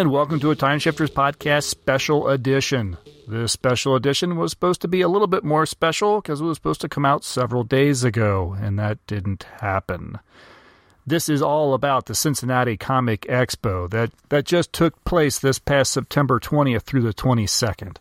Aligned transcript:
and 0.00 0.10
welcome 0.10 0.40
to 0.40 0.50
a 0.50 0.56
Time 0.56 0.78
Shifters 0.78 1.10
Podcast 1.10 1.64
special 1.64 2.28
edition. 2.28 2.96
This 3.28 3.52
special 3.52 3.94
edition 3.96 4.36
was 4.36 4.50
supposed 4.50 4.80
to 4.80 4.88
be 4.88 5.02
a 5.02 5.08
little 5.08 5.26
bit 5.26 5.44
more 5.44 5.66
special 5.66 6.22
because 6.22 6.40
it 6.40 6.44
was 6.44 6.56
supposed 6.56 6.80
to 6.80 6.88
come 6.88 7.04
out 7.04 7.22
several 7.22 7.64
days 7.64 8.02
ago, 8.02 8.56
and 8.58 8.78
that 8.78 9.06
didn't 9.06 9.42
happen. 9.60 10.18
This 11.06 11.28
is 11.28 11.42
all 11.42 11.74
about 11.74 12.06
the 12.06 12.14
Cincinnati 12.14 12.78
Comic 12.78 13.26
Expo 13.28 13.90
that, 13.90 14.10
that 14.30 14.46
just 14.46 14.72
took 14.72 15.04
place 15.04 15.38
this 15.38 15.58
past 15.58 15.92
September 15.92 16.40
20th 16.40 16.84
through 16.84 17.02
the 17.02 17.12
22nd. 17.12 17.98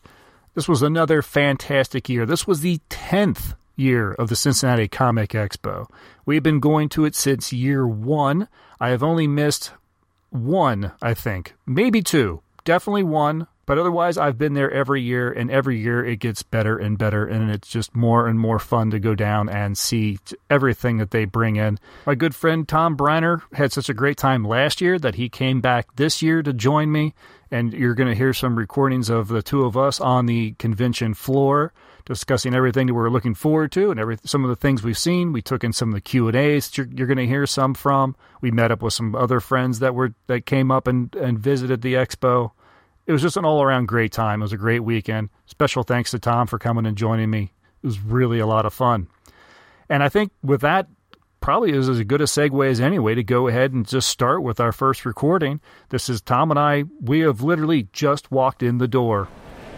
This 0.54 0.70
was 0.70 0.82
another 0.82 1.22
fantastic 1.22 2.08
year. 2.08 2.26
This 2.26 2.48
was 2.48 2.62
the 2.62 2.80
10th 2.90 3.56
year 3.76 4.14
of 4.14 4.30
the 4.30 4.38
Cincinnati 4.38 4.88
Comic 4.88 5.32
Expo. 5.32 5.90
We've 6.26 6.44
been 6.44 6.62
going 6.62 6.88
to 6.90 7.04
it 7.04 7.16
since 7.16 7.52
year 7.52 7.86
one. 7.86 8.48
I 8.80 8.92
have 8.92 9.04
only 9.04 9.28
missed 9.28 9.72
one, 10.30 10.92
I 11.02 11.14
think, 11.14 11.56
maybe 11.66 12.02
two, 12.02 12.42
definitely 12.64 13.04
one. 13.04 13.48
But 13.66 13.78
otherwise, 13.78 14.18
I've 14.18 14.40
been 14.40 14.56
there 14.56 14.72
every 14.72 15.04
year, 15.04 15.32
and 15.32 15.52
every 15.52 15.78
year 15.78 16.04
it 16.04 16.16
gets 16.16 16.42
better 16.42 16.80
and 16.80 16.98
better, 16.98 17.28
and 17.28 17.52
it's 17.52 17.68
just 17.68 17.96
more 17.96 18.26
and 18.26 18.40
more 18.40 18.58
fun 18.58 18.90
to 18.90 19.00
go 19.00 19.14
down 19.14 19.48
and 19.48 19.78
see 19.78 20.18
everything 20.50 20.98
that 20.98 21.12
they 21.12 21.26
bring 21.26 21.58
in. 21.58 21.78
My 22.08 22.16
good 22.16 22.34
friend 22.34 22.68
Tom 22.68 22.98
Briner 22.98 23.44
had 23.54 23.72
such 23.72 23.88
a 23.88 23.94
great 23.94 24.18
time 24.18 24.44
last 24.44 24.82
year 24.82 24.98
that 24.98 25.14
he 25.14 25.30
came 25.30 25.62
back 25.62 25.96
this 25.98 26.24
year 26.24 26.42
to 26.42 26.52
join 26.52 26.92
me, 26.92 27.14
and 27.52 27.72
you're 27.72 27.94
going 27.94 28.10
to 28.10 28.16
hear 28.16 28.34
some 28.34 28.58
recordings 28.58 29.08
of 29.08 29.28
the 29.28 29.44
two 29.44 29.64
of 29.64 29.78
us 29.78 30.02
on 30.02 30.26
the 30.26 30.54
convention 30.54 31.14
floor 31.14 31.72
discussing 32.10 32.56
everything 32.56 32.88
that 32.88 32.96
we're 32.96 33.10
looking 33.10 33.36
forward 33.36 33.72
to 33.72 33.92
and 33.92 34.00
every 34.00 34.18
some 34.26 34.44
of 34.44 34.50
the 34.50 34.56
things 34.56 34.82
we've 34.82 34.98
seen. 34.98 35.32
We 35.32 35.44
took 35.44 35.64
in 35.64 35.72
some 35.72 35.90
of 35.90 35.94
the 35.94 36.02
Q 36.02 36.28
and 36.28 36.36
A's 36.36 36.76
you're, 36.76 36.88
you're 36.88 37.08
going 37.08 37.18
to 37.18 37.28
hear 37.28 37.46
some 37.46 37.76
from. 37.76 38.16
We 38.42 38.50
met 38.50 38.72
up 38.72 38.82
with 38.82 38.94
some 38.94 39.16
other 39.16 39.40
friends 39.40 39.78
that 39.80 39.94
were 39.94 40.14
that 40.26 40.48
came 40.48 40.72
up 40.72 40.88
and 40.88 41.16
and 41.16 41.40
visited 41.40 41.82
the 41.84 41.94
expo. 41.94 42.52
It 43.06 43.12
was 43.12 43.22
just 43.22 43.38
an 43.38 43.46
all 43.46 43.62
around 43.62 43.88
great 43.88 44.12
time. 44.12 44.42
It 44.42 44.46
was 44.46 44.54
a 44.54 44.58
great 44.58 44.80
weekend. 44.80 45.30
Special 45.46 45.84
thanks 45.84 46.12
to 46.12 46.20
Tom 46.20 46.48
for 46.48 46.58
coming 46.58 46.88
and 46.88 46.98
joining 46.98 47.30
me. 47.30 47.54
It 47.84 47.88
was 47.88 48.00
really 48.00 48.40
a 48.40 48.48
lot 48.48 48.66
of 48.66 48.74
fun. 48.74 49.08
And 49.88 50.04
I 50.04 50.10
think 50.10 50.32
with 50.44 50.62
that, 50.62 50.88
probably 51.42 51.72
is 51.72 51.90
as 51.90 52.02
good 52.04 52.22
a 52.22 52.26
segue 52.26 52.70
as 52.70 52.82
any 52.82 53.00
way 53.00 53.16
to 53.16 53.24
go 53.24 53.48
ahead 53.48 53.72
and 53.72 53.88
just 53.88 54.10
start 54.10 54.44
with 54.44 54.60
our 54.60 54.72
first 54.72 55.06
recording. 55.06 55.62
This 55.90 56.10
is 56.10 56.22
Tom 56.22 56.50
and 56.52 56.60
I. 56.60 56.86
We 57.02 57.20
have 57.22 57.42
literally 57.42 57.88
just 57.94 58.32
walked 58.32 58.62
in 58.62 58.80
the 58.80 58.88
door. 58.88 59.28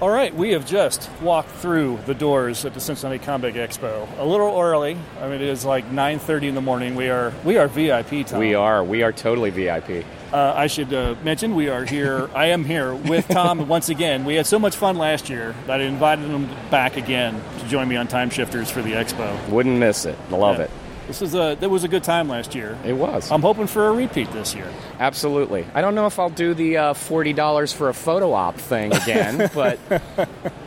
All 0.02 0.09
right, 0.09 0.33
we 0.35 0.53
have 0.53 0.66
just 0.66 1.11
walked 1.21 1.52
through 1.52 1.99
the 2.07 2.16
doors 2.16 2.66
at 2.66 2.73
the 2.73 2.80
Cincinnati 2.80 3.19
Comic 3.23 3.53
Expo 3.53 4.07
a 4.17 4.25
little 4.25 4.59
early. 4.59 4.97
I 5.19 5.25
mean, 5.25 5.33
it 5.35 5.41
is 5.44 5.63
like 5.63 5.85
9:30 5.91 6.47
in 6.47 6.55
the 6.55 6.61
morning. 6.61 6.95
We 6.95 7.09
are 7.09 7.31
we 7.44 7.57
are 7.57 7.67
VIP 7.67 8.25
time. 8.25 8.39
We 8.39 8.55
are 8.55 8.83
we 8.83 9.03
are 9.03 9.11
totally 9.11 9.52
VIP. 9.52 10.03
Uh, 10.33 10.53
I 10.55 10.66
should 10.66 10.91
uh, 10.91 11.13
mention 11.23 11.53
we 11.53 11.69
are 11.69 11.85
here. 11.85 12.31
I 12.33 12.47
am 12.47 12.66
here 12.66 12.95
with 12.95 13.27
Tom 13.27 13.67
once 13.67 13.89
again. 13.89 14.25
We 14.25 14.33
had 14.33 14.47
so 14.47 14.57
much 14.57 14.75
fun 14.75 14.97
last 14.97 15.29
year 15.29 15.53
that 15.67 15.81
I 15.81 15.83
invited 15.83 16.25
him 16.25 16.49
back 16.72 16.97
again 16.97 17.39
to 17.59 17.67
join 17.67 17.88
me 17.88 17.95
on 17.95 18.07
Time 18.07 18.31
Shifters 18.31 18.72
for 18.72 18.81
the 18.81 18.94
expo. 18.94 19.49
Wouldn't 19.49 19.77
miss 19.77 20.06
it. 20.06 20.17
Love 20.31 20.57
Yeah. 20.57 20.63
it. 20.63 20.72
This 21.11 21.22
is 21.22 21.35
a 21.35 21.57
that 21.59 21.69
was 21.69 21.83
a 21.83 21.89
good 21.89 22.05
time 22.05 22.29
last 22.29 22.55
year. 22.55 22.77
It 22.85 22.94
was. 22.94 23.29
I'm 23.31 23.41
hoping 23.41 23.67
for 23.67 23.88
a 23.89 23.91
repeat 23.91 24.31
this 24.31 24.55
year. 24.55 24.72
Absolutely. 24.97 25.67
I 25.73 25.81
don't 25.81 25.94
know 25.94 26.05
if 26.05 26.17
I'll 26.19 26.29
do 26.29 26.53
the 26.53 26.77
uh, 26.77 26.94
forty 26.94 27.33
dollars 27.33 27.73
for 27.73 27.89
a 27.89 27.94
photo 27.94 28.31
op 28.31 28.55
thing 28.55 28.94
again, 28.94 29.49
but 29.53 29.77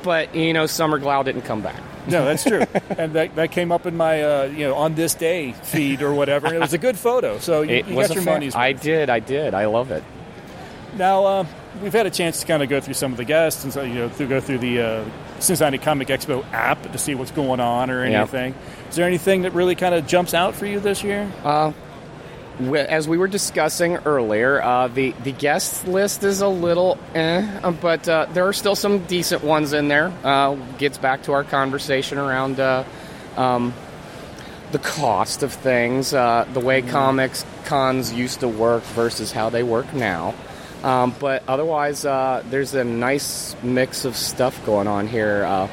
but 0.03 0.35
you 0.35 0.53
know, 0.53 0.67
Summer 0.67 1.01
Glau 1.01 1.25
didn't 1.25 1.43
come 1.43 1.63
back. 1.63 1.81
No, 2.07 2.27
that's 2.27 2.45
true. 2.45 2.63
and 2.99 3.15
that, 3.15 3.35
that 3.37 3.53
came 3.53 3.73
up 3.73 3.87
in 3.87 3.97
my 3.97 4.23
uh, 4.23 4.43
you 4.45 4.67
know 4.69 4.75
on 4.75 4.95
this 4.95 5.15
day 5.15 5.53
feed 5.53 6.03
or 6.03 6.13
whatever. 6.13 6.49
And 6.49 6.57
it 6.57 6.61
was 6.61 6.75
a 6.75 6.79
good 6.79 6.99
photo. 6.99 7.39
So 7.39 7.63
you, 7.63 7.77
It 7.77 7.87
you 7.89 7.95
was 7.97 8.09
got 8.09 8.15
your 8.17 8.25
fun- 8.25 8.35
money's 8.35 8.55
I 8.55 8.73
did. 8.73 9.09
I 9.09 9.21
did. 9.21 9.55
I 9.55 9.65
love 9.65 9.91
it. 9.93 10.05
Now 10.99 11.25
uh, 11.25 11.47
we've 11.83 11.95
had 11.95 12.05
a 12.07 12.11
chance 12.11 12.41
to 12.41 12.47
kind 12.47 12.63
of 12.63 12.69
go 12.69 12.81
through 12.81 12.95
some 12.95 13.13
of 13.13 13.17
the 13.17 13.25
guests 13.25 13.65
and 13.65 13.73
so, 13.73 13.83
you 13.83 13.95
know 13.95 14.09
to 14.11 14.27
go 14.27 14.41
through 14.41 14.59
the 14.59 14.81
uh, 14.83 15.05
Cincinnati 15.41 15.79
Comic 15.79 16.09
Expo 16.09 16.45
app 16.53 16.93
to 16.93 16.99
see 16.99 17.15
what's 17.15 17.31
going 17.31 17.61
on 17.61 17.91
or 17.91 18.03
anything. 18.05 18.55
Is 18.95 18.97
there 18.99 19.09
anything 19.09 19.43
that 19.43 19.55
really 19.55 19.75
kind 19.75 19.93
of 19.93 20.07
jumps 20.07 20.35
out 20.35 20.55
for 20.55 20.67
you 20.67 20.79
this 20.79 21.03
year? 21.03 21.29
We- 22.61 22.79
As 22.79 23.09
we 23.09 23.19
were 23.19 23.27
discussing 23.27 23.97
earlier, 24.07 24.63
uh, 24.63 24.87
the 24.87 25.11
the 25.25 25.33
guest 25.33 25.89
list 25.89 26.23
is 26.23 26.41
a 26.43 26.47
little 26.47 26.97
eh, 27.13 27.45
uh, 27.65 27.73
but 27.73 28.09
uh, 28.09 28.27
there 28.33 28.47
are 28.47 28.53
still 28.53 28.77
some 28.77 29.01
decent 29.07 29.43
ones 29.43 29.73
in 29.73 29.89
there. 29.89 30.13
Uh, 30.23 30.55
gets 30.79 30.97
back 30.97 31.25
to 31.25 31.33
our 31.33 31.43
conversation 31.43 32.19
around 32.19 32.61
uh, 32.61 32.85
um, 33.37 33.75
the 34.71 34.79
cost 34.79 35.43
of 35.43 35.53
things, 35.53 36.15
uh, 36.15 36.47
the 36.53 36.61
way 36.61 36.81
comics 36.81 37.45
cons 37.65 38.13
used 38.13 38.39
to 38.41 38.49
work 38.49 38.85
versus 38.95 39.33
how 39.33 39.51
they 39.51 39.65
work 39.65 39.93
now. 39.93 40.35
Um, 40.85 41.13
but 41.19 41.43
otherwise, 41.49 42.05
uh, 42.05 42.45
there's 42.49 42.75
a 42.75 42.85
nice 42.85 43.57
mix 43.61 44.05
of 44.05 44.15
stuff 44.15 44.65
going 44.65 44.87
on 44.87 45.09
here. 45.09 45.69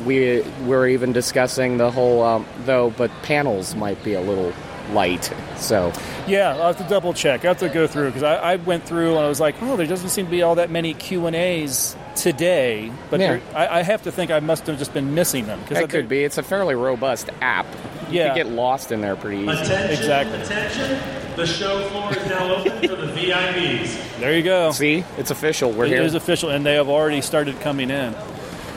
Uh, 0.00 0.04
we 0.04 0.42
we're 0.64 0.88
even 0.88 1.12
discussing 1.12 1.76
the 1.78 1.90
whole 1.90 2.22
um, 2.22 2.46
though, 2.64 2.90
but 2.96 3.10
panels 3.22 3.74
might 3.74 4.02
be 4.04 4.14
a 4.14 4.20
little 4.20 4.52
light. 4.92 5.32
So 5.56 5.92
Yeah, 6.26 6.50
I'll 6.56 6.72
have 6.72 6.78
to 6.78 6.88
double 6.88 7.12
check. 7.14 7.44
I 7.44 7.48
have 7.48 7.58
to 7.58 7.68
go 7.68 7.86
through 7.86 8.06
because 8.06 8.22
I, 8.24 8.34
I 8.36 8.56
went 8.56 8.84
through 8.84 9.10
and 9.16 9.24
I 9.24 9.28
was 9.28 9.38
like, 9.40 9.54
oh, 9.62 9.76
there 9.76 9.86
doesn't 9.86 10.08
seem 10.08 10.24
to 10.26 10.30
be 10.30 10.42
all 10.42 10.56
that 10.56 10.70
many 10.70 10.94
Q 10.94 11.26
and 11.26 11.36
A's 11.36 11.96
today. 12.16 12.90
But 13.08 13.20
Yeah. 13.20 13.34
there, 13.36 13.42
I, 13.54 13.78
I 13.78 13.82
have 13.82 14.02
to 14.02 14.12
think 14.12 14.30
I 14.32 14.40
must 14.40 14.66
have 14.66 14.78
just 14.78 14.92
been 14.92 15.14
missing 15.14 15.46
them 15.46 15.60
because 15.60 15.78
it 15.78 15.90
could 15.90 16.08
be. 16.08 16.24
It's 16.24 16.38
a 16.38 16.42
fairly 16.42 16.74
robust 16.74 17.30
app. 17.40 17.66
You 18.10 18.18
Yeah. 18.18 18.28
could 18.34 18.44
get 18.44 18.48
lost 18.48 18.90
in 18.90 19.00
there 19.00 19.14
pretty 19.14 19.38
easy. 19.42 19.50
Attention, 19.50 19.90
Exactly. 19.90 20.40
attention. 20.40 20.98
The 21.36 21.46
show 21.46 21.88
floor 21.88 22.10
is 22.10 22.26
now 22.28 22.54
open 22.56 22.88
for 22.88 22.96
the 22.96 23.06
VIPs. 23.12 24.18
There 24.18 24.36
you 24.36 24.42
go. 24.42 24.72
See, 24.72 25.04
it's 25.16 25.30
official. 25.30 25.70
We're 25.70 25.84
It 25.84 25.90
here. 25.92 26.02
is 26.02 26.14
official, 26.14 26.50
and 26.50 26.66
they 26.66 26.74
have 26.74 26.88
already 26.88 27.20
started 27.20 27.60
coming 27.60 27.90
in. 27.90 28.14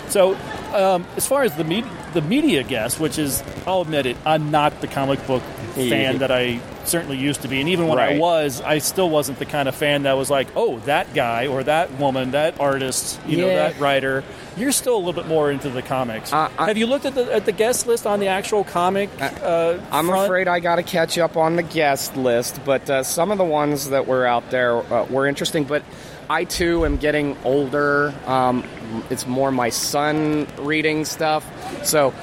So, 0.09 0.38
um, 0.73 1.06
as 1.16 1.25
far 1.28 1.44
as 1.44 1.56
the 1.56 1.63
media, 1.63 1.89
the 2.13 2.22
media 2.22 2.63
guest, 2.63 3.00
which 3.00 3.17
is, 3.17 3.44
I'll 3.66 3.81
admit 3.81 4.06
it, 4.06 4.17
I'm 4.25 4.51
not 4.51 4.81
the 4.81 4.88
comic 4.88 5.25
book 5.28 5.44
fan 5.75 6.19
that 6.19 6.31
I 6.31 6.59
certainly 6.85 7.17
used 7.17 7.41
to 7.44 7.47
be, 7.47 7.59
and 7.59 7.69
even 7.69 7.88
when 7.88 7.97
I 7.97 8.17
was, 8.19 8.61
I 8.61 8.78
still 8.79 9.09
wasn't 9.09 9.39
the 9.39 9.45
kind 9.45 9.67
of 9.69 9.75
fan 9.75 10.03
that 10.03 10.13
was 10.13 10.29
like, 10.29 10.47
oh, 10.56 10.79
that 10.79 11.13
guy 11.13 11.47
or 11.47 11.63
that 11.63 11.91
woman, 11.97 12.31
that 12.31 12.59
artist, 12.59 13.19
you 13.25 13.38
know, 13.38 13.47
that 13.47 13.79
writer. 13.79 14.23
You're 14.56 14.72
still 14.72 14.95
a 14.95 15.00
little 15.00 15.13
bit 15.13 15.25
more 15.28 15.50
into 15.50 15.69
the 15.69 15.81
comics. 15.81 16.31
Uh, 16.31 16.50
I- 16.59 16.67
have 16.67 16.78
you 16.78 16.85
looked 16.85 17.05
at 17.05 17.16
the 17.16 17.34
at 17.34 17.45
the 17.45 17.51
guest 17.51 17.88
list 17.88 18.05
on 18.05 18.19
the 18.19 18.28
actual 18.28 18.63
comic? 18.63 19.09
Uh, 19.19 19.79
I'm 19.91 20.05
front? 20.07 20.25
afraid 20.25 20.47
I 20.47 20.59
got 20.59 20.75
to 20.75 20.84
catch 20.84 21.17
up 21.17 21.38
on 21.38 21.55
the 21.55 21.63
guest 21.63 22.16
list, 22.16 22.59
but 22.63 22.88
uh, 22.88 23.01
some 23.01 23.31
of 23.31 23.40
the 23.40 23.44
ones 23.45 23.90
that 23.90 24.05
were 24.05 24.28
out 24.28 24.51
there 24.51 24.75
uh, 24.78 25.05
were 25.05 25.25
interesting. 25.25 25.63
But 25.63 25.81
I 26.29 26.44
too 26.45 26.85
am 26.85 26.97
getting 26.97 27.38
older. 27.44 28.13
Um, 28.25 28.63
it's 29.09 29.28
more 29.28 29.51
my 29.51 29.69
son 29.69 30.47
reading 30.59 31.06
stuff, 31.06 31.45
so 31.85 32.13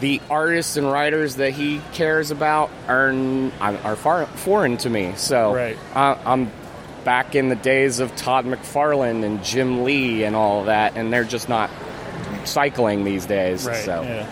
the 0.00 0.20
artists 0.30 0.76
and 0.76 0.90
writers 0.90 1.36
that 1.36 1.52
he 1.52 1.80
cares 1.92 2.30
about 2.30 2.70
are 2.88 3.12
are 3.60 3.96
far 3.96 4.26
foreign 4.26 4.76
to 4.78 4.90
me. 4.90 5.12
So 5.16 5.54
Right. 5.54 5.76
uh, 5.94 6.16
I'm 6.24 6.50
back 7.04 7.34
in 7.34 7.48
the 7.48 7.56
days 7.56 7.98
of 8.00 8.14
Todd 8.16 8.44
McFarlane 8.46 9.24
and 9.24 9.42
Jim 9.44 9.84
Lee 9.84 10.24
and 10.24 10.34
all 10.36 10.60
of 10.60 10.66
that, 10.66 10.96
and 10.96 11.12
they're 11.12 11.24
just 11.24 11.48
not 11.48 11.70
cycling 12.44 13.04
these 13.04 13.26
days. 13.26 13.66
Right. 13.66 13.84
So. 13.84 14.02
Yeah. 14.02 14.26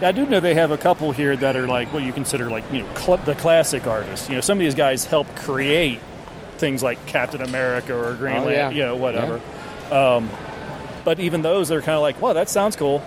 Yeah, 0.00 0.08
I 0.08 0.12
do 0.12 0.24
know 0.24 0.40
they 0.40 0.54
have 0.54 0.70
a 0.70 0.78
couple 0.78 1.12
here 1.12 1.36
that 1.36 1.56
are 1.56 1.66
like 1.66 1.92
what 1.92 2.02
you 2.02 2.10
consider 2.14 2.48
like 2.48 2.64
you 2.72 2.80
know 2.82 2.94
cl- 2.94 3.18
the 3.18 3.34
classic 3.34 3.86
artists. 3.86 4.30
You 4.30 4.36
know, 4.36 4.40
some 4.40 4.56
of 4.56 4.60
these 4.60 4.74
guys 4.74 5.04
help 5.04 5.26
create 5.36 6.00
things 6.60 6.82
like 6.82 7.04
Captain 7.06 7.42
America 7.42 7.94
or 7.96 8.14
Green 8.14 8.36
Oh, 8.36 8.44
Lantern, 8.44 8.54
yeah. 8.54 8.70
you 8.70 8.82
know, 8.84 8.96
whatever. 8.96 9.40
Um, 9.90 10.30
but 11.04 11.18
even 11.18 11.42
those 11.42 11.68
they're 11.68 11.80
kind 11.82 11.96
of 11.96 12.02
like, 12.02 12.20
well, 12.22 12.34
that 12.34 12.48
sounds 12.48 12.76
cool. 12.76 13.02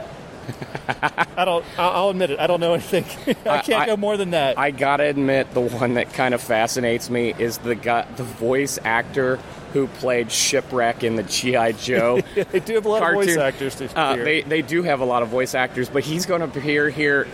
I 1.37 1.45
don't. 1.45 1.63
I'll 1.77 2.09
admit 2.09 2.31
it. 2.31 2.39
I 2.39 2.47
don't 2.47 2.59
know 2.59 2.73
anything. 2.73 3.05
I 3.49 3.59
can't 3.59 3.83
I- 3.83 3.85
go 3.85 3.95
more 3.95 4.17
than 4.17 4.31
that. 4.31 4.57
I 4.59 4.71
gotta 4.71 5.03
admit, 5.05 5.53
the 5.53 5.61
one 5.61 5.93
that 5.93 6.11
kind 6.13 6.33
of 6.33 6.41
fascinates 6.41 7.09
me 7.09 7.33
is 7.37 7.59
the 7.59 7.75
guy, 7.75 8.05
the 8.17 8.23
voice 8.23 8.77
actor 8.83 9.37
who 9.71 9.87
played 9.87 10.31
Shipwreck 10.31 11.03
in 11.03 11.15
the 11.15 11.23
GI 11.23 11.73
Joe. 11.79 12.19
they 12.51 12.59
do 12.59 12.75
have 12.75 12.85
a 12.85 12.89
lot 12.89 13.01
of 13.03 13.13
voice 13.13 13.37
actors 13.37 13.75
to 13.75 13.97
Uh, 13.97 14.15
they 14.17 14.41
they 14.41 14.61
do 14.61 14.83
have 14.83 14.99
a 14.99 15.05
lot 15.05 15.23
of 15.23 15.29
voice 15.29 15.55
actors, 15.55 15.87
but 15.89 16.03
he's 16.03 16.25
going 16.25 16.41
to 16.41 16.47
appear 16.59 16.89
here 16.89 17.25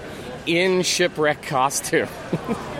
in 0.46 0.84
Shipwreck 0.84 1.42
costume. 1.42 2.08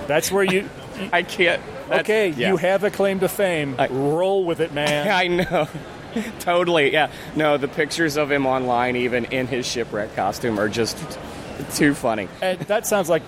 That's 0.08 0.32
where 0.32 0.44
you. 0.44 0.70
I 1.12 1.24
can't. 1.24 1.62
Okay, 1.92 2.30
yeah. 2.30 2.50
you 2.50 2.58
have 2.58 2.84
a 2.84 2.90
claim 2.92 3.20
to 3.22 3.28
fame. 3.30 3.76
I- 3.78 3.88
Roll 3.88 4.44
with 4.46 4.60
it, 4.60 4.74
man. 4.74 5.08
I 5.12 5.28
know. 5.28 5.68
totally. 6.40 6.92
Yeah. 6.94 7.12
No, 7.36 7.58
the 7.58 7.68
pictures 7.68 8.18
of 8.18 8.32
him 8.32 8.46
online, 8.46 8.96
even 8.96 9.26
in 9.26 9.48
his 9.48 9.66
shipwreck 9.68 10.16
costume, 10.16 10.60
are 10.60 10.70
just 10.70 10.98
too 11.74 11.94
funny. 11.94 12.28
And 12.42 12.60
that 12.62 12.88
sounds 12.88 13.10
like 13.10 13.22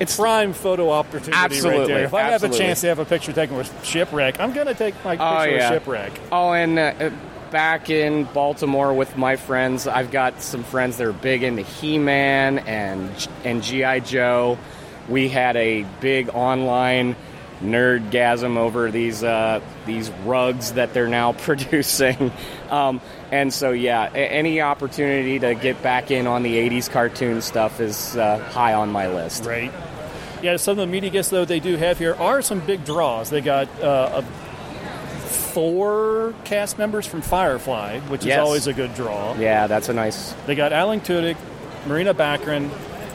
It's 0.00 0.16
prime 0.16 0.52
photo 0.52 0.90
opportunity 0.90 1.30
right 1.32 1.44
Absolutely, 1.44 1.94
there. 1.94 2.04
If 2.04 2.14
I 2.14 2.22
have 2.22 2.42
a 2.42 2.48
chance 2.48 2.80
to 2.82 2.88
have 2.88 2.98
a 2.98 3.04
picture 3.04 3.32
taken 3.32 3.56
with 3.56 3.72
shipwreck, 3.84 4.40
I'm 4.40 4.52
going 4.52 4.66
to 4.66 4.74
take 4.74 4.94
my 5.04 5.12
picture 5.16 5.24
Oh, 5.26 5.42
yeah. 5.44 5.70
with 5.70 5.80
shipwreck. 5.82 6.12
Oh, 6.32 6.52
and 6.52 6.78
uh, 6.78 7.10
back 7.50 7.90
in 7.90 8.24
Baltimore 8.24 8.92
with 8.92 9.16
my 9.16 9.36
friends, 9.36 9.86
I've 9.86 10.10
got 10.10 10.42
some 10.42 10.62
friends 10.64 10.96
that 10.98 11.06
are 11.06 11.12
big 11.12 11.42
into 11.42 11.62
He-Man 11.62 12.58
and 12.60 13.28
and 13.44 13.62
GI 13.62 14.00
Joe. 14.00 14.58
We 15.08 15.28
had 15.28 15.56
a 15.56 15.84
big 16.00 16.28
online 16.30 17.16
nerdgasm 17.60 18.56
over 18.56 18.90
these 18.90 19.22
uh, 19.22 19.60
these 19.86 20.10
rugs 20.24 20.72
that 20.72 20.94
they're 20.94 21.08
now 21.08 21.32
producing. 21.44 22.32
Um, 22.70 23.00
and 23.30 23.52
so, 23.52 23.70
yeah, 23.70 24.10
any 24.12 24.60
opportunity 24.60 25.38
to 25.38 25.54
get 25.54 25.82
back 25.82 26.10
in 26.10 26.26
on 26.26 26.42
the 26.42 26.54
'80s 26.70 26.90
cartoon 26.90 27.40
stuff 27.42 27.80
is 27.80 28.16
uh, 28.16 28.38
high 28.50 28.74
on 28.74 28.90
my 28.90 29.08
list. 29.08 29.44
Right. 29.44 29.72
Yeah, 30.42 30.56
some 30.56 30.72
of 30.72 30.78
the 30.78 30.86
media 30.86 31.10
guests 31.10 31.30
though 31.30 31.44
they 31.44 31.60
do 31.60 31.76
have 31.76 31.98
here 31.98 32.14
are 32.14 32.40
some 32.42 32.60
big 32.60 32.84
draws. 32.84 33.28
They 33.30 33.42
got 33.42 33.68
uh, 33.82 34.22
a, 34.22 35.20
four 35.52 36.34
cast 36.44 36.78
members 36.78 37.06
from 37.06 37.22
Firefly, 37.22 38.00
which 38.08 38.24
Yes. 38.24 38.36
is 38.38 38.40
always 38.40 38.66
a 38.66 38.72
good 38.72 38.94
draw. 38.94 39.34
Yeah, 39.36 39.66
that's 39.66 39.88
a 39.88 39.92
nice. 39.92 40.32
They 40.46 40.54
got 40.54 40.72
Alan 40.72 41.00
Tudyk, 41.00 41.36
Morena 41.86 42.14
Baccarin, 42.14 42.70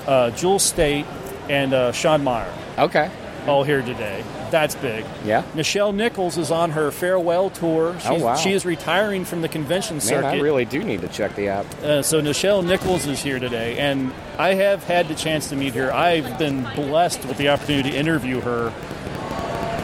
uh, 0.08 0.32
Jewel 0.32 0.60
Staite, 0.60 1.06
and 1.50 1.74
uh, 1.74 1.92
Sean 1.92 2.24
Maher 2.24 2.52
Okay. 2.78 3.10
All 3.48 3.64
here 3.64 3.82
today. 3.84 4.24
That's 4.50 4.74
big. 4.76 5.06
Yeah. 5.24 5.44
Nichelle 5.54 5.94
Nichols 5.94 6.38
is 6.38 6.50
on 6.50 6.72
her 6.72 6.90
farewell 6.90 7.50
tour. 7.52 7.96
She's, 8.00 8.08
Oh, 8.22 8.26
wow. 8.26 8.36
She 8.36 8.54
is 8.54 8.66
retiring 8.66 9.24
from 9.24 9.42
the 9.42 9.48
convention 9.48 10.00
circuit. 10.02 10.22
Man, 10.22 10.32
circuit. 10.32 10.40
I 10.40 10.44
really 10.44 10.66
do 10.66 10.84
need 10.84 11.02
to 11.02 11.08
check 11.08 11.36
the 11.36 11.50
app. 11.50 11.66
Uh, 11.84 12.02
so 12.02 12.22
Nichelle 12.22 12.66
Nichols 12.66 13.06
is 13.06 13.22
here 13.22 13.38
today, 13.40 13.78
and 13.78 14.12
I 14.40 14.56
have 14.56 14.84
had 14.84 15.08
the 15.08 15.14
chance 15.16 15.50
to 15.50 15.56
meet 15.56 15.76
her. 15.76 15.94
I've 15.94 16.40
been 16.40 16.64
blessed 16.76 17.24
with 17.26 17.38
the 17.38 17.50
opportunity 17.50 17.92
to 17.92 17.96
interview 17.98 18.42
her. 18.42 18.74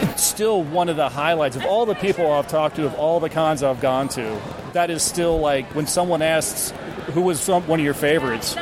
It's 0.10 0.24
still 0.24 0.64
one 0.64 0.90
of 0.90 0.96
the 0.96 1.10
highlights 1.10 1.56
of 1.56 1.64
all 1.66 1.86
the 1.86 1.94
people 1.96 2.32
I've 2.32 2.48
talked 2.48 2.78
to, 2.78 2.86
of 2.86 2.96
all 2.96 3.20
the 3.20 3.30
cons 3.30 3.62
I've 3.62 3.80
gone 3.82 4.10
to. 4.10 4.42
That 4.74 4.90
is 4.90 5.04
still 5.04 5.40
like 5.40 5.66
when 5.76 5.86
someone 5.86 6.22
asks, 6.24 6.74
"Who 7.14 7.22
was 7.22 7.40
some, 7.40 7.68
one 7.68 7.80
of 7.80 7.86
your 7.86 7.94
favorites?" 7.94 8.56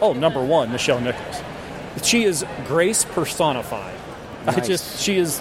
Oh, 0.00 0.12
number 0.12 0.44
one, 0.44 0.68
Nichelle 0.70 1.02
Nichols. 1.02 1.42
She 2.02 2.24
is 2.24 2.44
grace 2.68 3.04
personified. 3.04 3.94
I 4.46 4.56
Nice. 4.56 4.66
just 4.66 5.02
she 5.02 5.18
is 5.18 5.40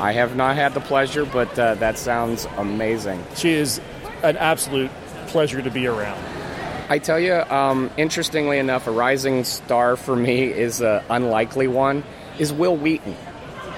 I 0.00 0.12
have 0.12 0.36
not 0.36 0.56
had 0.56 0.74
the 0.74 0.80
pleasure, 0.80 1.24
but 1.24 1.58
uh, 1.58 1.74
that 1.76 1.96
sounds 1.98 2.46
amazing. 2.58 3.24
she 3.36 3.52
is 3.52 3.80
an 4.22 4.36
absolute 4.36 4.90
pleasure 5.28 5.62
to 5.62 5.70
be 5.70 5.86
around. 5.86 6.20
I 6.88 6.98
tell 6.98 7.18
you, 7.18 7.34
um, 7.34 7.90
interestingly 7.96 8.58
enough, 8.58 8.86
a 8.86 8.90
rising 8.90 9.44
star 9.44 9.96
for 9.96 10.14
me 10.14 10.44
is 10.44 10.80
an 10.82 11.02
unlikely 11.08 11.66
one. 11.68 12.04
Is 12.38 12.52
Wil 12.52 12.76
Wheaton? 12.76 13.16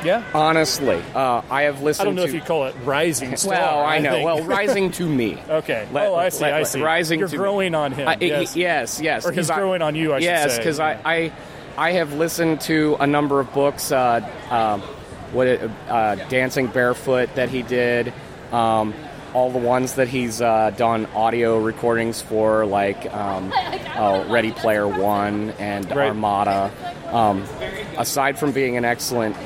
Yeah. 0.05 0.23
Honestly, 0.35 1.01
uh, 1.15 1.43
I 1.51 1.63
have 1.63 1.83
listened. 1.83 2.03
I 2.03 2.11
don't 2.11 2.17
know 2.17 2.23
to, 2.23 2.29
if 2.29 2.35
you 2.35 2.41
call 2.41 2.65
it 2.67 2.75
rising 2.85 3.37
star. 3.37 3.53
Well, 3.53 3.79
I 3.85 3.99
know. 3.99 4.11
think. 4.13 4.25
Well, 4.27 4.43
rising 4.45 4.91
to 4.93 5.09
me. 5.09 5.39
Okay. 5.49 5.87
Let- 5.93 6.07
oh, 6.09 6.15
I 6.17 6.29
see. 6.31 6.43
let- 6.43 6.55
I 6.55 6.63
see. 6.65 6.81
rising 6.83 7.19
You're 7.21 7.29
to 7.29 7.35
me. 7.35 7.39
growing 7.39 7.75
on 7.75 7.93
him. 7.93 8.09
I- 8.09 8.17
yes. 8.21 8.57
yes, 8.57 9.01
yes. 9.01 9.25
Or 9.27 9.33
he's 9.33 9.49
I- 9.51 9.57
growing 9.57 9.83
on 9.83 9.95
you. 9.95 10.13
I 10.13 10.19
should 10.19 10.25
say. 10.25 10.31
yes, 10.33 10.57
because 10.59 10.81
I, 10.81 10.99
I, 11.05 11.33
I 11.79 11.93
have 11.93 12.13
listened 12.15 12.61
to 12.63 12.97
a 13.01 13.07
number 13.07 13.41
of 13.41 13.53
books. 13.53 13.93
Uh, 13.93 14.27
um, 14.51 14.81
what 15.33 15.47
it, 15.47 15.71
uh, 15.89 16.15
Dancing 16.29 16.69
Barefoot 16.69 17.35
that 17.35 17.49
he 17.51 17.63
did. 17.63 18.13
Um, 18.53 18.95
all 19.35 19.51
the 19.51 19.59
ones 19.59 19.95
that 19.95 20.09
he's 20.09 20.41
uh, 20.41 20.71
done 20.71 21.05
audio 21.07 21.59
recordings 21.59 22.23
for, 22.23 22.65
like 22.65 23.13
um, 23.13 23.53
oh, 23.97 24.27
Ready 24.31 24.53
Player 24.53 24.89
One 24.89 25.51
and 25.59 25.85
Right. 25.91 26.09
Armada. 26.09 26.73
Um, 27.13 27.45
aside 27.99 28.39
from 28.39 28.53
being 28.53 28.77
an 28.79 28.85
excellent 28.85 29.37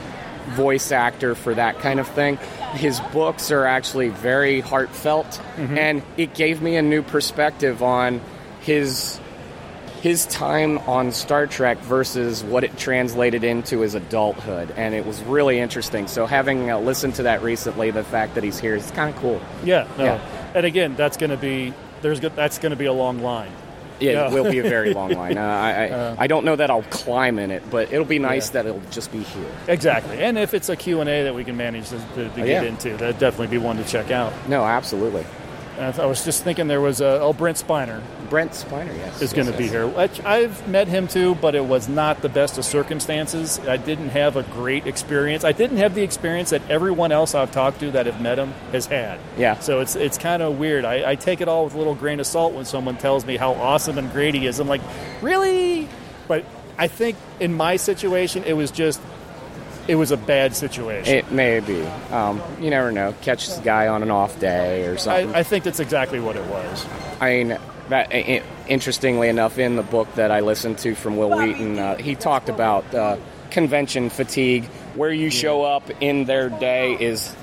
voice 0.51 0.93
actor 0.93 1.35
for 1.35 1.55
that 1.55 1.81
kind 1.81 1.99
of 1.99 2.07
thing. 2.09 2.37
His 2.75 3.01
books 3.13 3.51
are 3.51 3.65
actually 3.67 4.11
very 4.11 4.61
heartfelt, 4.61 5.41
and 5.57 6.03
it 6.17 6.35
gave 6.35 6.63
me 6.63 6.77
a 6.77 6.83
new 6.83 7.03
perspective 7.03 7.83
on 7.83 8.21
his 8.61 9.19
his 10.01 10.27
time 10.27 10.79
on 10.81 11.13
Star 11.13 11.47
Trek 11.47 11.79
versus 11.79 12.43
what 12.43 12.65
it 12.65 12.77
translated 12.79 13.45
into 13.45 13.81
his 13.81 13.95
adulthood, 13.95 14.71
and 14.77 14.95
it 14.95 15.05
was 15.07 15.21
really 15.23 15.59
interesting. 15.59 16.07
So, 16.09 16.27
having 16.27 16.71
uh, 16.71 16.79
listened 16.79 17.15
to 17.17 17.25
that 17.25 17.43
recently, 17.43 17.91
the 17.91 18.05
fact 18.05 18.35
that 18.35 18.45
he's 18.45 18.59
here 18.59 18.75
is 18.75 18.91
kind 18.93 19.15
of 19.15 19.21
cool. 19.21 19.41
yeah. 19.65 19.87
No. 19.99 20.05
Yeah. 20.05 20.53
And 20.55 20.67
again, 20.67 20.97
that's 20.97 21.17
going 21.17 21.31
to 21.31 21.37
be 21.37 21.73
there's 22.03 22.19
go- 22.21 22.31
that's 22.31 22.59
going 22.59 22.71
to 22.71 22.77
be 22.77 22.87
a 22.87 22.93
long 22.93 23.21
line. 23.21 23.53
Yeah, 24.01 24.13
Yeah. 24.13 24.27
it 24.29 24.33
will 24.33 24.51
be 24.51 24.59
a 24.61 24.63
very 24.63 24.95
long 24.95 25.11
line. 25.23 25.37
Uh, 25.37 25.43
I, 25.43 25.71
I, 25.89 26.25
I 26.25 26.27
don't 26.27 26.47
know 26.47 26.57
that 26.57 26.71
I'll 26.71 26.83
climb 26.85 27.39
in 27.39 27.51
it, 27.51 27.63
but 27.71 27.93
it'll 27.93 28.07
be 28.07 28.19
nice 28.19 28.49
Yeah. 28.49 28.63
that 28.63 28.67
it'll 28.71 28.81
just 28.91 29.13
be 29.13 29.19
here. 29.23 29.51
Exactly. 29.69 30.23
And 30.23 30.39
if 30.39 30.55
it's 30.55 30.71
a 30.71 30.77
Q 30.77 31.01
and 31.03 31.11
A 31.11 31.25
that 31.25 31.35
we 31.35 31.45
can 31.45 31.59
manage 31.59 31.91
to, 31.91 31.99
to, 31.99 32.15
to 32.15 32.31
Oh, 32.33 32.37
get 32.37 32.47
yeah. 32.47 32.63
into, 32.63 32.97
that'd 32.97 33.19
definitely 33.19 33.49
be 33.49 33.59
one 33.59 33.77
to 33.77 33.85
check 33.85 34.11
out. 34.11 34.33
No, 34.49 34.65
absolutely. 34.65 35.27
I 35.81 36.07
was 36.07 36.25
just 36.25 36.45
thinking 36.45 36.69
there 36.69 36.81
was 36.81 37.01
a, 37.01 37.21
oh 37.21 37.33
Brent 37.33 37.57
Spiner 37.57 38.03
Brent 38.31 38.53
Spiner, 38.53 38.97
yes, 38.97 39.21
is 39.21 39.33
going 39.33 39.47
to 39.47 39.53
yes, 39.53 39.59
be 39.59 39.69
here. 39.69 39.87
Which 39.87 40.21
I've 40.25 40.67
met 40.69 40.87
him 40.87 41.09
too, 41.09 41.35
but 41.35 41.57
it 41.57 41.65
was 41.65 41.89
not 41.89 42.23
the 42.23 42.29
best 42.29 42.57
of 42.59 42.65
circumstances. 42.65 43.59
I 43.59 43.77
didn't 43.77 44.11
have 44.11 44.37
a 44.37 44.45
great 44.45 44.87
experience. 44.87 45.45
I 45.45 45.53
didn't 45.53 45.79
have 45.79 45.95
the 45.95 46.03
experience 46.03 46.51
that 46.51 46.63
everyone 46.71 47.11
else 47.11 47.35
I've 47.35 47.51
talked 47.51 47.81
to 47.81 47.91
that 47.91 48.07
have 48.07 48.21
met 48.21 48.39
him 48.39 48.53
has 48.71 48.87
had. 48.87 49.19
Yeah. 49.37 49.59
So 49.59 49.81
it's 49.81 49.97
it's 49.97 50.17
kind 50.17 50.43
of 50.43 50.59
weird. 50.59 50.85
I, 50.85 51.11
I 51.11 51.15
take 51.17 51.41
it 51.41 51.49
all 51.49 51.65
with 51.65 51.75
a 51.75 51.79
little 51.79 51.97
grain 51.97 52.21
of 52.21 52.27
salt 52.27 52.55
when 52.55 52.65
someone 52.65 52.97
tells 52.97 53.27
me 53.27 53.37
how 53.37 53.53
awesome 53.55 53.99
and 53.99 54.11
great 54.13 54.35
he 54.35 54.47
is. 54.47 54.61
I'm 54.61 54.69
like, 54.69 54.83
really? 55.21 55.89
But 56.29 56.45
I 56.79 56.87
think 56.87 57.17
in 57.41 57.53
my 57.53 57.77
situation, 57.77 58.45
it 58.45 58.53
was 58.53 58.71
just 58.71 59.01
it 59.91 59.97
was 59.97 60.13
a 60.13 60.17
bad 60.17 60.55
situation. 60.55 61.13
It 61.13 61.33
may 61.33 61.59
be. 61.59 61.83
Um, 62.13 62.41
you 62.61 62.71
never 62.71 62.93
know. 62.93 63.13
Catch 63.23 63.49
the 63.49 63.61
guy 63.61 63.89
on 63.89 64.05
an 64.05 64.11
off 64.13 64.39
day 64.39 64.87
or 64.87 64.97
something. 64.97 65.35
I, 65.35 65.41
I 65.41 65.43
think 65.43 65.65
that's 65.65 65.81
exactly 65.81 66.21
what 66.21 66.37
it 66.37 66.47
was. 66.47 66.87
I 67.21 67.31
mean, 67.31 67.59
that, 67.89 68.13
interestingly 68.69 69.29
enough, 69.29 69.59
in 69.59 69.75
the 69.75 69.83
book 69.83 70.15
that 70.15 70.31
I 70.31 70.41
listened 70.41 70.79
to 70.79 70.95
from 70.95 71.17
Wil 71.17 71.37
Wheaton, 71.37 71.77
uh, 71.77 71.97
he 71.97 72.15
talked 72.15 72.49
about 72.49 72.95
uh, 72.95 73.17
convention 73.51 74.11
fatigue. 74.11 74.67
Where 74.95 75.11
you 75.11 75.29
show 75.29 75.65
up 75.65 75.91
in 76.01 76.25
their 76.25 76.51
day 76.51 76.95
is 76.95 77.35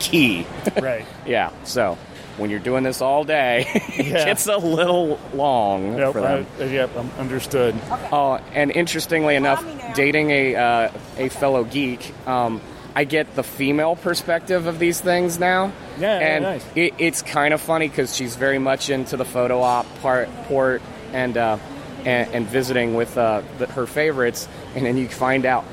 key. 0.00 0.44
Right. 0.82 1.06
yeah. 1.24 1.52
So 1.62 1.96
when 2.38 2.50
you're 2.50 2.58
doing 2.60 2.82
this 2.84 3.00
all 3.00 3.24
day, 3.24 3.66
it 3.96 4.06
Yeah. 4.06 4.24
gets 4.24 4.46
a 4.46 4.56
little 4.56 5.18
long 5.34 5.98
Yep, 5.98 6.12
for 6.12 6.20
them. 6.20 6.46
I, 6.58 6.64
yep, 6.64 6.90
I'm 6.96 7.10
understood. 7.18 7.74
Oh, 8.10 8.38
and 8.54 8.70
interestingly 8.70 9.36
enough, 9.36 9.64
dating 9.94 10.30
a 10.30 10.54
uh, 10.56 10.90
a 11.18 11.28
fellow 11.28 11.64
geek, 11.64 12.12
um, 12.26 12.60
I 12.94 13.04
get 13.04 13.34
the 13.36 13.42
female 13.42 13.96
perspective 13.96 14.66
of 14.66 14.78
these 14.78 15.00
things 15.00 15.38
now. 15.38 15.72
Yeah, 15.98 16.18
yeah, 16.18 16.26
and 16.36 16.44
nice. 16.44 16.64
it, 16.74 16.94
it's 16.98 17.22
kind 17.22 17.52
of 17.54 17.60
funny 17.60 17.88
because 17.88 18.14
she's 18.16 18.36
very 18.36 18.58
much 18.58 18.88
into 18.90 19.16
the 19.16 19.24
photo 19.24 19.60
op 19.60 19.86
part 20.00 20.28
port 20.44 20.80
and 21.12 21.36
uh, 21.36 21.58
and, 22.04 22.34
and 22.34 22.46
visiting 22.46 22.94
with 22.94 23.16
uh, 23.16 23.42
the, 23.58 23.66
her 23.66 23.86
favorites, 23.86 24.48
and 24.74 24.84
then 24.86 24.96
you 24.96 25.08
find 25.08 25.44
out 25.46 25.64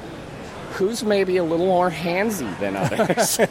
who's 0.72 1.04
maybe 1.04 1.38
a 1.38 1.44
little 1.44 1.66
more 1.66 1.90
handsy 1.92 2.58
than 2.60 2.76
others. 2.76 3.40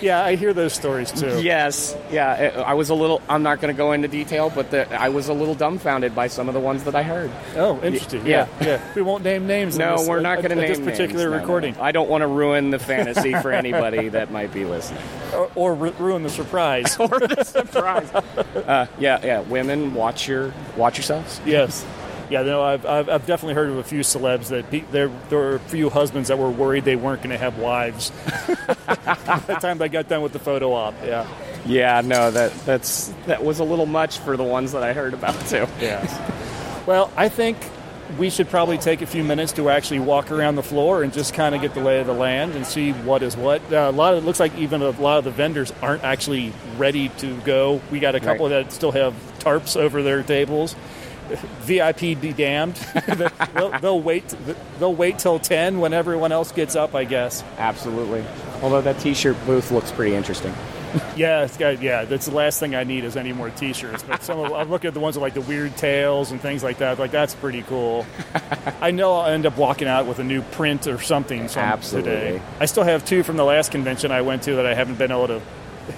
Yeah, 0.00 0.24
I 0.24 0.34
hear 0.36 0.54
those 0.54 0.72
stories 0.72 1.12
too. 1.12 1.42
yes, 1.42 1.94
yeah. 2.10 2.62
I 2.66 2.72
was 2.72 2.88
a 2.88 2.94
little. 2.94 3.20
I'm 3.28 3.42
not 3.42 3.60
going 3.60 3.74
to 3.74 3.76
go 3.76 3.92
into 3.92 4.08
detail, 4.08 4.48
but 4.48 4.70
the, 4.70 4.90
I 4.98 5.10
was 5.10 5.28
a 5.28 5.34
little 5.34 5.54
dumbfounded 5.54 6.14
by 6.14 6.28
some 6.28 6.48
of 6.48 6.54
the 6.54 6.60
ones 6.60 6.84
that 6.84 6.94
I 6.94 7.02
heard. 7.02 7.30
Oh, 7.54 7.78
interesting. 7.82 8.24
Yeah. 8.26 8.48
Yeah, 8.62 8.66
yeah. 8.66 8.92
We 8.94 9.02
won't 9.02 9.24
name 9.24 9.46
names. 9.46 9.76
No, 9.76 9.98
this, 9.98 10.08
we're 10.08 10.20
not 10.20 10.36
going 10.38 10.50
to 10.50 10.56
name 10.56 10.68
this 10.68 10.78
particular 10.80 11.24
names. 11.24 11.24
No, 11.24 11.30
no, 11.36 11.36
recording, 11.42 11.74
no. 11.74 11.82
I 11.82 11.92
don't 11.92 12.08
want 12.08 12.22
to 12.22 12.28
ruin 12.28 12.70
the 12.70 12.78
fantasy 12.78 13.34
for 13.34 13.52
anybody 13.52 14.08
that 14.08 14.30
might 14.30 14.54
be 14.54 14.64
listening. 14.64 15.02
or, 15.34 15.50
or 15.54 15.74
ru- 15.74 15.94
ruin 15.98 16.22
the 16.22 16.30
surprise. 16.30 16.96
or 16.98 17.08
the 17.08 17.44
surprise. 17.44 18.10
Uh, 18.14 18.86
yeah, 18.98 19.20
yeah. 19.22 19.40
Women, 19.40 19.92
watch 19.92 20.26
your 20.26 20.54
watch 20.78 20.96
yourselves. 20.96 21.42
yes. 21.44 21.84
Yeah, 22.30 22.42
no, 22.42 22.62
I've, 22.62 22.86
I've, 22.86 23.08
I've 23.08 23.26
definitely 23.26 23.54
heard 23.54 23.70
of 23.70 23.78
a 23.78 23.82
few 23.82 24.00
celebs 24.00 24.48
that 24.48 24.70
pe- 24.70 24.84
there 24.92 25.08
there 25.28 25.38
were 25.38 25.54
a 25.56 25.60
few 25.60 25.90
husbands 25.90 26.28
that 26.28 26.38
were 26.38 26.48
worried 26.50 26.84
they 26.84 26.94
weren't 26.96 27.22
going 27.22 27.30
to 27.30 27.38
have 27.38 27.58
wives 27.58 28.10
by 28.86 29.42
the 29.46 29.58
time 29.60 29.78
they 29.78 29.88
got 29.88 30.08
done 30.08 30.22
with 30.22 30.32
the 30.32 30.38
photo 30.38 30.72
op. 30.72 30.94
Yeah, 31.04 31.26
Yeah, 31.66 32.00
no, 32.04 32.30
that 32.30 32.52
that's 32.64 33.12
that 33.26 33.42
was 33.44 33.58
a 33.58 33.64
little 33.64 33.86
much 33.86 34.18
for 34.18 34.36
the 34.36 34.44
ones 34.44 34.72
that 34.72 34.82
I 34.82 34.92
heard 34.92 35.12
about 35.14 35.34
too. 35.48 35.66
yeah. 35.80 36.84
well, 36.86 37.10
I 37.16 37.28
think 37.28 37.56
we 38.18 38.28
should 38.28 38.48
probably 38.48 38.76
take 38.78 39.02
a 39.02 39.06
few 39.06 39.22
minutes 39.22 39.52
to 39.52 39.70
actually 39.70 40.00
walk 40.00 40.32
around 40.32 40.56
the 40.56 40.62
floor 40.64 41.02
and 41.04 41.12
just 41.12 41.32
kind 41.32 41.54
of 41.54 41.60
get 41.60 41.74
the 41.74 41.80
lay 41.80 42.00
of 42.00 42.06
the 42.08 42.12
land 42.12 42.54
and 42.56 42.66
see 42.66 42.90
what 42.92 43.22
is 43.22 43.36
what. 43.36 43.60
Uh, 43.72 43.88
a 43.88 43.92
lot 43.92 44.14
of 44.14 44.22
it 44.22 44.26
looks 44.26 44.40
like 44.40 44.56
even 44.58 44.82
a 44.82 44.90
lot 44.90 45.18
of 45.18 45.24
the 45.24 45.30
vendors 45.30 45.72
aren't 45.80 46.02
actually 46.02 46.52
ready 46.76 47.08
to 47.18 47.36
go. 47.42 47.80
We 47.90 48.00
got 48.00 48.14
a 48.16 48.20
couple 48.20 48.46
Right. 48.50 48.64
that 48.64 48.72
still 48.72 48.90
have 48.92 49.14
tarps 49.38 49.76
over 49.76 50.02
their 50.02 50.22
tables. 50.24 50.74
VIP 51.60 52.20
be 52.20 52.32
damned. 52.32 52.74
they'll, 53.54 53.70
they'll 53.80 54.00
wait. 54.00 54.34
They'll 54.78 54.94
wait 54.94 55.18
till 55.18 55.38
ten 55.38 55.80
when 55.80 55.92
everyone 55.92 56.32
else 56.32 56.52
gets 56.52 56.76
up. 56.76 56.94
I 56.94 57.04
guess. 57.04 57.42
Absolutely. 57.58 58.24
Although 58.62 58.82
that 58.82 58.98
T-shirt 59.00 59.36
booth 59.46 59.70
looks 59.70 59.90
pretty 59.92 60.14
interesting. 60.14 60.54
Yeah, 61.14 61.44
it's 61.44 61.56
got, 61.56 61.80
yeah. 61.80 62.04
That's 62.04 62.26
the 62.26 62.34
last 62.34 62.58
thing 62.58 62.74
I 62.74 62.82
need 62.82 63.04
is 63.04 63.16
any 63.16 63.32
more 63.32 63.48
T-shirts. 63.50 64.02
But 64.02 64.24
some 64.24 64.40
of, 64.40 64.52
I'm 64.52 64.70
looking 64.70 64.88
at 64.88 64.94
the 64.94 64.98
ones 64.98 65.14
with 65.14 65.22
like 65.22 65.34
the 65.34 65.40
weird 65.40 65.76
tails 65.76 66.32
and 66.32 66.40
things 66.40 66.64
like 66.64 66.78
that. 66.78 66.98
Like 66.98 67.12
that's 67.12 67.32
pretty 67.32 67.62
cool. 67.62 68.04
I 68.80 68.90
know 68.90 69.14
I'll 69.14 69.30
end 69.30 69.46
up 69.46 69.56
walking 69.56 69.86
out 69.86 70.06
with 70.06 70.18
a 70.18 70.24
new 70.24 70.42
print 70.42 70.88
or 70.88 70.98
something 71.00 71.46
some 71.46 71.62
Absolutely. 71.62 72.10
today. 72.10 72.42
I 72.58 72.66
still 72.66 72.82
have 72.82 73.04
two 73.04 73.22
from 73.22 73.36
the 73.36 73.44
last 73.44 73.70
convention 73.70 74.10
I 74.10 74.22
went 74.22 74.42
to 74.44 74.56
that 74.56 74.66
I 74.66 74.74
haven't 74.74 74.98
been 74.98 75.12
able 75.12 75.28
to 75.28 75.40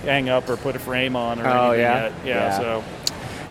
hang 0.04 0.28
up 0.28 0.50
or 0.50 0.58
put 0.58 0.76
a 0.76 0.78
frame 0.78 1.16
on 1.16 1.40
or 1.40 1.46
Oh, 1.46 1.70
anything 1.70 1.80
yeah? 1.80 2.02
yet. 2.02 2.12
Yeah, 2.26 2.34
Yeah. 2.34 2.58
so 2.58 2.84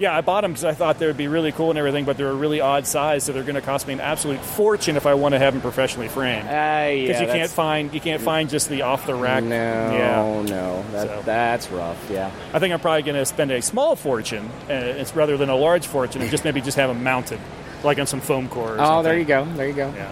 Yeah, 0.01 0.17
I 0.17 0.21
bought 0.21 0.41
them 0.41 0.51
because 0.53 0.65
I 0.65 0.73
thought 0.73 0.97
they 0.97 1.05
would 1.05 1.15
be 1.15 1.27
really 1.27 1.51
cool 1.51 1.69
and 1.69 1.77
everything, 1.77 2.05
but 2.05 2.17
they're 2.17 2.29
a 2.31 2.33
really 2.33 2.59
odd 2.59 2.87
size, 2.87 3.23
so 3.23 3.33
they're 3.33 3.43
going 3.43 3.53
to 3.53 3.61
cost 3.61 3.85
me 3.85 3.93
an 3.93 3.99
absolute 3.99 4.39
fortune 4.39 4.97
if 4.97 5.05
I 5.05 5.13
want 5.13 5.33
to 5.35 5.39
have 5.39 5.53
them 5.53 5.61
professionally 5.61 6.07
framed. 6.07 6.47
Uh, 6.47 6.51
yeah, 6.51 6.93
Because 7.05 7.21
you 7.21 7.27
can't 7.27 7.51
find 7.51 7.93
you 7.93 7.99
can't 8.01 8.19
find 8.21 8.49
just 8.49 8.67
the 8.67 8.81
off 8.81 9.05
the 9.05 9.13
rack. 9.13 9.43
No, 9.43 9.55
Yeah. 9.55 10.41
no, 10.49 10.83
that, 10.91 11.07
So- 11.07 11.21
that's 11.23 11.69
rough. 11.69 12.09
Yeah. 12.09 12.31
I 12.51 12.57
think 12.57 12.73
I'm 12.73 12.79
probably 12.79 13.03
going 13.03 13.15
to 13.17 13.25
spend 13.27 13.51
a 13.51 13.61
small 13.61 13.95
fortune, 13.95 14.49
uh, 14.69 14.73
it's 14.73 15.15
rather 15.15 15.37
than 15.37 15.49
a 15.49 15.55
large 15.55 15.85
fortune, 15.85 16.23
and 16.23 16.31
just 16.31 16.43
maybe 16.45 16.61
just 16.61 16.77
have 16.77 16.89
them 16.89 17.03
mounted, 17.03 17.39
like 17.83 17.99
on 17.99 18.07
some 18.07 18.21
foam 18.21 18.49
core. 18.49 18.71
Or 18.71 18.81
Oh, 18.81 18.83
something. 18.85 19.03
there 19.03 19.19
you 19.19 19.25
go. 19.25 19.45
There 19.55 19.67
you 19.67 19.73
go. 19.73 19.93
Yeah, 19.95 20.11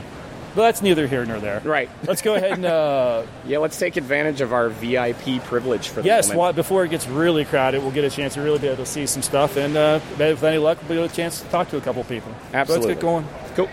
but 0.56 0.62
that's 0.64 0.82
neither 0.82 1.08
here 1.08 1.26
nor 1.26 1.40
there. 1.40 1.60
Right. 1.62 1.90
Let's 2.06 2.22
go 2.22 2.36
ahead 2.36 2.54
and 2.54 2.66
uh, 2.66 3.24
Yeah, 3.46 3.60
let's 3.60 3.78
take 3.78 3.98
advantage 3.98 4.42
of 4.42 4.54
our 4.54 4.70
VIP 4.70 5.44
privilege 5.44 5.90
for 5.90 6.02
the 6.02 6.08
yes, 6.08 6.28
moment. 6.28 6.40
why, 6.40 6.52
before 6.52 6.84
it 6.86 6.90
gets 6.90 7.08
really 7.08 7.46
crowded, 7.46 7.82
we'll 7.82 7.92
get 7.92 8.04
a 8.04 8.10
chance 8.10 8.34
to 8.36 8.42
really 8.42 8.60
be 8.60 8.68
able 8.68 8.78
to 8.78 8.86
see 8.86 9.06
some 9.06 9.22
stuff, 9.22 9.58
and 9.58 9.76
uh, 9.78 10.00
with 10.18 10.44
any 10.44 10.58
luck, 10.58 10.78
we'll 10.88 11.04
get 11.04 11.12
a 11.12 11.16
chance 11.16 11.42
to 11.42 11.48
talk 11.50 11.70
to 11.70 11.78
a 11.78 11.82
couple 11.82 12.04
people. 12.04 12.32
So 12.52 12.58
Absolutely. 12.58 12.88
let's 12.88 12.98
get 12.98 13.02
going. 13.02 13.28
Cool. 13.56 13.70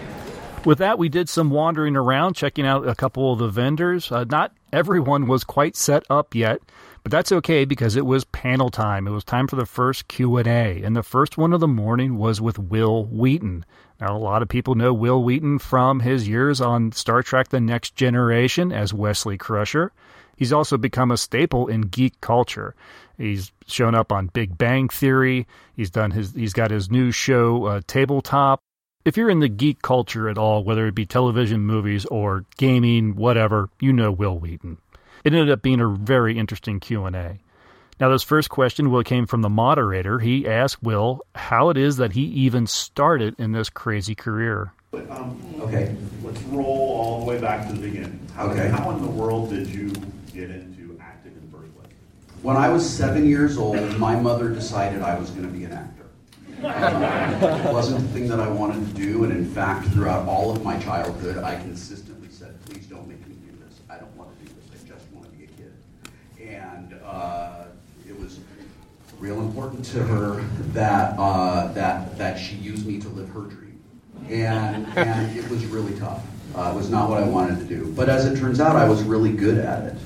With 0.64 0.78
that, 0.78 0.98
we 0.98 1.08
did 1.08 1.28
some 1.28 1.50
wandering 1.50 1.94
around, 1.96 2.34
checking 2.34 2.66
out 2.66 2.88
a 2.88 2.94
couple 2.94 3.32
of 3.32 3.38
the 3.38 3.48
vendors. 3.48 4.10
Uh, 4.10 4.24
not 4.24 4.52
everyone 4.72 5.28
was 5.28 5.44
quite 5.44 5.76
set 5.76 6.04
up 6.10 6.34
yet, 6.34 6.60
but 7.06 7.12
that's 7.12 7.30
okay 7.30 7.64
because 7.64 7.94
it 7.94 8.04
was 8.04 8.24
panel 8.24 8.68
time. 8.68 9.06
It 9.06 9.12
was 9.12 9.22
time 9.22 9.46
for 9.46 9.54
the 9.54 9.64
first 9.64 10.08
Q 10.08 10.38
and 10.38 10.48
A, 10.48 10.82
and 10.82 10.96
the 10.96 11.04
first 11.04 11.38
one 11.38 11.52
of 11.52 11.60
the 11.60 11.68
morning 11.68 12.18
was 12.18 12.40
with 12.40 12.58
Wil 12.58 13.04
Wheaton. 13.04 13.64
Now, 14.00 14.16
a 14.16 14.18
lot 14.18 14.42
of 14.42 14.48
people 14.48 14.74
know 14.74 14.92
Wil 14.92 15.22
Wheaton 15.22 15.60
from 15.60 16.00
his 16.00 16.26
years 16.26 16.60
on 16.60 16.90
Star 16.90 17.22
Trek: 17.22 17.50
The 17.50 17.60
Next 17.60 17.94
Generation 17.94 18.72
as 18.72 18.92
Wesley 18.92 19.38
Crusher. 19.38 19.92
He's 20.34 20.52
also 20.52 20.76
become 20.76 21.12
a 21.12 21.16
staple 21.16 21.68
in 21.68 21.82
geek 21.82 22.20
culture. 22.20 22.74
He's 23.16 23.52
shown 23.68 23.94
up 23.94 24.10
on 24.10 24.26
Big 24.26 24.58
Bang 24.58 24.88
Theory. 24.88 25.46
He's 25.76 25.90
done 25.90 26.10
his. 26.10 26.32
He's 26.32 26.54
got 26.54 26.72
his 26.72 26.90
new 26.90 27.12
show, 27.12 27.66
uh, 27.66 27.82
Tabletop 27.86 28.58
if 29.06 29.16
you're 29.16 29.30
in 29.30 29.38
the 29.38 29.48
geek 29.48 29.80
culture 29.82 30.28
at 30.28 30.36
all, 30.36 30.64
whether 30.64 30.88
it 30.88 30.96
be 30.96 31.06
television, 31.06 31.60
movies, 31.60 32.04
or 32.06 32.44
gaming, 32.56 33.14
whatever, 33.14 33.70
you 33.78 33.92
know 33.92 34.10
Wil 34.10 34.40
Wheaton. 34.40 34.78
It 35.26 35.34
ended 35.34 35.50
up 35.50 35.60
being 35.60 35.80
a 35.80 35.88
very 35.88 36.38
interesting 36.38 36.78
Q&A. 36.78 37.40
Now, 37.98 38.10
this 38.10 38.22
first 38.22 38.48
question 38.48 38.92
Wil 38.92 39.02
came 39.02 39.26
from 39.26 39.42
the 39.42 39.48
moderator. 39.48 40.20
He 40.20 40.46
asked 40.46 40.84
Wil 40.84 41.20
how 41.34 41.68
it 41.70 41.76
is 41.76 41.96
that 41.96 42.12
he 42.12 42.20
even 42.26 42.68
started 42.68 43.34
in 43.36 43.50
this 43.50 43.68
crazy 43.68 44.14
career. 44.14 44.72
Um, 44.94 45.36
Okay. 45.62 45.96
Let's 46.22 46.40
roll 46.44 46.64
all 47.00 47.18
the 47.20 47.26
way 47.26 47.40
back 47.40 47.66
to 47.66 47.72
the 47.72 47.80
beginning. 47.80 48.20
How, 48.36 48.46
Okay. 48.50 48.68
how 48.68 48.90
in 48.92 49.02
the 49.02 49.08
world 49.10 49.50
did 49.50 49.66
you 49.66 49.88
get 50.32 50.48
into 50.50 50.96
acting 51.00 51.32
in 51.32 51.50
the 51.50 51.56
first 51.58 51.74
place? 51.76 51.92
When 52.42 52.56
I 52.56 52.68
was 52.68 52.88
seven 52.88 53.26
years 53.28 53.58
old, 53.58 53.98
my 53.98 54.14
mother 54.14 54.48
decided 54.50 55.02
I 55.02 55.18
was 55.18 55.30
going 55.30 55.48
to 55.48 55.52
be 55.52 55.64
an 55.64 55.72
actor. 55.72 56.04
Uh, 56.62 57.66
it 57.68 57.72
wasn't 57.72 57.98
the 58.00 58.08
thing 58.08 58.28
that 58.28 58.38
I 58.38 58.48
wanted 58.48 58.86
to 58.86 58.94
do, 58.94 59.24
and 59.24 59.32
in 59.32 59.44
fact, 59.44 59.88
throughout 59.88 60.28
all 60.28 60.52
of 60.52 60.62
my 60.62 60.78
childhood, 60.78 61.38
I 61.38 61.56
consistently 61.60 62.28
said, 62.30 62.54
"Please 62.66 62.86
don't 62.86 63.08
make 63.08 63.26
me 63.26 63.34
do 63.44 63.52
this. 63.66 63.80
I 63.90 63.96
don't 63.98 64.16
want 64.16 64.30
to 64.38 64.44
do 64.46 64.52
this. 64.54 64.80
I 64.84 64.88
just 64.88 65.04
want 65.12 65.26
to 65.30 65.36
be 65.36 65.44
a 65.44 65.48
kid." 65.48 65.72
And 66.48 66.94
uh, 67.06 67.64
it 68.08 68.18
was 68.18 68.38
real 69.18 69.40
important 69.40 69.84
to 69.86 70.02
her 70.02 70.42
that 70.72 71.14
uh, 71.18 71.72
that 71.72 72.16
that 72.18 72.38
she 72.38 72.56
used 72.56 72.86
me 72.86 73.00
to 73.00 73.08
live 73.08 73.28
her 73.30 73.42
dream, 73.42 73.80
and 74.28 74.86
and 74.96 75.36
it 75.36 75.48
was 75.48 75.64
really 75.66 75.98
tough. 75.98 76.22
Uh, 76.54 76.70
it 76.72 76.76
was 76.76 76.88
not 76.88 77.10
what 77.10 77.22
I 77.22 77.26
wanted 77.26 77.58
to 77.58 77.64
do, 77.64 77.92
but 77.94 78.08
as 78.08 78.24
it 78.24 78.38
turns 78.38 78.60
out, 78.60 78.76
I 78.76 78.88
was 78.88 79.02
really 79.02 79.32
good 79.32 79.58
at 79.58 79.84
it. 79.84 79.96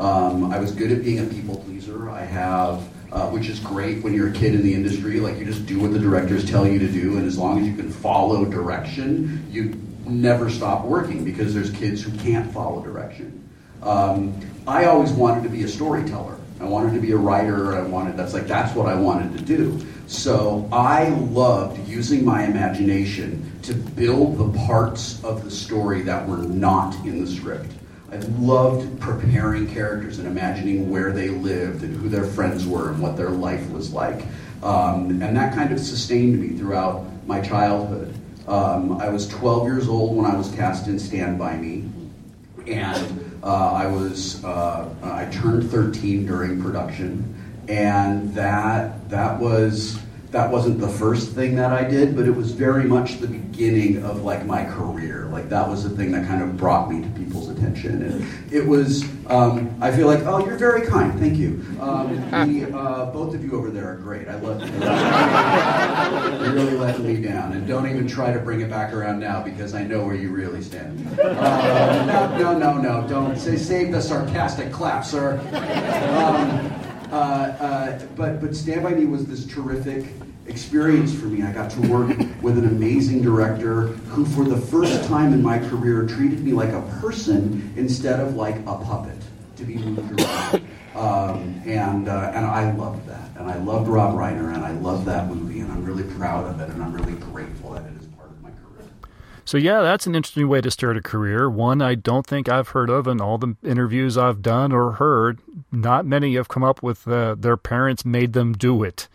Um, 0.00 0.52
I 0.52 0.58
was 0.58 0.72
good 0.72 0.90
at 0.90 1.04
being 1.04 1.20
a 1.20 1.24
people 1.24 1.56
pleaser. 1.58 2.10
I 2.10 2.24
have, 2.24 2.88
uh, 3.12 3.28
which 3.30 3.48
is 3.48 3.60
great 3.60 4.02
when 4.02 4.14
you're 4.14 4.30
a 4.30 4.32
kid 4.32 4.54
in 4.54 4.62
the 4.62 4.74
industry. 4.74 5.20
Like 5.20 5.38
you 5.38 5.44
just 5.44 5.66
do 5.66 5.78
what 5.78 5.92
the 5.92 5.98
directors 5.98 6.48
tell 6.48 6.66
you 6.66 6.78
to 6.78 6.88
do, 6.88 7.16
and 7.16 7.26
as 7.26 7.38
long 7.38 7.60
as 7.60 7.66
you 7.66 7.76
can 7.76 7.90
follow 7.90 8.44
direction, 8.44 9.46
you 9.50 9.80
never 10.04 10.50
stop 10.50 10.84
working 10.84 11.24
because 11.24 11.54
there's 11.54 11.70
kids 11.70 12.02
who 12.02 12.10
can't 12.18 12.52
follow 12.52 12.82
direction. 12.82 13.48
Um, 13.82 14.38
I 14.66 14.86
always 14.86 15.12
wanted 15.12 15.42
to 15.44 15.48
be 15.48 15.62
a 15.64 15.68
storyteller. 15.68 16.39
I 16.60 16.64
wanted 16.64 16.92
to 16.94 17.00
be 17.00 17.12
a 17.12 17.16
writer. 17.16 17.74
I 17.74 17.80
wanted 17.80 18.16
that's 18.16 18.34
like 18.34 18.46
that's 18.46 18.74
what 18.74 18.86
I 18.86 18.94
wanted 18.94 19.36
to 19.38 19.44
do. 19.44 19.80
So 20.06 20.68
I 20.70 21.08
loved 21.08 21.88
using 21.88 22.24
my 22.24 22.44
imagination 22.44 23.50
to 23.62 23.74
build 23.74 24.36
the 24.36 24.58
parts 24.66 25.22
of 25.24 25.44
the 25.44 25.50
story 25.50 26.02
that 26.02 26.28
were 26.28 26.38
not 26.38 26.94
in 27.06 27.24
the 27.24 27.30
script. 27.30 27.72
I 28.12 28.16
loved 28.16 29.00
preparing 29.00 29.72
characters 29.72 30.18
and 30.18 30.26
imagining 30.26 30.90
where 30.90 31.12
they 31.12 31.28
lived 31.28 31.82
and 31.82 31.96
who 31.96 32.08
their 32.08 32.24
friends 32.24 32.66
were 32.66 32.90
and 32.90 33.00
what 33.00 33.16
their 33.16 33.30
life 33.30 33.70
was 33.70 33.92
like. 33.92 34.26
Um, 34.62 35.22
and 35.22 35.36
that 35.36 35.54
kind 35.54 35.72
of 35.72 35.78
sustained 35.78 36.40
me 36.40 36.58
throughout 36.58 37.06
my 37.26 37.40
childhood. 37.40 38.12
Um, 38.48 39.00
I 39.00 39.08
was 39.08 39.28
12 39.28 39.64
years 39.64 39.88
old 39.88 40.16
when 40.16 40.26
I 40.26 40.36
was 40.36 40.50
cast 40.50 40.88
in 40.88 40.98
Stand 40.98 41.38
By 41.38 41.56
Me 41.56 41.88
and 42.66 43.29
uh, 43.42 43.72
I 43.72 43.86
was 43.86 44.44
uh, 44.44 44.88
I 45.02 45.26
turned 45.26 45.70
13 45.70 46.26
during 46.26 46.62
production, 46.62 47.34
and 47.68 48.32
that 48.34 49.08
that 49.08 49.38
was 49.38 49.98
that 50.30 50.50
wasn't 50.50 50.78
the 50.78 50.88
first 50.88 51.32
thing 51.32 51.56
that 51.56 51.72
I 51.72 51.84
did, 51.84 52.14
but 52.14 52.26
it 52.26 52.30
was 52.30 52.52
very 52.52 52.84
much 52.84 53.18
the 53.18 53.26
beginning 53.26 54.04
of 54.04 54.22
like 54.22 54.44
my 54.46 54.64
career. 54.64 55.28
Like 55.32 55.48
that 55.48 55.68
was 55.68 55.84
the 55.84 55.90
thing 55.90 56.12
that 56.12 56.26
kind 56.26 56.42
of 56.42 56.56
brought 56.56 56.90
me 56.90 57.02
to 57.02 57.08
people's 57.10 57.48
attention, 57.48 58.02
and 58.02 58.52
it 58.52 58.66
was. 58.66 59.04
Um, 59.30 59.78
I 59.80 59.92
feel 59.92 60.08
like 60.08 60.24
oh, 60.24 60.44
you're 60.44 60.56
very 60.56 60.84
kind, 60.88 61.16
thank 61.20 61.36
you. 61.36 61.64
Um, 61.80 62.16
the, 62.30 62.76
uh, 62.76 63.12
both 63.12 63.32
of 63.32 63.44
you 63.44 63.52
over 63.52 63.70
there 63.70 63.88
are 63.88 63.94
great. 63.94 64.26
I 64.26 64.34
love 64.34 64.60
you. 64.60 64.66
You're 66.44 66.54
really 66.54 66.76
letting 66.76 67.06
me 67.06 67.20
down, 67.20 67.52
and 67.52 67.64
don't 67.66 67.88
even 67.88 68.08
try 68.08 68.32
to 68.32 68.40
bring 68.40 68.60
it 68.60 68.68
back 68.68 68.92
around 68.92 69.20
now 69.20 69.40
because 69.40 69.72
I 69.72 69.84
know 69.84 70.04
where 70.04 70.16
you 70.16 70.30
really 70.30 70.62
stand. 70.62 71.06
Uh, 71.20 72.04
no, 72.06 72.36
no, 72.38 72.58
no, 72.58 72.78
no, 72.80 73.08
don't 73.08 73.38
say 73.38 73.56
save 73.56 73.92
the 73.92 74.02
sarcastic 74.02 74.72
clap, 74.72 75.04
sir. 75.04 75.38
Um, 76.18 77.12
uh, 77.12 77.14
uh, 77.14 78.06
but 78.16 78.40
but 78.40 78.56
Stand 78.56 78.82
by 78.82 78.90
Me 78.90 79.04
was 79.04 79.26
this 79.26 79.46
terrific 79.46 80.06
experience 80.46 81.14
for 81.14 81.26
me. 81.26 81.44
I 81.44 81.52
got 81.52 81.70
to 81.72 81.80
work 81.88 82.16
with 82.42 82.58
an 82.58 82.66
amazing 82.66 83.22
director 83.22 83.82
who, 84.08 84.24
for 84.24 84.44
the 84.44 84.56
first 84.56 85.04
time 85.04 85.32
in 85.32 85.40
my 85.40 85.58
career, 85.58 86.04
treated 86.06 86.42
me 86.42 86.52
like 86.52 86.70
a 86.70 86.82
person 87.00 87.72
instead 87.76 88.18
of 88.18 88.34
like 88.34 88.56
a 88.66 88.76
puppet 88.76 89.19
to 89.60 89.66
be 89.66 89.76
moved 89.76 90.20
around. 90.20 90.66
Um, 90.94 91.62
and 91.64 92.08
uh, 92.08 92.32
and 92.34 92.44
I 92.44 92.72
loved 92.72 93.06
that, 93.06 93.30
and 93.36 93.48
I 93.48 93.56
loved 93.58 93.88
Rob 93.88 94.16
Reiner, 94.16 94.52
and 94.52 94.64
I 94.64 94.72
loved 94.72 95.06
that 95.06 95.28
movie, 95.28 95.60
and 95.60 95.70
I'm 95.70 95.84
really 95.84 96.02
proud 96.14 96.46
of 96.46 96.60
it, 96.60 96.68
and 96.68 96.82
I'm 96.82 96.92
really 96.92 97.14
grateful 97.14 97.72
that 97.72 97.84
it 97.84 97.92
is 98.00 98.06
part 98.08 98.28
of 98.28 98.42
my 98.42 98.50
career. 98.50 98.88
So 99.44 99.56
yeah, 99.56 99.82
that's 99.82 100.06
an 100.06 100.14
interesting 100.14 100.48
way 100.48 100.60
to 100.60 100.70
start 100.70 100.96
a 100.96 101.00
career. 101.00 101.48
One 101.48 101.80
I 101.80 101.94
don't 101.94 102.26
think 102.26 102.48
I've 102.48 102.68
heard 102.68 102.90
of 102.90 103.06
in 103.06 103.20
all 103.20 103.38
the 103.38 103.56
interviews 103.62 104.18
I've 104.18 104.42
done 104.42 104.72
or 104.72 104.92
heard. 104.92 105.38
Not 105.70 106.06
many 106.06 106.34
have 106.34 106.48
come 106.48 106.64
up 106.64 106.82
with 106.82 107.06
uh, 107.06 107.36
their 107.38 107.56
parents 107.56 108.04
made 108.04 108.32
them 108.32 108.52
do 108.52 108.82
it. 108.82 109.08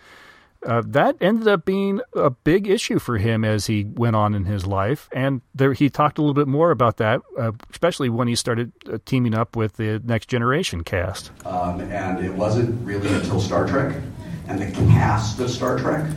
Uh, 0.66 0.82
that 0.86 1.16
ended 1.22 1.48
up 1.48 1.64
being 1.64 2.02
a 2.16 2.30
big 2.30 2.68
issue 2.68 2.98
for 3.00 3.18
him 3.18 3.46
as 3.46 3.68
he 3.68 3.84
went 3.84 4.16
on 4.16 4.34
in 4.34 4.46
his 4.46 4.66
life, 4.66 5.08
and 5.12 5.42
there, 5.54 5.74
he 5.74 5.90
talked 5.90 6.18
a 6.18 6.22
little 6.22 6.34
bit 6.34 6.48
more 6.48 6.72
about 6.72 6.98
that, 6.98 7.22
uh, 7.38 7.52
especially 7.70 8.10
when 8.10 8.28
he 8.28 8.36
started 8.36 8.72
uh, 8.92 8.98
teaming 9.06 9.36
up 9.36 9.56
with 9.56 9.74
the 9.74 10.02
Next 10.04 10.28
Generation 10.28 10.84
cast. 10.84 11.32
Um, 11.46 11.82
and 11.82 12.26
it 12.26 12.34
wasn't 12.34 12.86
really 12.86 13.14
until 13.14 13.40
Star 13.40 13.68
Trek 13.68 13.96
and 14.48 14.60
the 14.60 14.72
cast 14.92 15.40
of 15.40 15.50
Star 15.50 15.78
Trek 15.78 16.10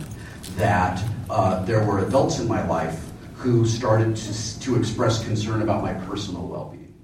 that 0.56 1.02
uh, 1.30 1.64
there 1.64 1.84
were 1.84 2.06
adults 2.06 2.38
in 2.38 2.48
my 2.48 2.66
life 2.66 3.04
who 3.34 3.66
started 3.66 4.16
to, 4.16 4.60
to 4.60 4.76
express 4.76 5.24
concern 5.24 5.62
about 5.62 5.82
my 5.82 5.94
personal 5.94 6.46
well 6.46 6.70
being. 6.70 6.94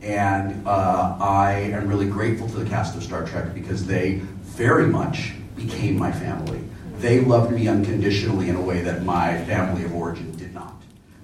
And 0.00 0.66
uh, 0.66 1.16
I 1.20 1.52
am 1.72 1.88
really 1.88 2.08
grateful 2.08 2.48
to 2.48 2.56
the 2.56 2.68
cast 2.68 2.96
of 2.96 3.02
Star 3.02 3.26
Trek 3.26 3.54
because 3.54 3.86
they 3.86 4.16
very 4.42 4.86
much 4.86 5.34
became 5.56 5.96
my 5.96 6.12
family. 6.12 6.64
They 6.98 7.20
loved 7.20 7.52
me 7.52 7.68
unconditionally 7.68 8.48
in 8.48 8.56
a 8.56 8.60
way 8.60 8.80
that 8.82 9.02
my 9.02 9.44
family 9.44 9.84
of 9.84 9.94
origin 9.94 10.34
did 10.36 10.54
not. 10.54 10.80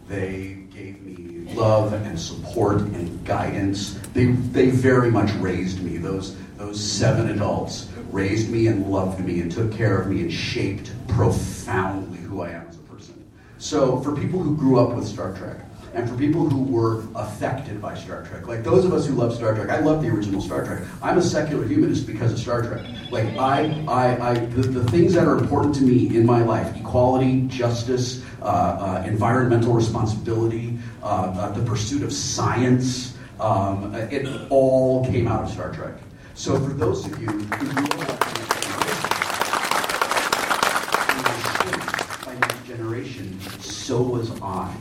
They 0.09 0.65
gave 0.75 1.00
me 1.03 1.55
love 1.55 1.93
and 1.93 2.19
support 2.19 2.81
and 2.81 3.25
guidance. 3.25 3.95
They, 4.12 4.27
they 4.27 4.71
very 4.71 5.11
much 5.11 5.33
raised 5.35 5.83
me. 5.83 5.97
Those, 5.97 6.37
those 6.57 6.83
seven 6.83 7.31
adults 7.31 7.89
raised 8.11 8.50
me 8.50 8.67
and 8.67 8.91
loved 8.91 9.21
me 9.21 9.41
and 9.41 9.50
took 9.50 9.73
care 9.73 10.00
of 10.00 10.09
me 10.09 10.21
and 10.23 10.33
shaped 10.33 10.93
profoundly 11.09 12.19
who 12.19 12.43
I 12.43 12.50
am 12.50 12.67
as 12.69 12.77
a 12.77 12.81
person. 12.81 13.25
So 13.59 14.00
for 14.00 14.15
people 14.15 14.41
who 14.41 14.57
grew 14.57 14.81
up 14.81 14.95
with 14.95 15.07
Star 15.07 15.35
Trek, 15.35 15.59
and 15.94 16.09
for 16.09 16.16
people 16.16 16.49
who 16.49 16.62
were 16.62 17.04
affected 17.14 17.80
by 17.80 17.94
Star 17.94 18.25
Trek, 18.25 18.47
like 18.47 18.62
those 18.62 18.85
of 18.85 18.92
us 18.92 19.06
who 19.06 19.14
love 19.14 19.35
Star 19.35 19.54
Trek, 19.54 19.70
I 19.70 19.80
love 19.80 20.02
the 20.02 20.09
original 20.09 20.40
Star 20.40 20.64
Trek. 20.64 20.82
I'm 21.02 21.18
a 21.18 21.23
secular 21.23 21.66
humanist 21.66 22.06
because 22.06 22.32
of 22.32 22.38
Star 22.38 22.62
Trek. 22.62 22.87
Like 23.11 23.26
I, 23.37 23.85
I, 23.88 24.30
I 24.30 24.35
the, 24.35 24.62
the 24.62 24.90
things 24.90 25.14
that 25.14 25.26
are 25.26 25.38
important 25.38 25.75
to 25.76 25.82
me 25.82 26.16
in 26.16 26.25
my 26.25 26.42
life: 26.42 26.76
equality, 26.76 27.47
justice, 27.49 28.25
uh, 28.42 28.44
uh, 28.44 29.04
environmental 29.06 29.73
responsibility, 29.73 30.78
uh, 31.02 31.06
uh, 31.06 31.52
the 31.52 31.64
pursuit 31.64 32.02
of 32.02 32.12
science. 32.12 33.16
Um, 33.40 33.94
it 33.94 34.28
all 34.50 35.04
came 35.06 35.26
out 35.26 35.44
of 35.44 35.50
Star 35.50 35.73
Trek. 35.73 35.94
So 36.35 36.59
for 36.59 36.73
those 36.73 37.06
of 37.06 37.20
you 37.20 37.28
who 37.28 37.73
grew 37.73 38.00
up 38.02 38.20
eye, 44.42 44.76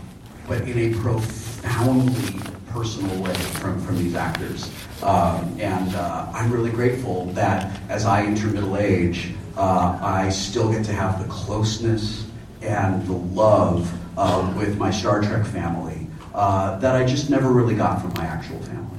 but 0.50 0.64
in 0.64 0.78
a 0.80 0.98
profoundly 0.98 2.42
personal 2.70 3.22
way 3.22 3.34
from, 3.34 3.80
from 3.82 3.98
these 3.98 4.16
actors. 4.16 4.70
Um, 5.04 5.56
and 5.60 5.96
uh, 5.96 6.28
I'm 6.34 6.52
really 6.52 6.72
grateful 6.72 7.26
that 7.28 7.80
as 7.88 8.06
I 8.06 8.24
enter 8.24 8.48
middle 8.48 8.76
age, 8.76 9.34
uh, 9.56 9.98
I 10.02 10.30
still 10.30 10.72
get 10.72 10.84
to 10.86 10.94
have 10.94 11.22
the 11.22 11.32
closeness 11.32 12.26
and 12.62 13.06
the 13.06 13.14
love 13.14 13.94
uh, 14.18 14.54
with 14.58 14.78
my 14.78 14.92
Star 14.92 15.22
Trek 15.22 15.46
family 15.46 16.08
uh, 16.34 16.80
that 16.80 16.96
I 16.96 17.06
just 17.06 17.30
never 17.30 17.50
really 17.50 17.76
got 17.76 18.02
from 18.02 18.14
my 18.16 18.26
actual 18.26 18.60
family. 18.64 18.90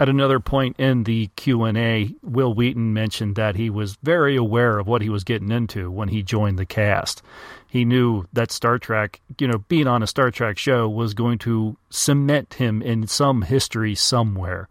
At 0.00 0.08
another 0.08 0.38
point 0.38 0.78
in 0.78 1.04
the 1.04 1.28
Q&A, 1.34 2.14
Wil 2.22 2.54
Wheaton 2.54 2.92
mentioned 2.92 3.34
that 3.34 3.56
he 3.56 3.68
was 3.68 3.96
very 4.02 4.36
aware 4.36 4.78
of 4.78 4.86
what 4.86 5.02
he 5.02 5.08
was 5.08 5.24
getting 5.24 5.50
into 5.50 5.90
when 5.90 6.08
he 6.08 6.22
joined 6.22 6.58
the 6.58 6.66
cast. 6.66 7.20
He 7.68 7.84
knew 7.84 8.24
that 8.32 8.50
Star 8.50 8.78
Trek, 8.78 9.20
you 9.38 9.46
know, 9.46 9.58
being 9.68 9.86
on 9.86 10.02
a 10.02 10.06
Star 10.06 10.30
Trek 10.30 10.56
show 10.56 10.88
was 10.88 11.14
going 11.14 11.38
to 11.40 11.76
cement 11.90 12.54
him 12.54 12.80
in 12.80 13.06
some 13.06 13.42
history 13.42 13.94
somewhere. 13.94 14.68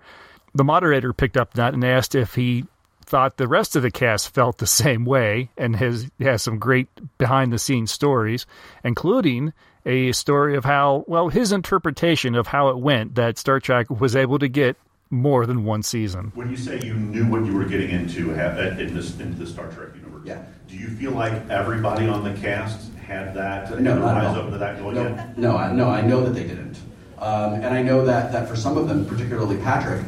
The 0.55 0.63
moderator 0.63 1.13
picked 1.13 1.37
up 1.37 1.53
that 1.53 1.75
and 1.75 1.83
asked 1.83 2.15
if 2.15 2.33
he 2.33 2.65
thought 3.05 3.37
the 3.37 3.47
rest 3.47 3.75
of 3.75 3.83
the 3.83 3.91
cast 3.91 4.33
felt 4.33 4.57
the 4.57 4.67
same 4.67 5.05
way 5.05 5.49
and 5.57 5.75
has 5.75 6.09
has 6.19 6.41
some 6.41 6.59
great 6.59 6.89
behind 7.17 7.53
the 7.53 7.59
scenes 7.59 7.91
stories, 7.91 8.45
including 8.83 9.53
a 9.85 10.11
story 10.11 10.57
of 10.57 10.65
how 10.65 11.05
well 11.07 11.29
his 11.29 11.51
interpretation 11.51 12.35
of 12.35 12.47
how 12.47 12.69
it 12.69 12.77
went 12.77 13.15
that 13.15 13.37
Star 13.37 13.59
Trek 13.59 13.89
was 13.89 14.15
able 14.15 14.39
to 14.39 14.47
get 14.47 14.75
more 15.09 15.45
than 15.45 15.63
one 15.63 15.83
season. 15.83 16.31
When 16.35 16.49
you 16.49 16.57
say 16.57 16.79
you 16.81 16.93
knew 16.95 17.25
what 17.27 17.45
you 17.45 17.55
were 17.55 17.65
getting 17.65 17.91
into 17.91 18.33
uh, 18.33 18.75
in 18.77 18.93
this 18.93 19.17
into 19.19 19.37
the 19.39 19.47
Star 19.47 19.67
Trek 19.71 19.89
universe, 19.95 20.06
yeah. 20.27 20.43
do 20.67 20.75
you 20.75 20.89
feel 20.89 21.11
like 21.11 21.33
everybody 21.49 22.07
on 22.07 22.23
the 22.23 22.33
cast 22.39 22.91
had 22.95 23.33
that 23.33 23.79
no, 23.79 23.97
not 23.97 24.17
eyes 24.17 24.37
open 24.37 24.51
to 24.51 24.57
that 24.57 24.79
going 24.79 24.95
no, 24.95 25.05
in? 25.05 25.33
No, 25.37 25.57
I, 25.57 25.71
no, 25.71 25.89
I 25.89 26.01
know 26.01 26.23
that 26.23 26.31
they 26.31 26.43
didn't, 26.43 26.77
um, 27.19 27.53
and 27.53 27.67
I 27.67 27.81
know 27.81 28.05
that 28.05 28.31
that 28.31 28.47
for 28.47 28.55
some 28.55 28.77
of 28.77 28.87
them, 28.87 29.05
particularly 29.05 29.57
Patrick, 29.57 30.03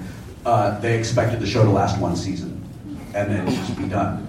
uh, 0.46 0.80
they 0.80 0.98
expected 0.98 1.40
the 1.40 1.48
show 1.48 1.64
to 1.64 1.70
last 1.70 2.00
one 2.00 2.16
season 2.16 2.60
and 3.14 3.32
then 3.32 3.48
just 3.48 3.78
be 3.78 3.88
done. 3.88 4.26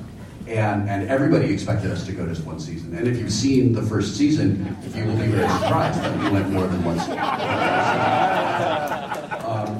And, 0.46 0.88
and 0.88 1.08
everybody 1.08 1.52
expected 1.52 1.92
us 1.92 2.04
to 2.06 2.12
go 2.12 2.26
just 2.26 2.44
one 2.44 2.58
season. 2.58 2.96
And 2.96 3.06
if 3.06 3.18
you've 3.18 3.32
seen 3.32 3.72
the 3.72 3.82
first 3.82 4.16
season, 4.16 4.76
you 4.94 5.04
will 5.04 5.16
be 5.16 5.26
very 5.26 5.48
surprised 5.48 6.00
that 6.00 6.18
we 6.18 6.30
went 6.30 6.50
more 6.50 6.66
than 6.66 6.82
one 6.82 6.98
season. 6.98 7.18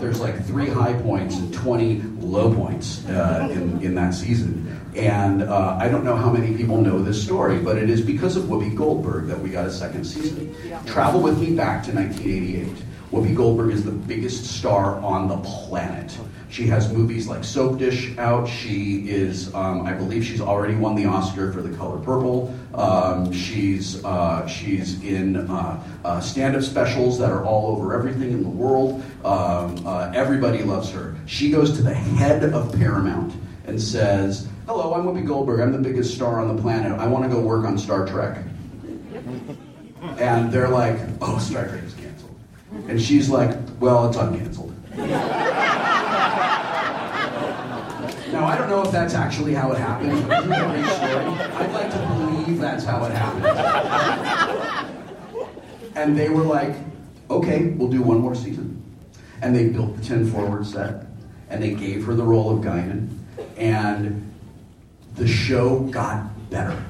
There's 0.00 0.21
like 0.21 0.45
three 0.47 0.69
high 0.69 0.95
points 0.95 1.37
and 1.37 1.52
20 1.52 2.00
low 2.21 2.54
points 2.54 3.07
uh, 3.07 3.49
in, 3.52 3.83
in 3.83 3.95
that 3.97 4.14
season. 4.14 4.80
And 4.97 5.42
uh, 5.42 5.76
I 5.78 5.88
don't 5.88 6.04
know 6.04 6.16
how 6.16 6.30
many 6.30 6.57
people 6.57 6.80
know 6.80 7.02
this 7.02 7.23
story, 7.23 7.59
but 7.59 7.76
it 7.76 7.90
is 7.90 8.00
because 8.00 8.37
of 8.37 8.45
Whoopi 8.45 8.75
Goldberg 8.75 9.26
that 9.26 9.38
we 9.38 9.50
got 9.50 9.66
a 9.66 9.71
second 9.71 10.04
season. 10.04 10.54
Travel 10.87 11.21
with 11.21 11.38
me 11.38 11.54
back 11.54 11.85
to 11.85 11.92
1988. 11.92 12.83
Whoopi 13.12 13.35
Goldberg 13.35 13.73
is 13.73 13.85
the 13.85 13.92
biggest 13.92 14.47
star 14.47 14.99
on 15.00 15.28
the 15.28 15.37
planet. 15.38 16.16
She 16.50 16.66
has 16.66 16.92
movies 16.92 17.28
like 17.28 17.40
Soapdish 17.40 18.19
out. 18.19 18.49
She 18.49 19.09
is, 19.09 19.54
um, 19.54 19.83
I 19.83 19.92
believe, 19.92 20.25
she's 20.25 20.40
already 20.40 20.75
won 20.75 20.97
the 20.97 21.04
Oscar 21.04 21.52
for 21.52 21.62
The 21.62 21.75
Color 21.76 21.99
Purple. 21.99 22.52
Um, 22.75 23.33
she's 23.33 24.05
uh, 24.05 24.48
she's 24.48 25.01
in 25.05 25.37
uh, 25.37 25.81
uh, 26.05 26.20
stand-up 26.20 26.62
specials 26.62 27.20
that 27.20 27.31
are 27.31 27.44
all 27.44 27.77
over 27.77 27.94
everything 27.96 28.33
in 28.33 28.42
the 28.42 28.48
world. 28.48 29.01
Um, 29.24 29.87
uh, 29.87 30.11
everybody 30.12 30.64
loves 30.64 30.90
her. 30.90 31.14
She 31.27 31.51
goes 31.53 31.77
to 31.77 31.83
the 31.83 31.94
head 31.94 32.42
of 32.42 32.77
Paramount 32.77 33.33
and 33.66 33.81
says, 33.81 34.48
"Hello, 34.66 34.92
I'm 34.94 35.05
Whoopi 35.05 35.24
Goldberg. 35.24 35.61
I'm 35.61 35.70
the 35.70 35.79
biggest 35.79 36.14
star 36.14 36.40
on 36.40 36.55
the 36.57 36.61
planet. 36.61 36.98
I 36.98 37.07
want 37.07 37.24
to 37.24 37.31
go 37.31 37.40
work 37.40 37.64
on 37.64 37.79
Star 37.79 38.07
Trek." 38.07 38.44
And 40.18 40.51
they're 40.51 40.68
like, 40.68 40.98
"Oh, 41.20 41.38
Star 41.38 41.68
Trek 41.68 41.85
is 41.85 41.94
canceled." 41.94 42.35
And 42.88 43.01
she's 43.01 43.29
like, 43.29 43.57
"Well, 43.79 44.09
it's 44.09 44.16
uncanceled." 44.16 44.74
Now, 48.40 48.46
I 48.46 48.57
don't 48.57 48.70
know 48.70 48.83
if 48.83 48.90
that's 48.90 49.12
actually 49.12 49.53
how 49.53 49.70
it 49.72 49.79
happened? 49.79 50.12
I'd 50.33 51.72
like 51.74 51.90
to 51.90 51.98
believe 52.09 52.59
that's 52.59 52.85
how 52.85 53.05
it 53.05 53.12
happened. 53.12 54.88
And 55.94 56.18
they 56.18 56.31
were 56.31 56.44
like, 56.44 56.74
okay, 57.29 57.66
we'll 57.66 57.90
do 57.90 58.00
one 58.00 58.18
more 58.18 58.35
season. 58.35 58.83
And 59.42 59.55
they 59.55 59.68
built 59.68 59.94
the 59.94 60.03
10 60.03 60.31
forward 60.31 60.64
set, 60.66 61.05
and 61.50 61.62
they 61.62 61.74
gave 61.74 62.07
her 62.07 62.14
the 62.14 62.22
role 62.22 62.57
of 62.57 62.64
Guinan, 62.64 63.11
and 63.59 64.33
the 65.16 65.29
show 65.29 65.81
got 65.81 66.48
better. 66.48 66.83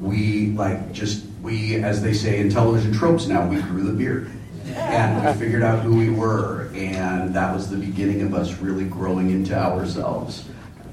We, 0.00 0.52
like, 0.52 0.92
just, 0.92 1.26
we, 1.42 1.74
as 1.84 2.02
they 2.02 2.14
say 2.14 2.40
in 2.40 2.48
television 2.48 2.94
tropes 2.94 3.26
now, 3.26 3.46
we 3.46 3.60
grew 3.60 3.82
the 3.82 3.92
beard 3.92 4.30
and 4.74 5.26
we 5.26 5.32
figured 5.38 5.62
out 5.62 5.80
who 5.80 5.94
we 5.94 6.08
were, 6.08 6.70
and 6.74 7.34
that 7.34 7.54
was 7.54 7.68
the 7.68 7.76
beginning 7.76 8.22
of 8.22 8.32
us 8.32 8.54
really 8.58 8.84
growing 8.84 9.28
into 9.28 9.54
ourselves. 9.54 10.46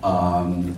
Um, 0.08 0.76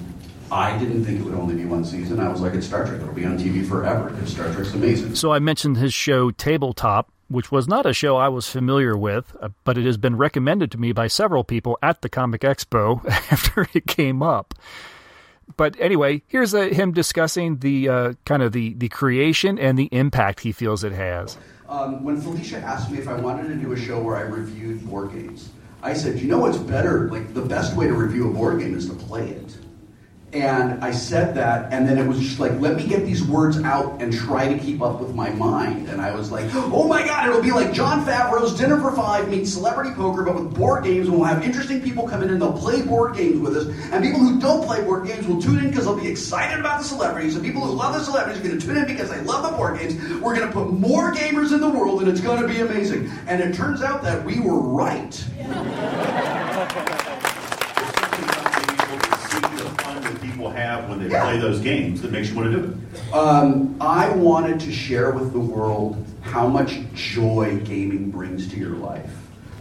I 0.51 0.77
didn't 0.79 1.05
think 1.05 1.19
it 1.19 1.23
would 1.23 1.35
only 1.35 1.55
be 1.55 1.65
one 1.65 1.85
season. 1.85 2.19
I 2.19 2.29
was 2.29 2.41
like, 2.41 2.55
it's 2.55 2.65
Star 2.65 2.85
Trek. 2.85 2.99
It'll 3.01 3.13
be 3.13 3.25
on 3.25 3.37
TV 3.37 3.67
forever 3.67 4.09
because 4.09 4.31
Star 4.31 4.51
Trek's 4.51 4.73
amazing. 4.73 5.13
So 5.13 5.31
I 5.31 5.37
mentioned 5.37 5.77
his 5.77 5.93
show 5.93 6.31
Tabletop, 6.31 7.11
which 7.27 7.51
was 7.51 7.67
not 7.67 7.85
a 7.85 7.93
show 7.93 8.17
I 8.17 8.29
was 8.29 8.49
familiar 8.49 8.97
with, 8.97 9.35
uh, 9.39 9.49
but 9.63 9.77
it 9.77 9.85
has 9.85 9.97
been 9.97 10.17
recommended 10.17 10.71
to 10.71 10.79
me 10.79 10.91
by 10.91 11.05
several 11.05 11.43
people 11.43 11.77
at 11.83 12.01
the 12.01 12.09
Comic 12.09 12.41
Expo 12.41 13.05
after 13.31 13.67
it 13.73 13.85
came 13.85 14.23
up. 14.23 14.55
But 15.55 15.75
anyway, 15.79 16.23
here's 16.27 16.55
a, 16.55 16.73
him 16.73 16.91
discussing 16.91 17.57
the 17.57 17.89
uh, 17.89 18.13
kind 18.25 18.41
of 18.41 18.51
the, 18.51 18.73
the 18.73 18.89
creation 18.89 19.59
and 19.59 19.77
the 19.77 19.89
impact 19.91 20.39
he 20.39 20.51
feels 20.51 20.83
it 20.83 20.93
has. 20.93 21.37
Um, 21.67 22.03
when 22.03 22.19
Felicia 22.19 22.57
asked 22.57 22.89
me 22.89 22.97
if 22.97 23.07
I 23.07 23.13
wanted 23.13 23.47
to 23.49 23.55
do 23.55 23.73
a 23.73 23.77
show 23.77 24.01
where 24.01 24.15
I 24.15 24.21
reviewed 24.21 24.87
board 24.89 25.11
games, 25.11 25.49
I 25.81 25.93
said, 25.93 26.19
you 26.19 26.27
know 26.27 26.39
what's 26.39 26.57
better? 26.57 27.09
Like, 27.09 27.33
the 27.33 27.41
best 27.41 27.75
way 27.75 27.87
to 27.87 27.93
review 27.93 28.29
a 28.29 28.33
board 28.33 28.59
game 28.59 28.75
is 28.75 28.89
to 28.89 28.95
play 28.95 29.29
it. 29.29 29.57
And 30.31 30.83
I 30.83 30.91
said 30.91 31.33
that, 31.35 31.73
and 31.73 31.89
then 31.89 31.97
it 31.97 32.07
was 32.07 32.19
just 32.19 32.39
like, 32.39 32.51
let 32.59 32.75
me 32.75 32.85
get 32.85 33.03
these 33.03 33.23
words 33.23 33.57
out 33.61 33.99
and 33.99 34.13
try 34.13 34.53
to 34.53 34.59
keep 34.59 34.79
up 34.79 35.01
with 35.01 35.15
my 35.15 35.31
mind. 35.31 35.89
And 35.89 35.99
I 35.99 36.13
was 36.13 36.31
like, 36.31 36.45
oh 36.53 36.87
my 36.87 37.03
God, 37.03 37.27
it'll 37.27 37.41
be 37.41 37.51
like 37.51 37.73
Jon 37.73 38.05
Favreau's 38.05 38.55
Dinner 38.55 38.79
for 38.79 38.91
Five 38.91 39.27
meets 39.27 39.51
Celebrity 39.51 39.91
Poker, 39.95 40.21
but 40.23 40.35
with 40.35 40.53
board 40.53 40.83
games, 40.83 41.07
and 41.07 41.17
we'll 41.17 41.25
have 41.25 41.43
interesting 41.43 41.81
people 41.81 42.07
come 42.07 42.21
in 42.21 42.29
and 42.29 42.39
they'll 42.39 42.53
play 42.53 42.83
board 42.83 43.15
games 43.15 43.39
with 43.39 43.57
us. 43.57 43.67
And 43.91 44.03
people 44.03 44.19
who 44.19 44.39
don't 44.39 44.63
play 44.63 44.83
board 44.83 45.07
games 45.07 45.25
will 45.25 45.41
tune 45.41 45.57
in 45.57 45.71
because 45.71 45.85
they'll 45.85 45.99
be 45.99 46.07
excited 46.07 46.59
about 46.59 46.81
the 46.81 46.85
celebrities. 46.85 47.35
And 47.35 47.43
people 47.43 47.61
who 47.61 47.71
love 47.71 47.95
the 47.95 48.03
celebrities 48.03 48.39
are 48.39 48.47
going 48.47 48.59
to 48.59 48.63
tune 48.63 48.77
in 48.77 48.85
because 48.85 49.09
they 49.09 49.21
love 49.21 49.49
the 49.49 49.57
board 49.57 49.79
games. 49.79 49.95
We're 50.21 50.35
going 50.35 50.47
to 50.47 50.53
put 50.53 50.71
more 50.71 51.11
gamers 51.11 51.53
in 51.53 51.59
the 51.59 51.69
world, 51.69 52.01
and 52.01 52.09
it's 52.09 52.21
going 52.21 52.39
to 52.39 52.47
be 52.47 52.59
amazing. 52.59 53.09
And 53.25 53.41
it 53.41 53.55
turns 53.55 53.81
out 53.81 54.03
that 54.03 54.23
we 54.23 54.39
were 54.39 54.59
right. 54.59 55.25
people 60.39 60.51
have 60.53 60.87
when 60.89 60.99
they 60.99 61.09
yeah. 61.09 61.23
play 61.23 61.37
those 61.37 61.59
games 61.59 62.01
that 62.01 62.11
makes 62.11 62.29
you 62.29 62.35
want 62.37 62.49
to 62.49 62.57
do 62.57 62.63
it? 62.63 63.13
Um, 63.13 63.75
I 63.81 64.09
wanted 64.09 64.57
to 64.61 64.71
share 64.71 65.11
with 65.11 65.33
the 65.33 65.39
world 65.39 66.05
how 66.21 66.47
much 66.47 66.79
joy 66.93 67.59
gaming 67.65 68.09
brings 68.09 68.49
to 68.51 68.57
your 68.57 68.77
life. 68.77 69.11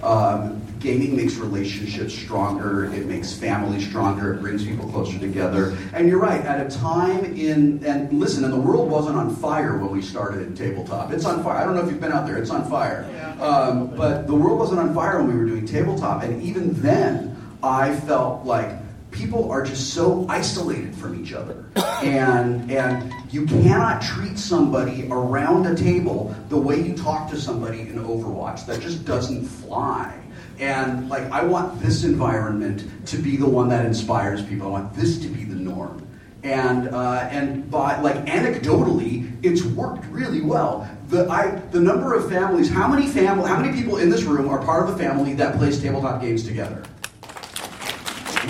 Um, 0.04 0.62
gaming 0.78 1.16
makes 1.16 1.34
relationships 1.34 2.14
stronger, 2.14 2.84
it 2.84 3.06
makes 3.06 3.32
families 3.32 3.88
stronger, 3.88 4.34
it 4.34 4.40
brings 4.40 4.64
people 4.64 4.88
closer 4.88 5.18
together. 5.18 5.76
And 5.92 6.08
you're 6.08 6.20
right, 6.20 6.44
at 6.44 6.64
a 6.64 6.78
time 6.78 7.24
in, 7.24 7.84
and 7.84 8.12
listen, 8.12 8.44
and 8.44 8.52
the 8.52 8.60
world 8.60 8.88
wasn't 8.88 9.16
on 9.16 9.34
fire 9.34 9.76
when 9.78 9.90
we 9.90 10.00
started 10.00 10.46
in 10.46 10.54
tabletop. 10.54 11.10
It's 11.10 11.24
on 11.24 11.42
fire. 11.42 11.56
I 11.56 11.64
don't 11.64 11.74
know 11.74 11.82
if 11.82 11.90
you've 11.90 12.00
been 12.00 12.12
out 12.12 12.24
there, 12.24 12.38
it's 12.38 12.50
on 12.50 12.70
fire. 12.70 13.04
Um, 13.40 13.88
but 13.96 14.28
the 14.28 14.34
world 14.36 14.60
wasn't 14.60 14.78
on 14.78 14.94
fire 14.94 15.18
when 15.18 15.32
we 15.32 15.36
were 15.36 15.46
doing 15.46 15.66
tabletop. 15.66 16.22
And 16.22 16.40
even 16.40 16.80
then, 16.80 17.34
I 17.64 17.96
felt 17.96 18.46
like 18.46 18.70
people 19.18 19.50
are 19.50 19.62
just 19.62 19.92
so 19.92 20.24
isolated 20.28 20.94
from 20.94 21.20
each 21.20 21.32
other. 21.32 21.66
And, 22.02 22.70
and 22.70 23.12
you 23.32 23.44
cannot 23.44 24.00
treat 24.00 24.38
somebody 24.38 25.08
around 25.10 25.66
a 25.66 25.74
table 25.74 26.34
the 26.48 26.56
way 26.56 26.80
you 26.80 26.96
talk 26.96 27.28
to 27.30 27.36
somebody 27.36 27.80
in 27.80 27.96
Overwatch. 27.96 28.66
That 28.66 28.80
just 28.80 29.04
doesn't 29.04 29.44
fly. 29.44 30.16
And 30.60 31.08
like, 31.08 31.24
I 31.30 31.42
want 31.42 31.80
this 31.80 32.04
environment 32.04 32.86
to 33.06 33.18
be 33.18 33.36
the 33.36 33.48
one 33.48 33.68
that 33.68 33.84
inspires 33.84 34.44
people. 34.44 34.68
I 34.68 34.70
want 34.70 34.94
this 34.94 35.18
to 35.18 35.28
be 35.28 35.44
the 35.44 35.56
norm. 35.56 36.04
And 36.44 36.88
uh, 36.90 37.28
and 37.32 37.68
by 37.68 38.00
like 38.00 38.24
anecdotally, 38.26 39.36
it's 39.42 39.64
worked 39.64 40.04
really 40.06 40.40
well. 40.40 40.88
The 41.08 41.28
I 41.28 41.50
the 41.72 41.80
number 41.80 42.14
of 42.14 42.30
families, 42.30 42.70
how 42.70 42.86
many 42.86 43.08
family, 43.08 43.48
how 43.48 43.60
many 43.60 43.76
people 43.76 43.98
in 43.98 44.08
this 44.08 44.22
room 44.22 44.48
are 44.48 44.64
part 44.64 44.88
of 44.88 44.94
a 44.94 44.98
family 44.98 45.34
that 45.34 45.56
plays 45.56 45.82
tabletop 45.82 46.20
games 46.20 46.44
together? 46.44 46.84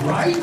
Right? 0.03 0.37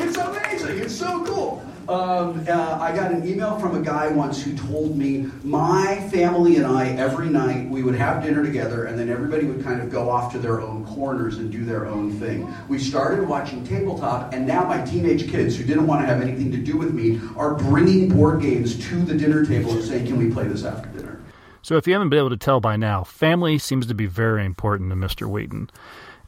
It's 0.00 0.16
amazing. 0.16 0.78
It's 0.78 0.94
so 0.94 1.24
cool. 1.24 1.64
Um, 1.88 2.44
uh, 2.46 2.78
I 2.78 2.94
got 2.94 3.12
an 3.12 3.26
email 3.26 3.58
from 3.58 3.74
a 3.74 3.80
guy 3.80 4.08
once 4.08 4.42
who 4.42 4.54
told 4.54 4.98
me 4.98 5.30
my 5.42 6.06
family 6.12 6.56
and 6.56 6.66
I 6.66 6.88
every 6.90 7.30
night 7.30 7.70
we 7.70 7.82
would 7.82 7.94
have 7.94 8.22
dinner 8.22 8.44
together 8.44 8.84
and 8.84 8.98
then 8.98 9.08
everybody 9.08 9.46
would 9.46 9.64
kind 9.64 9.80
of 9.80 9.90
go 9.90 10.10
off 10.10 10.30
to 10.32 10.38
their 10.38 10.60
own 10.60 10.84
corners 10.84 11.38
and 11.38 11.50
do 11.50 11.64
their 11.64 11.86
own 11.86 12.12
thing. 12.20 12.52
We 12.68 12.78
started 12.78 13.26
watching 13.26 13.64
tabletop 13.64 14.34
and 14.34 14.46
now 14.46 14.64
my 14.64 14.84
teenage 14.84 15.30
kids 15.30 15.56
who 15.56 15.64
didn't 15.64 15.86
want 15.86 16.02
to 16.02 16.06
have 16.06 16.20
anything 16.20 16.52
to 16.52 16.58
do 16.58 16.76
with 16.76 16.92
me 16.92 17.20
are 17.38 17.54
bringing 17.54 18.10
board 18.10 18.42
games 18.42 18.78
to 18.90 19.02
the 19.02 19.14
dinner 19.14 19.46
table 19.46 19.70
and 19.70 19.82
saying, 19.82 20.06
"Can 20.06 20.18
we 20.18 20.30
play 20.30 20.46
this 20.46 20.64
after 20.64 20.90
dinner?" 20.90 21.18
So, 21.62 21.76
if 21.76 21.86
you 21.86 21.94
haven't 21.94 22.10
been 22.10 22.20
able 22.20 22.30
to 22.30 22.36
tell 22.36 22.60
by 22.60 22.76
now, 22.76 23.02
family 23.02 23.58
seems 23.58 23.86
to 23.86 23.94
be 23.94 24.06
very 24.06 24.44
important 24.44 24.90
to 24.90 24.96
Mr. 24.96 25.26
Wheaton. 25.28 25.70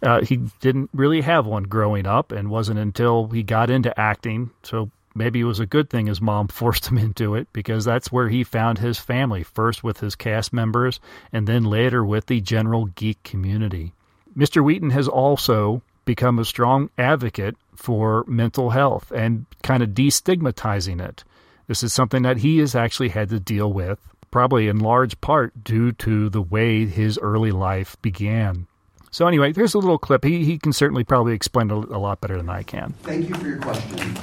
Uh, 0.03 0.23
he 0.23 0.37
didn't 0.61 0.91
really 0.95 1.21
have 1.21 1.47
one 1.47 1.65
growing 1.65 2.07
up, 2.07 2.33
and 2.33 2.51
wasn't 2.51 2.79
until 2.79 3.29
he 3.29 3.43
got 3.43 3.71
into 3.71 3.99
acting. 3.99 4.51
So, 4.63 4.91
maybe 5.15 5.41
it 5.41 5.45
was 5.45 5.61
a 5.61 5.67
good 5.67 5.91
thing 5.91 6.07
his 6.07 6.21
mom 6.21 6.49
forced 6.61 6.87
him 6.87 6.99
into 6.99 7.35
it 7.35 7.49
because 7.53 7.85
that's 7.85 8.13
where 8.13 8.29
he 8.29 8.45
found 8.45 8.79
his 8.79 8.99
family, 8.99 9.43
first 9.43 9.85
with 9.85 10.01
his 10.01 10.15
cast 10.15 10.53
members, 10.53 11.01
and 11.33 11.47
then 11.47 11.65
later 11.65 12.05
with 12.05 12.27
the 12.27 12.41
general 12.41 12.87
geek 12.87 13.23
community. 13.23 13.93
Mr. 14.37 14.63
Wheaton 14.63 14.91
has 14.91 15.09
also 15.09 15.83
become 16.05 16.39
a 16.39 16.45
strong 16.45 16.91
advocate 16.97 17.57
for 17.77 18.25
mental 18.27 18.71
health 18.71 19.11
and 19.11 19.47
kind 19.63 19.83
of 19.83 19.91
destigmatizing 19.91 21.01
it. 21.01 21.25
This 21.67 21.83
is 21.83 21.93
something 21.93 22.23
that 22.23 22.39
he 22.39 22.59
has 22.59 22.75
actually 22.75 23.11
had 23.11 23.29
to 23.31 23.41
deal 23.41 23.73
with, 23.73 23.99
probably 24.31 24.69
in 24.69 24.79
large 24.79 25.21
part 25.21 25.63
due 25.63 25.93
to 25.93 26.29
the 26.29 26.43
way 26.43 26.87
his 26.87 27.19
early 27.19 27.53
life 27.53 27.97
began. 28.03 28.67
So, 29.12 29.27
anyway, 29.27 29.53
here's 29.53 29.75
a 29.75 29.79
little 29.79 29.99
clip. 29.99 30.25
He, 30.25 30.44
he 30.44 30.57
can 30.59 30.73
certainly 30.73 31.03
probably 31.03 31.33
explain 31.35 31.70
it 31.70 31.90
a 31.90 31.99
lot 31.99 32.20
better 32.20 32.37
than 32.37 32.49
I 32.49 32.62
can. 32.62 32.94
Thank 33.03 33.29
you 33.29 33.35
for 33.35 33.46
your 33.49 33.59
question. 33.59 34.16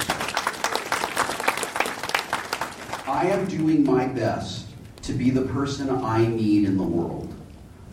I 3.06 3.28
am 3.28 3.48
doing 3.48 3.84
my 3.84 4.06
best 4.08 4.68
to 5.04 5.14
be 5.14 5.30
the 5.30 5.42
person 5.42 5.90
I 5.90 6.26
need 6.26 6.66
in 6.66 6.78
the 6.78 6.84
world. 6.84 7.34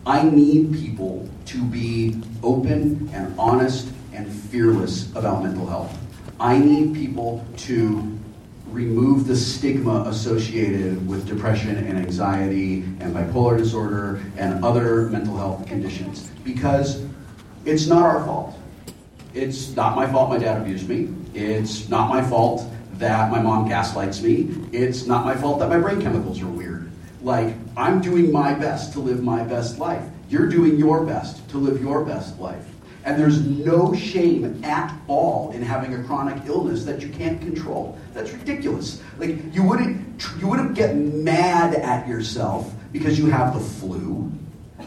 I 0.05 0.23
need 0.23 0.73
people 0.73 1.27
to 1.47 1.63
be 1.63 2.21
open 2.43 3.09
and 3.11 3.37
honest 3.37 3.89
and 4.13 4.31
fearless 4.31 5.11
about 5.15 5.43
mental 5.43 5.65
health. 5.65 5.97
I 6.39 6.57
need 6.57 6.93
people 6.93 7.45
to 7.57 8.17
remove 8.75 9.25
the 9.25 9.35
stigma 9.35 10.03
associated 10.07 11.07
with 11.07 11.25
depression 11.25 11.77
and 11.77 11.97
anxiety 11.97 12.81
and 12.99 13.15
bipolar 13.15 13.57
disorder 13.57 14.21
and 14.37 14.63
other 14.65 15.03
mental 15.03 15.37
health 15.37 15.65
conditions 15.65 16.29
because 16.43 17.01
it's 17.63 17.87
not 17.87 18.03
our 18.03 18.23
fault. 18.25 18.59
It's 19.33 19.73
not 19.77 19.95
my 19.95 20.05
fault 20.05 20.29
my 20.29 20.37
dad 20.37 20.61
abused 20.61 20.89
me. 20.89 21.07
It's 21.33 21.87
not 21.87 22.09
my 22.09 22.21
fault 22.21 22.69
that 22.97 23.31
my 23.31 23.41
mom 23.41 23.69
gaslights 23.69 24.21
me. 24.21 24.53
It's 24.73 25.05
not 25.05 25.23
my 25.23 25.35
fault 25.35 25.59
that 25.59 25.69
my 25.69 25.79
brain 25.79 26.01
chemicals 26.01 26.41
are 26.41 26.47
weird. 26.47 26.91
Like, 27.21 27.55
I'm 27.77 28.01
doing 28.01 28.29
my 28.29 28.53
best 28.53 28.91
to 28.93 28.99
live 28.99 29.23
my 29.23 29.43
best 29.43 29.79
life. 29.79 30.03
You're 30.29 30.47
doing 30.49 30.75
your 30.75 31.05
best 31.05 31.47
to 31.49 31.57
live 31.57 31.81
your 31.81 32.03
best 32.03 32.39
life. 32.39 32.74
And 33.05 33.19
there's 33.19 33.45
no 33.45 33.93
shame 33.93 34.63
at 34.63 34.93
all 35.07 35.51
in 35.51 35.61
having 35.61 35.93
a 35.93 36.03
chronic 36.03 36.43
illness 36.47 36.83
that 36.85 37.01
you 37.01 37.09
can't 37.09 37.39
control. 37.39 37.97
That's 38.13 38.31
ridiculous. 38.31 39.01
Like 39.19 39.53
you 39.53 39.63
wouldn't 39.63 40.25
you 40.39 40.47
wouldn't 40.47 40.73
get 40.73 40.95
mad 40.95 41.75
at 41.75 42.07
yourself 42.07 42.73
because 42.91 43.19
you 43.19 43.27
have 43.27 43.53
the 43.53 43.59
flu. 43.59 44.31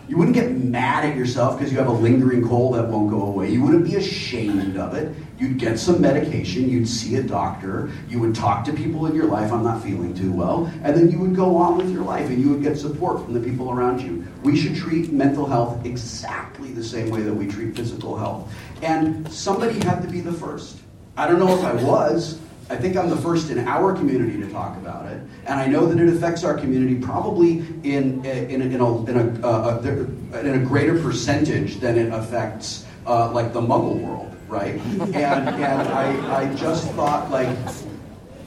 You 0.09 0.17
wouldn't 0.17 0.35
get 0.35 0.51
mad 0.53 1.05
at 1.05 1.17
yourself 1.17 1.59
because 1.59 1.73
you 1.73 1.79
have 1.79 1.87
a 1.87 1.93
lingering 1.93 2.47
cold 2.47 2.75
that 2.75 2.89
won't 2.89 3.11
go 3.11 3.23
away. 3.23 3.51
You 3.51 3.63
wouldn't 3.63 3.85
be 3.85 3.97
ashamed 3.97 4.77
of 4.77 4.95
it. 4.95 5.15
You'd 5.39 5.59
get 5.59 5.79
some 5.79 6.01
medication, 6.01 6.69
you'd 6.69 6.89
see 6.89 7.17
a 7.17 7.23
doctor, 7.23 7.91
you 8.09 8.19
would 8.19 8.35
talk 8.35 8.65
to 8.65 8.73
people 8.73 9.07
in 9.07 9.15
your 9.15 9.27
life, 9.27 9.53
I'm 9.53 9.63
not 9.63 9.83
feeling 9.83 10.13
too 10.13 10.33
well, 10.33 10.67
and 10.83 10.97
then 10.97 11.13
you 11.13 11.21
would 11.21 11.37
go 11.37 11.57
on 11.57 11.77
with 11.79 11.93
your 11.93 12.03
life 12.03 12.29
and 12.29 12.43
you 12.43 12.51
would 12.51 12.63
get 12.63 12.77
support 12.77 13.23
from 13.23 13.35
the 13.35 13.41
people 13.41 13.71
around 13.71 14.01
you. 14.01 14.27
We 14.42 14.57
should 14.57 14.77
treat 14.77 15.12
mental 15.12 15.46
health 15.46 15.85
exactly 15.85 16.72
the 16.72 16.85
same 16.85 17.11
way 17.11 17.22
that 17.22 17.35
we 17.35 17.46
treat 17.46 17.74
physical 17.77 18.16
health. 18.16 18.53
And 18.83 19.31
somebody 19.31 19.81
had 19.81 20.01
to 20.03 20.09
be 20.09 20.20
the 20.20 20.33
first. 20.33 20.79
I 21.16 21.27
don't 21.27 21.38
know 21.38 21.59
if 21.59 21.64
I 21.64 21.74
was, 21.74 22.38
I 22.70 22.77
think 22.77 22.96
I'm 22.96 23.09
the 23.09 23.16
first 23.16 23.51
in 23.51 23.66
our 23.66 23.94
community 23.94 24.38
to 24.40 24.51
talk 24.51 24.77
about 24.77 25.07
it, 25.07 25.20
and 25.46 25.59
I 25.59 25.66
know 25.66 25.87
that 25.87 25.98
it 25.98 26.09
affects 26.09 26.44
our 26.44 26.55
community 26.55 26.96
probably 26.96 27.61
in 27.83 28.24
in, 28.24 28.61
in, 28.61 28.81
a, 28.81 29.05
in, 29.07 29.16
a, 29.16 29.46
uh, 29.46 29.81
a, 29.83 30.38
in 30.40 30.62
a 30.62 30.64
greater 30.64 31.01
percentage 31.01 31.81
than 31.81 31.96
it 31.96 32.12
affects 32.12 32.85
uh, 33.07 33.33
like 33.33 33.55
the 33.55 33.61
Muggle 33.61 34.01
world, 34.03 34.37
right? 34.48 34.74
And 35.01 35.14
and 35.14 35.88
I, 35.88 36.42
I 36.42 36.55
just 36.55 36.90
thought 36.90 37.31
like 37.31 37.57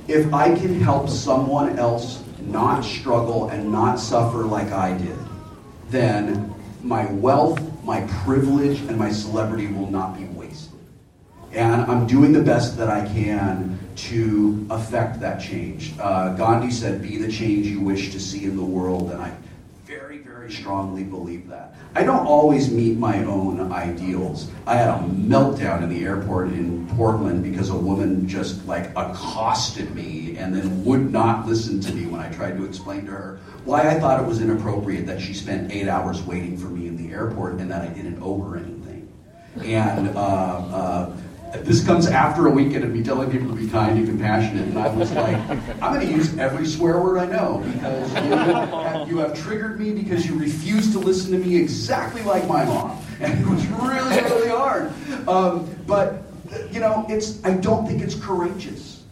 if 0.08 0.32
I 0.34 0.54
can 0.56 0.80
help 0.80 1.10
someone 1.10 1.80
else 1.80 2.24
not 2.42 2.82
struggle 2.82 3.50
and 3.50 3.72
not 3.72 4.00
suffer 4.00 4.44
like 4.44 4.72
I 4.72 4.98
did, 4.98 5.18
then 5.92 6.54
my 6.82 7.06
wealth, 7.12 7.62
my 7.84 8.02
privilege, 8.24 8.80
and 8.82 8.98
my 8.98 9.12
celebrity 9.12 9.68
will 9.68 9.92
not 9.92 10.18
be 10.18 10.26
wasted. 10.26 10.80
And 11.54 11.82
I'm 11.82 12.08
doing 12.08 12.32
the 12.32 12.42
best 12.42 12.78
that 12.78 12.90
I 12.90 13.06
can 13.08 13.78
to 13.96 14.66
affect 14.70 15.20
that 15.20 15.42
change. 15.42 15.94
Uh, 16.00 16.34
Gandhi 16.36 16.72
said, 16.72 17.02
Be 17.02 17.18
the 17.18 17.30
change 17.30 17.68
you 17.68 17.82
wish 17.82 18.12
to 18.14 18.20
see 18.20 18.46
in 18.46 18.56
the 18.56 18.64
world, 18.64 19.12
and 19.12 19.22
I 19.22 19.36
very, 20.42 20.52
strongly 20.52 21.04
believe 21.04 21.48
that. 21.48 21.76
I 21.94 22.04
don't 22.04 22.26
always 22.26 22.72
meet 22.72 22.98
my 22.98 23.24
own 23.26 23.72
ideals. 23.72 24.50
I 24.66 24.76
had 24.76 24.90
a 24.90 25.04
meltdown 25.04 25.84
in 25.84 25.90
the 25.90 26.04
airport 26.04 26.48
in 26.48 26.88
Portland 26.96 27.44
because 27.44 27.70
a 27.70 27.78
woman 27.78 28.28
just 28.28 28.66
like 28.66 28.90
accosted 28.92 29.94
me 29.94 30.38
and 30.38 30.56
then 30.56 30.84
would 30.84 31.12
not 31.12 31.46
listen 31.46 31.80
to 31.82 31.94
me 31.94 32.08
when 32.08 32.20
I 32.20 32.32
tried 32.32 32.58
to 32.58 32.66
explain 32.66 33.06
to 33.06 33.12
her 33.12 33.40
why 33.66 33.88
I 33.88 34.00
thought 34.00 34.20
it 34.20 34.26
was 34.26 34.42
inappropriate 34.42 35.06
that 35.06 35.22
she 35.22 35.36
spent 35.36 35.72
eight 35.72 35.88
hours 35.88 36.24
waiting 36.24 36.58
for 36.58 36.68
me 36.68 36.88
in 36.88 36.98
the 36.98 37.14
airport 37.14 37.60
and 37.60 37.70
that 37.70 37.84
I 37.84 37.94
didn't 37.94 38.20
owe 38.24 38.42
her 38.42 38.58
anything. 38.58 39.14
And 39.64 40.10
uh, 40.18 40.20
uh, 40.20 41.18
this 41.60 41.84
comes 41.86 42.08
after 42.08 42.48
a 42.48 42.50
weekend 42.50 42.84
of 42.84 42.92
me 42.92 43.04
telling 43.04 43.30
people 43.30 43.50
to 43.50 43.56
be 43.56 43.68
kind 43.68 43.98
and 43.98 44.08
compassionate, 44.08 44.68
and 44.68 44.80
I 44.80 44.88
was 44.94 45.12
like, 45.12 45.38
I'm 45.82 45.94
going 45.94 46.06
to 46.06 46.12
use 46.12 46.38
every 46.38 46.66
swear 46.66 47.00
word 47.00 47.18
I 47.18 47.26
know 47.26 47.64
because 47.74 48.14
you 48.14 48.20
have, 48.32 49.10
you 49.10 49.18
have 49.18 49.34
triggered 49.38 49.80
me 49.80 49.92
because 49.92 50.26
you 50.26 50.38
refuse 50.38 50.92
to 50.94 51.00
listen 51.00 51.32
to 51.32 51.38
me 51.38 51.58
exactly 51.58 52.22
like 52.24 52.48
my 52.48 52.64
mom, 52.66 53.04
and 53.20 53.40
it 53.40 53.48
was 53.48 53.66
really, 53.68 54.22
really 54.22 54.50
hard. 54.50 54.92
Um, 55.28 55.70
but 55.86 56.24
you 56.72 56.80
know, 56.80 57.06
it's 57.10 57.44
I 57.44 57.54
don't 57.54 57.86
think 57.86 58.02
it's 58.02 58.16
courageous. 58.16 59.04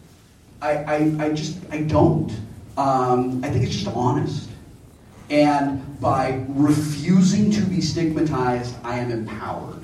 I, 0.62 0.70
I, 0.70 1.16
I 1.18 1.32
just 1.32 1.58
I 1.70 1.82
don't. 1.82 2.32
Um, 2.76 3.44
I 3.44 3.50
think 3.50 3.64
it's 3.64 3.74
just 3.74 3.94
honest. 3.94 4.48
And 5.28 6.00
by 6.00 6.44
refusing 6.48 7.50
to 7.52 7.60
be 7.60 7.80
stigmatized, 7.80 8.74
I 8.82 8.98
am 8.98 9.12
empowered. 9.12 9.79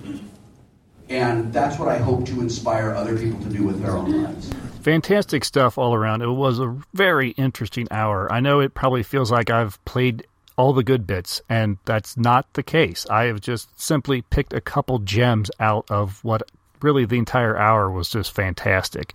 And 1.08 1.52
that's 1.52 1.78
what 1.78 1.88
I 1.88 1.98
hope 1.98 2.26
to 2.26 2.40
inspire 2.40 2.92
other 2.92 3.18
people 3.18 3.40
to 3.42 3.48
do 3.48 3.64
with 3.64 3.80
their 3.80 3.92
own 3.92 4.24
lives. 4.24 4.52
Fantastic 4.80 5.44
stuff 5.44 5.78
all 5.78 5.94
around. 5.94 6.22
It 6.22 6.28
was 6.28 6.58
a 6.58 6.76
very 6.94 7.30
interesting 7.30 7.86
hour. 7.90 8.32
I 8.32 8.40
know 8.40 8.60
it 8.60 8.74
probably 8.74 9.02
feels 9.02 9.30
like 9.30 9.50
I've 9.50 9.84
played 9.84 10.26
all 10.56 10.72
the 10.72 10.84
good 10.84 11.06
bits, 11.06 11.42
and 11.48 11.78
that's 11.84 12.16
not 12.16 12.52
the 12.54 12.62
case. 12.62 13.06
I 13.10 13.24
have 13.24 13.40
just 13.40 13.68
simply 13.80 14.22
picked 14.22 14.52
a 14.52 14.60
couple 14.60 14.98
gems 15.00 15.50
out 15.60 15.86
of 15.90 16.22
what 16.24 16.42
really 16.82 17.04
the 17.04 17.18
entire 17.18 17.56
hour 17.56 17.90
was 17.90 18.08
just 18.08 18.32
fantastic. 18.32 19.14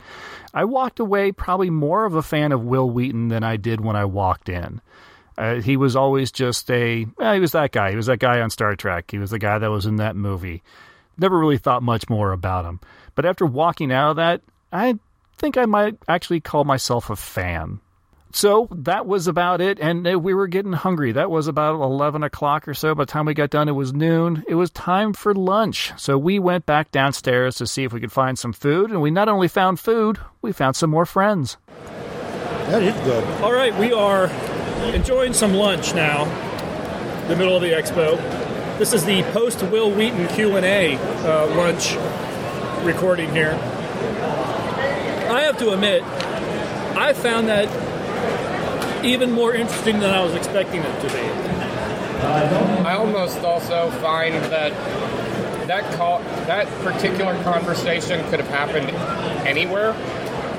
I 0.54 0.66
walked 0.66 1.00
away 1.00 1.32
probably 1.32 1.70
more 1.70 2.06
of 2.06 2.16
a 2.16 2.22
fan 2.22 2.52
of 2.52 2.64
Wil 2.64 2.90
Wheaton 2.90 3.30
than 3.30 3.44
I 3.44 3.58
did 3.58 3.82
when 3.82 3.96
I 3.96 4.06
walked 4.06 4.50
in. 4.50 4.82
Uh, 5.38 5.62
he 5.62 5.78
was 5.78 5.96
always 5.96 6.32
just 6.32 6.70
a, 6.70 7.08
well, 7.18 7.34
he 7.34 7.40
was 7.40 7.54
that 7.54 7.72
guy. 7.72 7.92
He 7.92 7.96
was 7.96 8.08
that 8.08 8.20
guy 8.20 8.42
on 8.42 8.50
Star 8.50 8.76
Trek. 8.76 9.10
He 9.10 9.18
was 9.18 9.32
the 9.32 9.40
guy 9.40 9.58
that 9.58 9.72
was 9.72 9.86
in 9.86 9.96
that 9.98 10.16
movie. 10.16 10.62
Never 11.18 11.38
really 11.38 11.58
thought 11.58 11.84
much 11.84 12.10
more 12.10 12.32
about 12.32 12.66
him. 12.66 12.80
But 13.16 13.26
after 13.26 13.46
walking 13.46 13.92
out 13.92 14.12
of 14.12 14.16
that, 14.18 14.42
I 14.72 14.98
think 15.38 15.58
I 15.58 15.66
might 15.66 15.98
actually 16.08 16.40
call 16.40 16.64
myself 16.64 17.10
a 17.10 17.16
fan. 17.16 17.80
So 18.34 18.70
that 18.72 19.06
was 19.06 19.28
about 19.28 19.60
it, 19.60 19.78
and 19.80 20.08
uh, 20.08 20.18
we 20.18 20.34
were 20.34 20.48
getting 20.48 20.72
hungry. 20.72 21.12
That 21.12 21.30
was 21.30 21.48
about 21.48 21.82
11 21.82 22.24
o'clock 22.24 22.68
or 22.68 22.74
so. 22.74 22.96
By 22.96 23.04
the 23.04 23.12
time 23.12 23.26
we 23.26 23.34
got 23.34 23.50
done, 23.50 23.68
it 23.68 23.74
was 23.74 23.94
noon. 23.94 24.46
It 24.48 24.56
was 24.56 24.72
time 24.72 25.12
for 25.12 25.34
lunch. 25.34 25.92
So 25.98 26.18
we 26.18 26.40
went 26.40 26.66
back 26.66 26.92
downstairs 26.92 27.58
to 27.58 27.68
see 27.68 27.84
if 27.84 27.92
we 27.92 28.00
could 28.00 28.12
find 28.12 28.40
some 28.40 28.54
food, 28.54 28.90
and 28.90 29.02
we 29.02 29.12
not 29.12 29.28
only 29.28 29.50
found 29.50 29.82
food, 29.82 30.18
we 30.42 30.54
found 30.54 30.78
some 30.78 30.90
more 30.90 31.06
friends. 31.06 31.58
That 32.68 32.84
is 32.84 32.94
good. 33.04 33.24
All 33.42 33.52
right, 33.52 33.78
we 33.78 33.92
are 33.92 34.28
enjoying 34.94 35.34
some 35.34 35.54
lunch 35.54 35.94
now. 35.94 36.24
The 37.28 37.36
middle 37.36 37.56
of 37.56 37.62
the 37.62 37.72
expo. 37.72 38.18
This 38.82 38.94
is 38.94 39.06
the 39.06 39.22
post 39.32 39.62
Wil 39.62 39.92
Wheaton 39.92 40.28
Q 40.30 40.56
and 40.56 40.66
A 40.66 40.96
uh, 40.96 41.56
lunch 41.56 41.94
recording 42.84 43.30
here. 43.30 43.52
I 45.30 45.42
have 45.42 45.60
to 45.60 45.70
admit, 45.70 46.02
I 46.98 47.14
found 47.14 47.48
that 47.48 47.70
even 49.06 49.34
more 49.34 49.54
interesting 49.54 50.00
than 50.00 50.10
I 50.10 50.24
was 50.24 50.34
expecting 50.34 50.82
it 50.82 51.02
to 51.02 51.08
be. 51.10 51.20
I 52.24 52.96
almost 52.96 53.38
also 53.42 53.92
find 54.02 54.34
that 54.46 54.72
that 55.68 55.84
call, 55.94 56.18
that 56.48 56.68
particular 56.84 57.36
conversation 57.44 58.28
could 58.32 58.40
have 58.40 58.50
happened 58.50 58.90
anywhere. 59.48 59.92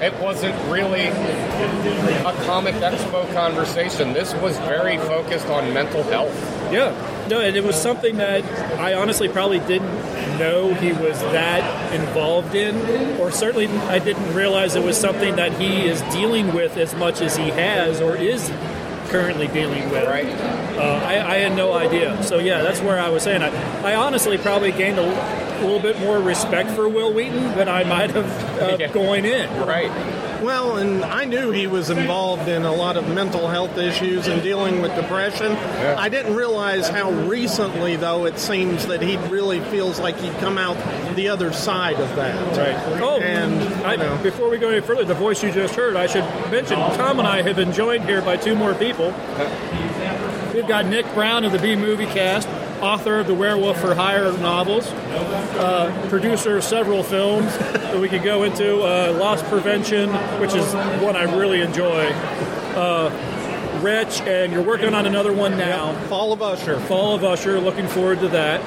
It 0.01 0.15
wasn't 0.21 0.55
really 0.71 1.07
a 1.09 2.35
comic 2.45 2.77
expo 2.77 3.33
conversation. 3.35 4.13
This 4.13 4.33
was 4.35 4.57
very 4.59 4.99
focused 4.99 5.49
on 5.49 5.75
mental 5.75 6.05
health. 6.05 6.33
Yeah, 6.73 6.93
no, 7.29 7.41
and 7.41 7.57
it 7.57 7.65
was 7.65 7.77
something 7.81 8.17
that 8.17 8.45
I 8.79 8.95
honestly 8.95 9.29
probably 9.29 9.61
didn't 9.61 9.93
know 10.39 10.75
he 10.75 10.93
was 10.93 11.19
that 11.21 11.93
involved 11.95 12.55
in, 12.55 13.21
or 13.21 13.31
certainly 13.31 13.67
I 13.69 13.99
didn't 13.99 14.35
realize 14.35 14.75
it 14.75 14.85
was 14.85 14.97
something 14.99 15.37
that 15.37 15.53
he 15.61 15.87
is 15.87 16.01
dealing 16.13 16.53
with 16.55 16.77
as 16.77 16.95
much 16.95 17.21
as 17.21 17.37
he 17.37 17.49
has, 17.51 18.01
or 18.01 18.17
is 18.17 18.51
currently 19.09 19.47
dealing 19.49 19.91
with. 19.91 20.07
Right. 20.09 20.27
Uh, 20.27 21.01
I, 21.05 21.35
I 21.35 21.37
had 21.39 21.55
no 21.55 21.73
idea. 21.75 22.23
So 22.23 22.39
yeah, 22.39 22.63
that's 22.63 22.81
where 22.81 22.99
I 22.99 23.11
was 23.11 23.23
saying. 23.25 23.43
I, 23.43 23.93
I 23.93 23.95
honestly 23.95 24.39
probably 24.39 24.73
gained 24.73 24.99
a, 24.99 25.03
l- 25.03 25.61
little 25.63 25.81
bit 25.81 25.99
more 26.01 26.19
respect 26.19 26.71
for 26.71 26.89
Wil 26.89 27.13
Wheaton 27.13 27.55
than 27.57 27.69
I 27.69 27.85
might 27.85 28.11
have 28.11 28.61
uh, 28.63 28.77
Yeah. 28.81 28.89
going 28.89 29.25
in. 29.27 29.49
Right. 29.67 29.91
Well, 30.43 30.77
and 30.77 31.05
I 31.05 31.25
knew 31.25 31.51
he 31.53 31.67
was 31.67 31.89
involved 31.91 32.49
in 32.49 32.65
a 32.65 32.73
lot 32.73 32.97
of 32.97 33.09
mental 33.09 33.47
health 33.49 33.79
issues 33.79 34.27
and 34.27 34.43
dealing 34.43 34.83
with 34.83 34.95
depression. 34.97 35.53
I 35.53 36.09
didn't 36.09 36.35
realize 36.35 36.89
how 36.89 37.11
recently, 37.13 37.97
though, 37.97 38.25
it 38.27 38.39
seems 38.39 38.87
that 38.87 39.01
he 39.01 39.17
really 39.29 39.61
feels 39.61 40.01
like 40.01 40.17
he'd 40.19 40.37
come 40.39 40.59
out 40.59 40.77
the 41.15 41.29
other 41.29 41.53
side 41.53 42.01
of 42.01 42.17
that. 42.17 42.57
Right. 42.57 43.01
Oh, 43.01 43.21
And, 43.21 43.63
I, 43.87 43.97
know. 43.97 44.19
before 44.23 44.51
we 44.51 44.59
go 44.59 44.69
any 44.71 44.81
further, 44.81 45.05
the 45.05 45.15
voice 45.15 45.43
you 45.43 45.53
just 45.53 45.75
heard, 45.75 45.95
I 45.97 46.07
should 46.07 46.25
mention 46.51 46.77
Tom 46.77 47.19
and 47.21 47.29
I 47.29 47.43
have 47.43 47.57
been 47.57 47.73
joined 47.73 48.05
here 48.05 48.21
by 48.23 48.37
two 48.37 48.57
more 48.57 48.75
people. 48.75 49.09
Uh-huh. 49.09 50.53
We've 50.55 50.67
got 50.69 50.87
Nick 50.87 51.07
Brown 51.15 51.45
of 51.45 51.53
the 51.53 51.59
B 51.59 51.77
Movie 51.77 52.07
Cast, 52.07 52.49
author 52.83 53.21
of 53.21 53.29
the 53.29 53.35
Werewolf 53.35 53.81
for 53.81 53.95
Hire 53.95 54.33
novels, 54.39 54.89
uh, 54.89 56.07
producer 56.09 56.57
of 56.57 56.65
several 56.65 57.05
films 57.05 57.57
that 57.59 57.99
we 57.99 58.09
could 58.09 58.25
go 58.25 58.43
into, 58.43 58.83
uh, 58.83 59.17
Loss 59.19 59.45
Prevention, 59.45 60.11
which 60.41 60.55
is 60.55 60.75
one 61.01 61.15
I 61.15 61.23
really 61.37 61.61
enjoy. 61.61 62.07
Uh, 62.75 63.11
Wretch, 63.81 64.21
and 64.23 64.53
you're 64.53 64.63
working 64.63 64.95
on 64.95 65.07
another 65.07 65.33
one 65.33 65.57
now. 65.57 65.93
Fall 66.09 66.33
of 66.33 66.43
Usher. 66.43 66.79
Fall 66.81 67.15
of 67.15 67.25
Usher, 67.25 67.61
looking 67.61 67.87
forward 67.87 68.21
to 68.21 68.29
that. 68.29 68.61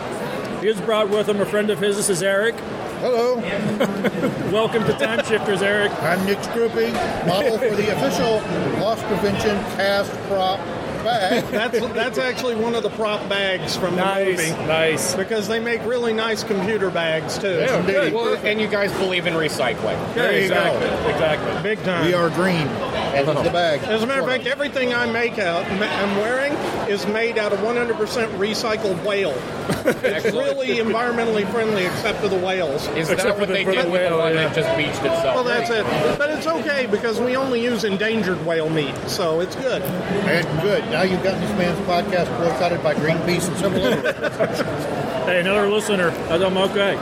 He 0.62 0.68
has 0.68 0.80
brought 0.82 1.10
with 1.10 1.28
him 1.28 1.42
a 1.42 1.46
friend 1.46 1.70
of 1.70 1.80
his. 1.80 1.98
This 1.98 2.10
is 2.10 2.24
Eric. 2.24 2.56
Hello, 3.00 3.36
Welcome 4.52 4.86
to 4.86 4.94
Time 4.94 5.24
Shifters, 5.26 5.62
Eric. 5.62 5.92
I'm 6.02 6.26
Nick 6.26 6.40
Scroopy, 6.40 6.94
model 7.28 7.58
for 7.58 7.76
the 7.76 7.94
official 7.96 8.36
loss 8.82 9.02
prevention 9.04 9.58
cast 9.76 10.12
prop 10.28 10.60
bag. 11.06 11.44
That's 11.52 11.80
that's 11.94 12.18
actually 12.18 12.56
one 12.56 12.76
of 12.76 12.84
the 12.84 12.90
prop 12.90 13.28
bags 13.30 13.76
from 13.78 13.96
the 13.96 14.02
Nice, 14.04 14.38
movie 14.50 14.66
nice. 14.68 15.16
because 15.16 15.48
they 15.48 15.60
make 15.60 15.84
really 15.86 16.12
nice 16.14 16.44
computer 16.44 16.90
bags 16.90 17.38
too. 17.38 17.48
indeed. 17.60 18.14
Well, 18.14 18.36
and 18.44 18.60
you 18.60 18.68
guys 18.68 18.92
believe 18.94 19.26
in 19.28 19.34
recycling. 19.36 19.98
There 20.16 20.32
you 20.34 20.50
go. 20.50 20.56
exactly, 20.56 21.12
exactly. 21.12 21.64
Big 21.64 21.84
time. 21.84 22.06
We 22.06 22.14
are 22.14 22.30
green, 22.30 22.68
as 23.16 23.26
the 23.26 23.50
bag. 23.52 23.82
As 23.84 24.04
a 24.04 24.08
matter 24.08 24.22
of 24.22 24.28
fact, 24.28 24.46
everything 24.46 24.94
I 24.94 25.06
make 25.06 25.40
out, 25.40 25.66
I'm 25.66 26.18
wearing 26.18 26.54
is 26.90 27.06
made 27.08 27.38
out 27.38 27.54
of 27.54 27.60
100% 27.60 27.94
recycled 28.38 29.04
whale. 29.06 29.36
It's 29.86 30.26
really 30.26 30.78
environmentally 30.78 31.50
friendly, 31.52 31.86
except 31.86 32.20
for 32.20 32.28
the 32.28 32.38
whales. 32.38 32.88
Is 32.90 33.10
Except 33.10 33.18
that 33.24 33.34
for 33.36 33.40
what 33.42 33.48
the- 33.48 33.54
they 33.54 33.64
for 33.66 33.72
the 33.72 33.78
did 33.84 33.92
with 33.92 34.02
the 34.02 34.10
whale, 34.10 34.18
one 34.20 34.34
yeah. 34.34 34.48
that 34.48 34.56
just 34.56 34.78
beached 34.78 34.98
itself? 35.04 35.36
Well, 35.36 35.44
that's 35.44 35.70
it. 35.70 35.84
But 36.18 36.30
it's 36.32 36.48
okay 36.48 36.86
because 36.88 37.20
we 37.20 37.36
only 37.36 37.64
use 37.64 37.84
endangered 37.84 38.44
whale 38.46 38.70
meat, 38.70 38.96
so 39.08 39.40
it's 39.42 39.56
good. 39.56 39.82
And 39.84 40.62
good. 40.62 40.84
Now 40.96 41.02
you've 41.02 41.24
got 41.24 41.38
this 41.42 41.52
man's 41.58 41.78
podcast 41.80 42.30
boycotted 42.40 42.82
by 42.82 42.94
Greenpeace 42.96 43.50
and 43.50 43.58
several 43.58 43.84
others. 43.84 44.62
Hey, 45.26 45.42
another 45.42 45.68
listener. 45.68 46.12
I'm 46.30 46.56
okay. 46.56 46.96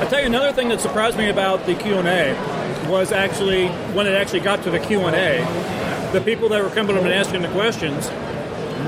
I 0.00 0.06
tell 0.08 0.20
you 0.20 0.26
another 0.26 0.52
thing 0.52 0.68
that 0.68 0.80
surprised 0.80 1.18
me 1.18 1.30
about 1.30 1.66
the 1.66 1.74
Q 1.74 1.94
and 1.96 2.06
A 2.06 2.88
was 2.88 3.10
actually 3.10 3.66
when 3.92 4.06
it 4.06 4.12
actually 4.14 4.38
got 4.40 4.62
to 4.62 4.70
the 4.70 4.78
Q 4.78 5.00
and 5.00 5.16
A, 5.16 6.12
the 6.12 6.20
people 6.20 6.48
that 6.50 6.62
were 6.62 6.70
coming 6.70 6.96
up 6.96 7.02
and 7.02 7.12
asking 7.12 7.42
the 7.42 7.48
questions, 7.48 8.06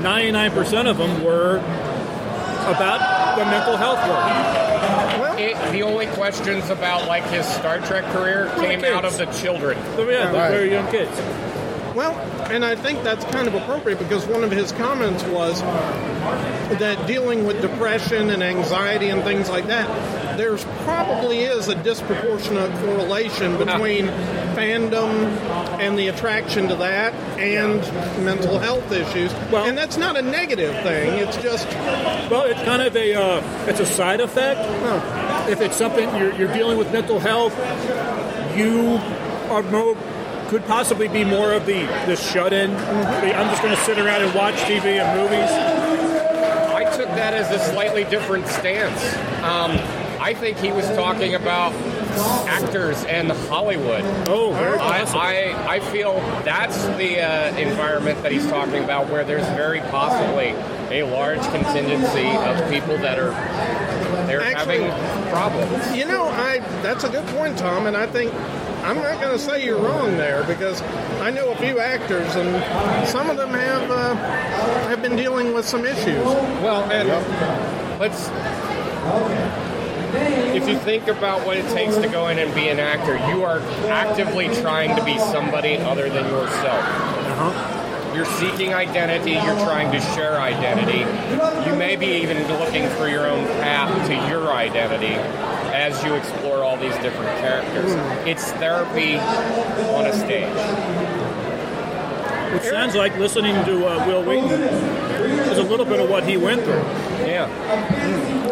99% 0.01 0.89
of 0.89 0.97
them 0.97 1.25
were 1.25 1.57
about 2.67 3.35
the 3.37 3.43
mental 3.45 3.75
health 3.75 3.99
work. 4.07 5.39
It, 5.39 5.71
the 5.73 5.83
only 5.83 6.05
questions 6.07 6.69
about 6.69 7.05
like 7.09 7.23
his 7.25 7.45
Star 7.47 7.79
Trek 7.79 8.05
career 8.13 8.49
came 8.59 8.85
out 8.85 9.03
of 9.03 9.17
the 9.17 9.25
children. 9.25 9.77
So 9.97 10.09
yeah, 10.09 10.31
the 10.31 10.37
Right. 10.37 10.51
very 10.51 10.71
young 10.71 10.89
kids. 10.89 11.11
Well, 11.95 12.11
and 12.51 12.65
I 12.65 12.75
think 12.75 13.03
that's 13.03 13.23
kind 13.25 13.47
of 13.47 13.53
appropriate 13.55 13.99
because 13.99 14.25
one 14.25 14.43
of 14.43 14.51
his 14.51 14.71
comments 14.73 15.23
was 15.23 15.61
that 15.61 17.07
dealing 17.07 17.45
with 17.45 17.61
depression 17.61 18.29
and 18.31 18.43
anxiety 18.43 19.09
and 19.09 19.23
things 19.23 19.49
like 19.49 19.67
that, 19.67 20.37
there's 20.37 20.65
probably 20.83 21.39
is 21.43 21.69
a 21.69 21.75
disproportionate 21.83 22.71
correlation 22.81 23.57
between 23.57 24.07
fandom 24.55 25.09
and 25.79 25.97
the 25.97 26.09
attraction 26.09 26.67
to 26.67 26.75
that 26.75 27.13
and 27.39 27.79
mental 28.25 28.59
health 28.59 28.91
issues. 28.91 29.33
Well- 29.51 29.65
and 29.65 29.77
that's 29.77 29.95
not 29.97 30.17
a 30.17 30.21
negative 30.21 30.73
thing. 30.83 31.13
It's 31.13 31.37
just 31.37 31.67
Well, 32.29 32.43
it's 32.43 32.61
kind 32.63 32.81
of 32.81 32.95
a 32.97 33.13
uh, 33.13 33.67
it's 33.67 33.79
a 33.79 33.85
side 33.85 34.19
effect. 34.19 34.59
If 35.49 35.61
it's 35.61 35.77
something 35.77 36.09
you're, 36.17 36.33
you're 36.35 36.53
dealing 36.53 36.77
with 36.77 36.91
mental 36.91 37.19
health, 37.19 37.53
you 38.57 38.99
are 39.49 39.63
more 39.63 39.95
could 40.47 40.65
possibly 40.65 41.07
be 41.07 41.23
more 41.23 41.53
of 41.53 41.65
the 41.65 41.85
the 42.05 42.15
shut 42.15 42.53
in. 42.53 42.71
I'm 42.75 43.49
just 43.49 43.61
going 43.61 43.75
to 43.75 43.81
sit 43.83 43.97
around 43.97 44.21
and 44.23 44.33
watch 44.35 44.55
TV 44.55 44.99
and 45.01 45.19
movies. 45.19 45.49
I 46.73 46.83
took 46.95 47.07
that 47.09 47.33
as 47.33 47.49
a 47.51 47.59
slightly 47.71 48.03
different 48.05 48.47
stance. 48.47 49.01
Um, 49.43 49.71
I 50.21 50.33
think 50.33 50.57
he 50.57 50.71
was 50.71 50.85
talking 50.91 51.35
about 51.35 51.73
actors 52.47 53.03
and 53.05 53.31
Hollywood. 53.31 54.03
Oh, 54.27 54.53
very 54.53 54.79
I, 54.79 54.99
possible. 54.99 55.19
I, 55.19 55.75
I 55.75 55.79
feel 55.79 56.13
that's 56.43 56.83
the 56.97 57.21
uh, 57.21 57.55
environment 57.57 58.21
that 58.23 58.31
he's 58.31 58.47
talking 58.47 58.83
about 58.83 59.09
where 59.09 59.23
there's 59.23 59.47
very 59.49 59.81
possibly 59.81 60.49
a 60.95 61.03
large 61.03 61.41
contingency 61.51 62.27
of 62.27 62.69
people 62.71 62.97
that 62.99 63.19
are 63.19 63.31
they're 64.27 64.41
Actually- 64.41 64.83
having 64.83 65.29
problems. 65.31 65.95
You 65.95 66.05
know, 66.05 66.27
I 66.27 66.59
that's 66.81 67.03
a 67.03 67.09
good 67.09 67.25
point, 67.27 67.57
Tom, 67.57 67.87
and 67.87 67.95
I 67.97 68.07
think 68.07 68.31
I'm 68.85 68.97
not 68.97 69.19
going 69.19 69.35
to 69.35 69.39
say 69.39 69.65
you're 69.65 69.79
wrong 69.79 70.15
there 70.15 70.43
because 70.43 70.79
I 71.19 71.31
know 71.31 71.49
a 71.49 71.55
few 71.55 71.79
actors 71.79 72.35
and 72.35 73.07
some 73.07 73.31
of 73.31 73.35
them 73.35 73.49
have 73.49 73.89
uh, 73.89 74.13
have 74.87 75.01
been 75.01 75.15
dealing 75.15 75.55
with 75.55 75.67
some 75.67 75.85
issues. 75.85 76.23
Well, 76.23 76.83
and 76.91 77.09
let's. 77.99 78.29
If 80.55 80.69
you 80.69 80.77
think 80.77 81.07
about 81.07 81.47
what 81.47 81.57
it 81.57 81.67
takes 81.73 81.97
to 81.97 82.07
go 82.07 82.27
in 82.27 82.37
and 82.37 82.53
be 82.53 82.69
an 82.69 82.79
actor, 82.79 83.15
you 83.33 83.43
are 83.43 83.59
actively 83.89 84.49
trying 84.61 84.95
to 84.95 85.03
be 85.03 85.17
somebody 85.17 85.77
other 85.77 86.07
than 86.07 86.25
yourself. 86.29 88.15
You're 88.15 88.25
seeking 88.25 88.75
identity, 88.75 89.31
you're 89.31 89.65
trying 89.65 89.91
to 89.93 89.99
share 90.13 90.39
identity. 90.39 90.99
You 91.67 91.75
may 91.75 91.95
be 91.95 92.21
even 92.21 92.47
looking 92.59 92.87
for 92.91 93.09
your 93.09 93.27
own 93.27 93.45
path 93.45 94.07
to 94.07 94.13
your 94.29 94.53
identity 94.53 95.15
as 95.75 96.01
you 96.03 96.13
explore 96.15 96.63
all 96.63 96.77
these 96.77 96.95
different 96.97 97.29
characters. 97.39 97.91
It's 98.25 98.51
therapy 98.53 99.17
on 99.17 100.05
a 100.05 100.13
stage. 100.13 100.55
It 102.55 102.63
sounds 102.63 102.95
like 102.95 103.17
listening 103.17 103.53
to 103.65 103.85
uh, 103.85 104.05
Wil 104.07 104.23
Wheaton 104.23 104.61
is 105.51 105.57
a 105.57 105.63
little 105.63 105.85
bit 105.85 105.99
of 105.99 106.09
what 106.09 106.23
he 106.23 106.37
went 106.37 106.63
through. 106.63 106.81
Yeah. 107.27 107.49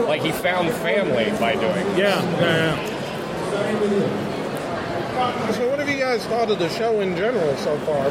Like 0.08 0.22
he 0.22 0.34
found 0.34 0.70
family 0.72 1.32
by 1.40 1.54
doing 1.54 1.78
it. 1.88 1.98
Yeah, 1.98 2.22
yeah, 2.42 2.76
yeah. 2.76 2.90
So, 5.54 5.70
what 5.70 5.80
have 5.80 5.88
you 5.88 5.98
guys 5.98 6.26
thought 6.26 6.52
of 6.52 6.60
the 6.60 6.68
show 6.70 7.00
in 7.00 7.16
general 7.16 7.56
so 7.58 7.78
far? 7.80 8.10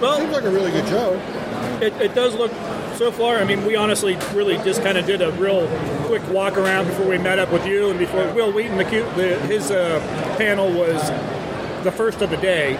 Well, 0.00 0.18
Seems 0.18 0.32
like 0.32 0.44
a 0.44 0.50
really 0.50 0.72
good 0.72 0.86
show. 0.88 1.16
It, 1.82 1.92
it 2.00 2.14
does 2.14 2.34
look 2.34 2.52
so 2.96 3.12
far. 3.12 3.36
I 3.36 3.44
mean, 3.44 3.64
we 3.64 3.76
honestly 3.76 4.16
really 4.32 4.56
just 4.58 4.82
kind 4.82 4.96
of 4.96 5.06
did 5.06 5.20
a 5.22 5.30
real 5.32 5.68
quick 6.06 6.26
walk 6.30 6.56
around 6.56 6.86
before 6.86 7.06
we 7.06 7.18
met 7.18 7.38
up 7.38 7.52
with 7.52 7.66
you, 7.66 7.90
and 7.90 7.98
before 7.98 8.32
Wil 8.32 8.52
Wheaton, 8.52 8.78
the, 8.78 8.84
the 8.84 9.38
his 9.46 9.70
uh, 9.70 10.00
panel 10.38 10.70
was 10.72 11.02
the 11.84 11.92
first 11.92 12.22
of 12.22 12.30
the 12.30 12.38
day. 12.38 12.72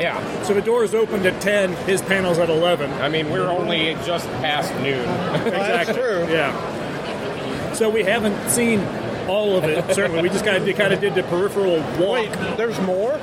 Yeah. 0.00 0.42
So 0.42 0.54
the 0.54 0.62
doors 0.62 0.94
opened 0.94 1.26
at 1.26 1.40
ten. 1.40 1.74
His 1.86 2.02
panel's 2.02 2.38
at 2.38 2.50
eleven. 2.50 2.90
I 2.94 3.08
mean, 3.08 3.30
we're 3.30 3.48
only 3.48 3.94
just 4.04 4.26
past 4.40 4.72
noon. 4.82 5.04
That's 5.44 5.92
true. 5.92 6.26
Yeah. 6.32 7.72
So 7.74 7.88
we 7.90 8.02
haven't 8.02 8.50
seen 8.50 8.80
all 9.28 9.56
of 9.56 9.64
it. 9.64 9.94
Certainly, 9.94 10.22
we 10.22 10.28
just 10.28 10.44
kind 10.44 10.68
of 10.68 10.76
kind 10.76 10.92
of 10.92 11.00
did 11.00 11.14
the 11.14 11.22
peripheral 11.24 11.76
walk. 11.98 11.98
Wait, 12.14 12.32
there's 12.56 12.80
more? 12.80 13.12
I 13.14 13.18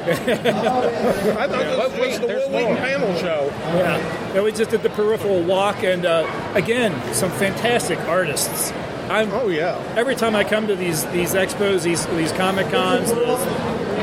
thought 1.47 1.49
this 1.49 1.99
was 1.99 2.19
the 2.19 2.27
there's 2.27 2.49
Wil 2.49 2.59
Wheaton 2.69 2.77
panel 2.77 3.15
show. 3.17 3.47
Yeah. 3.51 4.31
No, 4.33 4.43
we 4.43 4.51
just 4.51 4.71
did 4.71 4.83
the 4.83 4.89
peripheral 4.89 5.41
walk, 5.43 5.83
and 5.83 6.05
uh, 6.05 6.51
again, 6.53 7.13
some 7.13 7.31
fantastic 7.31 7.99
artists. 8.01 8.71
I'm, 9.09 9.31
Oh 9.33 9.49
yeah. 9.49 9.77
every 9.95 10.15
time 10.15 10.35
I 10.35 10.43
come 10.43 10.67
to 10.67 10.75
these 10.75 11.05
these 11.07 11.33
expos, 11.33 11.83
these 11.83 12.05
these 12.07 12.31
comic 12.31 12.69
cons, 12.71 13.11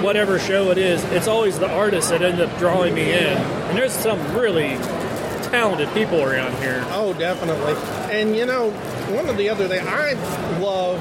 whatever 0.03 0.38
show 0.38 0.71
it 0.71 0.79
is, 0.79 1.03
it's 1.07 1.27
always 1.29 1.59
the 1.59 1.69
artists 1.71 2.11
that 2.11 2.23
end 2.23 2.41
up 2.41 2.57
drawing 2.59 2.95
me 2.95 3.12
in. 3.12 3.37
And 3.37 3.77
there's 3.79 3.93
some 3.93 4.19
really 4.37 4.77
talented 5.51 5.93
people 5.93 6.23
around 6.23 6.55
here. 6.62 6.85
Oh, 6.91 7.12
definitely. 7.15 7.75
And 8.17 8.37
you 8.37 8.47
know, 8.47 8.71
one 9.15 9.29
of 9.29 9.37
the 9.37 9.49
other 9.49 9.67
things 9.69 9.87
I 9.87 10.12
love 10.61 11.01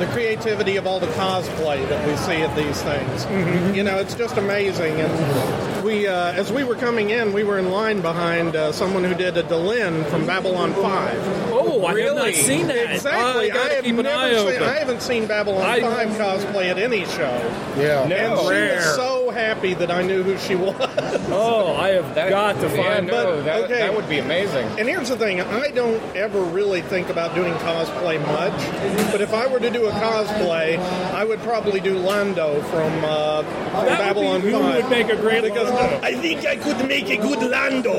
the 0.00 0.06
creativity 0.06 0.76
of 0.76 0.86
all 0.86 0.98
the 0.98 1.06
cosplay 1.08 1.86
that 1.90 2.08
we 2.08 2.16
see 2.16 2.40
at 2.42 2.56
these 2.56 2.80
things. 2.82 3.76
You 3.76 3.84
know, 3.84 3.98
it's 3.98 4.14
just 4.14 4.36
amazing. 4.38 4.98
And 4.98 5.84
we, 5.84 6.06
uh, 6.08 6.32
as 6.32 6.50
we 6.50 6.64
were 6.64 6.74
coming 6.74 7.10
in, 7.10 7.32
we 7.34 7.44
were 7.44 7.58
in 7.58 7.70
line 7.70 8.00
behind 8.00 8.56
uh, 8.56 8.72
someone 8.72 9.04
who 9.04 9.14
did 9.14 9.36
a 9.36 9.42
Delenn 9.42 10.04
from 10.10 10.26
Babylon 10.26 10.72
Five. 10.72 11.18
Oh, 11.52 11.84
I 11.84 11.88
have 11.88 11.96
Really? 11.96 12.32
not 12.32 12.34
seen 12.34 12.66
that. 12.68 12.94
Exactly. 12.94 13.52
I, 13.52 13.56
have 13.74 13.84
keep 13.84 13.98
an 13.98 14.06
eye 14.06 14.30
never 14.32 14.38
seen. 14.38 14.48
open. 14.56 14.62
I 14.68 14.78
haven't 14.78 15.02
seen 15.02 15.26
Babylon 15.26 15.62
I- 15.62 15.80
Five 15.80 16.08
cosplay 16.10 16.70
at 16.70 16.78
any 16.78 17.04
show. 17.04 17.52
Yeah. 17.76 18.02
And 18.04 18.40
she 18.40 18.48
Rare. 18.48 18.76
was 18.76 18.96
so 18.96 19.29
happy 19.30 19.50
happy 19.50 19.74
that 19.74 19.90
I 19.90 20.02
knew 20.02 20.22
who 20.22 20.36
she 20.38 20.54
was. 20.54 20.76
Oh, 21.32 21.76
I 21.76 21.90
have 21.90 22.14
That- 22.16 22.28
got 22.30 22.56
to 22.60 22.66
yeah, 22.68 22.94
find. 22.94 23.06
no, 23.06 23.36
But, 23.36 23.44
that, 23.44 23.64
okay. 23.64 23.78
that 23.78 23.94
would 23.94 24.08
be 24.08 24.18
amazing. 24.18 24.66
And 24.78 24.88
here's 24.88 25.08
the 25.08 25.16
thing, 25.16 25.40
I 25.40 25.70
don't 25.70 26.00
ever 26.16 26.40
really 26.40 26.82
think 26.82 27.08
about 27.08 27.34
doing 27.36 27.52
cosplay 27.54 28.20
much, 28.26 29.12
but 29.12 29.20
if 29.20 29.32
I 29.32 29.46
were 29.46 29.60
to 29.60 29.70
do 29.70 29.86
a 29.86 29.92
cosplay, 29.92 30.78
I 31.14 31.24
would 31.24 31.38
probably 31.40 31.78
do 31.80 31.94
Londo 31.96 32.60
from 32.64 33.04
uh, 33.04 33.42
Babylon 33.84 34.40
be, 34.40 34.48
you 34.48 34.52
5. 34.58 34.82
would 34.82 34.90
make 34.90 35.08
a 35.08 35.16
great 35.16 35.42
because 35.44 35.68
Londo. 35.70 36.02
I 36.02 36.14
think 36.14 36.44
I 36.46 36.56
could 36.56 36.86
make 36.88 37.08
a 37.10 37.16
good 37.16 37.38
Londo 37.38 37.94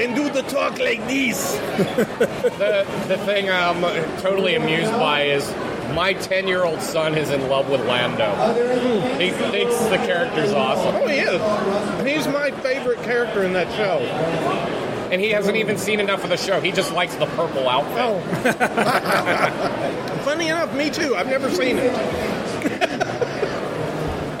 and 0.00 0.14
do 0.16 0.30
the 0.30 0.42
talk 0.42 0.78
like 0.78 1.06
this. 1.06 1.58
The, 2.60 2.86
the 3.08 3.18
thing 3.18 3.48
I'm 3.50 3.80
totally 4.20 4.54
amused 4.54 4.92
by 4.92 5.22
is 5.22 5.48
my 5.94 6.14
10 6.14 6.48
year 6.48 6.64
old 6.64 6.80
son 6.80 7.16
is 7.16 7.30
in 7.30 7.48
love 7.48 7.68
with 7.68 7.80
Londo. 7.80 8.30
He 9.20 9.30
thinks 9.30 9.76
the 9.84 9.96
character's 9.96 10.52
awesome. 10.52 10.96
Oh, 10.96 11.06
he 11.06 11.18
is. 11.18 11.40
He's 12.06 12.26
my 12.32 12.50
favorite 12.62 13.02
character 13.02 13.42
in 13.44 13.52
that 13.54 13.70
show. 13.76 13.98
And 15.10 15.20
he 15.20 15.30
hasn't 15.30 15.56
even 15.56 15.76
seen 15.76 15.98
enough 15.98 16.22
of 16.22 16.30
the 16.30 16.36
show. 16.36 16.60
He 16.60 16.70
just 16.70 16.92
likes 16.92 17.16
the 17.16 17.26
purple 17.26 17.68
outfit. 17.68 17.98
Oh. 17.98 18.20
Funny 20.24 20.48
enough, 20.48 20.72
me 20.74 20.90
too. 20.90 21.16
I've 21.16 21.26
never 21.26 21.50
seen 21.50 21.78
it. 21.78 23.10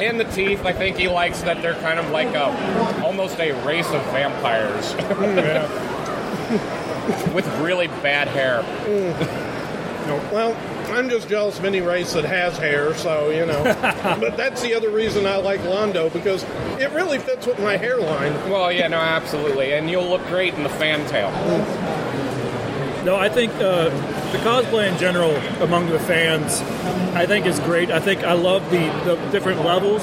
And 0.00 0.18
the 0.18 0.24
teeth, 0.24 0.64
I 0.64 0.72
think 0.72 0.96
he 0.96 1.08
likes 1.08 1.42
that 1.42 1.60
they're 1.60 1.74
kind 1.74 1.98
of 1.98 2.08
like 2.08 2.28
a 2.28 3.04
almost 3.04 3.38
a 3.38 3.52
race 3.66 3.86
of 3.90 4.02
vampires 4.04 4.94
with 7.34 7.46
really 7.60 7.88
bad 7.88 8.26
hair. 8.28 8.62
Mm. 8.86 9.12
Well, 10.32 10.56
I'm 10.90 11.08
just 11.08 11.28
jealous 11.28 11.58
of 11.58 11.64
any 11.64 11.80
race 11.80 12.12
that 12.14 12.24
has 12.24 12.56
hair, 12.58 12.94
so, 12.94 13.30
you 13.30 13.46
know. 13.46 13.62
but 14.20 14.36
that's 14.36 14.62
the 14.62 14.74
other 14.74 14.90
reason 14.90 15.26
I 15.26 15.36
like 15.36 15.60
Londo, 15.60 16.12
because 16.12 16.42
it 16.78 16.90
really 16.92 17.18
fits 17.18 17.46
with 17.46 17.58
my 17.58 17.76
hairline. 17.76 18.32
Well, 18.50 18.72
yeah, 18.72 18.88
no, 18.88 18.98
absolutely. 18.98 19.72
And 19.72 19.90
you'll 19.90 20.08
look 20.08 20.24
great 20.26 20.54
in 20.54 20.62
the 20.62 20.68
fantail. 20.68 21.30
No, 23.04 23.16
I 23.16 23.28
think 23.28 23.52
uh, 23.54 23.88
the 24.32 24.38
cosplay 24.38 24.92
in 24.92 24.98
general 24.98 25.34
among 25.62 25.88
the 25.88 25.98
fans, 25.98 26.60
I 27.16 27.24
think 27.26 27.46
is 27.46 27.58
great. 27.60 27.90
I 27.90 27.98
think 27.98 28.24
I 28.24 28.34
love 28.34 28.70
the, 28.70 28.86
the 29.04 29.16
different 29.30 29.64
levels. 29.64 30.02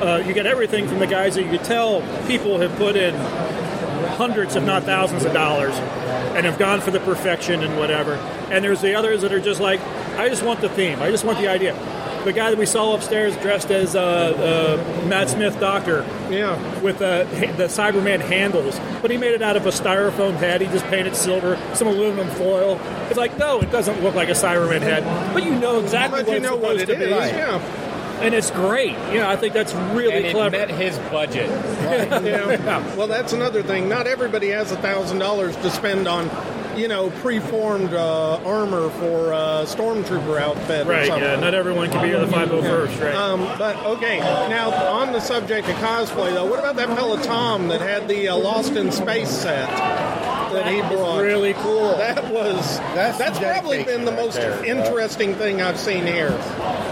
Uh, 0.00 0.22
you 0.24 0.32
get 0.32 0.46
everything 0.46 0.86
from 0.86 1.00
the 1.00 1.08
guys 1.08 1.34
that 1.34 1.42
you 1.42 1.50
could 1.50 1.64
tell 1.64 2.02
people 2.28 2.60
have 2.60 2.74
put 2.76 2.94
in 2.94 3.14
hundreds, 4.02 4.56
if 4.56 4.64
not 4.64 4.84
thousands, 4.84 5.24
of 5.24 5.32
dollars 5.32 5.74
and 5.74 6.46
have 6.46 6.58
gone 6.58 6.80
for 6.80 6.90
the 6.90 7.00
perfection 7.00 7.62
and 7.62 7.76
whatever. 7.78 8.14
And 8.50 8.62
there's 8.64 8.80
the 8.80 8.94
others 8.94 9.22
that 9.22 9.32
are 9.32 9.40
just 9.40 9.60
like, 9.60 9.80
I 10.16 10.28
just 10.28 10.42
want 10.42 10.60
the 10.60 10.68
theme. 10.68 11.00
I 11.02 11.10
just 11.10 11.24
want 11.24 11.38
the 11.38 11.48
idea. 11.48 11.74
The 12.24 12.32
guy 12.32 12.50
that 12.50 12.58
we 12.58 12.66
saw 12.66 12.94
upstairs 12.94 13.36
dressed 13.38 13.70
as 13.70 13.94
uh, 13.96 14.00
uh, 14.02 15.06
Matt 15.08 15.30
Smith 15.30 15.58
Doctor 15.60 16.04
Yeah. 16.30 16.56
with 16.80 17.00
uh, 17.00 17.24
the 17.56 17.64
Cyberman 17.68 18.20
handles, 18.20 18.78
but 19.00 19.10
he 19.10 19.16
made 19.16 19.32
it 19.34 19.40
out 19.42 19.56
of 19.56 19.66
a 19.66 19.70
styrofoam 19.70 20.34
head. 20.34 20.60
He 20.60 20.66
just 20.66 20.84
painted 20.86 21.14
silver, 21.16 21.56
some 21.74 21.88
aluminum 21.88 22.28
foil. 22.34 22.78
It's 23.08 23.16
like, 23.16 23.38
no, 23.38 23.60
it 23.60 23.70
doesn't 23.70 24.02
look 24.02 24.14
like 24.14 24.28
a 24.28 24.32
Cyberman 24.32 24.80
head, 24.82 25.04
but 25.32 25.44
you 25.44 25.54
know 25.54 25.80
exactly 25.80 26.20
But 26.22 26.28
what 26.28 26.34
you 26.34 26.40
know 26.40 26.56
what 26.56 26.76
it 26.76 26.86
to 26.86 26.92
is. 26.92 26.98
be, 27.30 27.36
Yeah. 27.36 27.60
And 28.20 28.34
it's 28.34 28.50
great. 28.50 28.92
You 29.12 29.18
know, 29.20 29.28
I 29.28 29.36
think 29.36 29.54
that's 29.54 29.74
really 29.74 30.12
And 30.12 30.26
it 30.26 30.32
clever. 30.32 30.50
met 30.56 30.70
his 30.70 30.96
budget. 31.10 31.48
yeah. 31.48 32.96
Well, 32.96 33.06
that's 33.06 33.32
another 33.32 33.62
thing. 33.62 33.88
Not 33.88 34.06
everybody 34.06 34.48
has 34.50 34.72
a 34.72 34.76
thousand 34.76 35.18
dollars 35.18 35.56
to 35.56 35.70
spend 35.70 36.06
on, 36.08 36.30
you 36.76 36.88
know, 36.88 37.10
preformed 37.10 37.92
uh, 37.94 38.36
armor 38.44 38.90
for 38.90 39.32
a 39.32 39.64
stormtrooper 39.66 40.40
outfit. 40.40 40.86
or 40.86 40.90
right? 40.90 41.06
something. 41.06 41.22
Yeah, 41.24 41.36
not 41.40 41.54
everyone 41.54 41.90
can 41.90 42.02
be 42.02 42.08
here 42.08 42.20
the 42.20 42.26
501st, 42.26 43.00
right? 43.04 43.14
Um, 43.14 43.40
but 43.58 43.76
okay, 43.84 44.18
now 44.18 44.70
on 44.70 45.12
the 45.12 45.20
subject 45.20 45.68
of 45.68 45.74
cosplay, 45.76 46.32
though, 46.32 46.46
what 46.46 46.58
about 46.58 46.76
that 46.76 46.88
fella 46.96 47.22
Tom 47.22 47.68
that 47.68 47.80
had 47.80 48.08
the 48.08 48.28
uh, 48.28 48.36
Lost 48.36 48.72
in 48.72 48.90
Space 48.92 49.30
set 49.30 49.68
that 50.52 50.66
he 50.72 50.80
brought? 50.96 51.20
really 51.22 51.54
cool. 51.54 51.90
That 51.96 52.32
was 52.32 52.78
That's 52.94 53.18
that's, 53.18 53.38
probably 53.38 53.84
been 53.84 54.04
the 54.04 54.12
most 54.12 54.38
interesting 54.38 55.34
thing 55.34 55.60
I've 55.62 55.78
seen 55.78 56.06
here. 56.06 56.30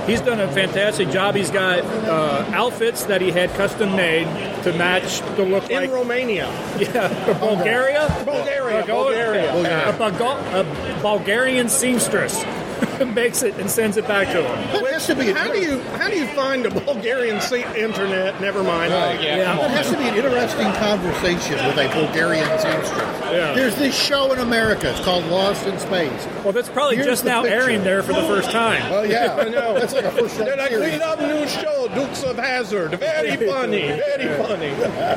He's 0.06 0.20
done 0.20 0.40
a 0.40 0.50
fantastic 0.52 1.10
job. 1.10 1.34
He's 1.34 1.50
got 1.50 1.80
uh, 1.80 2.44
outfits 2.52 3.04
that 3.06 3.20
he 3.20 3.30
had 3.30 3.50
custom 3.50 3.96
made 3.96 4.24
to 4.64 4.72
match 4.74 5.20
the 5.36 5.44
look 5.44 5.68
In 5.70 5.76
like 5.76 5.90
Romania, 5.90 6.46
yeah, 6.78 7.08
Bulgaria, 7.40 8.06
Bulgaria, 8.24 8.80
Uh, 8.80 8.86
go- 8.86 9.04
Bulgaria. 9.04 9.88
A, 9.88 9.92
Bulga- 9.92 10.98
a 10.98 11.02
Bulgarian 11.02 11.68
seamstress 11.68 12.42
makes 13.14 13.42
it 13.42 13.54
and 13.58 13.70
sends 13.70 13.96
it 13.96 14.06
back 14.06 14.28
to 14.28 14.42
him. 14.42 14.84
It 14.84 14.92
has 14.92 15.06
to 15.06 15.14
be. 15.14 15.32
How 15.32 15.50
do 15.52 15.58
you 15.58 15.80
how 15.98 16.08
do 16.08 16.16
you 16.16 16.26
find 16.28 16.66
a 16.66 16.70
Bulgarian 16.70 17.40
se- 17.40 17.80
internet? 17.80 18.40
Never 18.40 18.62
mind. 18.62 18.90
yeah. 18.92 19.64
It 19.64 19.70
has 19.70 19.90
to 19.90 19.96
be 19.96 20.04
an 20.08 20.14
interesting 20.14 20.70
conversation 20.74 21.64
with 21.66 21.76
a 21.78 21.88
Bulgarian 21.92 22.46
seamstress. 22.58 22.92
Yeah. 23.26 23.54
There's 23.54 23.74
this 23.76 23.94
show 23.96 24.32
in 24.32 24.38
America. 24.38 24.90
It's 24.90 25.00
called 25.00 25.24
Lost 25.26 25.66
in 25.66 25.78
Space. 25.78 26.26
Well, 26.44 26.52
that's 26.52 26.68
probably 26.68 26.96
Here's 26.96 27.06
just 27.08 27.24
now 27.24 27.42
picture. 27.42 27.56
airing 27.56 27.82
there 27.84 28.02
for 28.02 28.12
the 28.12 28.22
first 28.22 28.50
time. 28.50 28.82
Oh 28.92 29.02
yeah, 29.02 29.34
I 29.40 29.48
know. 29.48 29.74
That's 29.78 29.92
like 29.92 30.04
a 30.04 30.10
first 30.10 30.38
They're 30.38 30.48
run 30.56 30.58
like, 30.58 30.70
we 30.70 30.98
love 30.98 31.18
new 31.20 31.46
show, 31.48 31.88
Dukes 31.94 32.22
of 32.22 32.36
Hazzard. 32.36 32.98
Very 33.00 33.36
funny, 33.48 33.88
very 33.88 34.36
funny. 34.42 34.70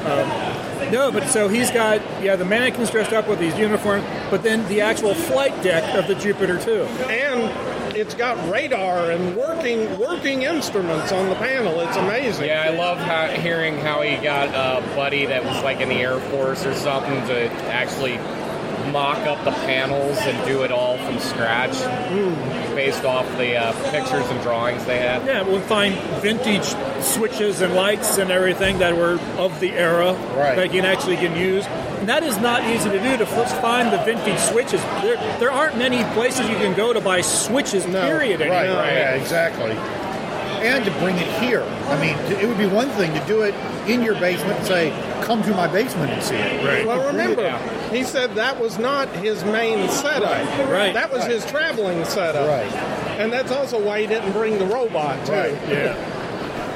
Um, 0.09 0.91
no, 0.91 1.11
but 1.11 1.27
so 1.29 1.47
he's 1.47 1.69
got 1.71 2.01
yeah 2.21 2.35
the 2.35 2.45
mannequins 2.45 2.89
dressed 2.89 3.13
up 3.13 3.27
with 3.27 3.39
these 3.39 3.57
uniforms, 3.57 4.03
but 4.29 4.43
then 4.43 4.67
the 4.69 4.81
actual 4.81 5.13
flight 5.13 5.61
deck 5.61 5.83
of 5.95 6.07
the 6.07 6.15
Jupiter 6.15 6.59
2. 6.59 6.83
and 7.09 7.58
it's 7.99 8.13
got 8.15 8.49
radar 8.49 9.11
and 9.11 9.35
working 9.35 9.99
working 9.99 10.43
instruments 10.43 11.11
on 11.11 11.27
the 11.29 11.35
panel. 11.35 11.79
It's 11.81 11.97
amazing. 11.97 12.45
Yeah, 12.47 12.63
I 12.63 12.69
love 12.69 12.97
how, 12.97 13.27
hearing 13.27 13.77
how 13.77 14.01
he 14.01 14.15
got 14.23 14.47
a 14.49 14.81
buddy 14.95 15.25
that 15.25 15.43
was 15.43 15.61
like 15.63 15.81
in 15.81 15.89
the 15.89 15.95
Air 15.95 16.19
Force 16.19 16.65
or 16.65 16.73
something 16.73 17.13
to 17.27 17.49
actually 17.71 18.17
mock 18.93 19.19
up 19.27 19.43
the 19.43 19.51
panels 19.51 20.17
and 20.19 20.47
do 20.47 20.63
it 20.63 20.71
all 20.71 20.97
from 20.99 21.19
scratch 21.19 21.73
based 22.73 23.03
off 23.03 23.25
the 23.37 23.55
uh, 23.55 23.73
pictures 23.91 24.25
and 24.29 24.41
drawings 24.41 24.83
they 24.85 24.97
had. 24.99 25.25
Yeah, 25.25 25.43
we'll 25.43 25.59
find 25.61 25.93
vintage 26.21 26.63
switches 27.03 27.61
and 27.61 27.75
lights 27.75 28.17
and 28.17 28.31
everything 28.31 28.79
that 28.79 28.95
were 28.95 29.19
of 29.37 29.59
the 29.59 29.71
era 29.73 30.13
Right. 30.35 30.55
that 30.55 30.73
you 30.73 30.81
can 30.81 30.85
actually 30.85 31.17
can 31.17 31.35
use. 31.35 31.65
And 31.99 32.07
that 32.07 32.23
is 32.23 32.37
not 32.37 32.63
easy 32.63 32.89
to 32.89 32.99
do 32.99 33.17
to 33.17 33.25
find 33.25 33.91
the 33.91 33.97
vintage 34.03 34.39
switches. 34.39 34.81
There, 35.01 35.17
there 35.39 35.51
aren't 35.51 35.77
many 35.77 36.03
places 36.13 36.49
you 36.49 36.55
can 36.55 36.75
go 36.75 36.93
to 36.93 37.01
buy 37.01 37.21
switches. 37.21 37.85
period. 37.85 38.39
Right, 38.39 38.67
anymore. 38.67 38.83
yeah, 38.85 39.15
exactly. 39.15 39.71
And 40.65 40.83
to 40.85 40.91
bring 40.99 41.15
it 41.17 41.27
here. 41.41 41.63
I 41.63 41.99
mean, 42.01 42.17
it 42.39 42.47
would 42.47 42.57
be 42.57 42.67
one 42.67 42.89
thing 42.91 43.13
to 43.13 43.25
do 43.27 43.41
it 43.43 43.53
in 43.87 44.01
your 44.01 44.15
basement 44.15 44.57
and 44.59 44.67
say, 44.67 44.91
"Come 45.23 45.41
to 45.43 45.51
my 45.51 45.67
basement 45.67 46.11
and 46.11 46.21
see 46.21 46.35
it." 46.35 46.65
Right. 46.65 46.85
Well, 46.85 47.07
remember, 47.07 47.57
he 47.91 48.03
said 48.03 48.35
that 48.35 48.59
was 48.59 48.77
not 48.77 49.07
his 49.09 49.43
main 49.45 49.87
setup. 49.89 50.31
Right. 50.69 50.93
That 50.93 51.11
was 51.13 51.25
his 51.25 51.45
traveling 51.45 52.03
setup. 52.03 52.47
Right. 52.47 52.71
And 53.19 53.31
that's 53.31 53.51
also 53.53 53.79
why 53.81 54.01
he 54.01 54.07
didn't 54.07 54.33
bring 54.33 54.57
the 54.59 54.65
robot, 54.65 55.25
too. 55.25 55.31
Right. 55.33 55.57
Yeah. 55.69 56.08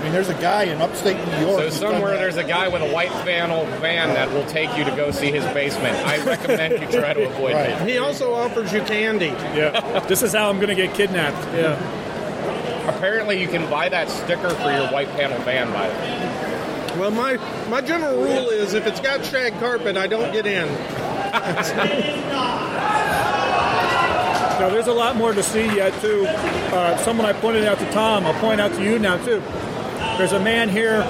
I 0.03 0.07
mean, 0.07 0.11
there's 0.15 0.27
a 0.27 0.33
guy 0.33 0.63
in 0.63 0.81
upstate 0.81 1.15
New 1.15 1.47
York. 1.47 1.61
So 1.61 1.69
somewhere 1.69 2.17
there's 2.17 2.35
a 2.35 2.43
guy 2.43 2.67
with 2.67 2.81
a 2.81 2.91
white 2.91 3.11
flannel 3.23 3.65
van 3.79 4.09
that 4.15 4.29
will 4.31 4.45
take 4.47 4.75
you 4.77 4.83
to 4.83 4.91
go 4.97 5.11
see 5.11 5.31
his 5.31 5.45
basement. 5.53 5.95
I 6.05 6.21
recommend 6.25 6.73
you 6.81 6.99
try 6.99 7.13
to 7.13 7.25
avoid 7.29 7.53
Right. 7.53 7.69
it. 7.69 7.87
He 7.89 7.97
also 7.99 8.33
offers 8.33 8.73
you 8.73 8.81
candy. 8.81 9.27
Yeah. 9.27 10.01
this 10.09 10.21
is 10.21 10.33
how 10.33 10.49
I'm 10.49 10.57
going 10.57 10.67
to 10.67 10.75
get 10.75 10.93
kidnapped. 10.93 11.37
Yeah. 11.55 11.79
Apparently, 12.97 13.39
you 13.41 13.47
can 13.47 13.69
buy 13.69 13.87
that 13.87 14.09
sticker 14.09 14.49
for 14.49 14.71
your 14.73 14.87
white 14.89 15.09
panel 15.11 15.39
van. 15.43 15.71
By 15.71 15.87
the 15.87 15.93
way, 15.95 16.99
Well, 16.99 17.11
my, 17.11 17.37
my 17.69 17.79
general 17.79 18.17
rule 18.17 18.49
is 18.49 18.73
if 18.73 18.85
it's 18.85 18.99
got 18.99 19.23
shag 19.23 19.57
carpet, 19.59 19.95
I 19.95 20.07
don't 20.07 20.33
get 20.33 20.45
in. 20.45 20.67
Now, 24.59 24.69
there's 24.69 24.87
a 24.87 24.93
lot 24.93 25.15
more 25.15 25.33
to 25.33 25.41
see 25.43 25.65
yet, 25.65 25.99
too. 26.01 26.25
Uh, 26.27 26.95
someone 26.97 27.25
I 27.25 27.33
pointed 27.33 27.65
out 27.65 27.79
to 27.79 27.91
Tom, 27.91 28.25
I'll 28.25 28.39
point 28.39 28.61
out 28.61 28.71
to 28.73 28.83
you 28.83 28.99
now, 28.99 29.17
too. 29.23 29.41
There's 30.17 30.33
a 30.33 30.39
man 30.39 30.69
here. 30.69 31.03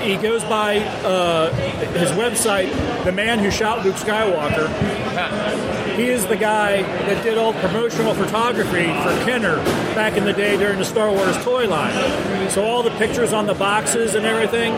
He 0.00 0.16
goes 0.16 0.44
by 0.44 0.78
uh, 0.78 1.52
his 1.94 2.10
website, 2.10 2.70
The 3.04 3.12
Man 3.12 3.38
Who 3.38 3.50
Shot 3.50 3.84
Luke 3.84 3.96
Skywalker. 3.96 4.68
He 5.96 6.08
is 6.08 6.26
the 6.26 6.36
guy 6.36 6.82
that 6.82 7.22
did 7.22 7.38
all 7.38 7.52
promotional 7.54 8.14
photography 8.14 8.86
for 8.86 9.24
Kenner 9.24 9.56
back 9.94 10.16
in 10.16 10.24
the 10.24 10.32
day 10.32 10.56
during 10.56 10.78
the 10.78 10.84
Star 10.84 11.10
Wars 11.10 11.36
toy 11.44 11.68
line. 11.68 12.50
So 12.50 12.64
all 12.64 12.82
the 12.82 12.90
pictures 12.92 13.32
on 13.32 13.46
the 13.46 13.54
boxes 13.54 14.14
and 14.16 14.26
everything, 14.26 14.72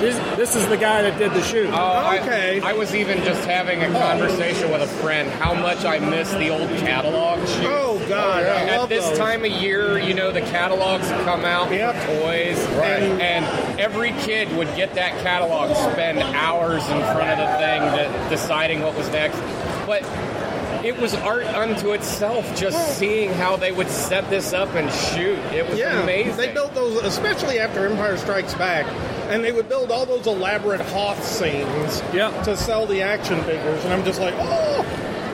this, 0.00 0.16
this 0.38 0.56
is 0.56 0.66
the 0.68 0.78
guy 0.78 1.02
that 1.02 1.18
did 1.18 1.32
the 1.32 1.42
shoot. 1.42 1.68
Oh, 1.70 1.74
I- 1.76 2.18
Okay. 2.20 2.60
I, 2.62 2.72
was 2.72 2.94
even 2.94 3.22
just 3.24 3.44
having 3.46 3.82
a 3.82 3.88
conversation 3.98 4.70
with 4.70 4.82
a 4.82 4.86
friend 4.86 5.28
how 5.30 5.52
much 5.54 5.84
I 5.84 5.98
miss 5.98 6.30
the 6.32 6.48
old 6.50 6.68
catalog 6.78 7.38
shoot. 7.46 7.66
Oh, 7.66 8.02
God. 8.08 8.42
I 8.44 8.62
At 8.82 8.88
this 8.88 9.06
those. 9.08 9.18
time 9.18 9.44
of 9.44 9.50
year, 9.50 9.98
you 9.98 10.14
know, 10.14 10.30
the 10.32 10.40
catalogs 10.42 11.06
come 11.24 11.44
out 11.44 11.70
Yep. 11.70 11.94
for 11.96 12.06
toys. 12.20 12.58
Right. 12.76 13.02
And, 13.02 13.20
and 13.22 13.80
every 13.80 14.12
kid 14.20 14.50
would 14.56 14.74
get 14.76 14.94
that 14.94 15.12
catalog, 15.22 15.74
spend 15.92 16.18
hours 16.34 16.82
in 16.88 17.00
front 17.14 17.40
of 17.40 17.48
the 17.48 17.58
thing, 17.58 17.82
to, 17.82 18.28
deciding 18.30 18.80
what 18.82 18.94
was 18.96 19.08
next. 19.10 19.36
But 19.86 20.02
it 20.84 20.98
was 20.98 21.14
art 21.14 21.44
unto 21.46 21.92
itself. 21.92 22.56
Just 22.56 22.98
seeing 22.98 23.32
how 23.34 23.56
they 23.56 23.72
would 23.72 23.88
set 23.90 24.28
this 24.30 24.52
up 24.52 24.74
and 24.74 24.90
shoot, 24.90 25.38
it 25.52 25.68
was 25.68 25.78
Yeah, 25.78 26.00
amazing. 26.02 26.36
they 26.36 26.52
built 26.52 26.74
those, 26.74 27.02
especially 27.02 27.58
after 27.58 27.86
Empire 27.86 28.16
Strikes 28.16 28.54
Back, 28.54 28.86
and 29.30 29.44
they 29.44 29.52
would 29.52 29.68
build 29.68 29.90
all 29.90 30.06
those 30.06 30.26
elaborate 30.26 30.80
Hoth 30.80 31.22
scenes 31.24 32.02
Yeah. 32.14 32.30
to 32.44 32.56
sell 32.56 32.86
the 32.86 33.02
action 33.02 33.42
figures, 33.42 33.84
and 33.84 33.92
I'm 33.92 34.04
just 34.04 34.20
like, 34.20 34.34
oh, 34.38 34.84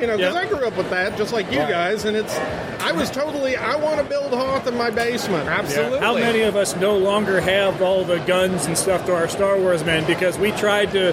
you 0.00 0.06
know, 0.08 0.16
because 0.16 0.34
Yeah. 0.34 0.40
I 0.40 0.46
grew 0.46 0.66
up 0.66 0.76
with 0.76 0.90
that, 0.90 1.16
just 1.16 1.32
like 1.32 1.50
you 1.52 1.58
guys, 1.58 2.04
and 2.04 2.16
it's, 2.16 2.36
I 2.80 2.90
was 2.92 3.10
totally, 3.10 3.56
I 3.56 3.76
want 3.76 3.98
to 3.98 4.04
build 4.04 4.32
Hoth 4.34 4.66
in 4.66 4.76
my 4.76 4.90
basement. 4.90 5.48
Absolutely. 5.48 6.00
How 6.00 6.14
many 6.14 6.42
of 6.42 6.56
us 6.56 6.74
no 6.76 6.96
longer 6.98 7.40
have 7.40 7.80
all 7.80 8.04
the 8.04 8.18
guns 8.20 8.66
and 8.66 8.76
stuff 8.76 9.06
to 9.06 9.14
our 9.14 9.28
Star 9.28 9.58
Wars 9.58 9.84
men 9.84 10.04
because 10.06 10.38
we 10.38 10.50
tried 10.52 10.90
to 10.92 11.12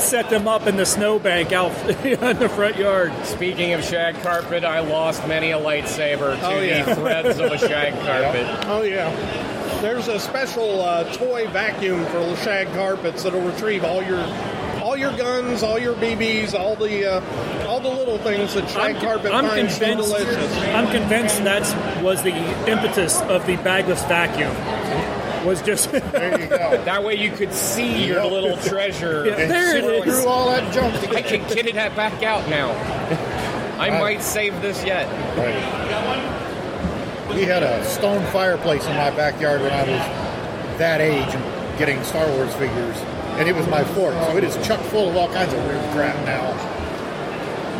set 0.00 0.30
them 0.30 0.46
up 0.48 0.66
in 0.66 0.76
the 0.76 0.86
snowbank 0.86 1.52
out 1.52 1.70
in 2.04 2.38
the 2.38 2.48
front 2.48 2.76
yard? 2.76 3.12
Speaking 3.24 3.72
of 3.72 3.84
shag 3.84 4.14
carpet, 4.22 4.64
I 4.64 4.80
lost 4.80 5.26
many 5.26 5.50
a 5.52 5.58
lightsaber 5.58 6.38
to 6.38 6.46
Oh, 6.46 6.60
yeah. 6.60 6.82
the 6.84 6.94
threads 6.96 7.38
of 7.38 7.52
a 7.52 7.58
shag 7.68 7.92
carpet. 7.94 8.66
Oh 8.68 8.82
yeah. 8.82 9.10
There's 9.80 10.08
a 10.08 10.18
special 10.18 10.82
uh, 10.82 11.04
toy 11.14 11.46
vacuum 11.48 12.04
for 12.06 12.36
shag 12.36 12.68
carpets 12.74 13.22
that'll 13.22 13.40
retrieve 13.40 13.84
all 13.84 14.02
your 14.02 14.20
all 14.82 14.96
your 14.96 15.14
guns, 15.16 15.62
all 15.62 15.78
your 15.78 15.94
BBs, 15.94 16.52
all 16.58 16.74
the 16.74 17.06
uh, 17.06 17.66
all 17.66 17.80
the 17.80 17.88
little 17.88 18.18
things 18.18 18.54
that 18.54 18.68
shag 18.68 18.96
carpet 18.96 19.32
I'm 19.32 19.46
finds 19.46 19.74
so 19.76 19.84
convinced. 19.86 20.10
delicious. 20.10 20.56
I'm 20.74 20.90
convinced 20.90 21.44
that 21.44 22.02
was 22.02 22.22
the 22.22 22.34
impetus 22.70 23.20
of 23.22 23.46
the 23.46 23.56
bagless 23.56 24.02
vacuum. 24.04 24.50
Was 25.44 25.62
just 25.62 25.90
There 25.90 26.40
you 26.40 26.46
go. 26.46 26.82
That 26.84 27.02
way 27.02 27.14
you 27.14 27.30
could 27.30 27.52
see 27.52 28.06
your 28.06 28.24
little 28.26 28.56
treasure. 28.58 29.26
Yeah, 29.30 29.46
there 29.46 29.76
it 29.76 29.84
is. 29.84 30.04
Threw 30.04 30.28
all 30.28 30.50
that 30.50 30.72
junk 30.72 30.94
I 31.14 31.22
can 31.22 31.46
get 31.54 31.66
it 31.66 31.74
back 31.74 32.22
out 32.22 32.48
now. 32.48 32.70
I 33.80 33.90
might 33.98 34.22
save 34.22 34.60
this 34.60 34.84
yet. 34.84 35.08
We 37.34 37.42
had 37.42 37.62
a 37.62 37.84
stone 37.84 38.24
fireplace 38.32 38.84
in 38.86 38.96
my 38.96 39.10
backyard 39.10 39.62
when 39.62 39.72
I 39.72 39.82
was 39.82 40.78
that 40.78 41.00
age 41.00 41.28
and 41.28 41.78
getting 41.78 42.02
Star 42.04 42.26
Wars 42.32 42.52
figures, 42.54 42.96
and 43.38 43.48
it 43.48 43.54
was 43.54 43.66
my 43.68 43.84
fort, 43.84 44.14
so 44.14 44.36
it 44.36 44.44
is 44.44 44.56
chock 44.66 44.80
full 44.80 45.08
of 45.08 45.16
all 45.16 45.28
kinds 45.28 45.52
of 45.54 45.64
weird 45.64 45.80
crap 45.92 46.16
now. 46.26 46.50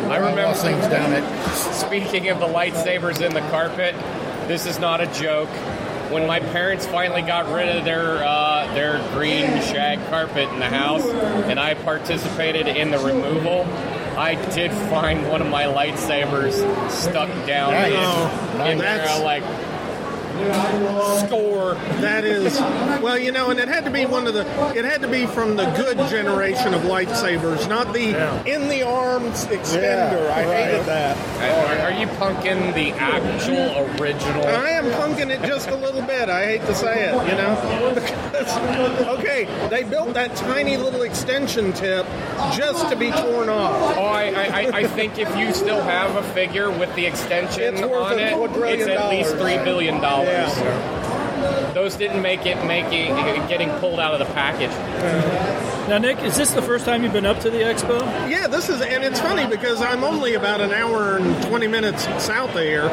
I 0.09 0.17
remember 0.17 0.53
things 0.53 0.87
down 0.87 1.13
it. 1.13 1.23
Speaking 1.53 2.29
of 2.29 2.39
the 2.39 2.47
lightsabers 2.47 3.21
in 3.21 3.33
the 3.33 3.41
carpet, 3.51 3.93
this 4.47 4.65
is 4.65 4.79
not 4.79 5.01
a 5.01 5.07
joke. 5.07 5.49
When 6.11 6.27
my 6.27 6.39
parents 6.39 6.85
finally 6.85 7.21
got 7.21 7.51
rid 7.53 7.69
of 7.77 7.85
their 7.85 8.23
uh, 8.23 8.73
their 8.73 8.99
green 9.13 9.45
shag 9.61 9.97
carpet 10.09 10.49
in 10.49 10.59
the 10.59 10.67
house, 10.69 11.05
and 11.05 11.59
I 11.59 11.73
participated 11.73 12.67
in 12.67 12.91
the 12.91 12.99
removal, 12.99 13.63
I 14.17 14.35
did 14.53 14.71
find 14.89 15.27
one 15.29 15.41
of 15.41 15.47
my 15.47 15.63
lightsabers 15.63 16.53
stuck 16.91 17.29
down 17.47 17.71
Nice. 17.71 17.93
in, 17.93 18.61
Oh, 18.61 18.65
in 18.65 18.77
there. 18.77 19.19
like 19.23 19.43
score. 21.27 21.73
That 22.01 22.23
is, 22.25 22.59
well, 23.01 23.17
you 23.17 23.31
know, 23.31 23.49
and 23.49 23.59
it 23.59 23.67
had 23.67 23.85
to 23.85 23.91
be 23.91 24.05
one 24.05 24.27
of 24.27 24.33
the, 24.33 24.41
it 24.75 24.85
had 24.85 25.01
to 25.01 25.07
be 25.07 25.25
from 25.25 25.55
the 25.55 25.65
good 25.71 25.97
generation 26.09 26.73
of 26.73 26.81
lightsabers, 26.83 27.67
not 27.69 27.93
the 27.93 28.09
in 28.51 28.67
the 28.69 28.83
arms 28.83 29.45
extender. 29.45 29.81
Yeah, 30.27 30.33
I 30.35 30.43
hated 30.43 30.85
that. 30.85 31.17
Are, 31.81 31.91
are 31.93 31.99
you 31.99 32.07
punking 32.07 32.73
the 32.73 32.91
actual 32.93 34.01
original? 34.01 34.45
I 34.47 34.69
am 34.71 34.85
punking 34.85 35.29
it 35.29 35.41
just 35.47 35.69
a 35.69 35.75
little 35.75 36.01
bit. 36.01 36.29
I 36.29 36.45
hate 36.45 36.61
to 36.65 36.75
say 36.75 37.09
it, 37.09 37.13
you 37.29 37.35
know. 37.37 37.91
Because, 37.93 39.07
okay, 39.19 39.45
they 39.69 39.83
built 39.83 40.13
that 40.13 40.35
tiny 40.35 40.77
little 40.77 41.03
extension 41.03 41.73
tip 41.73 42.05
just 42.53 42.89
to 42.89 42.95
be 42.95 43.11
torn 43.11 43.49
off. 43.49 43.97
Oh, 43.97 44.03
I, 44.03 44.23
I, 44.31 44.59
I- 44.73 44.91
think 44.91 45.17
if 45.17 45.33
you 45.37 45.53
still 45.53 45.81
have 45.81 46.17
a 46.17 46.23
figure 46.33 46.69
with 46.69 46.93
the 46.95 47.05
extension 47.05 47.81
on 47.83 48.19
it, 48.19 48.33
it's 48.79 48.87
at 48.87 49.09
least 49.09 49.37
three 49.37 49.57
billion 49.63 50.01
dollars. 50.01 50.27
Yeah. 50.31 51.71
Those 51.73 51.95
didn't 51.95 52.21
make 52.21 52.45
it 52.45 52.63
making 52.65 53.15
getting 53.47 53.69
pulled 53.79 53.99
out 53.99 54.13
of 54.13 54.19
the 54.19 54.33
package. 54.33 54.71
Now, 55.87 55.97
Nick. 55.97 56.19
Is 56.19 56.37
this 56.37 56.51
the 56.51 56.61
first 56.61 56.85
time 56.85 57.03
you've 57.03 57.13
been 57.13 57.25
up 57.25 57.39
to 57.41 57.49
the 57.49 57.59
expo? 57.59 57.99
Yeah, 58.29 58.47
this 58.47 58.69
is, 58.69 58.81
and 58.81 59.03
it's 59.03 59.19
funny 59.19 59.47
because 59.47 59.81
I'm 59.81 60.03
only 60.03 60.35
about 60.35 60.61
an 60.61 60.71
hour 60.71 61.17
and 61.17 61.43
20 61.43 61.67
minutes 61.67 62.03
south 62.23 62.55
of 62.55 62.61
here, 62.61 62.87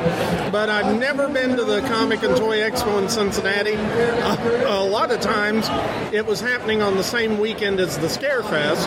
but 0.51 0.69
I've 0.69 0.99
never 0.99 1.29
been 1.29 1.57
to 1.57 1.65
the 1.65 1.81
Comic 1.83 2.23
and 2.23 2.37
Toy 2.37 2.59
Expo 2.59 3.01
in 3.03 3.09
Cincinnati. 3.09 3.75
Uh, 3.77 4.83
a 4.83 4.85
lot 4.85 5.11
of 5.11 5.21
times 5.21 5.67
it 6.13 6.27
was 6.27 6.41
happening 6.41 6.83
on 6.83 6.97
the 6.97 7.03
same 7.03 7.39
weekend 7.39 7.81
as 7.81 7.99
the 7.99 8.09
Scarefest, 8.09 8.87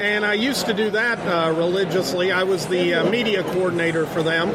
and 0.00 0.24
I 0.24 0.34
used 0.34 0.66
to 0.66 0.74
do 0.74 0.90
that 0.90 1.18
uh, 1.20 1.52
religiously. 1.52 2.32
I 2.32 2.42
was 2.42 2.66
the 2.66 2.94
uh, 2.94 3.10
media 3.10 3.42
coordinator 3.42 4.06
for 4.06 4.22
them. 4.22 4.50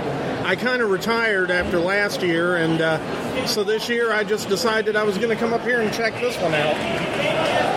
I 0.45 0.55
kind 0.55 0.81
of 0.81 0.89
retired 0.89 1.51
after 1.51 1.79
last 1.79 2.21
year, 2.21 2.57
and 2.57 2.81
uh, 2.81 3.45
so 3.47 3.63
this 3.63 3.87
year 3.87 4.11
I 4.11 4.23
just 4.23 4.49
decided 4.49 4.95
I 4.95 5.03
was 5.03 5.17
going 5.17 5.29
to 5.29 5.37
come 5.37 5.53
up 5.53 5.61
here 5.61 5.81
and 5.81 5.93
check 5.93 6.13
this 6.15 6.37
one 6.37 6.53
out. 6.53 7.72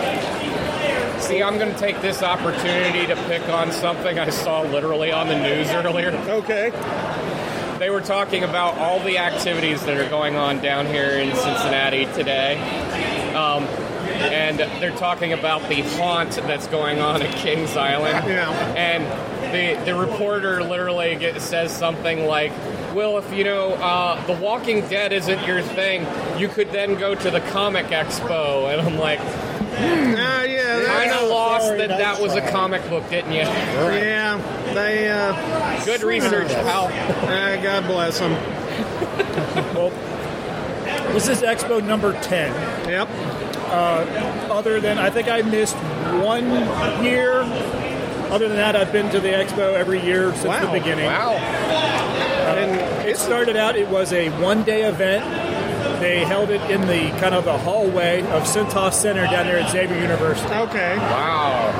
See, 1.27 1.43
I'm 1.43 1.57
going 1.57 1.73
to 1.73 1.77
take 1.77 2.01
this 2.01 2.23
opportunity 2.23 3.05
to 3.05 3.15
pick 3.25 3.49
on 3.49 3.73
something 3.73 4.17
I 4.17 4.29
saw 4.29 4.61
literally 4.61 5.11
on 5.11 5.27
the 5.27 5.37
news 5.37 5.69
earlier. 5.71 6.11
Okay. 6.11 6.69
They 7.79 7.89
were 7.89 7.99
talking 7.99 8.45
about 8.45 8.77
all 8.77 9.01
the 9.01 9.17
activities 9.17 9.83
that 9.83 9.97
are 9.97 10.09
going 10.09 10.37
on 10.37 10.61
down 10.61 10.85
here 10.85 11.09
in 11.19 11.35
Cincinnati 11.35 12.05
today. 12.13 12.55
Um, 13.33 13.63
and 14.23 14.57
they're 14.81 14.95
talking 14.95 15.33
about 15.33 15.67
the 15.67 15.81
haunt 15.97 16.31
that's 16.31 16.67
going 16.67 16.99
on 16.99 17.21
at 17.21 17.35
Kings 17.35 17.75
Island. 17.75 18.25
Yeah. 18.25 18.49
And 18.77 19.03
the, 19.53 19.83
the 19.83 19.99
reporter 19.99 20.63
literally 20.63 21.17
get, 21.17 21.41
says 21.41 21.75
something 21.75 22.25
like, 22.25 22.53
well, 22.95 23.17
if 23.17 23.33
you 23.33 23.43
know 23.43 23.73
uh, 23.73 24.25
The 24.27 24.33
Walking 24.41 24.87
Dead 24.87 25.11
isn't 25.11 25.45
your 25.45 25.61
thing, 25.61 26.07
you 26.39 26.47
could 26.47 26.71
then 26.71 26.97
go 26.97 27.15
to 27.15 27.29
the 27.29 27.41
Comic 27.41 27.87
Expo. 27.87 28.71
And 28.71 28.81
I'm 28.81 28.97
like, 28.97 29.19
Ah, 29.79 30.41
yeah. 30.43 30.83
kind 30.85 31.11
of 31.11 31.29
lost 31.29 31.65
sorry, 31.65 31.77
that 31.79 31.89
that 31.89 31.97
that's 31.99 32.19
was 32.19 32.35
a 32.35 32.41
comic 32.51 32.87
book, 32.89 33.07
didn't 33.09 33.31
you? 33.31 33.41
Yeah, 33.41 34.37
they. 34.73 35.09
Uh, 35.09 35.85
Good 35.85 36.01
research, 36.03 36.47
pal. 36.49 36.89
ah, 36.91 37.59
God 37.61 37.85
bless 37.87 38.19
them. 38.19 38.31
Well, 39.75 39.91
this 41.13 41.27
is 41.27 41.41
Expo 41.41 41.83
number 41.83 42.13
ten. 42.21 42.51
Yep. 42.89 43.07
Other 44.51 44.79
than 44.79 44.97
I 44.97 45.09
think 45.09 45.27
I 45.29 45.41
missed 45.41 45.75
one 46.23 46.49
year. 47.03 47.41
Other 48.29 48.47
than 48.49 48.57
that, 48.57 48.75
I've 48.75 48.91
been 48.91 49.09
to 49.11 49.21
the 49.21 49.29
expo 49.29 49.73
every 49.73 50.01
year 50.03 50.31
since 50.33 50.45
Wow. 50.45 50.65
the 50.73 50.79
beginning. 50.79 51.05
Wow. 51.05 51.31
And 51.35 53.07
it 53.07 53.15
started 53.17 53.55
out. 53.55 53.77
It 53.77 53.87
was 53.87 54.11
a 54.11 54.29
one-day 54.41 54.83
event. 54.83 55.23
They 55.99 56.23
held 56.25 56.49
it 56.49 56.61
in 56.69 56.81
the 56.81 57.09
kind 57.19 57.33
of 57.33 57.45
the 57.45 57.57
hallway 57.57 58.21
of 58.21 58.43
Cintas 58.43 58.93
Center 58.93 59.25
down 59.25 59.47
there 59.47 59.59
at 59.59 59.71
Xavier 59.71 59.99
University. 59.99 60.53
Okay. 60.53 60.97
Wow. 60.97 61.71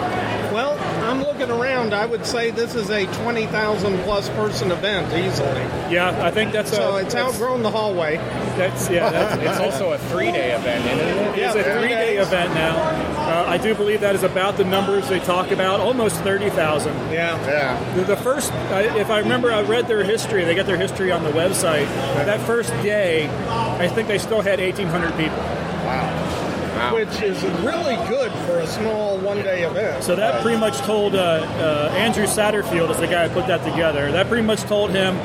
Well, 0.51 0.75
I'm 1.07 1.23
looking 1.23 1.49
around. 1.49 1.93
I 1.93 2.05
would 2.05 2.25
say 2.25 2.51
this 2.51 2.75
is 2.75 2.89
a 2.89 3.05
20,000 3.23 3.97
plus 4.03 4.27
person 4.29 4.71
event 4.71 5.07
easily. 5.13 5.61
Yeah, 5.93 6.17
I 6.25 6.31
think 6.31 6.51
that's 6.51 6.71
So 6.71 6.97
a, 6.97 7.01
it's 7.03 7.15
outgrown 7.15 7.63
the 7.63 7.71
hallway. 7.71 8.17
That's 8.57 8.89
yeah, 8.89 9.09
that's, 9.09 9.41
It's 9.41 9.59
also 9.59 9.93
a 9.93 9.97
three 9.97 10.31
day 10.31 10.51
event, 10.53 10.85
isn't 10.85 10.99
it? 10.99 11.37
Yeah, 11.37 11.53
it's 11.53 11.55
a 11.55 11.63
three 11.63 11.87
three-day 11.87 12.17
event 12.17 12.53
now. 12.53 12.75
Uh, 12.77 13.45
I 13.47 13.57
do 13.57 13.73
believe 13.75 14.01
that 14.01 14.15
is 14.15 14.23
about 14.23 14.57
the 14.57 14.63
numbers 14.65 15.07
they 15.09 15.19
talk 15.19 15.51
about, 15.51 15.79
almost 15.79 16.15
thirty 16.21 16.49
thousand. 16.49 16.93
Yeah. 17.11 17.37
Yeah. 17.45 17.93
The, 17.95 18.03
the 18.03 18.17
first, 18.17 18.51
I- 18.51 18.97
if 18.97 19.09
I 19.09 19.19
remember, 19.19 19.51
I 19.51 19.61
read 19.61 19.87
their 19.87 20.03
history. 20.03 20.43
They 20.45 20.55
got 20.55 20.65
their 20.65 20.77
history 20.77 21.11
on 21.11 21.23
the 21.23 21.31
website. 21.31 21.85
That 22.25 22.39
first 22.41 22.69
day, 22.83 23.27
I 23.47 23.87
think 23.87 24.07
they 24.07 24.17
still 24.17 24.41
had 24.41 24.59
1,800 24.59 25.15
people. 25.15 25.37
Wow. 25.37 26.33
Wow. 26.77 26.93
Which 26.95 27.21
is 27.21 27.41
really 27.63 27.95
good 28.07 28.31
for 28.47 28.59
a 28.59 28.67
small 28.67 29.17
one 29.19 29.37
day 29.43 29.63
event. 29.63 30.03
So 30.03 30.15
that 30.15 30.41
pretty 30.41 30.57
much 30.59 30.77
told 30.79 31.15
uh, 31.15 31.19
uh, 31.19 31.93
Andrew 31.95 32.25
Satterfield, 32.25 32.89
is 32.89 32.97
the 32.97 33.07
guy 33.07 33.27
who 33.27 33.33
put 33.33 33.47
that 33.47 33.63
together. 33.69 34.11
That 34.11 34.27
pretty 34.27 34.43
much 34.43 34.61
told 34.63 34.91
him, 34.91 35.15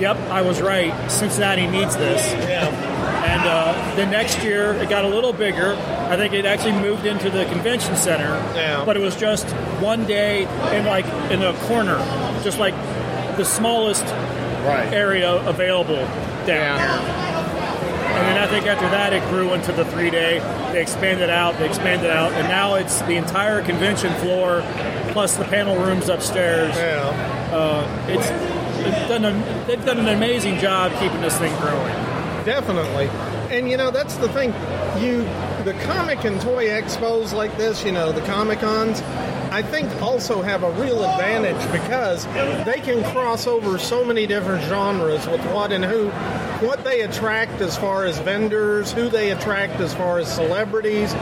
"Yep, 0.00 0.16
I 0.30 0.42
was 0.42 0.60
right. 0.60 0.92
Cincinnati 1.10 1.66
needs 1.66 1.96
this." 1.96 2.20
Yeah. 2.32 2.66
And 3.26 3.42
uh, 3.48 3.96
the 3.96 4.06
next 4.06 4.42
year, 4.42 4.72
it 4.74 4.88
got 4.88 5.04
a 5.04 5.08
little 5.08 5.32
bigger. 5.32 5.74
I 6.10 6.16
think 6.16 6.32
it 6.34 6.44
actually 6.44 6.72
moved 6.80 7.06
into 7.06 7.30
the 7.30 7.44
convention 7.46 7.96
center. 7.96 8.34
Yeah. 8.54 8.84
But 8.84 8.96
it 8.96 9.00
was 9.00 9.16
just 9.16 9.46
one 9.80 10.04
day 10.04 10.42
in 10.76 10.84
like 10.86 11.06
in 11.30 11.42
a 11.42 11.52
corner, 11.66 11.96
just 12.42 12.58
like 12.58 12.74
the 13.36 13.44
smallest 13.44 14.04
Right. 14.66 14.92
area 14.92 15.30
available 15.46 16.04
down 16.44 16.80
here. 16.80 17.35
And 18.16 18.28
then 18.28 18.38
I 18.38 18.46
think 18.46 18.66
after 18.66 18.88
that, 18.88 19.12
it 19.12 19.22
grew 19.28 19.52
into 19.52 19.72
the 19.72 19.84
three 19.84 20.10
day. 20.10 20.38
They 20.72 20.80
expanded 20.80 21.30
out, 21.30 21.58
they 21.58 21.68
expanded 21.68 22.10
out, 22.10 22.32
and 22.32 22.48
now 22.48 22.74
it's 22.76 23.00
the 23.02 23.16
entire 23.16 23.62
convention 23.62 24.12
floor 24.14 24.62
plus 25.12 25.36
the 25.36 25.44
panel 25.44 25.76
rooms 25.76 26.08
upstairs. 26.08 26.74
Yeah. 26.76 27.50
Uh, 27.52 28.06
it's, 28.08 28.26
it's 28.86 29.08
done 29.08 29.24
a, 29.24 29.66
they've 29.66 29.84
done 29.84 29.98
an 29.98 30.08
amazing 30.08 30.58
job 30.58 30.92
keeping 30.98 31.20
this 31.20 31.38
thing 31.38 31.54
growing. 31.60 31.94
Definitely. 32.44 33.08
And 33.54 33.70
you 33.70 33.76
know, 33.76 33.90
that's 33.90 34.16
the 34.16 34.28
thing. 34.30 34.52
You 35.02 35.24
the 35.64 35.74
comic 35.82 36.24
and 36.24 36.40
toy 36.40 36.68
expos 36.68 37.32
like 37.32 37.56
this, 37.56 37.84
you 37.84 37.90
know, 37.90 38.12
the 38.12 38.20
Comic 38.22 38.60
Cons, 38.60 39.02
I 39.50 39.62
think 39.62 39.90
also 40.00 40.42
have 40.42 40.62
a 40.62 40.70
real 40.72 41.02
advantage 41.02 41.60
because 41.72 42.24
they 42.64 42.80
can 42.80 43.02
cross 43.12 43.48
over 43.48 43.76
so 43.76 44.04
many 44.04 44.26
different 44.26 44.62
genres 44.64 45.26
with 45.26 45.40
what 45.46 45.72
and 45.72 45.84
who, 45.84 46.10
what 46.60 46.84
they 46.84 47.02
attract 47.02 47.60
as 47.60 47.76
far 47.76 48.04
as 48.04 48.18
vendors, 48.18 48.92
who 48.92 49.08
they 49.08 49.30
attract 49.30 49.80
as 49.80 49.94
far 49.94 50.18
as 50.18 50.32
celebrities, 50.32 51.12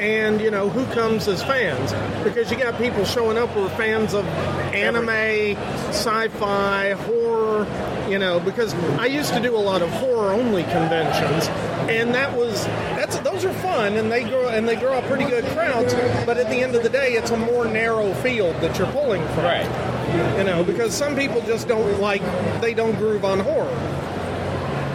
and 0.00 0.40
you 0.40 0.50
know 0.50 0.68
who 0.68 0.84
comes 0.94 1.28
as 1.28 1.42
fans. 1.42 1.92
Because 2.24 2.50
you 2.50 2.56
got 2.56 2.76
people 2.78 3.04
showing 3.04 3.38
up 3.38 3.50
who 3.50 3.64
are 3.64 3.70
fans 3.70 4.14
of 4.14 4.26
anime, 4.74 5.56
sci-fi, 5.88 6.92
horror. 6.92 7.66
You 8.08 8.18
know, 8.18 8.40
because 8.40 8.74
I 8.98 9.06
used 9.06 9.32
to 9.32 9.40
do 9.40 9.56
a 9.56 9.58
lot 9.58 9.80
of 9.80 9.88
horror-only 9.90 10.64
conventions, 10.64 11.48
and 11.88 12.14
that 12.14 12.36
was 12.36 12.64
that's 12.96 13.18
those 13.20 13.44
are 13.44 13.54
fun, 13.54 13.94
and 13.94 14.10
they 14.10 14.24
grow 14.24 14.48
and 14.48 14.68
they 14.68 14.76
draw 14.76 15.00
pretty 15.02 15.24
good 15.24 15.44
crowds. 15.46 15.94
But 16.26 16.36
at 16.36 16.50
the 16.50 16.56
end 16.56 16.74
of 16.74 16.82
the 16.82 16.90
day, 16.90 17.12
it's 17.12 17.30
a 17.30 17.36
more 17.36 17.64
narrow 17.64 18.12
field 18.14 18.56
that 18.56 18.78
you're 18.78 18.90
pulling 18.92 19.22
from. 19.28 19.44
Right. 19.44 20.36
You 20.36 20.44
know, 20.44 20.62
because 20.62 20.92
some 20.92 21.16
people 21.16 21.40
just 21.42 21.68
don't 21.68 22.00
like 22.00 22.22
they 22.60 22.74
don't 22.74 22.96
groove 22.96 23.24
on 23.24 23.40
horror. 23.40 24.01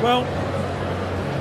Well, 0.01 0.23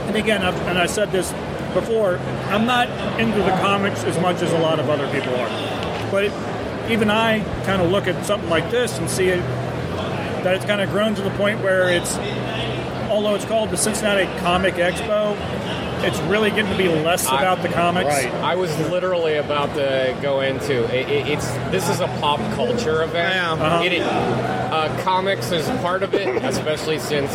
and 0.06 0.16
again, 0.16 0.42
I've, 0.42 0.54
and 0.68 0.78
I 0.78 0.86
said 0.86 1.12
this 1.12 1.32
before, 1.74 2.18
I'm 2.48 2.64
not 2.64 2.88
into 3.20 3.38
the 3.38 3.50
comics 3.60 4.04
as 4.04 4.18
much 4.20 4.40
as 4.42 4.52
a 4.52 4.58
lot 4.58 4.80
of 4.80 4.88
other 4.88 5.06
people 5.12 5.34
are. 5.34 6.10
But 6.10 6.24
it, 6.24 6.32
even 6.90 7.10
I 7.10 7.40
kind 7.64 7.82
of 7.82 7.90
look 7.90 8.06
at 8.06 8.24
something 8.24 8.48
like 8.48 8.70
this 8.70 8.98
and 8.98 9.10
see 9.10 9.28
it, 9.28 9.40
that 10.42 10.54
it's 10.54 10.64
kind 10.64 10.80
of 10.80 10.90
grown 10.90 11.14
to 11.16 11.22
the 11.22 11.30
point 11.30 11.60
where 11.62 11.90
it's, 11.90 12.16
although 13.10 13.34
it's 13.34 13.44
called 13.44 13.70
the 13.70 13.76
Cincinnati 13.76 14.26
Comic 14.40 14.74
Expo, 14.74 15.36
it's 16.04 16.18
really 16.20 16.50
getting 16.50 16.70
to 16.70 16.78
be 16.78 16.88
less 16.88 17.26
I- 17.26 17.40
about 17.40 17.62
the 17.62 17.68
comics. 17.68 18.14
I 18.14 18.54
was 18.54 18.76
literally 18.90 19.36
about 19.36 19.74
to 19.74 20.16
go 20.22 20.40
into 20.40 20.84
it, 20.94 21.08
it, 21.08 21.26
it's 21.28 21.50
this 21.70 21.88
is 21.88 22.00
a 22.00 22.06
pop 22.20 22.38
culture 22.54 23.02
event. 23.02 23.34
Yeah. 23.34 23.52
Uh-huh. 23.52 23.82
It, 23.82 24.02
uh, 24.02 25.02
comics 25.02 25.50
is 25.52 25.66
part 25.80 26.02
of 26.02 26.14
it, 26.14 26.44
especially 26.44 26.98
since 26.98 27.32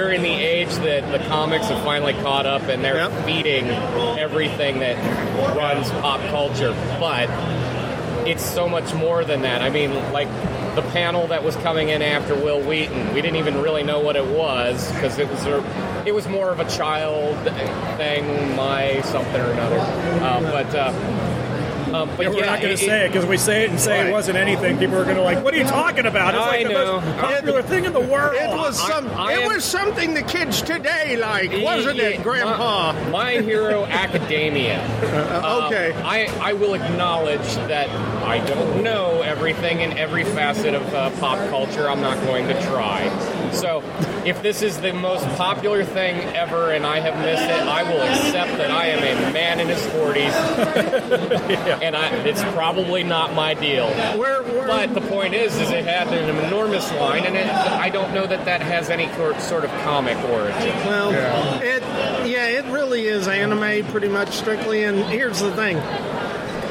we're 0.00 0.12
in 0.12 0.22
the 0.22 0.28
age 0.32 0.74
that 0.76 1.12
the 1.12 1.18
comics 1.28 1.66
have 1.66 1.82
finally 1.84 2.14
caught 2.14 2.46
up 2.46 2.62
and 2.62 2.82
they're 2.82 2.96
Yep. 2.96 3.12
feeding 3.26 3.66
everything 4.18 4.78
that 4.78 4.96
runs 5.54 5.90
pop 5.90 6.20
culture. 6.30 6.74
But 6.98 7.28
it's 8.26 8.42
so 8.44 8.66
much 8.66 8.94
more 8.94 9.24
than 9.24 9.42
that. 9.42 9.60
I 9.60 9.68
mean, 9.68 9.92
like 10.12 10.28
the 10.74 10.82
panel 10.92 11.26
that 11.26 11.44
was 11.44 11.54
coming 11.56 11.90
in 11.90 12.00
after 12.00 12.34
Wil 12.34 12.60
Wheaton, 12.62 13.12
we 13.12 13.20
didn't 13.20 13.36
even 13.36 13.60
really 13.60 13.82
know 13.82 14.00
what 14.00 14.16
it 14.16 14.24
was 14.26 14.90
because 14.92 15.18
it 15.18 15.28
was 15.28 15.44
a, 15.44 16.02
it 16.06 16.14
was 16.14 16.26
more 16.26 16.50
of 16.50 16.60
a 16.60 16.68
child 16.70 17.36
thing, 17.98 18.56
my 18.56 19.02
something 19.02 19.40
or 19.40 19.50
another. 19.50 19.78
Uh, 19.80 20.40
but 20.40 20.74
uh, 20.74 20.92
um, 21.94 22.08
but 22.16 22.20
Yeah, 22.24 22.28
we're 22.30 22.38
yeah, 22.40 22.46
not 22.46 22.60
going 22.62 22.76
to 22.76 22.82
say 22.82 23.04
it 23.04 23.08
because 23.08 23.26
we 23.26 23.36
say 23.36 23.64
it 23.64 23.70
and 23.70 23.78
say 23.80 23.98
Right. 23.98 24.08
it 24.08 24.12
wasn't 24.12 24.36
anything. 24.38 24.78
People 24.78 24.96
are 24.98 25.04
going 25.04 25.16
to 25.16 25.22
like, 25.22 25.42
"What 25.44 25.54
are 25.54 25.56
you 25.58 25.64
talking 25.64 26.06
about?" 26.06 26.34
It's 26.34 26.42
I 26.42 26.46
like 26.48 26.66
the 26.66 26.72
know. 26.72 27.00
most 27.00 27.18
popular 27.18 27.62
thing 27.62 27.84
in 27.84 27.92
the 27.92 28.00
world. 28.00 28.34
It 28.36 28.48
was 28.56 28.80
I- 28.80 28.88
some. 28.90 29.08
I 29.16 29.32
it 29.34 29.38
am- 29.42 29.52
was 29.52 29.64
something 29.64 30.14
the 30.14 30.22
kids 30.22 30.62
today 30.62 31.16
like, 31.16 31.52
wasn't 31.62 31.96
Yeah, 31.96 32.04
it, 32.04 32.22
Grandpa? 32.22 32.92
My, 32.92 33.10
My 33.10 33.32
Hero 33.40 33.84
Academia. 33.84 34.80
Uh, 35.42 35.66
okay. 35.66 35.92
Um, 35.92 36.06
I, 36.06 36.26
I 36.40 36.52
will 36.54 36.74
acknowledge 36.74 37.54
that 37.68 37.88
I 38.24 38.38
don't 38.46 38.82
know 38.82 39.22
everything 39.22 39.80
in 39.80 39.96
every 39.98 40.24
facet 40.24 40.74
of 40.74 40.94
uh, 40.94 41.10
pop 41.20 41.38
culture. 41.50 41.88
I'm 41.88 42.00
not 42.00 42.20
going 42.24 42.46
to 42.48 42.54
try. 42.62 43.08
So, 43.52 43.82
if 44.24 44.42
this 44.42 44.62
is 44.62 44.80
the 44.80 44.92
most 44.92 45.24
popular 45.36 45.84
thing 45.84 46.16
ever 46.34 46.72
and 46.72 46.86
I 46.86 47.00
have 47.00 47.16
missed 47.24 47.42
it, 47.42 47.62
I 47.68 47.82
will 47.82 48.00
accept 48.00 48.56
that 48.58 48.70
I 48.70 48.86
am 48.86 48.98
a 48.98 49.32
man 49.32 49.60
in 49.60 49.68
his 49.68 49.80
40s, 49.86 50.32
and 51.82 51.96
I, 51.96 52.08
it's 52.24 52.42
probably 52.54 53.02
not 53.02 53.34
my 53.34 53.54
deal. 53.54 53.88
Where, 54.18 54.42
where, 54.42 54.66
But 54.66 54.94
the 54.94 55.00
point 55.00 55.34
is, 55.34 55.54
is 55.56 55.70
it 55.70 55.84
had 55.84 56.08
an 56.08 56.36
enormous 56.44 56.90
line, 56.92 57.24
and 57.24 57.36
it, 57.36 57.46
I 57.46 57.88
don't 57.88 58.14
know 58.14 58.26
that 58.26 58.44
that 58.44 58.60
has 58.62 58.90
any 58.90 59.08
cor- 59.08 59.38
sort 59.40 59.64
of 59.64 59.70
comic 59.82 60.16
origin. 60.30 60.76
Well, 60.86 61.10
it 61.62 61.82
yeah, 62.26 62.46
it 62.46 62.64
really 62.66 63.06
is 63.06 63.28
anime 63.28 63.86
pretty 63.90 64.08
much 64.08 64.30
strictly. 64.30 64.84
And 64.84 65.04
here's 65.04 65.40
the 65.40 65.52
thing. 65.54 65.78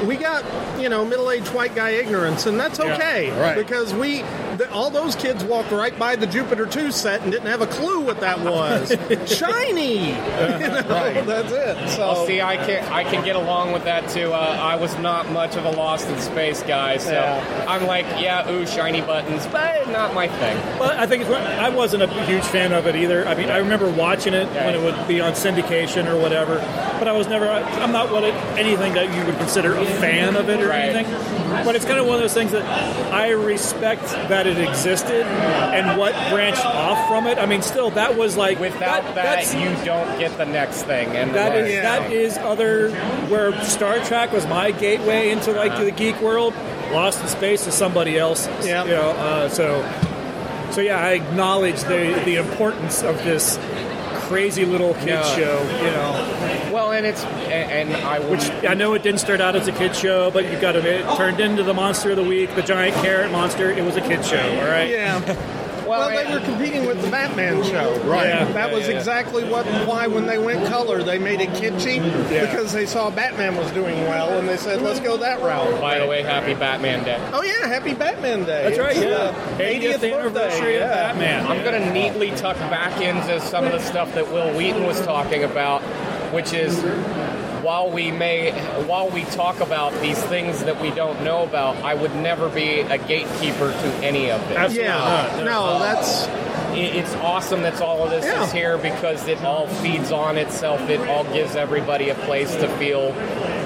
We 0.05 0.15
got, 0.15 0.43
you 0.79 0.89
know, 0.89 1.05
middle-aged 1.05 1.53
white 1.53 1.75
guy 1.75 1.89
ignorance, 1.91 2.45
and 2.45 2.59
that's 2.59 2.79
okay 2.79 3.31
right. 3.39 3.55
because 3.55 3.93
we, 3.93 4.21
the, 4.57 4.69
all 4.71 4.89
those 4.89 5.15
kids 5.15 5.43
walked 5.43 5.71
right 5.71 5.97
by 5.97 6.15
the 6.15 6.25
Jupiter 6.27 6.65
2 6.65 6.91
set 6.91 7.21
and 7.21 7.31
didn't 7.31 7.47
have 7.47 7.61
a 7.61 7.67
clue 7.67 7.99
what 8.01 8.19
that 8.21 8.39
was. 8.39 8.89
Shiny, 9.37 10.09
you 10.09 10.13
know, 10.13 11.23
that's 11.25 11.51
it. 11.51 11.89
So 11.89 11.99
Well, 12.13 12.25
see, 12.27 12.41
I 12.41 12.57
can 12.57 12.83
I 12.91 13.03
can 13.03 13.23
get 13.25 13.35
along 13.35 13.71
with 13.73 13.83
that 13.83 14.09
too. 14.09 14.31
Uh, 14.31 14.57
I 14.59 14.75
was 14.75 14.97
not 14.99 15.29
much 15.31 15.55
of 15.55 15.65
a 15.65 15.71
Lost 15.71 16.07
in 16.07 16.19
Space 16.19 16.63
guy, 16.63 16.97
so 16.97 17.11
Yeah. 17.11 17.65
I'm 17.67 17.85
like, 17.85 18.05
yeah, 18.21 18.49
ooh, 18.49 18.65
shiny 18.65 19.01
buttons, 19.01 19.45
but 19.47 19.89
not 19.89 20.13
my 20.13 20.27
thing. 20.27 20.57
Well, 20.79 20.91
I 20.97 21.05
think 21.07 21.23
it's, 21.23 21.31
I 21.31 21.69
wasn't 21.69 22.03
a 22.03 22.07
huge 22.25 22.43
fan 22.43 22.71
of 22.73 22.87
it 22.87 22.95
either. 22.95 23.27
I 23.27 23.35
mean, 23.35 23.49
I 23.49 23.57
remember 23.57 23.89
watching 23.89 24.33
it 24.33 24.47
when 24.49 24.75
it 24.75 24.81
would 24.81 25.07
be 25.07 25.19
on 25.21 25.33
syndication 25.33 26.07
or 26.07 26.19
whatever, 26.19 26.55
but 26.99 27.07
I 27.07 27.11
was 27.11 27.27
never. 27.27 27.49
I'm 27.49 27.91
not 27.91 28.11
what 28.11 28.23
it, 28.23 28.33
anything 28.57 28.93
that 28.93 29.13
you 29.15 29.25
would 29.25 29.37
consider 29.37 29.75
a 29.75 29.88
fan 29.89 30.35
of 30.35 30.49
it 30.49 30.61
or 30.61 30.67
Right. 30.69 30.89
anything. 30.95 31.65
But 31.65 31.75
it's 31.75 31.85
kind 31.85 31.99
of 31.99 32.05
one 32.05 32.15
of 32.15 32.21
those 32.21 32.33
things 32.33 32.51
that 32.51 32.63
I 33.13 33.29
respect 33.31 34.03
that 34.29 34.45
it 34.47 34.57
existed 34.59 35.25
and 35.25 35.97
what 35.97 36.13
branched 36.29 36.65
off 36.65 37.07
from 37.07 37.27
it. 37.27 37.37
I 37.37 37.45
mean, 37.45 37.61
still, 37.61 37.89
that 37.91 38.15
was 38.17 38.37
like 38.37 38.59
Without 38.59 39.03
that, 39.15 39.15
that's- 39.15 39.53
you 39.55 39.69
don't 39.85 40.19
get 40.19 40.37
the 40.37 40.45
next 40.45 40.83
thing. 40.83 41.15
And 41.15 41.33
That 41.33 41.49
like, 41.55 41.63
is 41.65 41.73
Yeah. 41.73 41.81
that 41.99 42.11
is 42.11 42.37
other 42.37 42.89
where 43.29 43.51
Star 43.63 43.99
Trek 43.99 44.31
was 44.31 44.45
my 44.47 44.71
gateway 44.71 45.31
into 45.31 45.51
like 45.51 45.75
the 45.77 45.91
geek 45.91 46.21
world. 46.21 46.53
Lost 46.93 47.21
in 47.21 47.27
Space 47.27 47.67
is 47.67 47.73
somebody 47.73 48.17
else's. 48.17 48.65
Yeah. 48.65 48.83
You 48.83 48.91
know, 48.91 49.09
uh, 49.11 49.49
so 49.49 49.83
so 50.71 50.81
yeah, 50.81 50.99
I 51.03 51.11
acknowledge 51.11 51.81
the 51.83 52.19
the 52.25 52.35
importance 52.35 53.01
of 53.03 53.23
this 53.23 53.57
crazy 54.29 54.63
little 54.63 54.93
kid 54.93 55.07
Yeah. 55.09 55.23
show. 55.35 55.61
You 55.83 55.91
know, 55.91 56.71
well, 56.71 56.91
and 56.91 57.05
it's 57.05 57.23
and, 57.23 57.89
and 57.91 58.05
I 58.05 58.19
which 58.19 58.49
I 58.63 58.75
know 58.75 58.93
it 58.93 59.03
didn't 59.03 59.19
start 59.19 59.41
out 59.41 59.55
as 59.55 59.67
a 59.67 59.71
kid 59.71 59.95
show, 59.95 60.29
but 60.31 60.49
you 60.51 60.59
got 60.59 60.73
to 60.73 60.79
it 60.87 61.17
turned 61.17 61.39
into 61.39 61.63
the 61.63 61.73
monster 61.73 62.11
of 62.11 62.15
the 62.17 62.23
week, 62.23 62.53
the 62.55 62.61
giant 62.61 62.95
carrot 62.97 63.31
monster. 63.31 63.71
It 63.71 63.83
was 63.83 63.97
a 63.97 64.01
kid 64.01 64.23
show. 64.23 64.37
All 64.37 64.67
right. 64.67 64.89
yeah. 64.89 65.65
well, 65.89 66.07
Well, 66.07 66.25
they 66.25 66.31
were 66.33 66.39
competing 66.45 66.85
with 66.85 67.01
the 67.01 67.09
Batman 67.09 67.63
show, 67.63 67.97
Right. 68.03 68.27
Yeah. 68.27 68.45
That 68.53 68.71
was 68.71 68.83
Yeah, 68.83 68.91
yeah. 68.93 68.97
exactly 68.99 69.43
what 69.43 69.65
why 69.87 70.07
when 70.07 70.25
they 70.25 70.37
went 70.37 70.65
color 70.67 71.03
they 71.03 71.17
made 71.17 71.41
it 71.41 71.49
kitschy 71.49 71.99
because 72.29 72.71
they 72.73 72.85
saw 72.85 73.09
Batman 73.09 73.55
was 73.55 73.69
doing 73.71 73.99
well 74.03 74.37
and 74.37 74.47
they 74.47 74.57
said 74.57 74.81
let's 74.81 74.99
go 74.99 75.17
that 75.17 75.41
route. 75.41 75.81
By 75.81 75.99
the 75.99 76.07
way, 76.07 76.21
happy 76.21 76.53
Batman 76.53 77.03
Day. 77.03 77.19
Oh 77.33 77.41
yeah, 77.41 77.67
happy 77.67 77.93
Batman 77.93 78.45
Day! 78.45 78.63
That's 78.65 78.79
right. 78.79 78.95
It's, 78.95 79.05
Yeah. 79.05 79.15
uh, 79.15 79.57
80th 79.57 79.99
80th 79.99 80.13
anniversary 80.13 80.31
birthday, 80.31 80.75
of 80.75 80.81
yeah. 80.81 81.13
Batman. 81.13 81.47
I'm 81.47 81.63
going 81.63 81.81
to 81.81 81.91
neatly 81.93 82.31
tuck 82.31 82.57
back 82.69 83.01
into 83.01 83.39
some 83.41 83.65
of 83.65 83.71
the 83.71 83.79
stuff 83.79 84.13
that 84.15 84.31
Wil 84.31 84.55
Wheaton 84.57 84.85
was 84.85 85.01
talking 85.05 85.43
about, 85.43 85.81
which 86.33 86.53
is 86.53 86.77
while 87.63 87.89
we 87.89 88.11
may 88.11 88.51
while 88.85 89.09
we 89.09 89.23
talk 89.25 89.59
about 89.59 89.93
these 90.01 90.21
things 90.25 90.63
that 90.63 90.79
we 90.81 90.91
don't 90.91 91.21
know 91.23 91.43
about, 91.43 91.75
I 91.77 91.93
would 91.93 92.15
never 92.15 92.49
be 92.49 92.79
a 92.81 92.97
gatekeeper 92.97 93.71
to 93.71 93.87
any 94.03 94.31
of 94.31 94.39
this. 94.49 94.57
Absolutely 94.57 94.83
Yeah, 94.89 95.31
not. 95.37 95.45
no, 95.45 95.65
uh, 95.65 95.79
that's 95.79 96.27
It's 96.71 97.15
awesome 97.15 97.63
that 97.63 97.81
all 97.81 98.03
of 98.03 98.11
this 98.11 98.25
Yeah. 98.25 98.43
is 98.43 98.51
here 98.51 98.77
because 98.77 99.27
it 99.27 99.43
all 99.43 99.67
feeds 99.67 100.11
on 100.11 100.37
itself. 100.37 100.87
It 100.89 101.01
all 101.09 101.23
gives 101.25 101.55
everybody 101.55 102.09
a 102.09 102.15
place 102.15 102.55
to 102.57 102.67
feel 102.77 103.11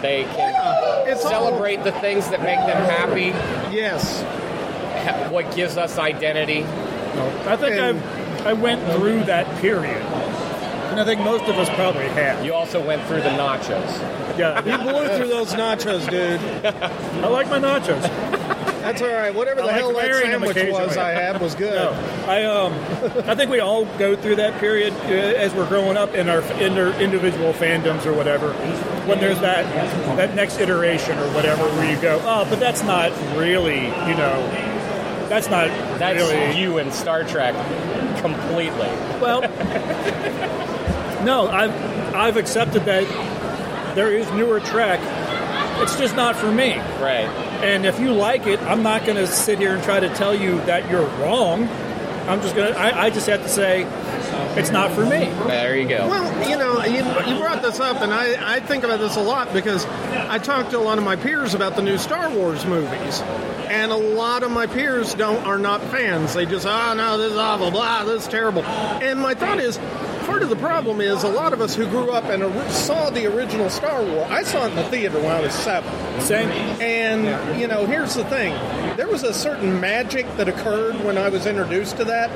they 0.02 0.24
can 0.36 0.54
it's 1.08 1.24
all- 1.26 1.30
celebrate 1.32 1.84
the 1.84 1.92
things 1.94 2.30
that 2.30 2.42
make 2.42 2.60
them 2.60 2.82
happy, 2.90 3.34
yes. 3.76 4.24
what 5.30 5.54
gives 5.56 5.78
us 5.78 5.98
identity. 6.00 6.66
I 7.48 7.56
think 7.58 7.76
And- 7.76 8.02
I 8.46 8.50
I 8.50 8.54
went 8.54 8.82
through 8.94 9.24
that 9.26 9.48
period, 9.62 10.02
and 10.94 11.02
I 11.02 11.06
think 11.06 11.22
most 11.22 11.46
of 11.46 11.58
us 11.58 11.68
probably 11.70 12.08
have. 12.10 12.46
You 12.46 12.54
also 12.54 12.86
went 12.86 13.04
through 13.08 13.22
the 13.22 13.30
nachos. 13.30 14.38
Yeah. 14.38 14.62
You 14.64 14.78
blew 14.78 15.08
through 15.18 15.28
those 15.28 15.54
nachos, 15.54 16.08
dude. 16.10 16.40
I 16.66 17.28
like 17.28 17.50
my 17.50 17.60
nachos. 17.60 18.02
That's 18.82 19.02
all 19.02 19.08
right. 19.08 19.34
Whatever 19.34 19.62
the 19.62 19.68
I 19.68 19.72
like 19.72 19.76
hell 19.76 19.94
that 19.94 20.22
sandwich 20.24 20.72
was. 20.72 20.98
I 20.98 21.12
had 21.12 21.42
was 21.42 21.56
good. 21.56 21.74
No, 21.74 21.92
I 22.28 22.44
um, 22.44 22.74
I 23.28 23.34
think 23.34 23.50
we 23.50 23.60
all 23.60 23.86
go 23.98 24.16
through 24.16 24.36
that 24.36 24.60
period 24.60 24.94
uh, 24.94 25.40
as 25.40 25.54
we're 25.54 25.68
growing 25.68 25.98
up 25.98 26.14
in 26.14 26.30
our 26.30 26.42
in 26.62 26.78
our 26.78 26.92
individual 27.02 27.54
fandoms 27.54 28.06
or 28.06 28.14
whatever. 28.14 28.54
When 29.08 29.20
there's 29.20 29.40
that 29.40 29.66
that 30.18 30.36
next 30.36 30.60
iteration 30.60 31.18
or 31.18 31.34
whatever, 31.34 31.64
where 31.64 31.90
you 31.90 32.00
go, 32.02 32.22
oh, 32.24 32.46
but 32.50 32.60
that's 32.60 32.84
not 32.84 33.12
really, 33.38 33.86
you 33.86 34.16
know, 34.16 34.48
that's 35.30 35.50
not 35.50 35.68
That's 35.98 36.20
really. 36.20 36.60
you 36.60 36.78
in 36.78 36.92
Star 36.92 37.24
Trek 37.24 37.56
completely. 38.22 38.90
Well, 39.20 39.42
no, 41.24 41.48
I've 41.48 41.72
I've 42.16 42.38
accepted 42.38 42.86
that 42.86 43.96
there 43.96 44.12
is 44.12 44.30
newer 44.32 44.60
Trek. 44.60 45.00
It's 45.82 45.98
just 45.98 46.16
not 46.16 46.36
for 46.36 46.52
me. 46.52 46.78
Right. 47.02 47.28
And 47.64 47.86
if 47.86 48.00
you 48.00 48.12
like 48.12 48.46
it, 48.46 48.62
I'm 48.62 48.84
not 48.84 49.06
going 49.06 49.18
to 49.18 49.28
sit 49.28 49.60
here 49.60 49.74
and 49.74 49.84
try 49.84 50.00
to 50.00 50.10
tell 50.16 50.34
you 50.34 50.58
that 50.66 50.90
you're 50.90 51.06
wrong. 51.20 51.68
I'm 52.28 52.42
just 52.42 52.56
going 52.56 52.72
to, 52.72 52.80
I 52.80 53.06
I 53.06 53.10
just 53.10 53.28
have 53.28 53.42
to 53.42 53.50
say, 53.50 53.86
it's 54.58 54.70
not 54.70 54.92
for 54.92 55.04
me. 55.04 55.26
There 55.48 55.76
you 55.76 55.88
go. 55.88 56.08
Well, 56.08 56.50
you 56.50 56.58
know, 56.58 56.84
you, 56.84 57.04
you 57.30 57.40
brought 57.40 57.62
this 57.62 57.80
up, 57.80 58.02
and 58.02 58.14
I, 58.14 58.56
I 58.56 58.60
think 58.60 58.84
about 58.84 59.00
this 59.00 59.18
a 59.18 59.22
lot 59.22 59.52
because 59.52 59.86
I 59.86 60.38
talked 60.38 60.72
to 60.72 60.78
a 60.78 60.80
lot 60.80 60.98
of 60.98 61.04
my 61.04 61.16
peers 61.16 61.54
about 61.54 61.76
the 61.76 61.82
new 61.82 61.98
Star 61.98 62.30
Wars 62.30 62.66
movies, 62.66 63.20
and 63.68 63.92
a 63.92 63.98
lot 63.98 64.44
of 64.44 64.52
my 64.52 64.68
peers 64.68 65.14
don't 65.16 65.44
are 65.46 65.58
not 65.58 65.82
fans. 65.82 66.34
They 66.34 66.46
just, 66.46 66.66
oh 66.66 66.94
no, 66.94 67.18
this 67.18 67.32
is 67.34 67.38
awful, 67.38 67.72
blah, 67.72 68.06
this 68.06 68.24
is 68.24 68.30
terrible. 68.30 68.64
And 68.64 69.20
my 69.20 69.34
thought 69.34 69.60
is, 69.60 69.78
part 70.26 70.42
of 70.42 70.50
the 70.50 70.56
problem 70.56 71.02
is 71.02 71.24
a 71.24 71.30
lot 71.30 71.54
of 71.54 71.62
us 71.62 71.76
who 71.76 71.86
grew 71.88 72.12
up 72.12 72.26
and 72.26 72.44
saw 72.72 73.10
the 73.10 73.26
original 73.26 73.70
Star 73.70 74.04
Wars. 74.04 74.30
I 74.30 74.44
saw 74.44 74.66
it 74.66 74.70
in 74.70 74.76
the 74.76 74.84
theater 74.86 75.20
when 75.20 75.32
I 75.32 75.42
was 75.42 75.54
seven. 75.54 75.92
Same. 76.22 76.50
And, 76.82 77.60
you 77.60 77.68
know, 77.68 77.86
here's 77.86 78.16
the 78.16 78.24
thing 78.26 78.54
there 78.96 79.08
was 79.08 79.24
a 79.24 79.34
certain 79.34 79.80
magic 79.80 80.26
that 80.38 80.48
occurred 80.48 81.04
when 81.04 81.18
I 81.18 81.30
was 81.30 81.46
introduced 81.46 81.98
to 81.98 82.06
that 82.06 82.30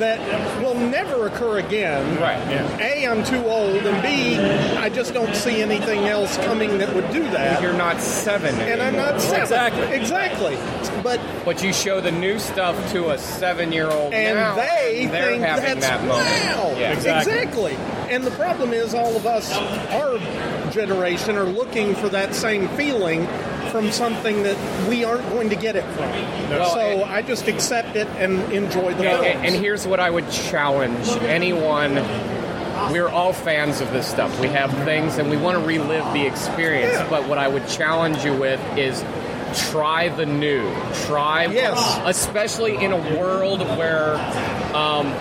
that 0.00 0.62
will 0.62 0.74
never 0.74 1.26
occur 1.26 1.58
again. 1.58 2.18
Right. 2.20 2.38
A, 2.80 3.06
I'm 3.06 3.22
too 3.24 3.44
old, 3.46 3.76
and 3.86 4.02
B, 4.02 4.36
I 4.76 4.88
just 4.88 5.14
don't 5.14 5.34
see 5.34 5.62
anything 5.62 6.00
else 6.06 6.36
coming 6.38 6.78
that 6.78 6.94
would 6.94 7.10
do 7.12 7.22
that. 7.30 7.62
You're 7.62 7.72
not 7.72 8.00
seven 8.00 8.54
and 8.56 8.82
I'm 8.82 8.94
anymore. 8.94 9.12
not 9.12 9.20
seven. 9.20 9.42
Exactly. 9.42 10.56
Exactly. 10.56 11.02
But 11.02 11.20
But 11.44 11.62
you 11.62 11.72
show 11.72 12.00
the 12.00 12.10
new 12.12 12.38
stuff 12.38 12.74
to 12.92 13.10
a 13.10 13.18
seven-year-old 13.18 14.12
and 14.12 14.36
now, 14.36 14.56
they 14.56 15.04
and 15.04 15.12
they're 15.12 15.28
think 15.30 15.42
that's 15.42 15.86
that 15.86 16.00
moment. 16.04 16.26
wow. 16.56 16.74
Yeah. 16.78 16.92
Exactly. 16.92 17.32
Exactly. 17.38 17.74
And 18.10 18.24
the 18.24 18.30
problem 18.32 18.72
is, 18.72 18.94
all 18.94 19.14
of 19.16 19.26
us, 19.26 19.52
our 19.92 20.18
generation, 20.72 21.36
are 21.36 21.44
looking 21.44 21.94
for 21.94 22.08
that 22.08 22.34
same 22.34 22.68
feeling 22.70 23.26
from 23.70 23.90
something 23.92 24.42
that 24.42 24.88
we 24.88 25.04
aren't 25.04 25.28
going 25.30 25.50
to 25.50 25.56
get 25.56 25.76
it 25.76 25.84
from. 25.94 26.10
Well, 26.50 26.70
so 26.74 27.04
I 27.04 27.22
just 27.22 27.48
accept 27.48 27.96
it 27.96 28.06
and 28.18 28.40
enjoy 28.52 28.94
the 28.94 29.04
Yeah, 29.04 29.22
and, 29.22 29.46
and 29.46 29.54
here's 29.54 29.86
what 29.86 30.00
I 30.00 30.10
would 30.10 30.30
challenge 30.30 31.08
anyone. 31.22 31.94
We're 32.92 33.08
all 33.08 33.32
fans 33.32 33.80
of 33.80 33.92
this 33.92 34.06
stuff. 34.08 34.38
We 34.40 34.48
have 34.48 34.72
things 34.84 35.18
and 35.18 35.30
we 35.30 35.36
want 35.36 35.58
to 35.58 35.64
relive 35.64 36.12
the 36.14 36.26
experience. 36.26 36.92
Yeah. 36.94 37.08
But 37.10 37.28
what 37.28 37.38
I 37.38 37.46
would 37.46 37.68
challenge 37.68 38.24
you 38.24 38.34
with 38.34 38.60
is 38.78 39.04
try 39.70 40.08
the 40.08 40.26
new. 40.26 40.62
Try, 41.06 41.46
Yes. 41.46 42.00
especially 42.04 42.76
in 42.82 42.92
a 42.92 43.18
world 43.18 43.60
where 43.60 44.14
um, 44.74 45.12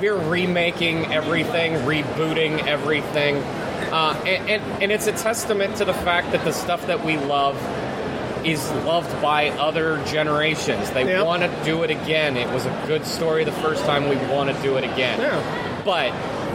we're 0.00 0.16
remaking 0.16 1.12
everything, 1.12 1.74
rebooting 1.86 2.66
everything. 2.66 3.36
Uh, 3.36 4.20
and, 4.26 4.50
and, 4.50 4.82
and 4.82 4.92
it's 4.92 5.06
a 5.06 5.12
testament 5.12 5.76
to 5.76 5.84
the 5.84 5.94
fact 5.94 6.32
that 6.32 6.44
the 6.44 6.52
stuff 6.52 6.86
that 6.88 7.04
we 7.04 7.16
love 7.18 7.54
is 8.46 8.70
loved 8.84 9.10
by 9.20 9.50
other 9.50 9.98
generations. 10.06 10.90
They 10.90 11.04
Yep. 11.04 11.26
want 11.26 11.42
to 11.42 11.50
do 11.64 11.82
it 11.82 11.90
again. 11.90 12.36
It 12.36 12.48
was 12.50 12.64
a 12.66 12.82
good 12.86 13.04
story 13.06 13.44
the 13.44 13.52
first 13.52 13.84
time. 13.84 14.08
We 14.08 14.16
want 14.32 14.54
to 14.54 14.62
do 14.62 14.76
it 14.76 14.84
again. 14.84 15.20
Yeah. 15.20 15.40
But 15.84 16.12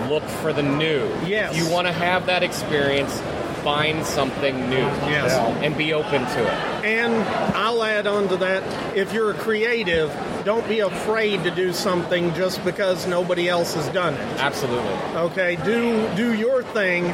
look 0.09 0.23
for 0.41 0.53
the 0.53 0.63
new. 0.63 1.09
Yes. 1.25 1.55
If 1.55 1.57
you 1.63 1.69
want 1.71 1.87
to 1.87 1.93
have 1.93 2.25
that 2.27 2.43
experience, 2.43 3.21
find 3.63 4.05
something 4.05 4.69
new. 4.69 4.77
Yes. 4.77 5.33
And 5.61 5.77
be 5.77 5.93
open 5.93 6.25
to 6.25 6.41
it. 6.47 6.85
And 6.85 7.13
I'll 7.55 7.83
add 7.83 8.07
on 8.07 8.27
to 8.29 8.37
that 8.37 8.63
if 8.95 9.13
you're 9.13 9.31
a 9.31 9.35
creative, 9.35 10.11
don't 10.45 10.67
be 10.67 10.79
afraid 10.79 11.43
to 11.43 11.51
do 11.51 11.71
something 11.71 12.33
just 12.33 12.63
because 12.65 13.05
nobody 13.05 13.47
else 13.49 13.75
has 13.75 13.87
done 13.89 14.15
it. 14.15 14.39
Absolutely. 14.39 14.93
Okay, 15.15 15.57
do 15.63 16.07
do 16.15 16.33
your 16.33 16.63
thing. 16.63 17.13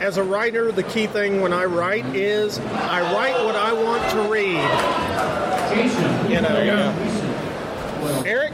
As 0.00 0.16
a 0.18 0.22
writer, 0.22 0.70
the 0.72 0.82
key 0.82 1.06
thing 1.06 1.40
when 1.40 1.52
I 1.52 1.64
write 1.64 2.04
is 2.14 2.58
I 2.58 3.00
write 3.14 3.44
what 3.44 3.56
I 3.56 3.72
want 3.72 4.02
to 4.12 4.20
read. 4.30 4.60
You 6.30 6.40
know. 6.42 6.94
Eric, 8.24 8.52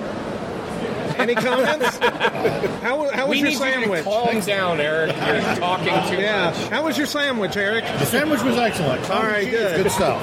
any 1.19 1.35
comments? 1.35 1.99
How, 2.83 3.09
how 3.11 3.27
was 3.27 3.31
we 3.31 3.39
your 3.39 3.47
need 3.49 3.53
you 3.53 3.59
sandwich? 3.59 3.99
to 4.05 4.11
calm 4.11 4.41
down, 4.41 4.81
Eric. 4.81 5.15
You're 5.17 5.57
talking 5.57 5.87
too 6.17 6.21
Yeah. 6.23 6.47
much. 6.51 6.69
How 6.69 6.85
was 6.85 6.97
your 6.97 7.07
sandwich, 7.07 7.57
Eric? 7.57 7.85
The 7.85 8.07
sandwich 8.07 8.43
was 8.43 8.57
excellent. 8.57 9.09
All 9.11 9.23
right, 9.23 9.49
good. 9.49 9.83
Good 9.83 9.93
stuff. 9.93 10.21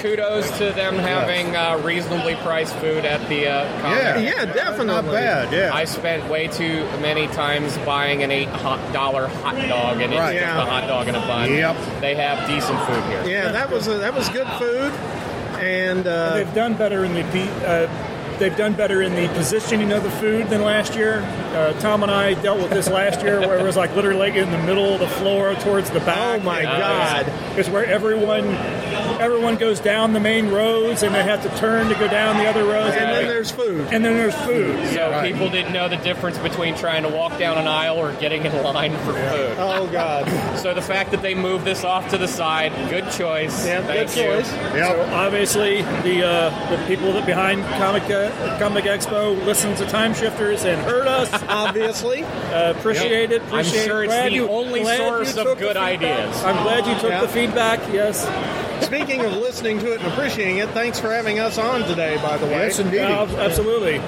Kudos 0.00 0.50
to 0.58 0.70
them 0.72 0.94
having 0.96 1.54
uh, 1.56 1.80
reasonably 1.84 2.34
priced 2.36 2.74
food 2.76 3.04
at 3.04 3.26
the 3.28 3.46
uh, 3.48 3.80
comic. 3.82 3.98
Yeah. 4.02 4.18
Yeah, 4.18 4.44
definitely. 4.46 4.86
Not 4.86 5.04
bad, 5.06 5.52
yeah. 5.52 5.70
I 5.74 5.84
spent 5.84 6.28
way 6.30 6.48
too 6.48 6.84
many 7.00 7.26
times 7.28 7.76
buying 7.78 8.22
an 8.22 8.30
eight 8.30 8.48
hot 8.48 8.92
dollar 8.92 9.26
hot 9.28 9.56
dog, 9.68 10.00
and 10.00 10.12
it's 10.12 10.18
Right. 10.20 10.34
just 10.38 10.46
Yeah. 10.46 10.62
a 10.62 10.66
hot 10.66 10.86
dog 10.86 11.08
and 11.08 11.16
a 11.16 11.20
bun. 11.20 11.52
Yep. 11.52 11.76
They 12.00 12.14
have 12.14 12.46
decent 12.48 12.78
food 12.86 13.02
here. 13.04 13.24
Yeah, 13.26 13.52
that 13.52 13.70
was 13.70 13.86
a, 13.88 13.98
that 13.98 14.14
was 14.14 14.28
good 14.30 14.48
food, 14.58 14.92
and 15.60 16.06
uh, 16.06 16.34
They've 16.34 16.54
done 16.54 16.74
better 16.74 17.04
in 17.04 17.14
the 17.14 17.22
pe- 17.24 17.64
uh, 17.66 17.88
they've 18.38 18.56
done 18.56 18.72
better 18.72 19.02
in 19.02 19.14
the 19.14 19.28
positioning 19.34 19.92
of 19.92 20.02
the 20.02 20.10
food 20.12 20.48
than 20.48 20.62
last 20.62 20.94
year. 20.94 21.20
Uh, 21.54 21.72
Tom 21.80 22.02
and 22.02 22.10
I 22.10 22.32
dealt 22.40 22.58
with 22.58 22.70
this 22.70 22.88
last 22.88 23.20
year, 23.22 23.40
where 23.40 23.58
it 23.58 23.62
was 23.62 23.76
like 23.76 23.94
literally 23.94 24.36
in 24.38 24.50
the 24.50 24.58
middle 24.58 24.94
of 24.94 25.00
the 25.00 25.08
floor 25.08 25.54
towards 25.56 25.90
the 25.90 26.00
back. 26.00 26.40
Oh, 26.40 26.44
my 26.44 26.62
God. 26.62 27.26
It's 27.58 27.68
where 27.68 27.84
everyone 27.84 28.46
everyone 29.18 29.56
goes 29.56 29.80
down 29.80 30.12
the 30.12 30.20
main 30.20 30.50
roads 30.50 31.02
and 31.02 31.14
they 31.14 31.22
have 31.22 31.42
to 31.42 31.58
turn 31.58 31.88
to 31.88 31.94
go 31.94 32.08
down 32.08 32.36
the 32.36 32.46
other 32.48 32.64
roads. 32.64 32.94
and 32.96 33.10
then 33.10 33.26
there's 33.26 33.50
food. 33.50 33.80
and 33.92 34.04
then 34.04 34.16
there's 34.16 34.34
food. 34.34 34.88
So 34.94 35.22
people 35.24 35.48
didn't 35.50 35.72
know 35.72 35.88
the 35.88 35.96
difference 35.96 36.38
between 36.38 36.74
trying 36.76 37.02
to 37.02 37.08
walk 37.08 37.38
down 37.38 37.58
an 37.58 37.66
aisle 37.66 37.96
or 37.98 38.12
getting 38.14 38.44
in 38.44 38.62
line 38.62 38.92
for 38.98 39.12
food. 39.12 39.56
Oh 39.58 39.88
God! 39.90 40.26
So 40.58 40.74
the 40.74 40.82
fact 40.82 41.10
that 41.12 41.22
they 41.22 41.34
moved 41.34 41.64
this 41.64 41.84
off 41.84 42.08
to 42.10 42.18
the 42.18 42.28
side, 42.28 42.72
good 42.90 43.10
choice. 43.12 43.66
Yeah, 43.66 43.82
Thank 43.82 44.10
good 44.12 44.16
you. 44.16 44.24
choice. 44.42 44.50
So 44.50 45.08
obviously, 45.12 45.82
the 46.02 46.26
uh, 46.26 46.70
the 46.76 46.84
people 46.86 47.12
that 47.14 47.26
behind 47.26 47.62
Comic 47.80 48.04
uh, 48.04 48.58
Comic 48.58 48.84
Expo 48.84 49.36
listened 49.44 49.76
to 49.78 49.86
Time 49.86 50.14
Shifters 50.14 50.64
and 50.64 50.80
heard 50.82 51.06
us. 51.06 51.30
Obviously, 51.48 52.22
Uh, 52.24 52.72
appreciate 52.76 53.30
it. 53.32 53.42
I'm 53.52 53.64
sure 53.64 54.02
it. 54.02 54.06
it's 54.06 54.14
Glad 54.14 54.30
the 54.30 54.34
you- 54.36 54.48
only 54.48 54.84
source 54.84 55.36
of 55.36 55.58
good 55.58 55.76
ideas. 55.76 56.42
I'm 56.44 56.62
glad 56.62 56.86
you 56.86 56.94
took 57.00 57.10
Yeah. 57.10 57.20
the 57.22 57.28
feedback. 57.28 57.80
Yes. 57.92 58.24
Speaking 58.82 59.20
of 59.24 59.36
listening 59.36 59.78
to 59.80 59.92
it 59.92 60.00
and 60.00 60.12
appreciating 60.12 60.58
it, 60.58 60.68
thanks 60.70 60.98
for 60.98 61.10
having 61.10 61.38
us 61.38 61.58
on 61.58 61.82
today. 61.82 62.16
By 62.22 62.36
the 62.36 62.46
way, 62.46 62.66
Yes, 62.66 62.78
indeed. 62.78 63.00
Uh, 63.00 63.26
absolutely. 63.38 63.98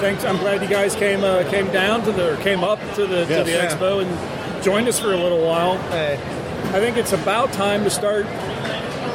Thanks. 0.00 0.24
I'm 0.24 0.36
glad 0.38 0.62
you 0.62 0.68
guys 0.68 0.94
came 0.94 1.22
uh, 1.24 1.48
came 1.50 1.70
down 1.72 2.02
to 2.04 2.12
the 2.12 2.34
or 2.34 2.36
came 2.38 2.62
up 2.64 2.78
to 2.96 3.06
the 3.06 3.24
to 3.26 3.44
the 3.44 3.50
Yeah. 3.50 3.68
expo 3.74 4.02
and 4.04 4.62
joined 4.64 4.88
us 4.88 4.98
for 4.98 5.12
a 5.12 5.16
little 5.16 5.44
while. 5.46 5.78
Hey, 5.90 6.14
I 6.72 6.80
think 6.80 6.96
it's 6.96 7.12
about 7.12 7.52
time 7.52 7.84
to 7.84 7.90
start 7.90 8.26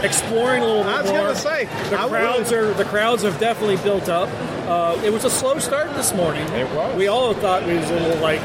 exploring 0.03 0.63
a 0.63 0.65
little 0.65 0.83
bit 0.83 0.93
I 0.93 1.01
was 1.01 1.11
gonna 1.11 1.35
say, 1.35 1.65
the 1.89 1.99
I 1.99 2.07
crowds 2.07 2.51
would- 2.51 2.59
are 2.59 2.73
the 2.73 2.85
crowds 2.85 3.23
have 3.23 3.39
definitely 3.39 3.77
built 3.77 4.07
up. 4.07 4.29
Uh, 4.67 4.95
it 5.03 5.11
was 5.11 5.25
a 5.25 5.29
slow 5.29 5.59
start 5.59 5.93
this 5.95 6.13
morning. 6.13 6.47
It 6.53 6.69
was. 6.71 6.95
We 6.95 7.07
all 7.07 7.33
thought 7.33 7.63
it 7.63 7.79
was 7.79 7.89
a 7.89 7.95
little 7.95 8.21
like 8.21 8.39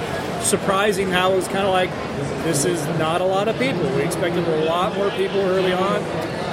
surprising 0.44 1.10
how 1.10 1.32
it 1.32 1.36
was 1.36 1.48
kind 1.48 1.66
of 1.66 1.72
like 1.72 1.90
this 2.44 2.64
is 2.64 2.84
not 2.98 3.20
a 3.20 3.24
lot 3.24 3.48
of 3.48 3.58
people. 3.58 3.82
We 3.96 4.02
expected 4.02 4.46
a 4.46 4.64
lot 4.64 4.94
more 4.96 5.10
people 5.10 5.40
early 5.40 5.72
on. 5.72 6.02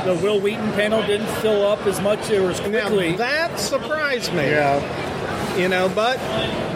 The 0.06 0.16
Wil 0.24 0.40
Wheaton 0.40 0.72
panel 0.72 1.06
didn't 1.06 1.28
fill 1.42 1.66
up 1.68 1.86
as 1.86 2.02
much 2.02 2.32
or 2.32 2.50
as 2.50 2.60
now 2.62 2.88
quickly. 2.88 3.16
that 3.18 3.60
surprised 3.60 4.34
me. 4.34 4.50
Yeah. 4.50 4.80
You 5.58 5.68
know, 5.68 5.90
but 5.94 6.18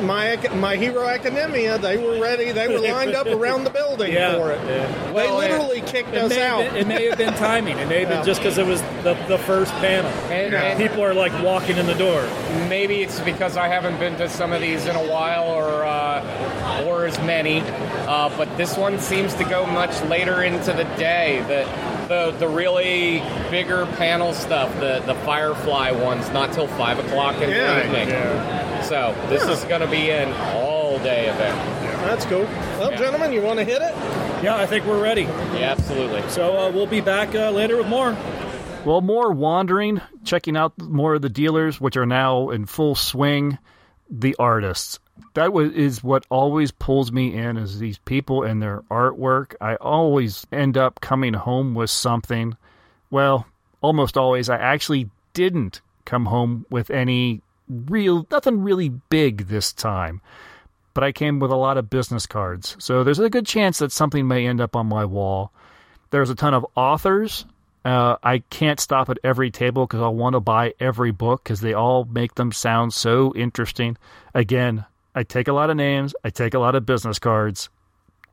my 0.04 0.36
my 0.56 0.76
Hero 0.76 1.08
Academia, 1.08 1.78
they 1.78 1.98
were 1.98 2.20
ready. 2.22 2.52
They 2.52 2.68
were 2.68 2.80
lined 2.80 3.16
up 3.16 3.26
around 3.28 3.64
the 3.64 3.70
building 3.70 4.12
Yeah. 4.12 4.36
for 4.36 4.52
it. 4.52 4.62
They 4.68 5.12
Well, 5.14 5.38
literally 5.38 5.82
kicked 5.82 6.10
it, 6.14 6.18
us 6.18 6.38
out. 6.38 6.66
been, 6.66 6.76
it 6.76 6.88
may 6.88 7.06
have 7.06 7.18
been 7.18 7.34
timing. 7.36 7.78
It 7.80 7.88
may 7.88 8.02
have 8.02 8.10
been 8.10 8.18
Yeah. 8.20 8.24
just 8.26 8.42
because 8.42 8.58
it 8.58 8.66
was 8.66 8.82
the, 9.04 9.16
the 9.30 9.38
first 9.40 9.72
panel. 9.76 10.12
And- 10.30 10.54
and- 10.54 10.78
People 10.78 11.04
are 11.04 11.14
like 11.14 11.32
walking 11.42 11.78
in 11.78 11.88
the 11.88 11.94
door. 11.96 12.22
Maybe 12.68 13.02
it's 13.02 13.20
because 13.22 13.56
I 13.56 13.68
haven't 13.70 13.98
been 14.00 14.18
to 14.18 14.28
some 14.30 14.52
of 14.52 14.62
these 14.62 14.86
in 14.88 14.96
a 14.96 15.04
while, 15.10 15.46
or 15.46 15.86
uh, 15.86 16.84
or 16.86 17.06
as 17.06 17.18
many. 17.22 17.62
Uh, 18.08 18.30
but 18.38 18.58
this 18.58 18.78
one 18.78 19.00
seems 19.00 19.34
to 19.36 19.46
go 19.46 19.66
much 19.66 20.00
later 20.04 20.44
into 20.44 20.74
the 20.74 20.84
day. 20.98 21.42
The 21.48 21.66
the 22.08 22.32
the 22.40 22.48
really 22.48 23.20
bigger 23.50 23.86
panel 23.98 24.34
stuff, 24.34 24.74
the 24.80 25.02
the 25.06 25.16
Firefly 25.16 25.92
ones, 25.92 26.30
not 26.32 26.54
till 26.54 26.68
five 26.68 27.00
o'clock 27.00 27.36
in 27.42 27.50
Yeah. 27.50 27.74
the 27.80 27.86
evening. 27.86 28.10
Yeah. 28.10 28.82
So 28.84 29.16
this 29.30 29.44
Yeah. 29.46 29.52
is 29.52 29.64
going 29.66 29.82
to 29.82 29.88
be 29.88 30.12
an 30.12 30.32
all 30.56 31.00
day 31.00 31.28
event. 31.28 31.58
That's 32.06 32.26
cool. 32.26 32.46
Well, 32.80 32.92
Yeah. 32.92 32.98
gentlemen, 32.98 33.34
you 33.34 33.42
want 33.42 33.60
to 33.60 33.66
hit 33.66 33.82
it? 33.82 33.96
Yeah, 34.44 34.56
I 34.56 34.66
think 34.68 34.86
we're 34.86 35.02
ready. 35.02 35.24
Yeah, 35.24 35.72
absolutely. 35.72 36.22
So 36.30 36.56
uh, 36.58 36.72
we'll 36.72 36.86
be 36.86 37.02
back 37.02 37.34
uh, 37.34 37.50
later 37.52 37.78
with 37.78 37.88
more. 37.88 38.16
Well, 38.86 39.02
more 39.02 39.32
wandering, 39.32 40.02
checking 40.24 40.56
out 40.56 40.74
more 40.80 41.16
of 41.16 41.24
the 41.24 41.30
dealers, 41.30 41.82
which 41.82 41.98
are 41.98 42.06
now 42.06 42.50
in 42.52 42.66
full 42.68 42.94
swing. 42.94 43.58
The 44.08 44.36
artists. 44.38 45.00
That 45.36 45.52
was, 45.52 45.74
is 45.74 46.04
what 46.04 46.26
always 46.30 46.72
pulls 46.72 47.12
me 47.12 47.34
in 47.36 47.58
is 47.58 47.78
these 47.78 47.98
people 48.00 48.44
and 48.44 48.62
their 48.62 48.82
artwork. 48.90 49.54
I 49.60 49.76
always 49.76 50.48
end 50.52 50.78
up 50.78 51.02
coming 51.02 51.34
home 51.34 51.76
with 51.76 51.90
something. 51.90 52.56
Well, 53.12 53.46
almost 53.82 54.18
always, 54.18 54.50
I 54.50 54.58
actually 54.58 55.10
didn't 55.34 55.82
come 56.06 56.26
home 56.26 56.66
with 56.70 56.90
any 56.90 57.42
real, 57.68 58.26
nothing 58.32 58.62
really 58.62 58.90
big 58.90 59.48
this 59.48 59.74
time. 59.74 60.22
But 60.94 61.04
I 61.04 61.12
came 61.12 61.40
with 61.40 61.52
a 61.52 61.58
lot 61.58 61.78
of 61.78 61.90
business 61.90 62.26
cards. 62.26 62.78
So 62.80 63.04
there's 63.04 63.20
a 63.20 63.30
good 63.30 63.46
chance 63.46 63.80
that 63.80 63.92
something 63.92 64.30
may 64.30 64.48
end 64.48 64.62
up 64.62 64.74
on 64.74 64.88
my 64.88 65.04
wall. 65.04 65.52
There's 66.12 66.30
a 66.30 66.36
ton 66.36 66.54
of 66.54 66.66
authors. 66.76 67.46
Uh, 67.84 68.16
I 68.24 68.40
can't 68.50 68.80
stop 68.80 69.10
at 69.10 69.20
every 69.22 69.52
table 69.52 69.86
because 69.86 70.02
I 70.02 70.08
want 70.08 70.34
to 70.34 70.40
buy 70.40 70.76
every 70.80 71.12
book 71.12 71.44
because 71.44 71.60
they 71.60 71.74
all 71.74 72.06
make 72.06 72.36
them 72.36 72.54
sound 72.54 72.94
so 72.94 73.34
interesting. 73.36 73.98
Again, 74.34 74.86
I 75.16 75.24
take 75.24 75.48
a 75.48 75.54
lot 75.54 75.70
of 75.70 75.78
names, 75.78 76.14
I 76.24 76.30
take 76.30 76.54
a 76.54 76.60
lot 76.60 76.76
of 76.76 76.86
business 76.86 77.18
cards. 77.18 77.70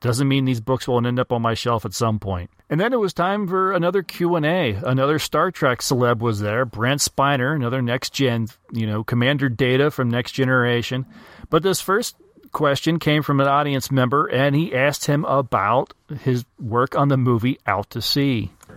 Doesn't 0.01 0.27
mean 0.27 0.45
these 0.45 0.61
books 0.61 0.89
won't 0.89 1.07
end 1.07 1.21
up 1.21 1.31
on 1.31 1.41
my 1.43 1.55
shelf 1.55 1.85
at 1.85 1.95
some 1.95 2.19
point. 2.19 2.51
And 2.69 2.81
then 2.81 2.93
it 2.93 2.99
was 2.99 3.15
time 3.15 3.47
for 3.47 3.73
another 3.73 4.03
Q&A. 4.03 4.73
Another 4.73 5.21
Star 5.21 5.53
Trek 5.53 5.79
celeb 5.79 6.19
was 6.19 6.41
there, 6.41 6.65
Brent 6.65 7.01
Spiner, 7.01 7.55
another 7.55 7.81
next 7.81 8.13
gen, 8.13 8.49
you 8.73 8.85
know, 8.87 9.05
Commander 9.05 9.49
Data 9.49 9.93
from 9.93 10.11
Next 10.11 10.33
Generation. 10.33 11.07
But 11.51 11.63
this 11.63 11.81
first 11.81 12.17
question 12.51 12.99
came 12.99 13.23
from 13.23 13.41
an 13.41 13.47
audience 13.47 13.93
member 13.93 14.27
and 14.27 14.57
he 14.57 14.75
asked 14.75 15.07
him 15.07 15.25
about 15.25 15.95
his 16.21 16.45
work 16.59 16.97
on 16.97 17.09
the 17.09 17.17
movie 17.17 17.59
Out 17.67 17.91
to 17.91 18.03
Sea. 18.03 18.51
Uh, 18.69 18.75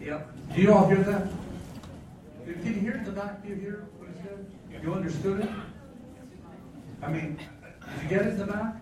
yep. 0.00 0.30
Do 0.54 0.60
you 0.60 0.72
all 0.72 0.88
hear 0.88 1.02
that? 1.04 1.28
Can 2.44 2.74
you 2.74 2.80
hear 2.80 2.92
it 2.92 2.96
in 2.96 3.04
the 3.04 3.12
back? 3.12 3.42
Do 3.42 3.48
you 3.50 3.54
hear 3.54 3.72
what 3.72 3.76
he 3.78 3.84
said? 3.84 3.97
You 4.82 4.94
understood 4.94 5.40
it? 5.40 5.50
I 7.02 7.10
mean, 7.10 7.36
did 7.36 8.02
you 8.02 8.08
get 8.08 8.26
it 8.26 8.28
in 8.28 8.38
the 8.38 8.46
back? 8.46 8.76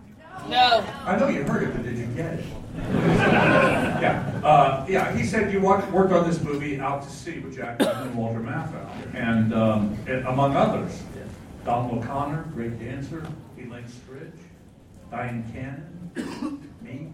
No. 0.49 0.85
I 1.05 1.17
know 1.17 1.27
you 1.27 1.43
heard 1.43 1.63
it, 1.63 1.73
but 1.73 1.83
did 1.83 1.97
you 1.97 2.05
get 2.07 2.33
it? 2.33 2.45
yeah. 2.77 4.41
Uh, 4.43 4.85
yeah, 4.87 5.15
he 5.15 5.23
said 5.23 5.51
you 5.51 5.59
worked, 5.59 5.91
worked 5.91 6.13
on 6.13 6.29
this 6.29 6.41
movie 6.41 6.79
Out 6.79 7.03
to 7.03 7.09
Sea 7.09 7.39
with 7.39 7.55
Jack 7.55 7.79
Lemmon 7.79 8.03
and 8.03 8.15
Walter 8.15 8.39
Matthau, 8.39 9.15
and, 9.15 9.53
um, 9.53 9.97
and 10.07 10.25
among 10.27 10.55
others. 10.55 11.01
Donald 11.65 12.01
O'Connor, 12.01 12.43
great 12.53 12.79
dancer, 12.79 13.27
Elaine 13.57 13.83
Stritch, 13.83 14.31
Dyan 15.11 15.43
Cannon, 15.51 16.61
me. 16.81 17.11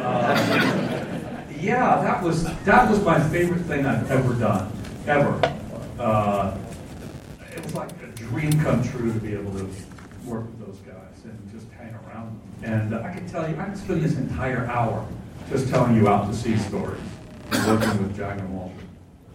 Uh, 0.00 1.44
yeah, 1.60 2.00
that 2.02 2.20
was 2.20 2.42
that 2.64 2.90
was 2.90 3.04
my 3.04 3.20
favorite 3.28 3.62
thing 3.66 3.86
I've 3.86 4.10
ever 4.10 4.34
done, 4.34 4.72
ever. 5.06 5.54
Uh, 5.96 6.58
it 7.54 7.62
was 7.62 7.74
like 7.74 7.90
dream 8.34 8.60
come 8.60 8.82
true 8.82 9.12
to 9.12 9.20
be 9.20 9.32
able 9.32 9.52
to 9.52 9.64
work 10.24 10.44
with 10.46 10.66
those 10.66 10.78
guys 10.78 11.24
and 11.24 11.52
just 11.52 11.70
hang 11.72 11.94
around 11.94 12.40
them. 12.60 12.72
And 12.72 12.94
I 12.96 13.14
can 13.14 13.28
tell 13.28 13.48
you, 13.48 13.56
I 13.56 13.66
could 13.66 13.78
spend 13.78 14.02
this 14.02 14.16
entire 14.16 14.66
hour 14.66 15.06
just 15.48 15.68
telling 15.68 15.94
you 15.94 16.08
out 16.08 16.28
to 16.28 16.36
sea 16.36 16.56
stories 16.56 17.00
and 17.52 17.66
working 17.66 18.02
with 18.02 18.16
Jack 18.16 18.40
and 18.40 18.56
Walter. 18.56 18.74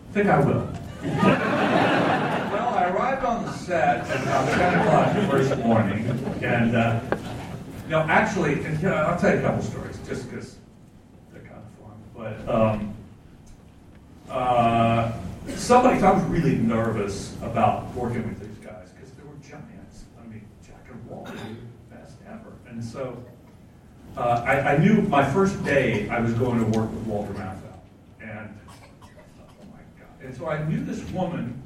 I 0.09 0.13
think 0.13 0.27
I 0.27 0.39
will. 0.39 0.69
well, 1.01 2.73
I 2.75 2.89
arrived 2.89 3.23
on 3.23 3.45
the 3.45 3.53
set 3.53 4.05
at 4.09 4.21
about 4.21 4.49
10 4.49 4.79
o'clock 4.81 5.15
the 5.15 5.27
first 5.27 5.57
morning, 5.63 6.05
and 6.43 6.75
uh, 6.75 6.99
no, 7.87 7.99
actually, 8.01 8.65
and, 8.65 8.81
you 8.81 8.89
know, 8.89 8.95
I'll 8.95 9.17
tell 9.17 9.31
you 9.33 9.39
a 9.39 9.41
couple 9.41 9.61
stories 9.63 9.97
just 10.05 10.29
because 10.29 10.57
they're 11.31 11.41
kind 11.41 11.61
of 11.61 12.17
fun. 12.17 12.35
But 12.45 12.53
um, 12.53 12.93
uh, 14.29 15.13
somebody, 15.55 16.03
I 16.03 16.11
was 16.11 16.23
really 16.25 16.55
nervous 16.55 17.35
about 17.41 17.93
working 17.95 18.27
with 18.27 18.39
these 18.39 18.65
guys 18.65 18.89
because 18.91 19.11
they 19.11 19.23
were 19.23 19.35
giants. 19.41 20.05
I 20.19 20.27
mean, 20.27 20.43
Jack 20.65 20.85
and 20.91 21.05
Walter 21.09 21.33
were 21.33 21.37
the 21.37 21.95
best 21.95 22.17
ever. 22.27 22.53
And 22.70 22.84
so 22.84 23.22
uh, 24.15 24.43
I, 24.45 24.76
I 24.76 24.78
knew 24.78 25.01
my 25.03 25.28
first 25.32 25.63
day 25.63 26.07
I 26.09 26.20
was 26.20 26.34
going 26.34 26.59
to 26.59 26.80
work 26.80 26.89
with 26.91 27.03
Walter 27.05 27.34
Matthau. 27.34 27.57
And 28.22 28.57
oh 29.01 29.65
my 29.72 29.80
God. 29.97 30.24
And 30.24 30.36
so 30.36 30.47
I 30.47 30.63
knew 30.67 30.84
this 30.84 31.03
woman 31.11 31.61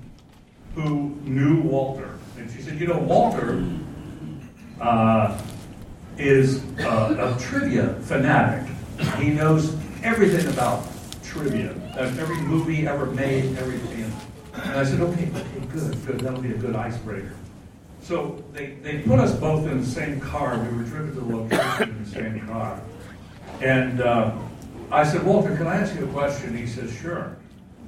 who 0.76 1.16
knew 1.24 1.62
Walter. 1.62 2.18
And 2.38 2.49
she 2.49 2.62
said, 2.62 2.80
You 2.80 2.88
know, 2.88 2.99
Walter 2.99 3.64
uh, 4.80 5.39
is 6.18 6.64
a, 6.80 7.36
a 7.36 7.38
trivia 7.39 7.95
fanatic. 8.01 8.70
He 9.18 9.30
knows 9.30 9.76
everything 10.04 10.47
about 10.51 10.86
trivia, 11.24 11.74
every 11.97 12.38
movie 12.41 12.88
ever 12.88 13.08
made, 13.08 13.58
everything. 13.58 14.12
And 14.54 14.74
I 14.74 14.84
said, 14.84 15.01
okay, 15.01 15.30
okay, 15.34 15.66
good, 15.72 16.06
good. 16.06 16.20
That'll 16.20 16.41
be 16.41 16.51
a 16.51 16.58
good 16.58 16.76
icebreaker. 16.76 17.34
So 18.04 18.43
they, 18.51 18.74
they 18.82 18.99
put 18.99 19.20
us 19.20 19.34
both 19.34 19.66
in 19.66 19.80
the 19.80 19.86
same 19.86 20.20
car. 20.20 20.60
We 20.60 20.78
were 20.78 20.84
driven 20.84 21.16
to 21.16 21.22
the 21.22 21.36
location 21.38 21.89
in 21.89 22.04
the 22.04 22.10
same 22.10 22.45
car. 22.45 22.82
And 23.62 24.01
uh, 24.01 24.36
I 24.91 25.06
said, 25.06 25.24
Walter, 25.24 25.56
can 25.56 25.68
I 25.68 25.78
ask 25.78 25.95
you 25.95 26.04
a 26.04 26.12
question? 26.12 26.56
He 26.56 26.68
said, 26.68 26.89
sure. 26.89 27.38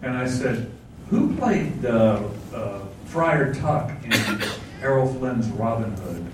And 0.02 0.18
I 0.18 0.26
said, 0.26 0.72
who 1.10 1.36
played 1.36 1.86
uh, 1.86 2.24
uh, 2.54 2.80
Friar 3.08 3.54
Tuck 3.54 3.92
in 4.06 4.42
Errol 4.82 5.14
Flynn's 5.14 5.50
Robin 5.50 5.92
Hood? 5.98 6.26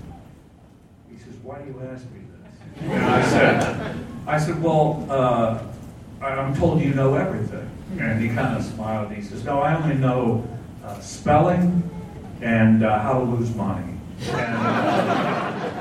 He 1.10 1.18
says, 1.18 1.34
why 1.42 1.60
do 1.60 1.66
you 1.66 1.80
ask 1.92 2.04
me 2.12 2.20
this? 2.20 2.88
And 2.88 3.04
I 3.04 3.28
said, 3.30 3.96
I 4.28 4.38
said, 4.38 4.62
well, 4.62 5.04
uh, 5.10 5.60
I'm 6.22 6.54
told 6.54 6.80
you 6.80 6.94
know 6.94 7.16
everything. 7.16 7.68
And 7.98 8.22
he 8.22 8.28
kind 8.28 8.56
of 8.56 8.64
smiled. 8.64 9.08
And 9.08 9.16
he 9.16 9.22
says, 9.22 9.44
no, 9.44 9.58
I 9.58 9.74
only 9.74 9.96
know 9.96 10.46
uh, 10.84 11.00
spelling 11.00 11.88
and 12.42 12.84
uh, 12.84 12.98
how 13.00 13.20
to 13.20 13.24
lose 13.24 13.54
money. 13.54 13.94
And, 14.30 15.72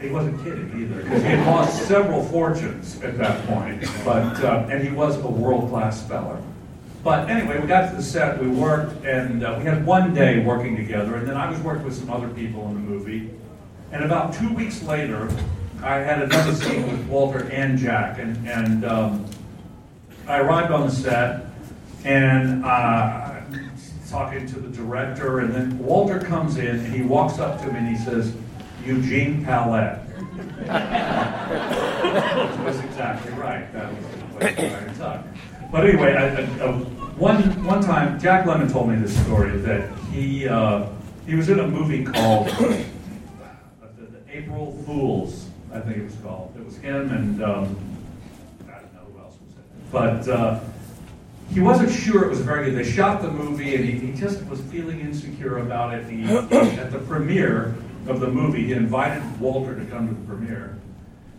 he 0.00 0.10
wasn't 0.10 0.42
kidding 0.44 0.70
either, 0.80 1.02
because 1.02 1.22
he 1.22 1.28
had 1.28 1.46
lost 1.46 1.88
several 1.88 2.22
fortunes 2.24 3.02
at 3.02 3.18
that 3.18 3.44
point. 3.48 3.84
But 4.04 4.44
uh, 4.44 4.68
and 4.70 4.86
he 4.86 4.92
was 4.94 5.16
a 5.16 5.26
world-class 5.26 6.04
speller. 6.04 6.40
But 7.02 7.28
anyway, 7.28 7.58
we 7.60 7.66
got 7.66 7.90
to 7.90 7.96
the 7.96 8.02
set, 8.02 8.40
we 8.40 8.48
worked, 8.48 9.04
and 9.04 9.44
uh, 9.44 9.56
we 9.58 9.64
had 9.64 9.84
one 9.84 10.14
day 10.14 10.44
working 10.44 10.76
together, 10.76 11.16
and 11.16 11.26
then 11.26 11.36
I 11.36 11.50
was 11.50 11.58
working 11.60 11.84
with 11.84 11.96
some 11.96 12.10
other 12.10 12.28
people 12.28 12.68
in 12.68 12.74
the 12.74 12.80
movie. 12.80 13.30
And 13.90 14.04
about 14.04 14.34
two 14.34 14.52
weeks 14.52 14.82
later, 14.82 15.30
I 15.82 15.96
had 15.96 16.22
another 16.22 16.54
scene 16.54 16.86
with 16.86 17.06
Walter 17.08 17.48
and 17.50 17.78
Jack, 17.78 18.18
and, 18.18 18.46
and 18.46 18.84
um, 18.84 19.26
I 20.28 20.38
arrived 20.38 20.72
on 20.72 20.86
the 20.86 20.92
set, 20.92 21.46
and 22.04 22.64
uh, 22.64 23.27
talking 24.08 24.46
to 24.46 24.58
the 24.58 24.68
director, 24.68 25.40
and 25.40 25.52
then 25.52 25.78
Walter 25.78 26.18
comes 26.18 26.56
in, 26.56 26.76
and 26.80 26.94
he 26.94 27.02
walks 27.02 27.38
up 27.38 27.60
to 27.60 27.66
me 27.70 27.78
and 27.78 27.88
he 27.88 27.96
says, 27.96 28.34
Eugene 28.84 29.44
Pallette. 29.44 30.04
Which 32.48 32.58
was 32.64 32.80
exactly 32.84 33.32
right. 33.32 33.70
That 33.72 33.92
was 33.92 35.00
I. 35.00 35.22
But 35.70 35.86
anyway, 35.86 36.14
I, 36.14 36.28
I, 36.28 36.42
uh, 36.60 36.78
one 37.18 37.64
one 37.64 37.82
time, 37.82 38.18
Jack 38.18 38.46
Lemmon 38.46 38.72
told 38.72 38.88
me 38.88 38.96
this 38.96 39.14
story 39.24 39.58
that 39.58 39.90
he 40.10 40.48
uh, 40.48 40.86
he 41.26 41.34
was 41.34 41.48
in 41.50 41.58
a 41.58 41.66
movie 41.66 42.04
called 42.04 42.48
uh, 42.48 42.52
the, 43.98 44.06
the 44.06 44.20
April 44.30 44.82
Fools, 44.86 45.48
I 45.72 45.80
think 45.80 45.98
it 45.98 46.04
was 46.04 46.16
called. 46.22 46.54
It 46.56 46.64
was 46.64 46.76
him 46.78 47.10
and 47.10 47.42
um, 47.42 47.76
I 48.66 48.80
don't 48.80 48.94
know 48.94 49.00
who 49.12 49.18
else 49.20 49.36
was 49.44 49.52
in 49.52 49.58
it, 49.58 49.92
but. 49.92 50.28
Uh, 50.28 50.60
he 51.50 51.60
wasn't 51.60 51.90
sure 51.90 52.24
it 52.24 52.28
was 52.28 52.40
very 52.40 52.70
good. 52.70 52.84
They 52.84 52.90
shot 52.90 53.22
the 53.22 53.30
movie, 53.30 53.74
and 53.74 53.84
he, 53.84 53.92
he 53.92 54.12
just 54.12 54.44
was 54.46 54.60
feeling 54.62 55.00
insecure 55.00 55.58
about 55.58 55.94
it. 55.94 56.04
He, 56.06 56.24
at 56.24 56.92
the 56.92 57.02
premiere 57.06 57.74
of 58.06 58.20
the 58.20 58.28
movie, 58.28 58.66
he 58.66 58.72
invited 58.72 59.22
Walter 59.40 59.74
to 59.78 59.84
come 59.86 60.08
to 60.08 60.14
the 60.14 60.26
premiere 60.26 60.78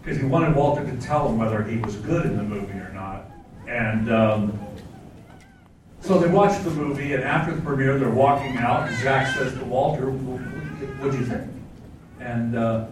because 0.02 0.18
he 0.18 0.26
wanted 0.26 0.56
Walter 0.56 0.84
to 0.84 0.98
tell 0.98 1.30
him 1.30 1.38
whether 1.38 1.64
he 1.64 1.78
was 1.78 1.96
good 1.98 2.26
in 2.26 2.38
the 2.38 2.44
movie 2.44 2.80
or 2.80 2.92
not. 2.94 3.26
And 3.68 4.12
um, 4.12 4.60
so 6.02 6.18
they 6.20 6.28
watched 6.28 6.64
the 6.64 6.72
movie, 6.72 7.14
and 7.14 7.24
after 7.24 7.54
the 7.54 7.62
premiere, 7.62 8.00
they're 8.00 8.10
walking 8.10 8.58
out, 8.58 8.90
and 8.90 8.98
Jack 9.00 9.36
says 9.36 9.54
to 9.54 9.66
Walter, 9.66 10.10
"What'd 10.10 11.20
you 11.20 11.26
think?" 11.26 11.52
And 12.20 12.56
uh, 12.56 12.88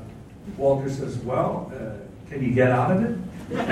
Walter 0.56 0.90
says, 0.90 1.18
"Well, 1.18 1.72
uh, 1.74 2.30
can 2.30 2.44
you 2.44 2.52
get 2.52 2.72
out 2.72 2.92
of 2.92 3.04
it?" 3.04 3.18
Pretty 3.48 3.64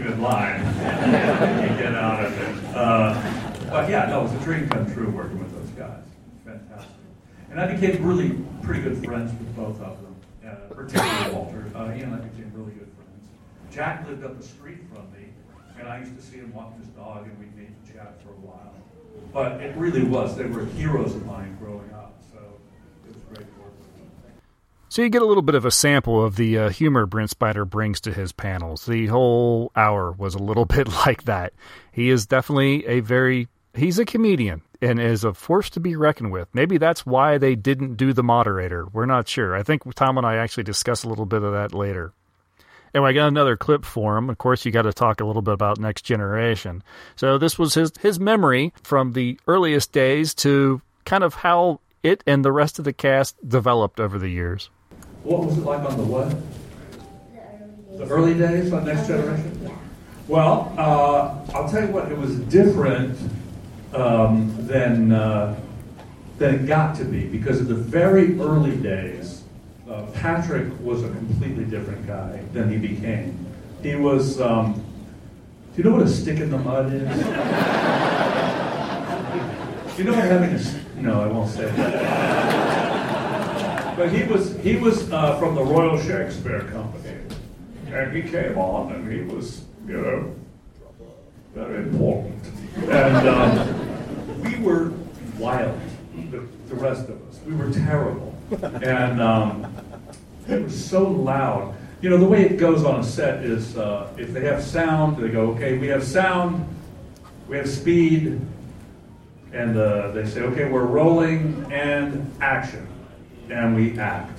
good 0.00 0.18
line. 0.20 0.60
you 0.60 1.76
get 1.76 1.94
out 1.94 2.24
of 2.24 2.32
it. 2.32 2.64
Uh, 2.74 3.12
but 3.68 3.90
yeah, 3.90 4.06
no, 4.06 4.20
it 4.20 4.22
was 4.24 4.32
a 4.32 4.38
dream 4.38 4.66
come 4.70 4.90
true 4.94 5.10
working 5.10 5.38
with 5.38 5.52
those 5.52 5.68
guys. 5.70 6.02
Fantastic. 6.46 6.90
And 7.50 7.60
I 7.60 7.66
became 7.74 8.02
really 8.02 8.38
pretty 8.62 8.80
good 8.80 9.04
friends 9.04 9.32
with 9.38 9.54
both 9.54 9.78
of 9.82 10.00
them, 10.00 10.16
uh, 10.46 10.54
particularly 10.72 11.30
Walter. 11.34 11.66
Uh, 11.74 11.90
he 11.90 12.00
and 12.00 12.14
I 12.14 12.20
became 12.20 12.50
really 12.54 12.72
good 12.72 12.88
friends. 12.96 13.28
Jack 13.70 14.06
lived 14.08 14.24
up 14.24 14.40
the 14.40 14.46
street 14.46 14.78
from 14.90 15.12
me, 15.12 15.28
and 15.78 15.86
I 15.88 15.98
used 15.98 16.16
to 16.16 16.22
see 16.22 16.38
him 16.38 16.54
walking 16.54 16.78
his 16.80 16.88
dog, 16.88 17.26
and 17.26 17.38
we'd 17.38 17.54
meet 17.54 17.68
and 17.68 17.86
chat 17.94 18.18
for 18.22 18.30
a 18.30 18.40
while. 18.40 18.72
But 19.32 19.60
it 19.60 19.76
really 19.76 20.04
was, 20.04 20.36
they 20.36 20.46
were 20.46 20.64
heroes 20.64 21.14
of 21.14 21.26
mine 21.26 21.54
growing 21.60 21.92
up, 21.92 22.14
so 22.32 22.38
it 23.06 23.14
was 23.14 23.22
great 23.24 23.46
to 23.46 23.60
work 23.60 23.76
with 23.78 23.94
them. 23.96 24.08
So 24.90 25.02
you 25.02 25.10
get 25.10 25.20
a 25.20 25.26
little 25.26 25.42
bit 25.42 25.54
of 25.54 25.66
a 25.66 25.70
sample 25.70 26.24
of 26.24 26.36
the 26.36 26.56
uh, 26.56 26.68
humor 26.70 27.04
Brent 27.04 27.36
Spiner 27.38 27.68
brings 27.68 28.00
to 28.00 28.12
his 28.12 28.32
panels. 28.32 28.86
The 28.86 29.06
whole 29.06 29.70
hour 29.76 30.12
was 30.12 30.34
a 30.34 30.42
little 30.42 30.64
bit 30.66 30.88
like 30.88 31.24
that. 31.24 31.52
He 31.92 32.08
is 32.08 32.26
definitely 32.26 32.86
a 32.86 33.00
very 33.00 33.48
he's 33.74 33.98
a 33.98 34.06
comedian 34.06 34.62
and 34.80 34.98
is 34.98 35.24
a 35.24 35.34
force 35.34 35.68
to 35.70 35.80
be 35.80 35.94
reckoned 35.94 36.32
with. 36.32 36.48
Maybe 36.54 36.78
that's 36.78 37.04
why 37.04 37.36
they 37.36 37.54
didn't 37.54 37.96
do 37.96 38.12
the 38.14 38.22
moderator. 38.22 38.86
We're 38.86 39.06
not 39.06 39.28
sure. 39.28 39.54
I 39.54 39.62
think 39.62 39.94
Tom 39.94 40.16
and 40.16 40.26
I 40.26 40.36
actually 40.36 40.64
discuss 40.64 41.04
a 41.04 41.08
little 41.08 41.26
bit 41.26 41.42
of 41.42 41.52
that 41.52 41.74
later. 41.74 42.12
Anyway, 42.94 43.10
I 43.10 43.12
got 43.12 43.28
another 43.28 43.56
clip 43.58 43.84
for 43.84 44.16
him. 44.16 44.30
Of 44.30 44.38
course, 44.38 44.64
you 44.64 44.72
got 44.72 44.82
to 44.82 44.94
talk 44.94 45.20
a 45.20 45.24
little 45.26 45.42
bit 45.42 45.52
about 45.52 45.78
Next 45.78 46.02
Generation. 46.02 46.82
So 47.16 47.36
this 47.36 47.58
was 47.58 47.74
his 47.74 47.92
his 48.00 48.18
memory 48.18 48.72
from 48.82 49.12
the 49.12 49.38
earliest 49.46 49.92
days 49.92 50.32
to 50.36 50.80
kind 51.04 51.22
of 51.22 51.34
how 51.34 51.80
it 52.02 52.24
and 52.26 52.42
the 52.42 52.52
rest 52.52 52.78
of 52.78 52.86
the 52.86 52.94
cast 52.94 53.36
developed 53.46 54.00
over 54.00 54.18
the 54.18 54.30
years. 54.30 54.70
What 55.28 55.44
was 55.44 55.58
it 55.58 55.64
like 55.64 55.80
on 55.80 55.94
the 55.98 56.04
what? 56.04 56.34
The 57.98 58.06
early 58.10 58.32
days 58.32 58.72
on 58.72 58.86
Next 58.86 59.06
Generation? 59.08 59.60
Yeah. 59.62 59.76
Well, 60.26 60.72
uh, 60.78 61.44
I'll 61.52 61.68
tell 61.68 61.82
you 61.82 61.92
what, 61.92 62.10
it 62.10 62.16
was 62.16 62.38
different 62.44 63.18
um, 63.92 64.54
than 64.66 65.12
uh, 65.12 65.54
than 66.38 66.54
it 66.54 66.66
got 66.66 66.96
to 66.96 67.04
be 67.04 67.26
because 67.26 67.60
in 67.60 67.68
the 67.68 67.74
very 67.74 68.40
early 68.40 68.74
days, 68.78 69.42
uh, 69.90 70.06
Patrick 70.14 70.72
was 70.80 71.04
a 71.04 71.10
completely 71.10 71.66
different 71.66 72.06
guy 72.06 72.40
than 72.54 72.70
he 72.70 72.78
became. 72.78 73.46
He 73.82 73.96
was. 73.96 74.40
Um, 74.40 74.82
do 75.76 75.82
you 75.82 75.84
know 75.84 75.92
what 75.94 76.06
a 76.06 76.08
stick 76.08 76.38
in 76.38 76.48
the 76.50 76.56
mud 76.56 76.86
is? 76.86 77.02
do 77.02 77.06
you 80.02 80.04
know 80.04 80.16
what 80.16 80.24
having 80.24 80.54
a 80.54 81.02
no? 81.02 81.20
I 81.20 81.26
won't 81.26 81.50
say 81.50 81.70
that. 81.70 83.07
But 83.98 84.12
he 84.12 84.22
was 84.22 84.56
he 84.58 84.76
was 84.76 85.10
uh, 85.10 85.36
from 85.40 85.56
the 85.56 85.64
Royal 85.64 86.00
Shakespeare 86.00 86.60
Company, 86.70 87.16
and 87.88 88.16
he 88.16 88.22
came 88.22 88.56
on 88.56 88.92
and 88.92 89.12
he 89.12 89.22
was 89.22 89.62
you 89.88 90.00
know 90.00 90.34
very 91.52 91.78
important, 91.78 92.40
and 92.88 93.28
um, 93.28 94.40
we 94.40 94.54
were 94.60 94.92
wild. 95.36 95.76
The, 96.30 96.46
the 96.68 96.76
rest 96.76 97.08
of 97.08 97.20
us, 97.28 97.40
we 97.44 97.56
were 97.56 97.72
terrible, 97.72 98.36
and 98.84 99.20
um, 99.20 99.66
it 100.46 100.62
was 100.62 100.84
so 100.88 101.02
loud. 101.02 101.74
You 102.00 102.10
know, 102.10 102.18
the 102.18 102.26
way 102.26 102.42
it 102.42 102.56
goes 102.56 102.84
on 102.84 103.00
a 103.00 103.04
set 103.04 103.42
is 103.42 103.76
uh, 103.76 104.14
if 104.16 104.32
they 104.32 104.44
have 104.44 104.62
sound, 104.62 105.16
they 105.16 105.28
go, 105.28 105.50
okay, 105.50 105.76
we 105.76 105.88
have 105.88 106.04
sound, 106.04 106.64
we 107.48 107.56
have 107.56 107.68
speed, 107.68 108.40
and 109.52 109.76
uh, 109.76 110.12
they 110.12 110.24
say, 110.24 110.42
okay, 110.42 110.70
we're 110.70 110.84
rolling 110.84 111.66
and 111.72 112.32
action, 112.40 112.86
and 113.50 113.74
we 113.74 113.98
act. 113.98 114.38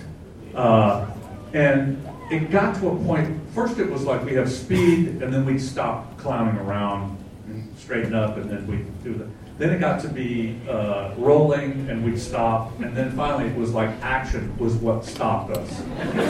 Uh, 0.56 1.06
and 1.54 2.04
it 2.32 2.52
got 2.52 2.76
to 2.76 2.90
a 2.90 2.96
point, 3.04 3.40
first 3.54 3.80
it 3.80 3.90
was 3.90 4.04
like 4.04 4.24
we 4.24 4.34
have 4.34 4.52
speed, 4.52 5.22
and 5.22 5.34
then 5.34 5.46
we'd 5.46 5.62
stop 5.62 6.18
clowning 6.18 6.58
around 6.58 7.18
and 7.48 7.78
straighten 7.78 8.14
up, 8.14 8.38
and 8.38 8.50
then 8.50 8.68
we'd 8.68 9.04
do 9.04 9.14
that. 9.16 9.28
Then 9.58 9.72
it 9.72 9.80
got 9.80 10.00
to 10.02 10.08
be 10.08 10.60
uh, 10.70 11.14
rolling, 11.18 11.90
and 11.90 12.04
we'd 12.04 12.20
stop, 12.20 12.80
and 12.80 12.96
then 12.96 13.12
finally 13.12 13.50
it 13.50 13.56
was 13.58 13.72
like 13.72 13.90
action 14.02 14.56
was 14.58 14.76
what 14.76 15.04
stopped 15.04 15.52
us. 15.52 15.82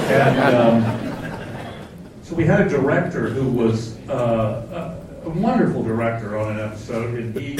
And 0.10 0.56
um, 0.56 0.84
so 2.24 2.34
we 2.34 2.46
had 2.46 2.62
a 2.62 2.70
director 2.70 3.30
who 3.30 3.52
was 3.52 3.98
uh, 4.10 4.96
a, 5.24 5.28
a 5.28 5.30
wonderful 5.30 5.84
director 5.84 6.38
on 6.38 6.58
an 6.58 6.60
episode, 6.60 7.14
and 7.20 7.36
he 7.36 7.58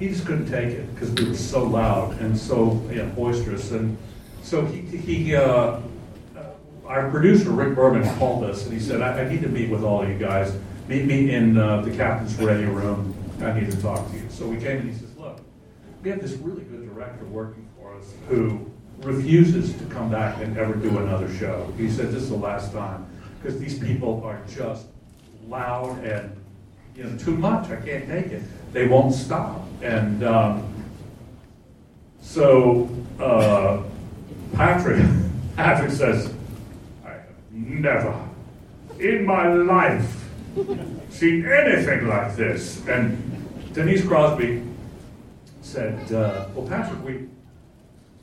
he 0.00 0.08
just 0.08 0.26
couldn't 0.26 0.48
take 0.48 0.70
it 0.70 0.92
because 0.94 1.10
we 1.12 1.28
were 1.28 1.36
so 1.36 1.62
loud 1.62 2.18
and 2.20 2.36
so 2.36 2.74
boisterous, 3.14 3.70
and 3.70 3.96
so 4.42 4.64
he 4.66 4.80
he. 4.80 5.36
Uh, 5.36 5.80
our 6.86 7.08
producer 7.08 7.50
Rick 7.50 7.76
Berman 7.76 8.02
called 8.18 8.42
us 8.42 8.64
and 8.64 8.72
he 8.72 8.80
said, 8.80 9.00
"I, 9.00 9.20
I 9.20 9.28
need 9.28 9.42
to 9.42 9.48
meet 9.48 9.70
with 9.70 9.84
all 9.84 10.06
you 10.06 10.18
guys. 10.18 10.56
Meet 10.88 11.04
me 11.04 11.32
in 11.32 11.56
uh, 11.56 11.82
the 11.82 11.90
captain's 11.92 12.34
ready 12.36 12.64
room. 12.64 13.14
I 13.40 13.52
need 13.58 13.70
to 13.70 13.80
talk 13.80 14.10
to 14.10 14.16
you." 14.16 14.26
So 14.28 14.46
we 14.46 14.56
came 14.56 14.78
and 14.78 14.90
he 14.90 14.98
says, 14.98 15.16
"Look, 15.16 15.38
we 16.02 16.10
have 16.10 16.20
this 16.20 16.32
really 16.32 16.62
good 16.62 16.92
director 16.92 17.24
working 17.26 17.68
for 17.78 17.94
us 17.94 18.12
who 18.28 18.70
refuses 19.02 19.74
to 19.74 19.84
come 19.86 20.10
back 20.10 20.42
and 20.42 20.56
ever 20.58 20.74
do 20.74 20.98
another 20.98 21.32
show. 21.34 21.72
He 21.76 21.90
said, 21.90 22.08
This 22.08 22.22
is 22.22 22.28
the 22.28 22.36
last 22.36 22.72
time 22.72 23.06
because 23.40 23.58
these 23.58 23.78
people 23.78 24.22
are 24.24 24.40
just 24.48 24.86
loud 25.46 26.04
and 26.04 26.36
you 26.94 27.04
know 27.04 27.16
too 27.16 27.36
much. 27.36 27.70
I 27.70 27.76
can't 27.76 28.06
take 28.06 28.26
it. 28.26 28.42
They 28.72 28.86
won't 28.86 29.14
stop. 29.14 29.66
And 29.82 30.22
um, 30.22 30.74
so 32.20 32.88
uh, 33.18 33.82
Patrick, 34.54 35.04
Patrick 35.56 35.90
says, 35.90 36.32
I 37.04 37.10
have 37.10 37.24
never 37.52 38.28
in 38.98 39.24
my 39.24 39.52
life 39.52 40.28
seen 41.10 41.46
anything 41.46 42.06
like 42.06 42.36
this. 42.36 42.86
And 42.86 43.72
Denise 43.72 44.06
Crosby 44.06 44.62
said, 45.62 46.12
uh, 46.12 46.46
Well, 46.54 46.66
Patrick, 46.66 47.02
we, 47.04 47.28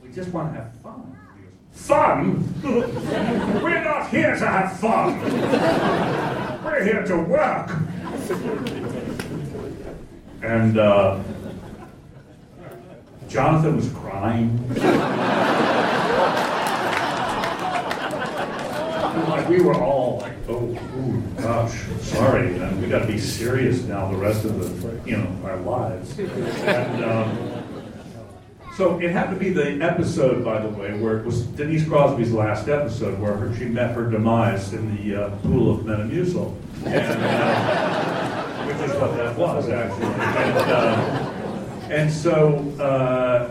we 0.04 0.14
just 0.14 0.30
want 0.30 0.54
to 0.54 0.62
have 0.62 0.74
fun. 0.82 1.14
Fun? 1.72 2.54
We're 3.62 3.84
not 3.84 4.10
here 4.10 4.36
to 4.36 4.48
have 4.48 4.80
fun. 4.80 5.22
We're 6.64 6.84
here 6.84 7.04
to 7.06 7.18
work. 7.18 7.72
And 10.42 10.78
uh, 10.78 11.20
Jonathan 13.30 13.76
was 13.76 13.90
crying. 13.92 14.58
We 19.50 19.62
were 19.62 19.76
all 19.76 20.20
like, 20.20 20.34
oh, 20.50 20.78
ooh, 20.98 21.22
gosh, 21.42 21.80
sorry, 22.02 22.58
and 22.58 22.82
we 22.82 22.88
got 22.88 23.00
to 23.00 23.08
be 23.08 23.18
serious 23.18 23.84
now 23.84 24.10
the 24.12 24.18
rest 24.18 24.46
of 24.46 24.82
the, 24.82 25.10
you 25.10 25.18
know, 25.18 25.30
our 25.44 25.58
lives. 25.58 26.18
And 26.20 27.04
um, 27.06 27.64
so 28.76 29.00
it 29.00 29.12
happened 29.12 29.40
to 29.40 29.46
be 29.46 29.52
the 29.52 29.84
episode, 29.84 30.44
by 30.44 30.60
the 30.60 30.70
way, 30.70 31.00
where 31.00 31.18
it 31.18 31.26
was 31.26 31.46
Denise 31.48 31.88
Crosby's 31.88 32.32
last 32.32 32.68
episode, 32.68 33.20
where 33.20 33.34
her, 33.34 33.56
she 33.56 33.66
met 33.66 33.96
her 33.96 34.10
demise 34.10 34.74
in 34.74 34.96
the 34.98 35.16
uh, 35.16 35.30
pool 35.38 35.74
of 35.74 35.86
Metamucil, 35.86 36.56
and, 36.86 37.22
uh, 37.24 38.66
which 38.66 38.90
is 38.90 38.96
what 38.98 39.16
that 39.16 39.36
was 39.38 39.70
actually. 39.70 40.06
And, 40.06 40.58
uh, 40.72 41.34
and 41.90 42.12
so 42.12 42.58
uh, 42.80 43.50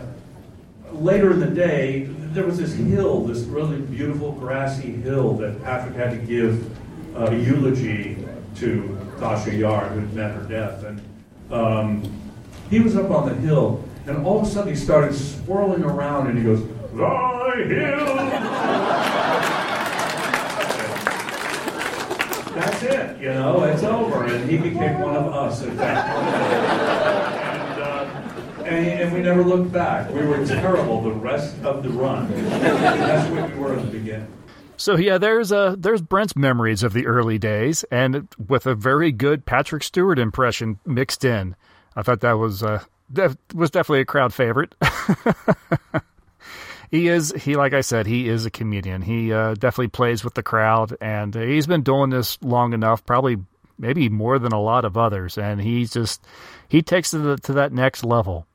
later 1.01 1.33
in 1.33 1.41
the 1.41 1.47
day, 1.47 2.05
there 2.33 2.45
was 2.45 2.59
this 2.59 2.75
hill, 2.75 3.23
this 3.25 3.41
really 3.41 3.81
beautiful 3.81 4.33
grassy 4.33 4.93
hill 4.93 5.35
that 5.35 5.63
Patrick 5.63 5.95
had 5.97 6.11
to 6.11 6.19
give 6.19 6.71
uh, 7.17 7.27
a 7.27 7.35
eulogy 7.35 8.19
to 8.57 8.99
Tasha 9.19 9.57
Yar, 9.57 9.89
who 9.89 10.01
had 10.01 10.13
met 10.15 10.35
her 10.35 10.43
death. 10.43 10.85
And 10.85 11.01
um, 11.51 12.03
he 12.71 12.81
was 12.81 12.97
up 12.97 13.11
on 13.11 13.29
the 13.29 13.35
hill, 13.35 13.85
and 14.07 14.25
all 14.27 14.41
of 14.41 14.47
a 14.47 14.51
sudden 14.51 14.71
he 14.71 14.77
started 14.77 15.15
swirling 15.15 15.85
around, 15.85 16.29
and 16.29 16.39
he 16.39 16.45
goes, 16.45 16.63
"Thy 16.95 17.65
hill." 17.65 18.17
That's 22.57 22.83
it, 22.85 23.21
you 23.21 23.35
know, 23.35 23.65
it's 23.65 23.83
over, 23.83 24.25
and 24.25 24.49
he 24.49 24.57
became 24.57 25.01
one 25.01 25.15
of 25.15 25.27
us 25.27 25.63
at 25.63 25.77
that 25.77 27.23
point. 27.23 27.26
And, 28.67 29.01
and, 29.01 29.12
we 29.12 29.21
never 29.21 29.43
looked 29.43 29.73
back. 29.73 30.11
We 30.11 30.27
were 30.27 30.45
terrible 30.45 31.03
the 31.03 31.12
rest 31.12 31.57
of 31.62 31.83
the 31.83 31.91
run. 31.91 32.31
That's 32.51 33.31
what 33.31 33.53
we 33.53 33.59
were 33.59 33.77
at 33.77 33.85
the 33.85 33.99
beginning. 33.99 34.33
So 34.77 34.97
yeah, 34.97 35.19
there's 35.19 35.53
uh 35.53 35.77
there's 35.79 36.03
Brent's 36.03 36.37
memories 36.37 36.83
of 36.83 36.93
the 36.93 37.07
early 37.07 37.39
days, 37.39 37.85
and 37.91 38.29
with 38.47 38.67
a 38.67 38.75
very 38.75 39.11
good 39.11 39.47
Patrick 39.47 39.83
Stewart 39.83 40.19
impression 40.19 40.79
mixed 40.85 41.25
in. 41.25 41.57
I 41.95 42.03
thought 42.03 42.21
that 42.21 42.33
was 42.33 42.62
uh 42.62 42.83
def- 43.11 43.39
was 43.55 43.71
definitely 43.71 44.01
a 44.01 44.05
crowd 44.05 44.35
favorite. 44.35 44.75
he 46.91 47.09
is 47.09 47.33
he 47.39 47.57
like 47.57 47.73
I 47.73 47.81
said 47.81 48.07
he 48.07 48.29
is 48.29 48.45
a 48.45 48.51
comedian. 48.51 49.03
He 49.03 49.33
uh, 49.33 49.55
definitely 49.55 49.89
plays 49.89 50.25
with 50.25 50.35
the 50.35 50.43
crowd, 50.43 50.97
and 51.01 51.35
he's 51.35 51.67
been 51.67 51.83
doing 51.83 52.11
this 52.11 52.39
long 52.43 52.73
enough, 52.73 53.07
probably 53.07 53.39
maybe 53.79 54.09
more 54.09 54.39
than 54.39 54.53
a 54.53 54.61
lot 54.61 54.85
of 54.85 54.97
others, 54.97 55.39
and 55.39 55.61
he's 55.61 55.93
just 55.93 56.25
he 56.69 56.83
takes 56.83 57.14
it 57.14 57.43
to 57.45 57.53
that 57.55 57.73
next 57.73 58.05
level. 58.05 58.47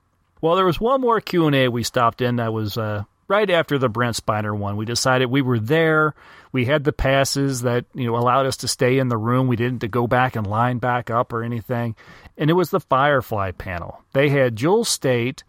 Well, 0.42 0.56
there 0.56 0.66
was 0.66 0.82
one 0.82 1.02
more 1.02 1.22
Q 1.22 1.48
and 1.48 1.56
A 1.56 1.68
we 1.68 1.84
stopped 1.84 2.22
in 2.22 2.38
that 2.38 2.52
was 2.52 2.78
uh, 2.78 3.04
right 3.28 3.50
after 3.50 3.78
the 3.78 3.90
Brent 3.90 4.18
Spiner 4.18 4.58
one. 4.58 4.76
We 4.76 4.86
decided 4.86 5.28
we 5.28 5.44
were 5.44 5.60
there. 5.60 6.16
We 6.52 6.66
had 6.66 6.84
the 6.84 6.92
passes 6.92 7.62
that 7.62 7.86
you 7.94 8.08
know 8.08 8.18
allowed 8.18 8.48
us 8.48 8.58
to 8.58 8.68
stay 8.68 8.98
in 8.98 9.08
the 9.08 9.18
room. 9.18 9.48
We 9.48 9.56
didn't 9.56 9.82
to 9.82 9.88
go 9.88 10.08
back 10.08 10.36
and 10.36 10.48
line 10.48 10.80
back 10.80 11.12
up 11.12 11.32
or 11.32 11.44
anything. 11.44 11.96
And 12.38 12.50
it 12.50 12.54
was 12.54 12.72
the 12.72 12.80
Firefly 12.80 13.52
panel. 13.52 14.04
They 14.14 14.30
had 14.30 14.56
Jewel 14.56 14.84
Staite, 14.84 15.44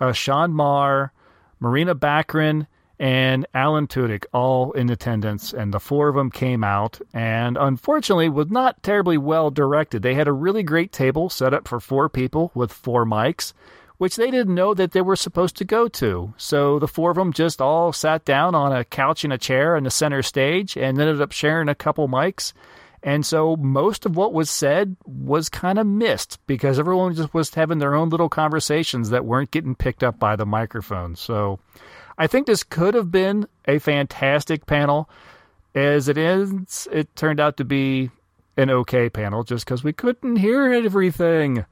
uh, 0.00 0.12
Sean 0.12 0.52
Maher, 0.52 1.12
Morena 1.60 1.94
Baccarin, 1.94 2.66
and 2.98 3.46
Alan 3.54 3.86
Tudyk 3.86 4.24
all 4.32 4.72
in 4.72 4.90
attendance, 4.90 5.52
and 5.52 5.72
the 5.72 5.78
four 5.78 6.08
of 6.08 6.16
them 6.16 6.30
came 6.30 6.64
out, 6.64 7.00
and 7.12 7.56
unfortunately 7.56 8.28
was 8.28 8.50
not 8.50 8.82
terribly 8.82 9.18
well 9.18 9.50
directed. 9.50 10.02
They 10.02 10.14
had 10.14 10.26
a 10.26 10.32
really 10.32 10.62
great 10.62 10.90
table 10.90 11.28
set 11.28 11.54
up 11.54 11.68
for 11.68 11.78
four 11.78 12.08
people 12.08 12.50
with 12.54 12.72
four 12.72 13.04
mics, 13.04 13.52
which 13.98 14.16
they 14.16 14.30
didn't 14.30 14.54
know 14.54 14.74
that 14.74 14.92
they 14.92 15.02
were 15.02 15.16
supposed 15.16 15.56
to 15.56 15.64
go 15.64 15.88
to. 15.88 16.32
So 16.36 16.78
the 16.78 16.88
four 16.88 17.10
of 17.10 17.16
them 17.16 17.32
just 17.32 17.60
all 17.60 17.92
sat 17.92 18.24
down 18.24 18.54
on 18.54 18.72
a 18.72 18.84
couch 18.84 19.24
and 19.24 19.32
a 19.32 19.38
chair 19.38 19.76
in 19.76 19.84
the 19.84 19.90
center 19.90 20.22
stage, 20.22 20.76
and 20.76 20.98
ended 20.98 21.20
up 21.20 21.32
sharing 21.32 21.68
a 21.68 21.74
couple 21.74 22.08
mics. 22.08 22.52
And 23.02 23.24
so 23.24 23.56
most 23.56 24.06
of 24.06 24.16
what 24.16 24.32
was 24.32 24.50
said 24.50 24.96
was 25.04 25.48
kind 25.48 25.78
of 25.78 25.86
missed 25.86 26.40
because 26.46 26.78
everyone 26.78 27.14
just 27.14 27.32
was 27.32 27.54
having 27.54 27.78
their 27.78 27.94
own 27.94 28.08
little 28.08 28.28
conversations 28.28 29.10
that 29.10 29.24
weren't 29.24 29.52
getting 29.52 29.76
picked 29.76 30.02
up 30.02 30.18
by 30.18 30.34
the 30.34 30.46
microphone. 30.46 31.14
So 31.14 31.60
I 32.16 32.26
think 32.26 32.46
this 32.46 32.64
could 32.64 32.94
have 32.94 33.12
been 33.12 33.46
a 33.66 33.78
fantastic 33.78 34.66
panel. 34.66 35.08
As 35.74 36.08
it 36.08 36.18
is, 36.18 36.88
it 36.90 37.14
turned 37.14 37.38
out 37.38 37.56
to 37.58 37.64
be 37.64 38.10
an 38.56 38.70
okay 38.70 39.08
panel 39.08 39.44
just 39.44 39.64
because 39.64 39.84
we 39.84 39.92
couldn't 39.92 40.36
hear 40.36 40.72
everything. 40.72 41.64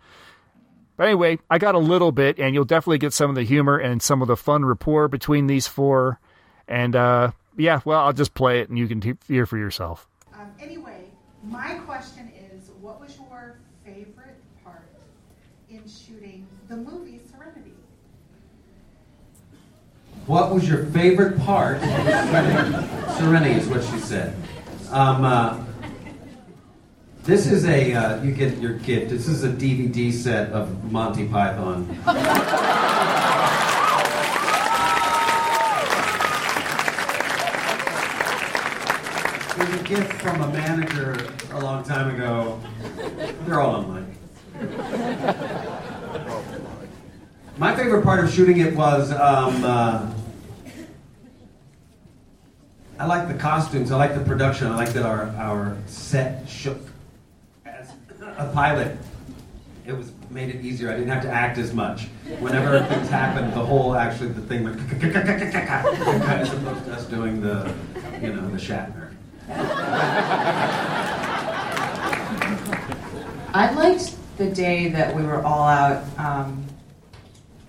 But 0.96 1.08
anyway, 1.08 1.38
I 1.50 1.58
got 1.58 1.74
a 1.74 1.78
little 1.78 2.12
bit, 2.12 2.38
and 2.38 2.54
you'll 2.54 2.64
definitely 2.64 2.98
get 2.98 3.12
some 3.12 3.28
of 3.30 3.36
the 3.36 3.42
humor 3.42 3.76
and 3.76 4.02
some 4.02 4.22
of 4.22 4.28
the 4.28 4.36
fun 4.36 4.64
rapport 4.64 5.08
between 5.08 5.46
these 5.46 5.66
four. 5.66 6.20
And 6.68 6.96
uh, 6.96 7.32
yeah, 7.56 7.80
well, 7.84 8.00
I'll 8.00 8.12
just 8.12 8.34
play 8.34 8.60
it 8.60 8.68
and 8.68 8.78
you 8.78 8.86
can 8.88 9.00
t- 9.00 9.14
hear 9.26 9.46
for 9.46 9.58
yourself. 9.58 10.08
Um, 10.34 10.50
anyway, 10.60 11.04
my 11.44 11.74
question 11.86 12.30
is 12.52 12.70
what 12.80 13.00
was 13.00 13.16
your 13.16 13.58
favorite 13.84 14.36
part 14.64 14.88
in 15.70 15.82
shooting 15.88 16.46
the 16.68 16.76
movie 16.76 17.20
Serenity. 17.30 17.72
What 20.26 20.52
was 20.52 20.68
your 20.68 20.86
favorite 20.86 21.38
part? 21.40 21.80
Serenity 23.18 23.60
is 23.60 23.68
what 23.68 23.84
she 23.84 23.98
said. 23.98 24.36
Um, 24.90 25.24
uh, 25.24 25.64
this 27.26 27.46
is 27.48 27.64
a, 27.64 27.92
uh, 27.92 28.22
you 28.22 28.30
get 28.30 28.56
your 28.58 28.74
gift. 28.74 29.10
This 29.10 29.26
is 29.26 29.42
a 29.42 29.48
DVD 29.48 30.12
set 30.12 30.52
of 30.52 30.92
Monty 30.92 31.26
Python. 31.26 31.88
It 39.50 39.58
was 39.58 39.80
a 39.80 39.84
gift 39.84 40.12
from 40.22 40.40
a 40.40 40.52
manager 40.52 41.26
a 41.50 41.60
long 41.60 41.82
time 41.82 42.14
ago. 42.14 42.60
They're 43.44 43.60
all 43.60 43.74
online. 43.74 44.16
My 47.58 47.74
favorite 47.74 48.04
part 48.04 48.22
of 48.22 48.32
shooting 48.32 48.60
it 48.60 48.76
was 48.76 49.10
um, 49.10 49.64
uh, 49.64 50.12
I 53.00 53.06
like 53.06 53.26
the 53.26 53.34
costumes. 53.34 53.90
I 53.90 53.96
like 53.96 54.14
the 54.14 54.24
production. 54.24 54.68
I 54.68 54.76
like 54.76 54.90
that 54.90 55.04
our, 55.04 55.28
our 55.36 55.76
set 55.86 56.48
shook 56.48 56.78
a 58.36 58.50
pilot. 58.52 58.96
It 59.86 59.96
was 59.96 60.12
made 60.30 60.54
it 60.54 60.64
easier. 60.64 60.90
I 60.90 60.94
didn't 60.94 61.10
have 61.10 61.22
to 61.22 61.30
act 61.30 61.58
as 61.58 61.72
much. 61.72 62.04
Whenever 62.40 62.84
things 62.88 63.08
happened, 63.08 63.52
the 63.52 63.64
whole 63.64 63.94
actually 63.94 64.28
the 64.30 64.40
thing 64.42 64.64
went 64.64 64.80
as 65.04 66.52
opposed 66.52 66.84
to 66.84 66.92
us 66.92 67.06
doing 67.06 67.40
the 67.40 67.72
you 68.20 68.32
know 68.32 68.48
the 68.50 68.58
Shatner. 68.58 69.12
I 73.54 73.72
liked 73.74 74.16
the 74.36 74.50
day 74.50 74.88
that 74.88 75.14
we 75.14 75.22
were 75.22 75.42
all 75.42 75.66
out, 75.68 76.04
um, 76.18 76.66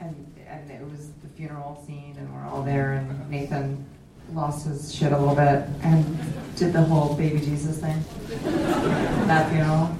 and 0.02 0.16
and 0.48 0.72
it 0.72 0.82
was 0.90 1.12
the 1.22 1.30
funeral 1.30 1.84
scene, 1.86 2.16
and 2.18 2.34
we're 2.34 2.46
all 2.46 2.64
there, 2.64 2.94
and 2.94 3.30
Nathan 3.30 3.86
lost 4.34 4.68
his 4.68 4.94
shit 4.94 5.12
a 5.12 5.18
little 5.18 5.36
bit 5.36 5.66
and 5.84 6.18
did 6.56 6.74
the 6.74 6.82
whole 6.82 7.16
baby 7.16 7.40
Jesus 7.40 7.80
thing. 7.80 8.04
that 9.28 9.50
funeral. 9.52 9.96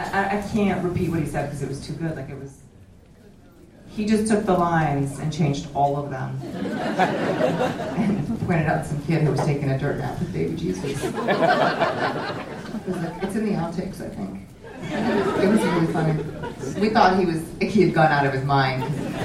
I, 0.00 0.38
I, 0.38 0.42
can't 0.52 0.82
repeat 0.84 1.10
what 1.10 1.20
he 1.20 1.26
said 1.26 1.46
because 1.46 1.62
it 1.62 1.68
was 1.68 1.86
too 1.86 1.92
good. 1.94 2.16
Like 2.16 2.30
it 2.30 2.38
was. 2.38 2.58
He 3.88 4.06
just 4.06 4.30
took 4.30 4.46
the 4.46 4.54
lines 4.54 5.18
and 5.18 5.32
changed 5.32 5.66
all 5.74 5.96
of 5.96 6.10
them. 6.10 6.38
and 7.96 8.40
pointed 8.46 8.66
out 8.66 8.86
some 8.86 9.02
kid 9.02 9.22
who 9.22 9.32
was 9.32 9.40
taking 9.40 9.68
a 9.68 9.78
dirt 9.78 9.98
nap 9.98 10.18
with 10.20 10.32
baby 10.32 10.56
Jesus. 10.56 11.04
It 11.04 11.14
like- 11.14 12.46
it's 13.22 13.36
in 13.36 13.46
the 13.46 13.52
outtakes, 13.52 14.00
I 14.00 14.08
think. 14.08 14.46
It 14.82 15.48
was 15.48 15.60
really 15.60 15.86
funny. 15.92 16.80
We 16.80 16.88
thought 16.88 17.18
he 17.18 17.26
was 17.26 17.42
he 17.60 17.82
had 17.82 17.94
gone 17.94 18.10
out 18.10 18.26
of 18.26 18.32
his 18.32 18.44
mind. 18.44 18.82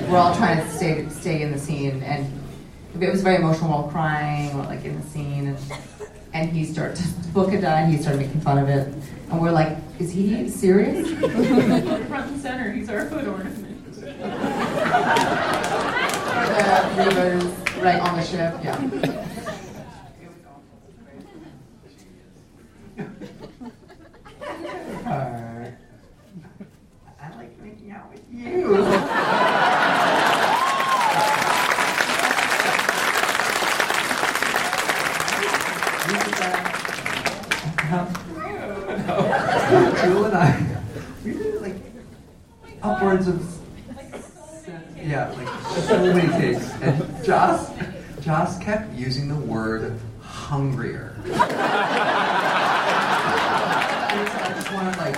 We're 0.10 0.18
all 0.18 0.36
trying 0.36 0.64
to 0.64 0.70
stay 0.72 1.08
stay 1.10 1.42
in 1.42 1.52
the 1.52 1.60
scene, 1.60 2.04
and 2.04 2.28
it 3.00 3.12
was 3.12 3.24
very 3.24 3.38
emotional. 3.38 3.70
We're 3.70 3.76
all 3.78 3.90
crying, 3.90 4.58
like 4.58 4.84
in 4.84 5.00
the 5.00 5.08
scene, 5.08 5.48
and 5.48 5.58
and 6.34 6.50
he 6.50 6.66
started 6.66 6.98
the 6.98 7.28
book 7.30 7.52
had 7.52 7.62
died. 7.62 7.90
He 7.90 7.98
started 7.98 8.20
making 8.20 8.42
fun 8.42 8.58
of 8.58 8.68
it, 8.68 8.94
and 9.32 9.42
we're 9.42 9.52
like, 9.52 9.78
is 10.00 10.12
he 10.12 10.50
serious? 10.50 11.10
Front 12.08 12.32
and 12.32 12.42
center, 12.42 12.72
he's 12.72 12.90
our 12.90 13.06
hood 13.06 13.28
ornament. 13.28 13.64
Uh, 16.58 16.94
rivers 16.98 17.44
right 17.82 18.00
on 18.00 18.18
the 18.18 18.24
ship. 18.24 18.56
Yeah. 18.64 19.22
Uh, 25.06 25.70
I 27.22 27.36
like 27.36 27.62
making 27.62 27.92
out 27.92 28.12
with 28.12 28.24
you. 28.32 28.76
Jewel 40.06 40.26
and 40.26 40.36
I, 40.36 40.66
we 41.24 41.34
did 41.34 41.62
like 41.62 41.76
upwards 42.86 43.28
of 43.28 43.44
yeah, 45.04 45.32
like 45.32 45.48
so 45.84 46.14
many 46.14 46.28
takes, 46.30 46.72
and 46.82 47.24
Joss, 47.24 47.70
Joss 48.22 48.58
kept 48.60 48.92
using 48.94 49.28
the 49.28 49.36
word 49.36 50.00
hungrier. 50.22 51.16
I 51.26 51.32
just 54.56 54.72
want 54.72 54.94
to 54.94 55.00
like 55.00 55.18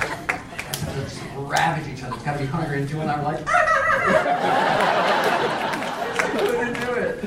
just 0.95 1.21
ravage 1.37 1.87
each 1.87 2.03
other. 2.03 2.15
It's 2.15 2.23
gotta 2.23 2.39
be 2.39 2.45
hungry, 2.45 2.79
and 2.79 2.89
Jewel 2.89 3.03
and 3.03 3.11
I 3.11 3.17
were 3.17 3.23
like, 3.23 3.39
I 3.47 3.59
couldn't 6.37 6.73
do 6.73 6.93
it. 6.95 7.23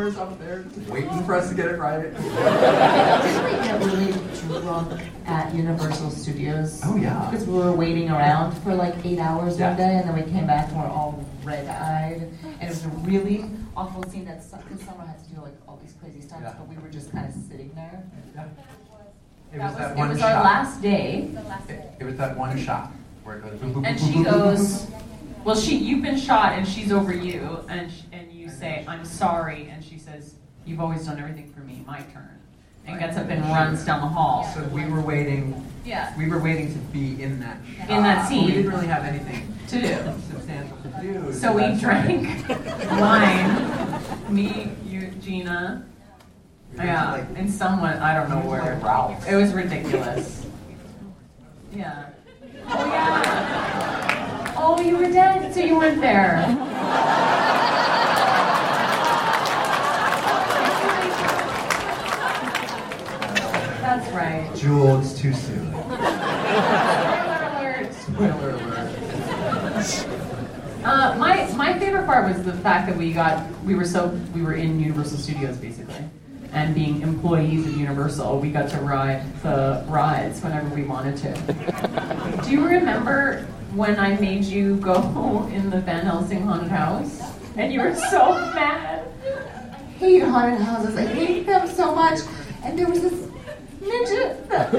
Summer's 0.00 0.16
up 0.16 0.38
there 0.38 0.64
waiting 0.88 1.24
for 1.24 1.34
us 1.34 1.50
to 1.50 1.54
get 1.54 1.66
it 1.66 1.78
right. 1.78 2.00
Didn't 2.14 3.44
we 3.44 3.50
get 3.66 3.80
really 3.82 4.60
drunk 4.62 4.98
at 5.26 5.54
Universal 5.54 6.10
Studios? 6.10 6.80
Oh, 6.84 6.96
yeah. 6.96 7.28
Because 7.30 7.46
we 7.46 7.58
were 7.58 7.72
waiting 7.72 8.08
around 8.08 8.52
for 8.62 8.74
like 8.74 8.94
eight 9.04 9.18
hours 9.18 9.58
Yeah. 9.58 9.68
one 9.68 9.76
day, 9.76 9.96
and 9.98 10.08
then 10.08 10.16
we 10.16 10.22
came 10.32 10.46
back 10.46 10.68
and 10.68 10.78
we're 10.78 10.86
all 10.88 11.22
red-eyed, 11.44 12.30
and 12.42 12.62
it 12.62 12.68
was 12.70 12.84
a 12.86 12.88
really 12.88 13.44
awful 13.76 14.02
scene 14.04 14.24
that 14.24 14.42
because 14.50 14.80
Summer 14.86 15.04
had 15.04 15.22
to 15.22 15.34
do 15.34 15.40
like 15.42 15.52
all 15.68 15.78
these 15.82 15.94
crazy 16.00 16.22
stunts, 16.22 16.44
Yeah. 16.44 16.54
but 16.58 16.66
we 16.68 16.76
were 16.82 16.88
just 16.88 17.12
kind 17.12 17.28
of 17.28 17.34
sitting 17.34 17.70
there. 17.74 18.02
Yeah. 18.34 18.44
It 19.52 19.58
That 19.58 19.62
was 19.64 19.70
was, 19.72 19.78
that 19.80 19.90
it 19.90 19.96
one 19.98 20.08
was 20.08 20.18
shot. 20.18 20.32
our 20.32 20.42
last 20.44 20.80
day, 20.80 21.30
It 21.98 22.04
was 22.04 22.16
that 22.16 22.38
one 22.38 22.56
shot 22.58 22.92
where 23.24 23.36
it 23.36 23.42
goes. 23.42 23.52
boop, 23.60 23.74
boop, 23.74 23.86
and 23.86 23.98
boop, 23.98 24.12
she 24.14 24.24
goes, 24.24 24.86
"Well, 25.44 25.56
she, 25.56 25.76
you've 25.76 26.02
been 26.02 26.16
shot, 26.18 26.52
and 26.54 26.66
she's 26.66 26.90
over 26.90 27.12
you." 27.12 27.58
And 27.68 27.90
sh- 27.90 28.02
and 28.12 28.30
you 28.32 28.48
say, 28.48 28.84
"I'm 28.86 29.04
sorry," 29.04 29.68
and 29.70 29.82
she 29.82 29.89
says, 29.89 29.89
"You've 30.70 30.80
always 30.80 31.04
done 31.04 31.18
everything 31.18 31.52
for 31.52 31.60
me. 31.60 31.82
My 31.86 31.98
turn." 32.14 32.28
And 32.86 32.98
gets 32.98 33.16
up 33.16 33.28
and 33.28 33.42
runs 33.44 33.84
down 33.84 34.00
the 34.00 34.06
hall. 34.08 34.50
So 34.54 34.62
we 34.68 34.84
were 34.86 35.00
waiting. 35.00 35.66
Yeah. 35.84 36.16
We 36.16 36.28
were 36.28 36.38
waiting 36.40 36.72
to 36.72 36.78
be 36.92 37.22
in 37.22 37.38
that. 37.40 37.58
Shot. 37.78 37.90
In 37.90 38.02
that 38.02 38.22
but 38.22 38.28
scene. 38.28 38.46
We 38.46 38.52
didn't 38.52 38.70
really 38.70 38.86
have 38.86 39.04
anything 39.04 39.54
To 39.68 39.80
do. 39.80 39.94
substantial 40.32 40.76
to 40.78 40.88
do. 41.02 41.32
So 41.32 41.52
we 41.52 41.78
drank 41.78 42.48
wine. 42.92 44.34
Me, 44.34 44.70
you, 44.86 45.08
Gina. 45.22 45.84
Yeah, 46.76 47.26
and 47.36 47.50
someone 47.50 47.98
I 47.98 48.14
don't 48.14 48.30
know 48.30 48.48
where. 48.48 48.74
It 49.28 49.36
was 49.36 49.52
ridiculous. 49.52 50.46
Yeah. 51.74 52.06
Oh 52.68 52.84
yeah. 52.86 54.54
Oh, 54.56 54.80
you 54.80 54.96
were 54.96 55.10
dead, 55.10 55.52
so 55.52 55.60
you 55.60 55.76
weren't 55.76 56.00
there. 56.00 56.44
That's 63.82 64.08
right. 64.12 64.49
Jewel, 64.60 65.00
it's 65.00 65.18
too 65.18 65.32
soon. 65.32 65.72
Spoiler 65.72 66.10
alert. 67.56 67.94
Spoiler 67.94 68.50
alert. 68.50 70.06
Uh, 70.84 71.16
my 71.18 71.50
my 71.56 71.78
favorite 71.78 72.04
part 72.04 72.28
was 72.30 72.42
the 72.44 72.52
fact 72.52 72.86
that 72.86 72.94
we 72.94 73.14
got 73.14 73.50
we 73.64 73.74
were 73.74 73.86
so 73.86 74.08
we 74.34 74.42
were 74.42 74.52
in 74.52 74.78
Universal 74.78 75.16
Studios 75.16 75.56
basically, 75.56 76.04
and 76.52 76.74
being 76.74 77.00
employees 77.00 77.66
of 77.66 77.74
Universal, 77.74 78.38
we 78.38 78.50
got 78.50 78.68
to 78.68 78.76
ride 78.80 79.22
the 79.42 79.82
rides 79.88 80.42
whenever 80.42 80.68
we 80.74 80.82
wanted 80.82 81.16
to. 81.18 82.42
Do 82.44 82.50
you 82.50 82.62
remember 82.66 83.46
when 83.74 83.98
I 83.98 84.20
made 84.20 84.44
you 84.44 84.76
go 84.76 85.48
in 85.54 85.70
the 85.70 85.80
Van 85.80 86.04
Helsing 86.04 86.42
haunted 86.42 86.70
house, 86.70 87.22
and 87.56 87.72
you 87.72 87.80
were 87.80 87.94
so 87.94 88.32
mad? 88.54 89.06
I 89.72 89.76
hate 89.98 90.22
haunted 90.22 90.60
houses. 90.60 90.96
I 90.98 91.06
hate 91.06 91.46
them 91.46 91.66
so 91.66 91.94
much. 91.94 92.18
And 92.62 92.78
there 92.78 92.88
was 92.88 93.00
this 93.00 93.29
himself 93.80 94.50
at 94.52 94.70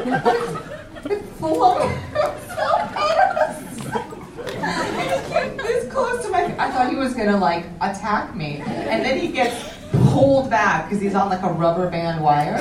he 4.81 5.33
came 5.33 5.57
this 5.57 5.91
close 5.91 6.23
to 6.23 6.31
my. 6.31 6.45
I 6.57 6.71
thought 6.71 6.89
he 6.89 6.95
was 6.95 7.13
gonna 7.13 7.37
like 7.37 7.65
attack 7.81 8.35
me, 8.35 8.61
and 8.65 9.03
then 9.03 9.19
he 9.19 9.29
gets 9.29 9.55
pulled 9.91 10.49
back 10.49 10.87
because 10.89 11.01
he's 11.01 11.15
on 11.15 11.29
like 11.29 11.43
a 11.43 11.51
rubber 11.51 11.89
band 11.89 12.23
wire. 12.23 12.57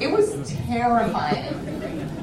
It 0.00 0.10
was 0.10 0.52
terrifying. 0.66 1.54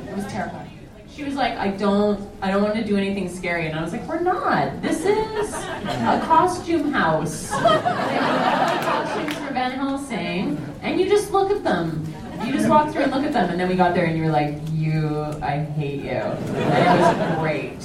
It 0.09 0.15
was 0.15 0.25
terrifying. 0.25 0.69
She 1.09 1.23
was 1.23 1.35
like, 1.35 1.53
I 1.57 1.69
don't, 1.71 2.29
I 2.41 2.49
don't 2.51 2.63
want 2.63 2.75
to 2.75 2.83
do 2.83 2.95
anything 2.95 3.27
scary, 3.27 3.67
and 3.67 3.77
I 3.77 3.81
was 3.81 3.91
like, 3.91 4.07
we're 4.07 4.21
not. 4.21 4.81
This 4.81 4.99
is 5.05 5.53
a 5.53 6.21
costume 6.25 6.91
house. 6.93 7.49
Costumes 7.51 9.33
for 9.33 9.53
Van 9.53 9.71
Helsing, 9.71 10.57
and 10.81 10.99
you 10.99 11.09
just 11.09 11.31
look 11.31 11.51
at 11.51 11.63
them. 11.63 12.05
You 12.45 12.53
just 12.53 12.69
walk 12.69 12.91
through 12.91 13.03
and 13.03 13.11
look 13.11 13.23
at 13.23 13.33
them, 13.33 13.49
and 13.49 13.59
then 13.59 13.67
we 13.69 13.75
got 13.75 13.93
there, 13.93 14.05
and 14.05 14.17
you 14.17 14.23
were 14.23 14.31
like, 14.31 14.57
you, 14.71 15.17
I 15.41 15.57
hate 15.59 16.01
you, 16.01 16.09
and 16.11 16.57
it 16.57 17.01
was 17.01 17.39
great. 17.39 17.79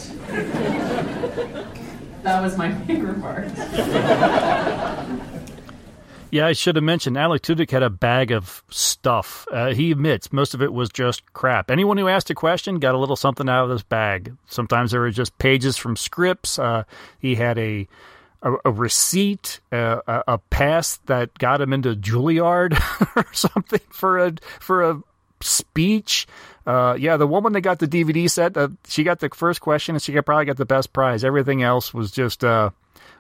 That 2.23 2.41
was 2.41 2.57
my 2.57 2.73
favorite 2.87 3.21
part. 3.21 3.49
Yeah, 6.31 6.47
I 6.49 6.53
should 6.53 6.75
have 6.75 6.83
mentioned 6.83 7.17
Alan 7.17 7.39
Tudyk 7.39 7.71
had 7.71 7.85
a 7.85 7.91
bag 7.91 8.33
of 8.33 8.65
stuff. 8.69 9.47
Uh, 9.53 9.73
he 9.73 9.93
admits 9.93 10.33
most 10.33 10.53
of 10.53 10.63
it 10.63 10.73
was 10.73 10.89
just 10.89 11.33
crap. 11.33 11.71
Anyone 11.71 11.97
who 11.97 12.09
asked 12.09 12.29
a 12.29 12.35
question 12.35 12.81
got 12.81 12.97
a 12.97 12.99
little 12.99 13.15
something 13.15 13.49
out 13.49 13.63
of 13.63 13.71
this 13.71 13.85
bag. 13.85 14.35
Sometimes 14.47 14.91
there 14.91 15.01
were 15.01 15.13
just 15.13 15.39
pages 15.39 15.77
from 15.77 15.95
scripts. 15.95 16.59
Uh, 16.59 16.83
he 17.21 17.37
had 17.37 17.57
a 17.57 17.87
a, 18.45 18.55
a 18.67 18.71
receipt, 18.71 19.61
a, 19.73 20.23
a 20.29 20.39
pass 20.39 20.99
that 21.07 21.37
got 21.39 21.61
him 21.61 21.73
into 21.73 21.97
Juilliard 21.97 22.79
or 23.17 23.27
something 23.33 23.81
for 23.91 24.19
a 24.19 24.35
for 24.61 24.83
a 24.83 25.03
speech. 25.41 26.29
Uh, 26.67 26.97
yeah, 26.99 27.17
the 27.17 27.27
woman 27.27 27.53
that 27.53 27.63
got 27.63 27.79
the 27.79 27.89
DVD 27.89 28.31
set, 28.31 28.57
uh, 28.57 28.69
she 28.87 29.03
got 29.03 29.21
the 29.21 29.29
first 29.31 29.61
question 29.61 29.95
and 29.95 30.03
she 30.03 30.19
probably 30.21 30.47
got 30.47 30.57
the 30.57 30.65
best 30.65 30.93
prize. 30.93 31.25
Everything 31.25 31.63
else 31.63 31.93
was 31.93 32.11
just, 32.11 32.43
uh, 32.43 32.71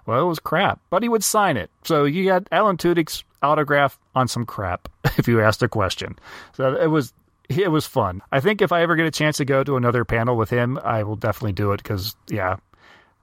well, 0.06 0.22
it 0.22 0.26
was 0.26 0.38
crap, 0.38 0.80
but 0.88 1.02
he 1.02 1.10
would 1.10 1.22
sign 1.22 1.58
it. 1.58 1.70
So 1.82 2.04
you 2.04 2.24
got 2.24 2.46
Alan 2.50 2.78
Tudyk's 2.78 3.22
autograph 3.42 3.98
on 4.14 4.28
some 4.28 4.46
crap 4.46 4.88
if 5.18 5.28
you 5.28 5.40
asked 5.40 5.62
a 5.62 5.68
question. 5.68 6.18
So 6.54 6.74
it 6.74 6.86
was 6.86 7.12
it 7.50 7.70
was 7.70 7.86
fun. 7.86 8.22
I 8.32 8.40
think 8.40 8.62
if 8.62 8.72
I 8.72 8.80
ever 8.82 8.96
get 8.96 9.04
a 9.04 9.10
chance 9.10 9.36
to 9.36 9.44
go 9.44 9.62
to 9.62 9.76
another 9.76 10.06
panel 10.06 10.36
with 10.36 10.48
him, 10.48 10.78
I 10.82 11.02
will 11.02 11.16
definitely 11.16 11.52
do 11.52 11.72
it 11.72 11.82
because 11.82 12.16
yeah, 12.30 12.56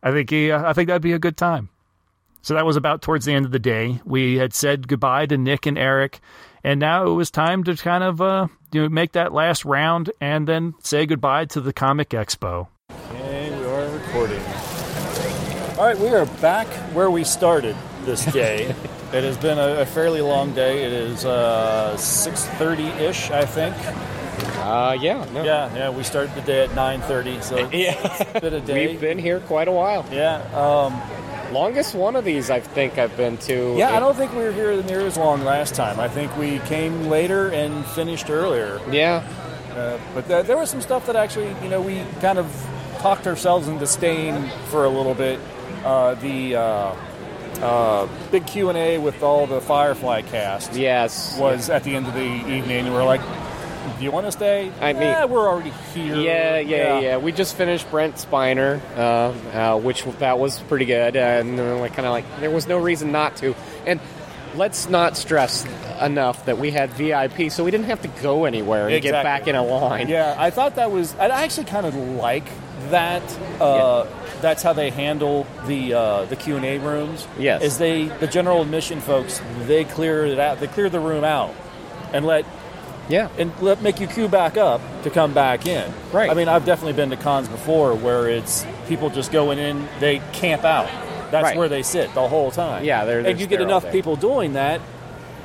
I 0.03 0.11
think 0.11 0.29
he, 0.29 0.51
uh, 0.51 0.67
I 0.67 0.73
think 0.73 0.87
that'd 0.87 1.01
be 1.01 1.13
a 1.13 1.19
good 1.19 1.37
time. 1.37 1.69
So 2.41 2.55
that 2.55 2.65
was 2.65 2.75
about 2.75 3.01
towards 3.01 3.25
the 3.25 3.33
end 3.33 3.45
of 3.45 3.51
the 3.51 3.59
day. 3.59 4.01
We 4.05 4.37
had 4.37 4.53
said 4.53 4.87
goodbye 4.87 5.27
to 5.27 5.37
Nick 5.37 5.65
and 5.65 5.77
Eric, 5.77 6.19
and 6.63 6.79
now 6.79 7.05
it 7.07 7.13
was 7.13 7.29
time 7.29 7.63
to 7.65 7.75
kind 7.75 8.03
of 8.03 8.21
uh, 8.21 8.47
you 8.71 8.81
know 8.81 8.89
make 8.89 9.11
that 9.13 9.33
last 9.33 9.65
round 9.65 10.11
and 10.19 10.47
then 10.47 10.73
say 10.79 11.05
goodbye 11.05 11.45
to 11.45 11.61
the 11.61 11.73
Comic 11.73 12.09
Expo. 12.09 12.67
Okay, 12.91 13.49
we 13.55 13.65
are 13.65 13.89
recording. 13.89 14.41
All 15.77 15.85
right, 15.87 15.97
we 15.97 16.09
are 16.09 16.25
back 16.41 16.67
where 16.93 17.09
we 17.09 17.23
started 17.23 17.75
this 18.05 18.25
day. 18.25 18.65
it 19.13 19.23
has 19.23 19.37
been 19.37 19.57
a, 19.57 19.81
a 19.81 19.85
fairly 19.85 20.21
long 20.21 20.53
day. 20.53 20.83
It 20.83 20.93
is 20.93 21.25
uh, 21.25 21.95
six 21.97 22.45
thirty 22.45 22.87
ish, 22.87 23.29
I 23.29 23.45
think. 23.45 23.75
Uh, 24.43 24.97
yeah, 24.99 25.25
no. 25.33 25.43
yeah, 25.43 25.73
yeah. 25.75 25.89
We 25.89 26.03
started 26.03 26.33
the 26.35 26.41
day 26.41 26.63
at 26.65 26.75
nine 26.75 27.01
thirty, 27.01 27.39
so 27.41 27.69
Yeah. 27.73 28.39
been 28.39 28.53
a 28.53 28.61
day. 28.61 28.87
We've 28.87 29.01
been 29.01 29.17
here 29.19 29.39
quite 29.41 29.67
a 29.67 29.71
while. 29.71 30.05
Yeah. 30.11 30.37
Um, 30.53 31.01
Longest 31.53 31.95
one 31.95 32.15
of 32.15 32.23
these 32.23 32.49
I 32.49 32.61
think 32.61 32.97
I've 32.97 33.15
been 33.17 33.37
to. 33.39 33.75
yeah, 33.77 33.93
I 33.93 33.99
don't 33.99 34.15
think 34.15 34.31
we 34.31 34.39
were 34.43 34.53
here 34.53 34.81
near 34.83 35.01
as 35.01 35.17
long 35.17 35.43
last 35.43 35.75
time. 35.75 35.99
I 35.99 36.07
think 36.07 36.35
we 36.37 36.59
came 36.59 37.07
later 37.09 37.49
and 37.49 37.85
finished 37.87 38.29
earlier. 38.29 38.79
Yeah. 38.89 39.27
Uh, 39.75 39.99
but 40.13 40.27
there, 40.29 40.43
there 40.43 40.57
was 40.57 40.69
some 40.69 40.79
stuff 40.81 41.05
that 41.07 41.17
actually, 41.17 41.49
you 41.61 41.67
know, 41.69 41.81
we 41.81 42.01
kind 42.21 42.39
of 42.39 42.47
talked 42.99 43.27
ourselves 43.27 43.67
into 43.67 43.85
staying 43.85 44.47
for 44.69 44.85
a 44.85 44.89
little 44.89 45.13
bit. 45.13 45.39
Uh, 45.83 46.13
the 46.15 46.55
uh, 46.55 46.95
uh, 47.61 48.07
big 48.31 48.47
Q 48.47 48.69
and 48.69 48.77
A 48.77 48.97
with 48.97 49.21
all 49.21 49.45
the 49.45 49.59
Firefly 49.59 50.21
cast. 50.21 50.73
Yes. 50.73 51.37
was 51.37 51.69
at 51.69 51.83
the 51.83 51.93
end 51.95 52.07
of 52.07 52.13
the 52.13 52.21
evening, 52.21 52.85
and 52.85 52.89
we 52.91 52.95
are 52.95 53.03
like, 53.03 53.21
"Do 53.97 54.03
you 54.03 54.11
want 54.11 54.25
to 54.27 54.31
stay?" 54.31 54.71
I 54.81 54.93
mean- 54.93 55.03
yeah, 55.03 55.25
we're 55.25 55.47
already 55.47 55.71
here. 55.93 56.15
Yeah, 56.15 56.59
yeah, 56.59 56.99
yeah, 56.99 57.17
We 57.17 57.31
just 57.31 57.55
finished 57.55 57.89
Brent 57.91 58.15
Spiner, 58.15 58.79
uh, 58.97 59.31
uh, 59.75 59.77
which 59.79 60.03
that 60.19 60.39
was 60.39 60.59
pretty 60.61 60.85
good, 60.85 61.15
and 61.15 61.57
like 61.81 61.93
kind 61.93 62.05
of 62.05 62.11
like 62.11 62.25
there 62.39 62.51
was 62.51 62.67
no 62.67 62.77
reason 62.77 63.11
not 63.11 63.35
to. 63.37 63.55
And 63.85 63.99
let's 64.55 64.89
not 64.89 65.15
stress 65.17 65.65
enough 66.01 66.45
that 66.45 66.57
we 66.57 66.71
had 66.71 66.89
VIP, 66.91 67.49
so 67.51 67.63
we 67.63 67.71
didn't 67.71 67.85
have 67.87 68.01
to 68.01 68.07
go 68.21 68.45
anywhere 68.45 68.87
and 68.89 69.01
get 69.01 69.11
back 69.23 69.47
in 69.47 69.55
a 69.55 69.63
line. 69.63 70.07
Yeah, 70.09 70.35
I 70.37 70.49
thought 70.49 70.75
that 70.75 70.91
was. 70.91 71.15
I 71.15 71.27
actually 71.43 71.65
kind 71.65 71.85
of 71.85 71.95
like 71.95 72.45
that. 72.89 73.23
Uh, 73.59 74.05
That's 74.41 74.63
how 74.63 74.73
they 74.73 74.89
handle 74.89 75.45
the 75.67 75.93
uh, 75.93 76.25
the 76.25 76.35
Q 76.35 76.55
and 76.55 76.65
A 76.65 76.79
rooms. 76.79 77.27
Yes. 77.37 77.61
is 77.61 77.77
they 77.77 78.05
the 78.05 78.25
general 78.25 78.63
admission 78.63 78.99
folks 78.99 79.39
they 79.67 79.83
clear 79.85 80.25
it 80.25 80.39
out. 80.39 80.59
They 80.59 80.65
clear 80.67 80.89
the 80.89 80.99
room 80.99 81.23
out 81.23 81.53
and 82.11 82.25
let 82.25 82.43
yeah 83.11 83.27
and 83.37 83.51
let 83.61 83.81
make 83.81 83.99
you 83.99 84.07
queue 84.07 84.27
back 84.27 84.57
up 84.57 84.81
to 85.03 85.09
come 85.09 85.33
back 85.33 85.65
in. 85.67 85.91
Right. 86.11 86.29
I 86.29 86.33
mean, 86.33 86.47
I've 86.47 86.65
definitely 86.65 86.93
been 86.93 87.09
to 87.11 87.17
cons 87.17 87.47
before 87.47 87.93
where 87.93 88.29
it's 88.29 88.65
people 88.87 89.09
just 89.09 89.31
going 89.31 89.59
in, 89.59 89.87
they 89.99 90.19
camp 90.33 90.63
out. 90.63 90.89
That's 91.31 91.43
Right. 91.43 91.57
where 91.57 91.69
they 91.69 91.83
sit 91.83 92.13
the 92.13 92.27
whole 92.27 92.51
time. 92.51 92.83
Yeah, 92.83 93.05
they're- 93.05 93.17
and 93.19 93.25
they're 93.27 93.35
you 93.35 93.47
get 93.47 93.61
enough 93.61 93.89
people 93.91 94.15
doing 94.15 94.53
that, 94.53 94.81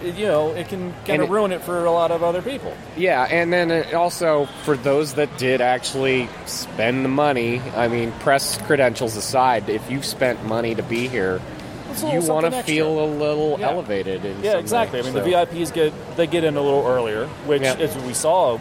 you 0.05 0.27
know, 0.27 0.51
it 0.53 0.69
can 0.69 0.93
kind 1.07 1.21
And 1.21 1.23
of 1.23 1.31
ruin 1.31 1.53
it 1.53 1.63
for 1.63 1.85
a 1.85 1.91
lot 1.91 2.11
of 2.11 2.23
other 2.23 2.43
people. 2.43 2.73
Yeah, 2.97 3.27
and 3.31 3.53
then 3.53 3.95
also 3.95 4.47
for 4.65 4.77
those 4.77 5.15
that 5.15 5.37
did 5.39 5.61
actually 5.61 6.29
spend 6.45 7.05
the 7.05 7.09
money, 7.09 7.63
I 7.77 7.89
mean, 7.89 8.13
press 8.21 8.59
credentials 8.67 9.17
aside, 9.17 9.69
if 9.69 9.91
you've 9.91 10.05
spent 10.05 10.45
money 10.45 10.75
to 10.75 10.83
be 10.83 11.09
here, 11.09 11.41
It's 11.97 12.05
a 12.05 12.13
you 12.13 12.33
want 12.33 12.53
to 12.53 12.63
feel 12.63 13.05
a 13.05 13.07
little 13.07 13.57
Yeah. 13.59 13.71
elevated. 13.71 14.25
In 14.25 14.43
Yeah, 14.43 14.53
some 14.53 14.61
exactly. 14.61 15.01
way, 15.01 15.09
I 15.09 15.11
mean, 15.11 15.13
so- 15.15 15.25
the 15.25 15.31
VIPs 15.31 15.73
get 15.73 15.93
they 16.17 16.27
get 16.27 16.45
in 16.45 16.57
a 16.57 16.61
little 16.61 16.87
earlier, 16.87 17.27
which, 17.47 17.63
Yeah. 17.63 17.75
as 17.79 17.97
we 17.99 18.13
saw, 18.13 18.59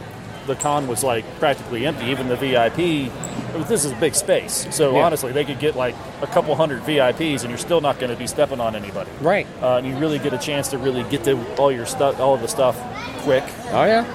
the 0.48 0.56
con 0.56 0.88
was 0.88 1.04
like 1.04 1.26
practically 1.40 1.86
empty. 1.86 2.06
Even 2.06 2.30
the 2.30 2.36
VIP, 2.36 3.10
this 3.68 3.84
is 3.84 3.92
a 3.92 3.96
big 3.96 4.14
space, 4.16 4.68
so 4.70 4.96
Yeah. 4.96 5.04
honestly, 5.06 5.32
they 5.32 5.44
could 5.44 5.60
get 5.60 5.76
like 5.76 5.96
a 6.22 6.28
couple 6.28 6.56
hundred 6.56 6.84
VIPs, 6.86 7.42
and 7.42 7.50
you're 7.50 7.58
still 7.58 7.82
not 7.82 8.00
going 8.00 8.12
to 8.12 8.18
be 8.18 8.28
stepping 8.28 8.60
on 8.62 8.76
anybody. 8.76 9.10
Right. 9.22 9.48
Uh, 9.62 9.76
and 9.78 9.88
you 9.88 9.96
really 9.96 10.20
get 10.20 10.34
a 10.34 10.38
chance 10.38 10.68
to 10.70 10.78
really 10.78 11.04
get 11.04 11.24
to 11.26 11.38
all 11.58 11.72
your 11.72 11.86
stuff, 11.86 12.20
all 12.22 12.36
of 12.36 12.42
the 12.42 12.48
stuff, 12.48 12.78
quick. 13.24 13.44
Oh 13.74 13.86
yeah. 13.86 14.06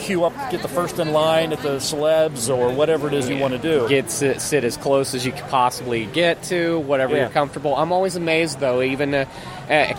Queue 0.00 0.24
up, 0.24 0.32
get 0.50 0.62
the 0.62 0.68
first 0.68 0.98
in 0.98 1.12
line 1.12 1.52
at 1.52 1.60
the 1.62 1.76
celebs 1.76 2.48
or 2.54 2.72
whatever 2.72 3.06
it 3.08 3.14
is 3.14 3.28
you 3.28 3.36
want 3.38 3.52
to 3.52 3.58
do. 3.58 3.88
Get 3.88 4.10
sit, 4.10 4.40
sit 4.40 4.64
as 4.64 4.76
close 4.76 5.14
as 5.14 5.24
you 5.26 5.32
could 5.32 5.44
possibly 5.48 6.06
get 6.06 6.42
to, 6.44 6.78
whatever 6.80 7.14
Yeah. 7.14 7.22
you're 7.22 7.30
comfortable. 7.30 7.76
I'm 7.76 7.92
always 7.92 8.16
amazed 8.16 8.60
though, 8.60 8.82
even 8.82 9.14
uh, 9.14 9.24
uh, 9.68 9.94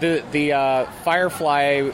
the 0.00 0.22
the 0.30 0.52
uh, 0.52 0.84
Firefly 1.04 1.90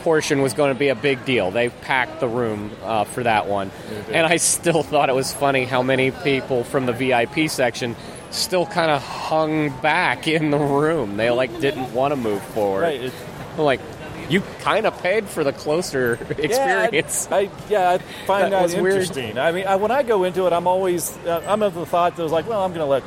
portion 0.00 0.42
was 0.42 0.52
going 0.52 0.72
to 0.74 0.78
be 0.78 0.88
a 0.88 0.94
big 0.94 1.24
deal. 1.24 1.50
They 1.50 1.68
packed 1.70 2.20
the 2.20 2.28
room 2.28 2.72
uh, 2.82 3.04
for 3.04 3.22
that 3.22 3.46
one, 3.46 3.70
and 4.10 4.26
I 4.26 4.36
still 4.36 4.82
thought 4.82 5.08
it 5.08 5.14
was 5.14 5.32
funny 5.32 5.64
how 5.64 5.82
many 5.82 6.10
people 6.10 6.64
from 6.64 6.86
the 6.86 6.92
VIP 6.92 7.48
section 7.48 7.96
still 8.30 8.66
kind 8.66 8.90
of 8.90 9.02
hung 9.02 9.70
back 9.80 10.26
in 10.28 10.50
the 10.50 10.58
room. 10.58 11.16
They 11.16 11.30
like 11.30 11.60
didn't 11.60 11.94
want 11.94 12.12
to 12.12 12.16
move 12.16 12.42
forward. 12.42 12.82
Right, 12.82 13.12
like. 13.56 13.80
You 14.28 14.42
kind 14.60 14.86
of 14.86 15.00
paid 15.02 15.26
for 15.28 15.44
the 15.44 15.52
closer 15.52 16.14
experience. 16.38 17.28
Yeah, 17.30 17.36
I, 17.36 17.40
I, 17.40 17.50
yeah, 17.68 17.90
I 17.90 17.98
find 18.26 18.44
That 18.44 18.50
that, 18.50 18.62
was 18.62 18.74
weird. 18.74 18.86
interesting. 19.02 19.38
I 19.38 19.52
mean, 19.52 19.66
I, 19.66 19.76
when 19.76 19.90
I 19.90 20.02
go 20.02 20.24
into 20.24 20.46
it, 20.46 20.52
I'm 20.52 20.66
always 20.66 21.16
uh, 21.26 21.44
I'm 21.46 21.62
of 21.62 21.74
the 21.74 21.86
thought 21.86 22.16
that 22.16 22.22
was 22.22 22.32
like, 22.32 22.48
well, 22.48 22.62
I'm 22.64 22.70
going 22.72 22.80
to 22.80 22.86
let 22.86 23.02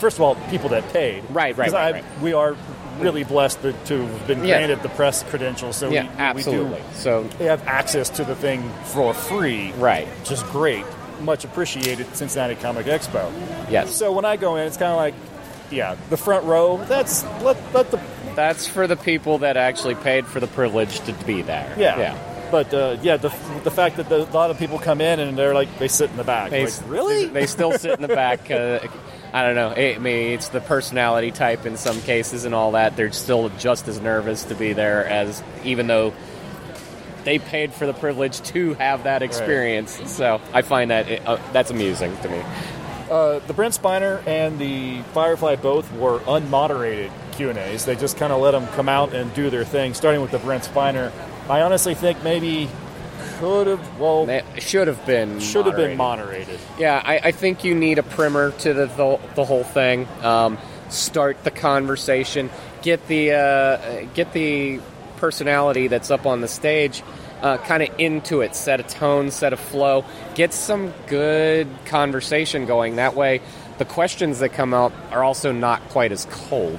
first 0.00 0.16
of 0.18 0.22
all 0.22 0.34
people 0.50 0.68
that 0.70 0.86
paid, 0.92 1.22
Right, 1.30 1.56
right, 1.56 1.70
right, 1.70 1.74
I- 1.74 1.90
right. 1.92 2.04
We 2.20 2.32
are 2.32 2.56
really 3.00 3.24
blessed 3.24 3.62
to, 3.62 3.72
to 3.72 4.02
have 4.06 4.26
been 4.26 4.44
Yeah. 4.44 4.58
granted 4.58 4.82
the 4.82 4.88
press 4.90 5.22
credentials, 5.24 5.76
so 5.76 5.88
Yeah, 5.90 6.02
we, 6.04 6.08
absolutely. 6.18 6.70
we 6.74 6.76
do 6.78 6.94
So 6.94 7.22
have 7.40 7.66
access 7.66 8.08
to 8.10 8.24
the 8.24 8.34
thing 8.36 8.68
for 8.84 9.12
free, 9.14 9.72
right? 9.78 10.06
Which 10.20 10.30
is 10.32 10.42
great, 10.44 10.84
much 11.22 11.44
appreciated. 11.44 12.14
Cincinnati 12.14 12.54
Comic 12.56 12.86
Expo. 12.86 13.32
Yes. 13.70 13.94
So 13.94 14.12
when 14.12 14.24
I 14.24 14.36
go 14.36 14.56
in, 14.56 14.66
it's 14.66 14.76
kind 14.76 14.90
of 14.92 14.96
like, 14.96 15.14
yeah, 15.74 15.96
the 16.10 16.16
front 16.16 16.44
row. 16.44 16.78
That's 16.84 17.24
let 17.42 17.56
let 17.74 17.90
the 17.90 18.00
That's 18.34 18.66
for 18.66 18.86
the 18.86 18.96
people 18.96 19.38
that 19.38 19.56
actually 19.56 19.94
paid 19.94 20.26
for 20.26 20.40
the 20.40 20.46
privilege 20.46 21.00
to 21.00 21.12
be 21.24 21.42
there. 21.42 21.74
Yeah. 21.78 21.98
Yeah. 21.98 22.30
But 22.50 22.72
uh, 22.72 22.98
yeah, 23.02 23.16
the, 23.16 23.30
the 23.64 23.70
fact 23.70 23.96
that 23.96 24.08
the, 24.08 24.22
a 24.22 24.30
lot 24.30 24.50
of 24.50 24.58
people 24.58 24.78
come 24.78 25.00
in 25.00 25.18
and 25.18 25.36
they're 25.36 25.54
like 25.54 25.78
they 25.78 25.88
sit 25.88 26.10
in 26.10 26.16
the 26.16 26.24
back. 26.24 26.50
They, 26.50 26.66
like, 26.66 26.74
really? 26.86 27.26
They 27.26 27.46
still 27.46 27.72
sit 27.72 27.92
in 27.92 28.02
the 28.02 28.08
back. 28.08 28.50
Uh, 28.54 28.78
I 29.32 29.42
don't 29.42 29.56
know. 29.56 29.70
I 29.70 29.98
mean, 29.98 30.30
it's 30.30 30.50
the 30.50 30.60
personality 30.60 31.32
type 31.32 31.66
in 31.66 31.76
some 31.76 32.00
cases 32.02 32.44
and 32.44 32.54
all 32.54 32.72
that. 32.72 32.94
They're 32.94 33.10
still 33.10 33.48
just 33.58 33.88
as 33.88 34.00
nervous 34.00 34.44
to 34.44 34.54
be 34.54 34.74
there 34.74 35.04
as 35.04 35.42
even 35.64 35.88
though 35.88 36.14
they 37.24 37.40
paid 37.40 37.72
for 37.72 37.86
the 37.86 37.94
privilege 37.94 38.40
to 38.42 38.74
have 38.74 39.04
that 39.04 39.22
experience. 39.22 40.00
So 40.12 40.40
I 40.52 40.62
find 40.62 40.92
that 40.92 41.26
uh, 41.26 41.40
that's 41.52 41.72
amusing 41.72 42.16
to 42.18 42.28
me. 42.28 42.42
Uh, 43.10 43.38
the 43.40 43.52
Brent 43.52 43.74
Spiner 43.74 44.26
and 44.26 44.58
the 44.58 45.02
Firefly 45.12 45.56
both 45.56 45.92
were 45.92 46.20
unmoderated 46.20 47.10
Q 47.32 47.50
and 47.50 47.58
A's. 47.58 47.84
They 47.84 47.96
just 47.96 48.16
kind 48.16 48.32
of 48.32 48.40
let 48.40 48.52
them 48.52 48.66
come 48.68 48.88
out 48.88 49.14
and 49.14 49.32
do 49.34 49.50
their 49.50 49.64
thing. 49.64 49.94
Starting 49.94 50.20
with 50.22 50.30
the 50.30 50.38
Brent 50.38 50.64
Spiner, 50.64 51.12
I 51.48 51.60
honestly 51.62 51.94
think 51.94 52.22
maybe 52.22 52.70
could 53.38 53.66
have 53.66 54.00
well 54.00 54.26
should 54.58 54.88
have 54.88 55.04
been 55.06 55.40
should 55.40 55.66
have 55.66 55.76
been 55.76 55.96
moderated. 55.96 56.48
moderated. 56.48 56.60
Yeah, 56.78 57.02
I, 57.04 57.18
I 57.24 57.30
think 57.32 57.64
you 57.64 57.74
need 57.74 57.98
a 57.98 58.02
primer 58.02 58.52
to 58.52 58.72
the 58.72 58.86
the, 58.86 59.20
the 59.34 59.44
whole 59.44 59.64
thing. 59.64 60.08
Um, 60.22 60.58
start 60.88 61.42
the 61.44 61.50
conversation. 61.50 62.50
Get 62.82 63.06
the 63.08 63.32
uh, 63.32 64.06
get 64.14 64.32
the 64.32 64.80
personality 65.16 65.88
that's 65.88 66.10
up 66.10 66.26
on 66.26 66.40
the 66.40 66.48
stage 66.48 67.02
uh, 67.44 67.58
kind 67.58 67.82
of 67.82 67.90
into 67.98 68.40
it. 68.40 68.56
Set 68.56 68.80
a 68.80 68.82
tone, 68.82 69.30
set 69.30 69.52
a 69.52 69.56
flow. 69.56 70.04
Get 70.34 70.52
some 70.52 70.92
good 71.06 71.68
conversation 71.84 72.64
going. 72.66 72.96
That 72.96 73.14
way, 73.14 73.40
the 73.78 73.84
questions 73.84 74.38
that 74.38 74.48
come 74.48 74.72
out 74.72 74.92
are 75.10 75.22
also 75.22 75.52
not 75.52 75.86
quite 75.90 76.10
as 76.10 76.26
cold. 76.30 76.78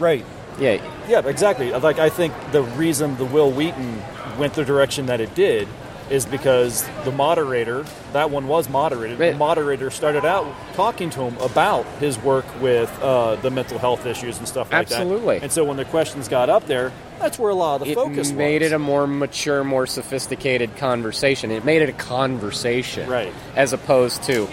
Right. 0.00 0.24
Yeah. 0.58 0.82
Yeah, 1.06 1.26
exactly. 1.26 1.70
Like 1.70 1.98
I 1.98 2.08
think 2.08 2.32
the 2.50 2.62
reason 2.62 3.16
the 3.18 3.26
Wil 3.26 3.52
Wheaton 3.52 4.02
went 4.38 4.54
the 4.54 4.64
direction 4.64 5.06
that 5.06 5.20
it 5.20 5.34
did 5.34 5.68
is 6.10 6.24
because 6.26 6.88
the 7.04 7.12
moderator, 7.12 7.84
that 8.12 8.30
one 8.30 8.46
was 8.46 8.68
moderated. 8.68 9.18
The 9.18 9.34
moderator 9.34 9.90
started 9.90 10.24
out 10.24 10.46
talking 10.74 11.10
to 11.10 11.22
him 11.22 11.36
about 11.38 11.84
his 11.98 12.16
work 12.18 12.44
with 12.60 12.90
uh, 13.02 13.36
the 13.36 13.50
mental 13.50 13.78
health 13.78 14.06
issues 14.06 14.38
and 14.38 14.46
stuff 14.46 14.70
like 14.70 14.82
Absolutely. 14.82 15.06
that. 15.06 15.14
Absolutely. 15.16 15.42
And 15.42 15.52
so 15.52 15.64
when 15.64 15.76
the 15.76 15.84
questions 15.84 16.28
got 16.28 16.48
up 16.48 16.66
there, 16.66 16.92
that's 17.18 17.38
where 17.38 17.50
a 17.50 17.54
lot 17.54 17.80
of 17.80 17.86
the 17.86 17.92
it 17.92 17.94
focus 17.96 18.30
made 18.30 18.62
was. 18.62 18.70
it 18.72 18.74
a 18.74 18.78
more 18.78 19.06
mature, 19.06 19.64
more 19.64 19.86
sophisticated 19.86 20.76
conversation. 20.76 21.50
It 21.50 21.64
made 21.64 21.82
it 21.82 21.88
a 21.88 21.92
conversation, 21.92 23.08
Right. 23.08 23.32
As 23.56 23.72
opposed 23.72 24.22
to, 24.24 24.48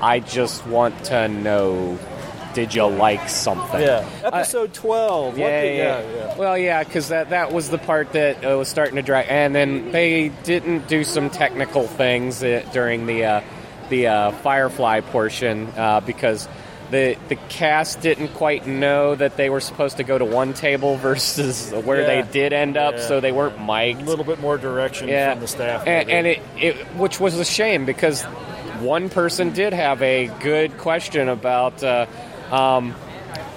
I 0.00 0.20
just 0.20 0.66
want 0.66 1.04
to 1.06 1.26
know, 1.28 1.98
did 2.56 2.74
you 2.74 2.86
like 2.86 3.28
something? 3.28 3.80
Yeah, 3.82 4.02
Uh, 4.24 4.28
episode 4.28 4.72
twelve. 4.72 5.36
yeah, 5.38 5.44
what 5.44 5.50
the- 5.60 5.66
yeah, 5.76 6.00
yeah, 6.26 6.36
Well, 6.38 6.56
yeah, 6.58 6.82
because 6.82 7.08
that 7.10 7.30
that 7.30 7.52
was 7.52 7.68
the 7.68 7.76
part 7.78 8.12
that 8.12 8.42
uh, 8.44 8.56
was 8.56 8.66
starting 8.68 8.96
to 8.96 9.02
drag, 9.02 9.26
and 9.28 9.54
then 9.54 9.92
they 9.92 10.30
didn't 10.42 10.88
do 10.88 11.04
some 11.04 11.28
technical 11.28 11.86
things 11.86 12.42
uh, 12.42 12.62
during 12.72 13.04
the 13.06 13.24
uh, 13.26 13.40
the 13.90 14.06
uh, 14.08 14.30
Firefly 14.32 15.00
portion 15.02 15.68
uh, 15.76 16.00
because. 16.00 16.48
The, 16.88 17.16
the 17.28 17.34
cast 17.48 18.00
didn't 18.00 18.28
quite 18.34 18.64
know 18.68 19.16
that 19.16 19.36
they 19.36 19.50
were 19.50 19.58
supposed 19.58 19.96
to 19.96 20.04
go 20.04 20.16
to 20.18 20.24
one 20.24 20.54
table 20.54 20.94
versus 21.08 21.72
where 21.72 22.02
Yeah. 22.02 22.06
they 22.22 22.30
did 22.30 22.52
end 22.52 22.76
up, 22.76 22.94
Yeah. 22.94 23.00
so 23.08 23.18
they 23.18 23.32
weren't 23.32 23.58
mic'd. 23.60 24.02
A 24.02 24.04
little 24.04 24.24
bit 24.24 24.38
more 24.40 24.56
direction 24.56 25.08
Yeah. 25.08 25.32
from 25.32 25.40
the 25.40 25.48
staff. 25.48 25.82
and, 25.84 26.08
and 26.08 26.26
it, 26.28 26.38
it 26.56 26.76
which 26.96 27.18
was 27.18 27.40
a 27.40 27.44
shame 27.44 27.86
because 27.86 28.22
one 28.78 29.08
person 29.08 29.50
did 29.52 29.72
have 29.72 30.00
a 30.00 30.28
good 30.38 30.78
question 30.78 31.28
about 31.28 31.82
uh, 31.82 32.06
um, 32.50 32.94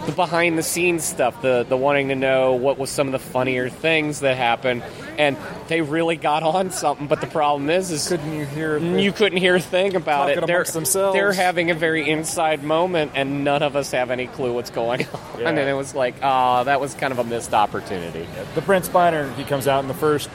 the 0.06 0.11
behind 0.11 0.57
the 0.57 0.64
scenes 0.64 1.03
stuff, 1.03 1.41
the 1.41 1.66
the 1.68 1.78
wanting 1.78 2.10
to 2.10 2.16
know 2.16 2.53
what 2.53 2.78
was 2.78 2.90
some 2.90 3.07
of 3.07 3.11
the 3.11 3.20
funnier 3.20 3.70
things 3.70 4.22
that 4.22 4.38
happened, 4.38 4.84
and 5.18 5.38
they 5.68 5.82
really 5.82 6.16
got 6.16 6.44
on 6.56 6.72
something. 6.72 7.07
But 7.07 7.22
the 7.22 7.28
problem 7.28 7.70
is, 7.70 7.91
is 7.91 8.07
couldn't 8.07 8.34
you 8.34 8.45
hear 8.45 8.78
you 8.78 9.11
couldn't 9.11 9.38
hear 9.38 9.56
a 9.56 9.60
thing 9.60 9.95
about 9.95 10.30
it. 10.30 10.45
They're, 10.45 10.64
themselves. 10.64 11.14
they're 11.14 11.34
having 11.34 11.72
a 11.72 11.76
very 11.76 12.10
inside 12.10 12.64
moment, 12.64 13.11
and 13.16 13.44
none 13.44 13.64
of 13.64 13.76
us 13.76 13.91
have 13.91 14.11
any 14.11 14.28
clue 14.28 14.53
what's 14.53 14.72
going 14.72 15.06
on. 15.14 15.40
Yeah. 15.40 15.49
And 15.49 15.60
it 15.60 15.74
was 15.74 15.94
like, 15.94 16.16
ah, 16.22 16.64
that 16.64 16.80
was 16.80 16.94
kind 16.94 17.11
of 17.11 17.20
a 17.20 17.24
missed 17.24 17.53
opportunity. 17.53 18.28
the 18.56 18.61
Brent 18.61 18.86
Spiner, 18.86 19.34
he 19.36 19.44
comes 19.44 19.68
out 19.68 19.82
in 19.82 19.88
the 19.88 19.94
first 19.94 20.30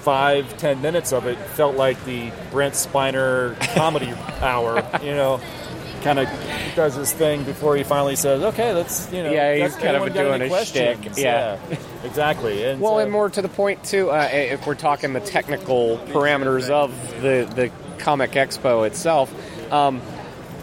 five, 0.00 0.56
ten 0.56 0.80
minutes 0.80 1.12
of 1.12 1.26
it, 1.26 1.36
felt 1.38 1.76
like 1.76 2.02
the 2.04 2.32
Brent 2.50 2.74
Spiner 2.74 3.58
comedy 3.74 4.10
hour, 4.40 4.76
you 5.02 5.12
know, 5.12 5.40
kind 6.02 6.18
of 6.18 6.28
does 6.76 6.94
his 6.94 7.12
thing 7.12 7.44
before 7.44 7.76
he 7.76 7.82
finally 7.82 8.16
says, 8.16 8.42
okay, 8.42 8.72
let's, 8.72 9.10
you 9.12 9.22
know, 9.22 9.30
Yeah, 9.30 9.54
he's 9.54 9.74
kind 9.76 9.96
of 9.96 10.12
doing 10.12 10.40
a 10.42 10.64
shtick, 10.64 10.96
questions? 10.98 11.18
yeah. 11.18 11.58
exactly. 12.04 12.64
And 12.64 12.80
well, 12.80 12.94
so- 12.94 12.98
and 13.00 13.10
more 13.12 13.28
to 13.30 13.42
the 13.42 13.48
point 13.48 13.84
too, 13.84 14.10
uh, 14.10 14.28
if 14.32 14.66
we're 14.66 14.74
talking 14.74 15.12
the 15.12 15.20
technical 15.20 15.98
parameters 16.08 16.70
of 16.70 16.90
the 17.22 17.50
the 17.54 17.70
comic 17.98 18.32
expo 18.32 18.86
itself, 18.86 19.32
um, 19.72 20.00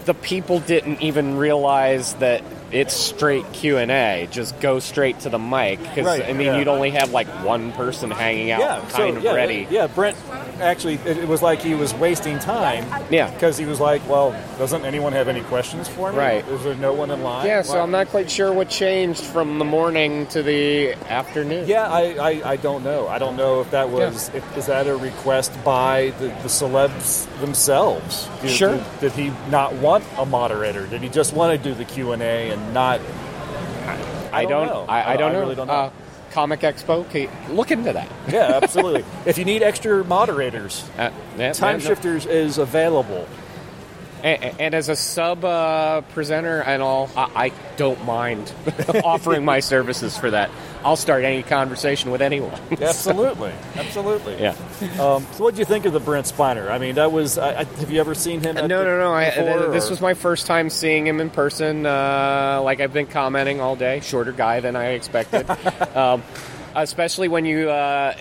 the 0.06 0.14
people 0.14 0.60
didn't 0.60 1.02
even 1.02 1.38
realize 1.38 2.14
that 2.16 2.42
it's 2.72 2.94
straight 2.94 3.52
Q 3.54 3.78
and 3.78 3.92
A. 3.92 4.28
Just 4.32 4.60
go 4.60 4.80
straight 4.80 5.20
to 5.22 5.30
the 5.30 5.40
mic 5.40 5.80
because 5.80 6.06
Right, 6.06 6.26
I 6.26 6.34
mean 6.34 6.48
yeah. 6.48 6.58
you'd 6.58 6.68
only 6.68 6.92
have 6.92 7.12
like 7.12 7.28
one 7.46 7.72
person 7.74 8.12
hanging 8.12 8.52
out, 8.52 8.60
yeah, 8.60 8.80
kind 8.90 9.14
so, 9.14 9.18
of 9.18 9.24
yeah, 9.24 9.34
ready. 9.34 9.68
Yeah, 9.70 9.88
Brent 9.88 10.18
actually, 10.62 10.96
it, 10.96 11.28
was 11.28 11.42
like 11.42 11.62
he 11.62 11.76
was 11.76 11.94
wasting 11.94 12.40
time. 12.40 12.86
Yeah. 13.12 13.32
Because 13.32 13.58
he 13.58 13.66
was 13.66 13.80
like, 13.80 14.08
well, 14.08 14.32
doesn't 14.58 14.86
anyone 14.86 15.14
have 15.14 15.28
any 15.28 15.42
questions 15.42 15.88
for 15.88 16.12
me? 16.12 16.18
Right. 16.18 16.48
Is 16.48 16.64
there 16.64 16.76
no 16.76 16.94
one 16.94 17.12
in 17.12 17.22
line? 17.22 17.46
Yeah, 17.46 17.62
so 17.62 17.76
Why- 17.76 17.82
I'm 17.82 17.92
not 17.92 18.08
quite 18.08 18.30
sure 18.30 18.52
what 18.52 18.70
changed 18.70 19.24
from 19.24 19.60
the 19.60 19.66
morning 19.66 20.28
to 20.28 20.44
the 20.44 20.94
afternoon. 21.10 21.68
Yeah, 21.68 21.88
I, 21.88 22.02
I, 22.14 22.50
I 22.52 22.56
don't 22.58 22.84
know. 22.84 23.08
I 23.08 23.20
don't 23.20 23.36
know 23.36 23.62
if 23.62 23.72
that 23.72 23.90
was 23.90 24.30
if, 24.30 24.58
is 24.58 24.68
that 24.68 24.88
a 24.88 24.96
request 24.96 25.52
by 25.64 26.14
the, 26.20 26.28
the 26.28 26.50
celebs 26.50 27.28
themselves. 27.40 28.28
Did, 28.42 28.52
Sure. 28.52 28.78
Did, 29.00 29.00
did 29.00 29.12
he 29.14 29.32
not 29.50 29.74
want 29.76 30.04
a 30.18 30.26
moderator? 30.26 30.88
Did 30.88 31.02
he 31.02 31.10
just 31.10 31.34
want 31.34 31.56
to 31.58 31.70
do 31.70 31.76
the 31.76 31.86
Q 31.86 32.12
and 32.14 32.22
A 32.22 32.52
and 32.58 32.74
not? 32.74 33.00
I, 34.32 34.42
I 34.42 34.46
don't. 34.46 34.68
know. 34.68 34.86
I, 34.88 35.14
I 35.14 35.18
don't 35.18 35.34
know. 35.34 35.40
really 35.40 35.56
don't 35.56 35.68
know. 35.68 35.74
Uh, 35.74 35.92
Comic 36.32 36.60
Expo, 36.60 37.06
okay, 37.06 37.30
look 37.50 37.72
into 37.72 37.94
that. 37.94 38.08
yeah, 38.28 38.60
absolutely. 38.62 39.04
if 39.26 39.38
you 39.38 39.46
need 39.46 39.64
extra 39.64 40.04
moderators, 40.04 40.88
Uh, 40.98 41.10
yeah, 41.38 41.54
Time 41.54 41.80
Shifters 41.80 42.26
is 42.26 42.58
available. 42.58 43.28
And, 44.24 44.60
and 44.60 44.74
as 44.74 44.90
a 44.90 44.96
sub 44.96 45.46
uh, 45.46 46.02
presenter 46.02 46.62
and 46.62 46.82
all, 46.82 47.10
I, 47.16 47.46
I 47.48 47.52
don't 47.78 48.04
mind 48.06 48.52
offering 49.04 49.46
my 49.46 49.60
services 49.62 50.18
for 50.18 50.32
that. 50.32 50.50
I'll 50.84 50.96
start 50.96 51.24
any 51.24 51.44
conversation 51.44 52.12
with 52.12 52.22
anyone. 52.22 52.60
Absolutely, 52.82 53.52
absolutely. 53.76 54.40
Yeah. 54.40 54.52
Um, 55.00 55.26
so, 55.34 55.44
what 55.44 55.56
do 55.56 55.60
you 55.60 55.66
think 55.66 55.86
of 55.86 55.92
the 55.94 56.00
Brent 56.00 56.28
Spiner? 56.28 56.70
I 56.70 56.78
mean, 56.78 56.96
that 56.96 57.12
was. 57.12 57.38
I, 57.38 57.50
I, 57.60 57.64
have 57.64 57.92
you 57.92 58.00
ever 58.00 58.14
seen 58.16 58.42
him? 58.42 58.58
At 58.58 58.68
no, 58.68 58.80
the- 58.80 58.86
no, 58.86 59.00
no. 59.00 59.14
I, 59.14 59.30
before, 59.30 59.60
th- 59.60 59.72
this 59.72 59.90
was 59.90 60.00
my 60.02 60.14
first 60.14 60.46
time 60.46 60.70
seeing 60.70 61.06
him 61.06 61.20
in 61.20 61.30
person. 61.30 61.86
Uh, 61.86 62.62
like 62.64 62.80
I've 62.80 62.94
been 62.94 63.08
commenting 63.08 63.60
all 63.60 63.76
day. 63.76 64.00
Shorter 64.02 64.32
guy 64.32 64.60
than 64.62 64.76
I 64.76 64.90
expected. 64.92 65.50
um, 65.96 66.24
especially 66.76 67.28
when 67.28 67.46
you 67.46 67.70
uh, 67.70 68.14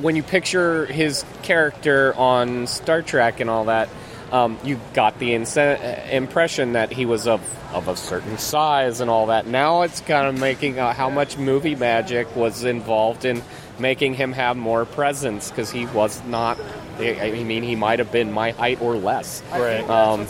when 0.00 0.14
you 0.16 0.22
picture 0.22 0.86
his 0.86 1.24
character 1.42 2.14
on 2.14 2.66
Star 2.66 3.02
Trek 3.02 3.40
and 3.40 3.50
all 3.50 3.64
that. 3.64 3.88
Um, 4.32 4.58
you 4.64 4.80
got 4.92 5.18
the 5.18 5.30
inse- 5.30 6.10
impression 6.10 6.72
that 6.72 6.92
he 6.92 7.06
was 7.06 7.26
of 7.26 7.40
of 7.72 7.88
a 7.88 7.96
certain 7.96 8.38
size 8.38 9.00
and 9.00 9.10
all 9.10 9.26
that. 9.26 9.46
Now 9.46 9.82
it's 9.82 10.00
kind 10.00 10.26
of 10.26 10.40
making 10.40 10.78
uh, 10.78 10.92
how 10.92 11.10
much 11.10 11.36
movie 11.36 11.74
magic 11.74 12.34
was 12.34 12.64
involved 12.64 13.24
in 13.24 13.42
making 13.78 14.14
him 14.14 14.32
have 14.32 14.56
more 14.56 14.84
presence 14.84 15.50
because 15.50 15.70
he 15.70 15.86
was 15.86 16.22
not. 16.24 16.58
I 16.98 17.32
I 17.38 17.44
mean, 17.44 17.62
he 17.62 17.76
might 17.76 17.98
have 17.98 18.10
been 18.10 18.32
my 18.32 18.52
height 18.52 18.80
or 18.80 18.96
less. 18.96 19.42
Right. 19.52 19.88
Um, 19.88 20.26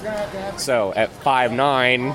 so 0.58 0.92
at 0.94 1.10
five 1.10 1.52
nine, 1.52 2.14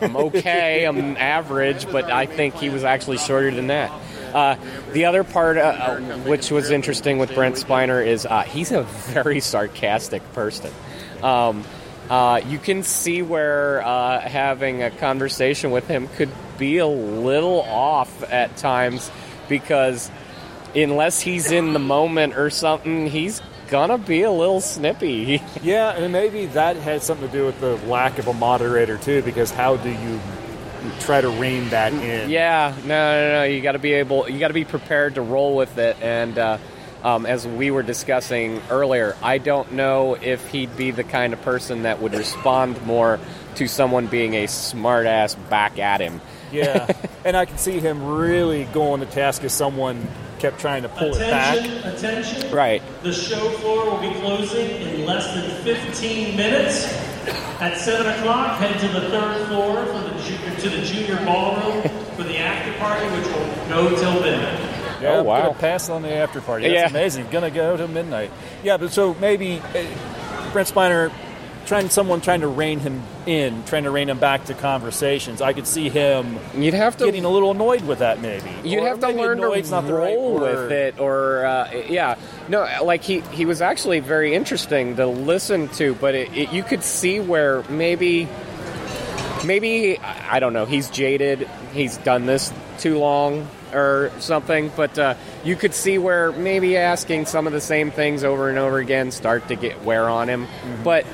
I'm 0.00 0.16
okay. 0.16 0.84
I'm 0.84 1.16
average, 1.18 1.90
but 1.90 2.10
I 2.10 2.26
think 2.26 2.54
he 2.54 2.70
was 2.70 2.84
actually 2.84 3.18
shorter 3.18 3.50
than 3.50 3.68
that. 3.68 3.92
Uh, 4.32 4.56
the 4.92 5.04
other 5.04 5.24
part, 5.24 5.58
uh, 5.58 5.60
uh, 5.60 5.98
which 6.20 6.50
was 6.50 6.70
interesting 6.70 7.18
with 7.18 7.34
Brent 7.34 7.56
Spiner, 7.56 8.04
is 8.04 8.24
uh, 8.24 8.42
he's 8.42 8.72
a 8.72 8.82
very 9.12 9.40
sarcastic 9.40 10.22
person. 10.32 10.72
Um, 11.22 11.64
uh, 12.10 12.40
you 12.46 12.58
can 12.58 12.82
see 12.82 13.22
where 13.22 13.82
uh, 13.84 14.20
having 14.20 14.82
a 14.82 14.90
conversation 14.90 15.70
with 15.70 15.86
him 15.86 16.08
could 16.08 16.30
be 16.58 16.78
a 16.78 16.86
little 16.86 17.60
off 17.62 18.22
at 18.30 18.56
times 18.56 19.10
because 19.48 20.10
unless 20.74 21.20
he's 21.20 21.50
in 21.50 21.72
the 21.72 21.78
moment 21.78 22.36
or 22.36 22.50
something, 22.50 23.06
he's 23.06 23.40
gonna 23.68 23.98
be 23.98 24.22
a 24.22 24.30
little 24.30 24.60
snippy. 24.60 25.42
Yeah, 25.62 25.90
and 25.92 26.12
maybe 26.12 26.46
that 26.46 26.76
had 26.76 27.02
something 27.02 27.28
to 27.28 27.32
do 27.32 27.46
with 27.46 27.60
the 27.60 27.76
lack 27.86 28.18
of 28.18 28.26
a 28.26 28.32
moderator 28.32 28.98
too. 28.98 29.22
Because 29.22 29.50
how 29.50 29.76
do 29.76 29.88
you 29.88 30.20
try 31.00 31.20
to 31.20 31.28
rein 31.30 31.68
that 31.70 31.92
in? 31.92 32.28
Yeah, 32.28 32.74
no, 32.84 32.86
no, 32.86 33.32
no. 33.38 33.44
You 33.44 33.60
got 33.62 33.72
to 33.72 33.78
be 33.78 33.92
able. 33.94 34.28
You 34.28 34.38
got 34.40 34.48
to 34.48 34.54
be 34.54 34.64
prepared 34.64 35.14
to 35.14 35.22
roll 35.22 35.56
with 35.56 35.78
it. 35.78 35.96
And 36.02 36.36
uh, 36.36 36.58
um, 37.02 37.26
as 37.26 37.46
we 37.46 37.70
were 37.70 37.82
discussing 37.82 38.60
earlier, 38.70 39.16
I 39.22 39.38
don't 39.38 39.72
know 39.72 40.14
if 40.14 40.48
he'd 40.48 40.76
be 40.76 40.90
the 40.90 41.04
kind 41.04 41.32
of 41.32 41.42
person 41.42 41.82
that 41.82 42.00
would 42.00 42.14
respond 42.14 42.84
more 42.86 43.18
to 43.56 43.66
someone 43.68 44.06
being 44.06 44.34
a 44.34 44.44
smartass 44.44 45.36
back 45.48 45.78
at 45.78 46.00
him. 46.00 46.20
Yeah, 46.50 46.86
and 47.24 47.36
I 47.36 47.44
can 47.44 47.58
see 47.58 47.80
him 47.80 48.04
really 48.04 48.64
going 48.64 49.00
to 49.00 49.06
task 49.06 49.42
if 49.44 49.50
someone 49.50 50.06
kept 50.38 50.60
trying 50.60 50.82
to 50.82 50.88
pull 50.88 51.14
it 51.14 51.18
back. 51.18 51.58
Attention, 51.58 51.88
attention. 51.88 52.54
Right. 52.54 52.82
The 53.02 53.12
show 53.12 53.50
floor 53.58 53.90
will 53.90 54.00
be 54.00 54.12
closing 54.20 54.70
in 54.82 55.06
less 55.06 55.32
than 55.34 55.50
15 55.64 56.36
minutes. 56.36 56.84
At 57.60 57.78
7 57.78 58.04
o'clock, 58.04 58.58
head 58.58 58.80
to 58.80 58.88
the 58.88 59.08
third 59.08 59.46
floor 59.46 59.86
for 59.86 60.00
the 60.00 60.12
to 60.62 60.70
the 60.70 60.82
junior 60.82 61.16
ballroom 61.24 61.82
for 62.16 62.22
the 62.22 62.38
after 62.38 62.72
party, 62.78 63.04
which 63.16 63.26
will 63.26 63.68
go 63.68 63.96
till 63.96 64.20
midnight. 64.20 64.81
Yeah, 65.02 65.10
Oh, 65.16 65.20
I'm 65.20 65.26
wow. 65.26 65.42
gonna 65.48 65.54
pass 65.58 65.88
on 65.90 66.02
the 66.02 66.12
after 66.12 66.40
party. 66.40 66.68
That's 66.68 66.74
Yeah. 66.74 66.88
amazing. 66.98 67.26
Gonna 67.30 67.50
go 67.50 67.76
to 67.76 67.88
midnight. 67.88 68.30
Yeah, 68.62 68.76
but 68.76 68.90
so 68.92 69.14
maybe 69.20 69.60
uh, 69.74 70.52
Brent 70.52 70.68
Spiner 70.68 71.10
trying 71.64 71.88
someone 71.90 72.20
trying 72.20 72.40
to 72.40 72.48
rein 72.48 72.80
him 72.80 73.00
in, 73.24 73.62
trying 73.64 73.84
to 73.84 73.90
rein 73.90 74.08
him 74.10 74.18
back 74.18 74.44
to 74.46 74.52
conversations. 74.54 75.40
I 75.40 75.52
could 75.52 75.66
see 75.66 75.88
him. 75.88 76.36
You'd 76.56 76.74
have 76.74 76.96
to 76.96 77.04
getting 77.04 77.24
a 77.24 77.28
little 77.28 77.52
annoyed 77.52 77.82
with 77.82 78.00
that. 78.00 78.20
Maybe 78.20 78.50
You'd 78.64 78.80
Or 78.82 78.88
have 78.88 79.00
to 79.00 79.08
learn 79.10 79.38
to 79.38 79.70
not 79.70 79.86
the 79.86 79.94
right 79.94 80.16
roll 80.16 80.34
with 80.34 80.42
word. 80.42 80.72
it, 80.72 80.98
or 80.98 81.46
uh, 81.46 81.70
yeah, 81.88 82.16
no, 82.48 82.66
like 82.82 83.02
he 83.04 83.20
he 83.30 83.44
was 83.46 83.62
actually 83.62 84.00
very 84.00 84.34
interesting 84.34 84.96
to 84.96 85.06
listen 85.06 85.68
to, 85.70 85.94
but 85.94 86.14
it, 86.16 86.36
it, 86.36 86.52
you 86.52 86.64
could 86.64 86.82
see 86.82 87.20
where 87.20 87.62
maybe 87.68 88.26
maybe 89.44 89.98
I 89.98 90.40
don't 90.40 90.52
know, 90.52 90.66
he's 90.66 90.90
jaded, 90.90 91.48
he's 91.72 91.96
done 91.98 92.26
this 92.26 92.52
too 92.78 92.98
long 92.98 93.46
or 93.72 94.10
something, 94.18 94.70
but 94.76 94.98
uh, 94.98 95.14
you 95.44 95.56
could 95.56 95.74
see 95.74 95.98
where 95.98 96.32
maybe 96.32 96.76
asking 96.76 97.26
some 97.26 97.46
of 97.46 97.52
the 97.52 97.60
same 97.60 97.90
things 97.90 98.24
over 98.24 98.48
and 98.48 98.58
over 98.58 98.78
again 98.78 99.10
start 99.10 99.48
to 99.48 99.56
get 99.56 99.82
wear 99.84 100.08
on 100.08 100.28
him, 100.28 100.46
Mm-hmm. 100.46 100.82
but 100.82 101.04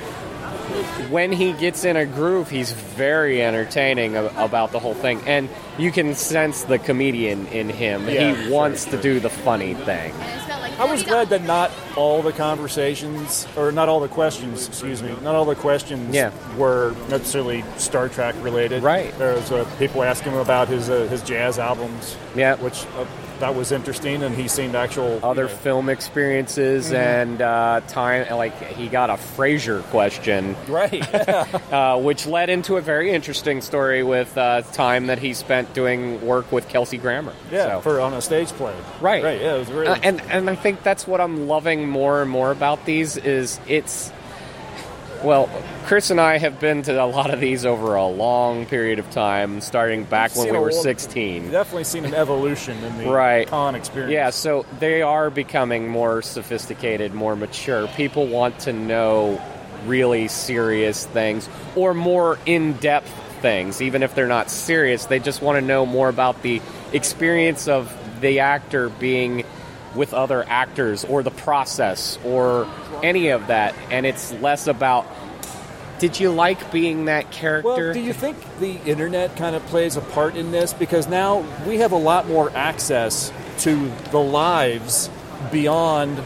when 1.09 1.31
he 1.31 1.53
gets 1.53 1.83
in 1.83 1.95
a 1.97 2.05
groove, 2.05 2.49
he's 2.49 2.71
very 2.71 3.41
entertaining 3.41 4.15
about 4.15 4.71
the 4.71 4.79
whole 4.79 4.93
thing, 4.93 5.19
and 5.25 5.49
you 5.79 5.91
can 5.91 6.13
sense 6.13 6.63
the 6.63 6.77
comedian 6.77 7.47
in 7.47 7.69
him. 7.69 8.07
Yeah, 8.07 8.35
he 8.35 8.43
sure, 8.43 8.51
wants 8.53 8.83
sure. 8.83 8.97
to 8.97 9.01
do 9.01 9.19
the 9.19 9.29
funny 9.29 9.73
thing. 9.73 10.13
And 10.79 10.91
it's 10.91 11.03
got 11.03 11.09
like 11.09 11.19
I 11.19 11.23
was 11.25 11.29
glad 11.29 11.29
that 11.29 11.43
not 11.43 11.71
all 11.97 12.21
the 12.21 12.31
conversations, 12.31 13.47
or 13.57 13.71
not 13.71 13.89
all 13.89 13.99
the 13.99 14.07
questions, 14.07 14.67
excuse 14.67 15.01
me, 15.03 15.13
not 15.21 15.35
all 15.35 15.45
the 15.45 15.55
questions 15.55 16.13
Yeah. 16.15 16.31
were 16.57 16.93
necessarily 17.09 17.63
Star 17.77 18.09
Trek 18.09 18.35
related. 18.41 18.83
Right. 18.83 19.15
There 19.17 19.33
was 19.35 19.51
uh, 19.51 19.65
people 19.77 20.03
asking 20.03 20.33
him 20.33 20.39
about 20.39 20.67
his 20.67 20.89
uh, 20.89 21.07
his 21.09 21.21
jazz 21.23 21.59
albums. 21.59 22.15
Yeah. 22.35 22.55
Which 22.55 22.85
uh, 22.97 23.05
that 23.39 23.55
was 23.55 23.71
interesting, 23.71 24.21
and 24.23 24.35
he 24.35 24.47
seemed 24.49 24.75
actual 24.75 25.19
other 25.23 25.43
you 25.43 25.47
know, 25.49 25.55
film 25.55 25.89
experiences 25.89 26.91
Mhm. 26.91 26.95
and 26.95 27.41
uh, 27.41 27.81
time. 27.87 28.27
Like 28.35 28.55
he 28.73 28.87
got 28.87 29.09
a 29.09 29.13
Frasier 29.13 29.81
question, 29.91 30.55
right? 30.67 31.03
uh, 31.73 31.97
which 31.99 32.25
led 32.27 32.49
into 32.49 32.75
a 32.77 32.81
very 32.81 33.11
interesting 33.11 33.61
story 33.61 34.03
with 34.03 34.37
uh, 34.37 34.61
time 34.73 35.07
that 35.07 35.19
he 35.19 35.33
spent 35.33 35.73
doing 35.73 36.25
work 36.25 36.51
with 36.51 36.67
Kelsey 36.69 36.97
Grammer. 36.97 37.33
Yeah, 37.51 37.75
So- 37.75 37.81
for 37.81 37.99
on 38.01 38.13
a 38.13 38.21
stage 38.21 38.49
play. 38.49 38.75
Right. 39.01 39.23
Right. 39.23 39.41
Yeah, 39.41 39.55
it 39.55 39.59
was 39.59 39.71
really. 39.71 39.99
And 40.03 40.21
and 40.29 40.49
I 40.49 40.55
think 40.69 40.83
that's 40.83 41.07
what 41.07 41.19
I'm 41.19 41.47
loving 41.47 41.89
more 41.89 42.21
and 42.21 42.29
more 42.29 42.51
about 42.51 42.85
these 42.85 43.17
is 43.17 43.59
it's 43.67 44.11
well, 45.23 45.49
Chris 45.85 46.11
and 46.11 46.21
I 46.21 46.37
have 46.37 46.59
been 46.61 46.83
to 46.83 47.03
a 47.03 47.05
lot 47.05 47.33
of 47.33 47.39
these 47.41 47.65
over 47.65 47.95
a 47.95 48.05
long 48.05 48.65
period 48.67 48.99
of 48.99 49.09
time, 49.11 49.59
starting 49.61 50.03
back 50.05 50.33
when 50.35 50.45
we 50.45 50.57
were 50.57 50.71
lot- 50.71 50.81
16. 50.83 51.49
definitely 51.51 51.83
seen 51.85 52.05
an 52.05 52.13
evolution 52.13 52.81
in 52.83 52.97
the 52.99 53.09
Right. 53.09 53.45
con 53.47 53.73
experience. 53.75 54.13
Yeah, 54.13 54.29
so 54.29 54.65
they 54.79 55.01
are 55.01 55.29
becoming 55.31 55.89
more 55.89 56.21
sophisticated, 56.21 57.13
more 57.15 57.35
mature. 57.35 57.87
People 57.97 58.27
want 58.27 58.59
to 58.59 58.71
know 58.73 59.41
really 59.87 60.27
serious 60.29 61.05
things 61.07 61.49
or 61.75 61.93
more 61.95 62.37
in 62.45 62.73
depth 62.73 63.11
things. 63.41 63.81
Even 63.81 64.03
if 64.03 64.13
they're 64.15 64.27
not 64.27 64.49
serious, 64.51 65.05
they 65.05 65.19
just 65.19 65.41
want 65.41 65.57
to 65.59 65.65
know 65.65 65.85
more 65.85 66.07
about 66.09 66.43
the 66.43 66.61
experience 66.93 67.67
of 67.67 67.91
the 68.21 68.39
actor 68.39 68.87
being 68.87 69.43
with 69.95 70.13
other 70.13 70.43
actors 70.47 71.03
or 71.05 71.23
the 71.23 71.31
process 71.31 72.19
or 72.23 72.67
any 73.03 73.29
of 73.29 73.47
that. 73.47 73.75
And 73.89 74.05
it's 74.05 74.31
less 74.33 74.67
about 74.67 75.07
did 75.99 76.17
you 76.17 76.31
like 76.31 76.71
being 76.71 77.05
that 77.05 77.29
character? 77.29 77.67
Well, 77.67 77.93
do 77.93 77.99
you 77.99 78.13
think 78.13 78.37
the 78.59 78.75
internet 78.85 79.35
kind 79.35 79.53
of 79.53 79.65
plays 79.65 79.97
a 79.97 80.01
part 80.01 80.37
in 80.37 80.51
this? 80.51 80.71
Because 80.71 81.09
now 81.09 81.45
we 81.67 81.79
have 81.79 81.91
a 81.91 81.97
lot 81.97 82.25
more 82.27 82.49
access 82.55 83.33
to 83.59 83.91
the 84.11 84.19
lives 84.19 85.09
beyond 85.51 86.17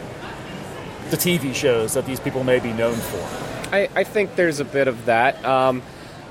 the 1.10 1.18
TV 1.18 1.56
shows 1.56 1.96
that 1.96 2.06
these 2.06 2.20
people 2.20 2.44
may 2.44 2.60
be 2.60 2.72
known 2.72 2.96
for. 2.96 3.74
I, 3.76 3.90
I 3.96 4.04
think 4.04 4.36
there's 4.36 4.60
a 4.60 4.66
bit 4.66 4.88
of 4.88 5.06
that. 5.06 5.44
Um, 5.44 5.82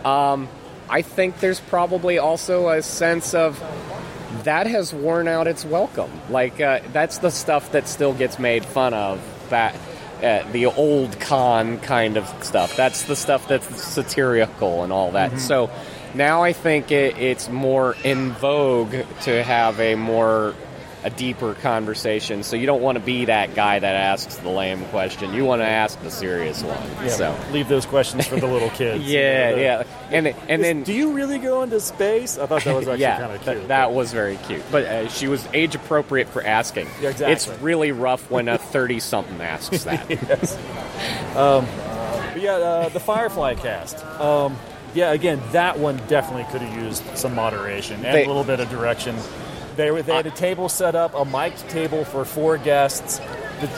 um, 0.05 0.49
I 0.89 1.03
think 1.03 1.41
there's 1.41 1.61
probably 1.61 2.19
also 2.19 2.69
a 2.69 2.83
sense 2.83 3.35
of 3.35 3.59
that 4.45 4.67
has 4.67 4.93
worn 4.93 5.29
out 5.29 5.47
its 5.47 5.65
welcome. 5.65 6.11
Like 6.31 6.61
uh, 6.61 6.81
that's 6.93 7.19
the 7.19 7.31
stuff 7.31 7.73
that 7.73 7.89
still 7.89 8.13
gets 8.15 8.39
made 8.39 8.65
fun 8.65 8.95
of. 8.95 9.21
That 9.51 9.75
uh, 10.23 10.51
the 10.53 10.67
old 10.67 11.19
con 11.21 11.79
kind 11.81 12.17
of 12.17 12.27
stuff. 12.45 12.77
That's 12.77 13.05
the 13.05 13.17
stuff 13.17 13.49
that's 13.49 13.67
satirical 13.83 14.83
and 14.85 14.93
all 14.93 15.13
that. 15.13 15.33
Mhm. 15.33 15.39
So 15.39 15.71
now 16.15 16.43
I 16.43 16.53
think 16.53 16.93
it, 16.93 17.19
it's 17.19 17.49
more 17.49 17.97
in 18.05 18.33
vogue 18.33 18.95
to 19.23 19.43
have 19.43 19.81
a 19.81 19.95
more 19.95 20.55
a 21.05 21.11
deeper 21.11 21.55
conversation. 21.55 22.43
So 22.45 22.55
you 22.57 22.67
don't 22.67 22.81
want 22.83 22.97
to 22.97 23.05
be 23.05 23.25
that 23.25 23.55
guy 23.55 23.79
that 23.79 23.95
asks 23.97 24.37
the 24.37 24.49
lame 24.49 24.85
question. 24.87 25.35
You 25.35 25.45
want 25.45 25.61
to 25.63 25.67
ask 25.67 26.01
the 26.03 26.11
serious 26.11 26.63
one. 26.63 26.79
Yeah, 27.03 27.09
So 27.09 27.37
leave 27.51 27.69
those 27.69 27.87
questions 27.87 28.27
for 28.27 28.37
the 28.37 28.47
little 28.47 28.71
kids. 28.83 29.05
yeah, 29.05 29.49
You 29.51 29.51
know, 29.51 29.57
the- 29.57 29.63
yeah, 29.63 29.85
and 30.11 30.27
and 30.29 30.61
Is- 30.61 30.67
then 30.67 30.83
do 30.85 30.93
you 30.93 31.13
really 31.13 31.39
go 31.39 31.63
into 31.63 31.81
space? 31.81 32.39
I 32.39 32.47
thought 32.47 32.63
that 32.65 32.75
was 32.77 32.87
actually 32.89 33.01
yeah, 33.03 33.19
kind 33.19 33.33
of 33.33 33.43
cute. 33.43 33.69
that 33.69 33.93
was 33.93 34.13
very 34.13 34.37
cute. 34.47 34.63
But 34.71 34.85
uh, 34.85 35.09
she 35.09 35.27
was 35.29 35.47
age 35.53 35.75
appropriate 35.75 36.29
for 36.29 36.43
asking. 36.45 36.87
Yeah, 37.01 37.11
exactly. 37.11 37.33
It's 37.33 37.49
really 37.61 37.91
rough 37.93 38.31
when 38.31 38.49
a 38.49 38.59
thirty 38.73 39.01
something 39.01 39.41
asks 39.41 39.85
that. 39.85 40.09
yes. 40.09 40.57
Um, 41.37 41.67
but 42.33 42.41
yeah, 42.41 42.53
uh, 42.53 42.89
the 42.91 43.01
Firefly 43.01 43.55
cast. 43.55 44.05
Um, 44.21 44.57
yeah, 44.95 45.13
again, 45.13 45.41
that 45.53 45.79
one 45.79 45.97
definitely 46.07 46.45
could 46.53 46.61
have 46.61 46.83
used 46.83 47.03
some 47.17 47.35
moderation 47.35 48.05
and 48.05 48.15
They- 48.15 48.25
a 48.25 48.29
little 48.29 48.45
bit 48.45 48.61
of 48.61 48.69
direction. 48.71 49.17
They 49.77 49.91
were 49.91 50.03
they 50.03 50.15
had 50.15 50.27
a 50.27 50.31
table 50.31 50.69
set 50.69 50.95
up, 50.95 51.15
a 51.15 51.25
mic'd 51.25 51.69
table 51.71 52.05
for 52.05 52.25
four 52.25 52.59
guests, 52.59 53.19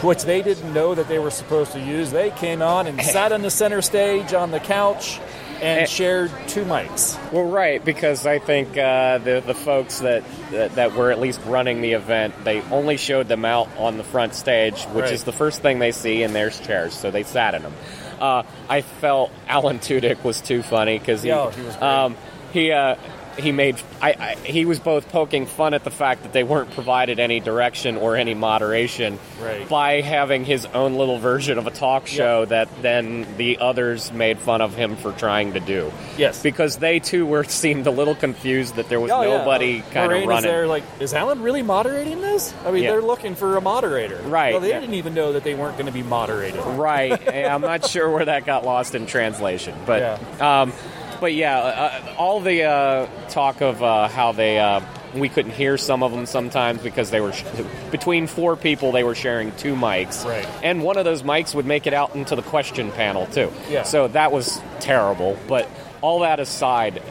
which 0.02 0.22
they 0.24 0.42
didn't 0.42 0.72
know 0.74 0.94
that 0.94 1.08
they 1.08 1.18
were 1.18 1.30
supposed 1.30 1.72
to 1.72 1.80
use. 1.80 2.10
They 2.10 2.30
came 2.30 2.62
on 2.62 2.86
and 2.86 3.00
sat 3.16 3.32
on 3.32 3.42
the 3.42 3.50
center 3.50 3.82
stage 3.82 4.32
on 4.34 4.50
the 4.50 4.60
couch 4.60 5.20
and 5.62 5.88
shared 5.88 6.30
two 6.48 6.64
mics. 6.64 7.16
Well, 7.32 7.44
right, 7.44 7.82
because 7.82 8.26
I 8.26 8.38
think 8.40 8.76
uh, 8.76 9.18
the 9.18 9.42
the 9.46 9.54
folks 9.54 10.00
that, 10.00 10.24
that 10.50 10.74
that 10.74 10.92
were 10.94 11.10
at 11.12 11.20
least 11.20 11.40
running 11.46 11.80
the 11.80 11.92
event, 11.92 12.34
they 12.44 12.60
only 12.62 12.96
showed 12.96 13.28
them 13.28 13.44
out 13.44 13.68
on 13.78 13.96
the 13.96 14.04
front 14.04 14.34
stage, 14.34 14.84
which 14.86 15.04
Right. 15.04 15.12
is 15.12 15.24
the 15.24 15.32
first 15.32 15.62
thing 15.62 15.78
they 15.78 15.92
see, 15.92 16.22
and 16.22 16.34
there's 16.34 16.58
chairs, 16.60 16.92
so 16.92 17.10
they 17.10 17.22
sat 17.22 17.54
in 17.54 17.62
them. 17.62 17.72
Uh, 18.20 18.42
I 18.68 18.82
felt 18.82 19.30
Alan 19.48 19.78
Tudyk 19.78 20.22
was 20.24 20.40
too 20.40 20.62
funny 20.62 20.98
because 20.98 21.22
he 21.22 21.28
Yeah, 21.28 21.50
he 21.50 21.62
was 21.62 21.76
um, 21.80 22.16
he 22.52 22.70
uh, 22.72 22.96
he 23.38 23.52
made 23.52 23.76
I, 24.00 24.10
I 24.12 24.34
he 24.44 24.64
was 24.64 24.78
both 24.78 25.08
poking 25.10 25.46
fun 25.46 25.74
at 25.74 25.84
the 25.84 25.90
fact 25.90 26.22
that 26.22 26.32
they 26.32 26.42
weren't 26.44 26.70
provided 26.72 27.18
any 27.18 27.40
direction 27.40 27.96
or 27.96 28.16
any 28.16 28.34
moderation 28.34 29.18
Right. 29.42 29.68
by 29.68 30.00
having 30.00 30.44
his 30.44 30.64
own 30.66 30.94
little 30.94 31.18
version 31.18 31.58
of 31.58 31.66
a 31.66 31.70
talk 31.70 32.06
show 32.06 32.44
that 32.46 32.68
then 32.82 33.26
the 33.36 33.58
others 33.58 34.12
made 34.12 34.38
fun 34.38 34.60
of 34.62 34.74
him 34.74 34.96
for 34.96 35.12
trying 35.12 35.52
to 35.54 35.60
do. 35.60 35.92
Yes, 36.16 36.42
because 36.42 36.76
they 36.78 36.98
too 37.00 37.26
were 37.26 37.44
seemed 37.44 37.86
a 37.86 37.90
little 37.90 38.14
confused 38.14 38.76
that 38.76 38.88
there 38.88 39.00
was 39.00 39.10
Oh, 39.10 39.22
yeah. 39.22 39.36
nobody 39.38 39.80
kind 39.92 40.06
Moraine 40.08 40.16
of 40.16 40.22
is 40.22 40.28
running. 40.28 40.50
there 40.50 40.66
like, 40.66 40.84
is 41.00 41.12
Alan 41.12 41.42
really 41.42 41.62
moderating 41.62 42.20
this? 42.20 42.54
I 42.64 42.70
mean, 42.70 42.84
Yeah. 42.84 42.92
they're 42.92 43.02
looking 43.02 43.34
for 43.34 43.56
a 43.56 43.60
moderator. 43.60 44.16
Right, 44.24 44.52
Well, 44.52 44.60
they 44.60 44.72
didn't 44.72 44.94
even 44.94 45.12
know 45.14 45.32
that 45.32 45.44
they 45.44 45.54
weren't 45.54 45.74
going 45.76 45.86
to 45.86 45.92
be 45.92 46.02
moderated. 46.02 46.60
Right. 46.64 47.20
I'm 47.34 47.60
not 47.60 47.86
sure 47.86 48.08
where 48.10 48.24
that 48.24 48.46
got 48.46 48.64
lost 48.64 48.94
in 48.94 49.06
translation, 49.06 49.74
but 49.84 50.40
um, 50.40 50.72
but 51.20 51.34
yeah, 51.34 51.58
uh, 51.58 52.14
all 52.18 52.40
the 52.40 52.62
uh, 52.64 53.06
talk 53.28 53.60
of 53.60 53.82
uh, 53.82 54.08
how 54.08 54.32
they 54.32 54.58
uh, 54.58 54.80
we 55.14 55.28
couldn't 55.28 55.52
hear 55.52 55.76
some 55.78 56.02
of 56.02 56.10
them 56.12 56.26
sometimes 56.26 56.82
because 56.82 57.10
they 57.10 57.20
were 57.20 57.32
sh- 57.32 57.44
between 57.90 58.26
four 58.26 58.56
people 58.56 58.90
they 58.92 59.04
were 59.04 59.14
sharing 59.14 59.52
two 59.52 59.74
mics, 59.74 60.24
Right. 60.24 60.46
And 60.62 60.82
one 60.82 60.96
of 60.98 61.04
those 61.04 61.22
mics 61.22 61.54
would 61.54 61.66
make 61.66 61.86
it 61.86 61.94
out 61.94 62.14
into 62.16 62.34
the 62.36 62.42
question 62.42 62.90
panel 62.92 63.26
too. 63.26 63.52
Yeah. 63.70 63.84
So 63.84 64.08
that 64.08 64.32
was 64.32 64.60
terrible. 64.80 65.38
But 65.46 65.68
all 66.00 66.20
that 66.20 66.40
aside, 66.40 67.02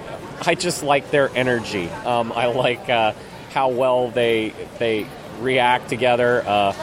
I 0.46 0.56
just 0.56 0.84
like 0.84 1.10
their 1.12 1.30
energy. 1.36 1.90
Um, 1.90 2.32
I 2.34 2.48
like 2.48 2.90
uh, 2.90 3.14
how 3.52 3.70
well 3.70 4.10
they 4.10 4.54
they 4.80 5.08
react 5.40 5.90
together. 5.90 6.44
Uh, 6.46 6.74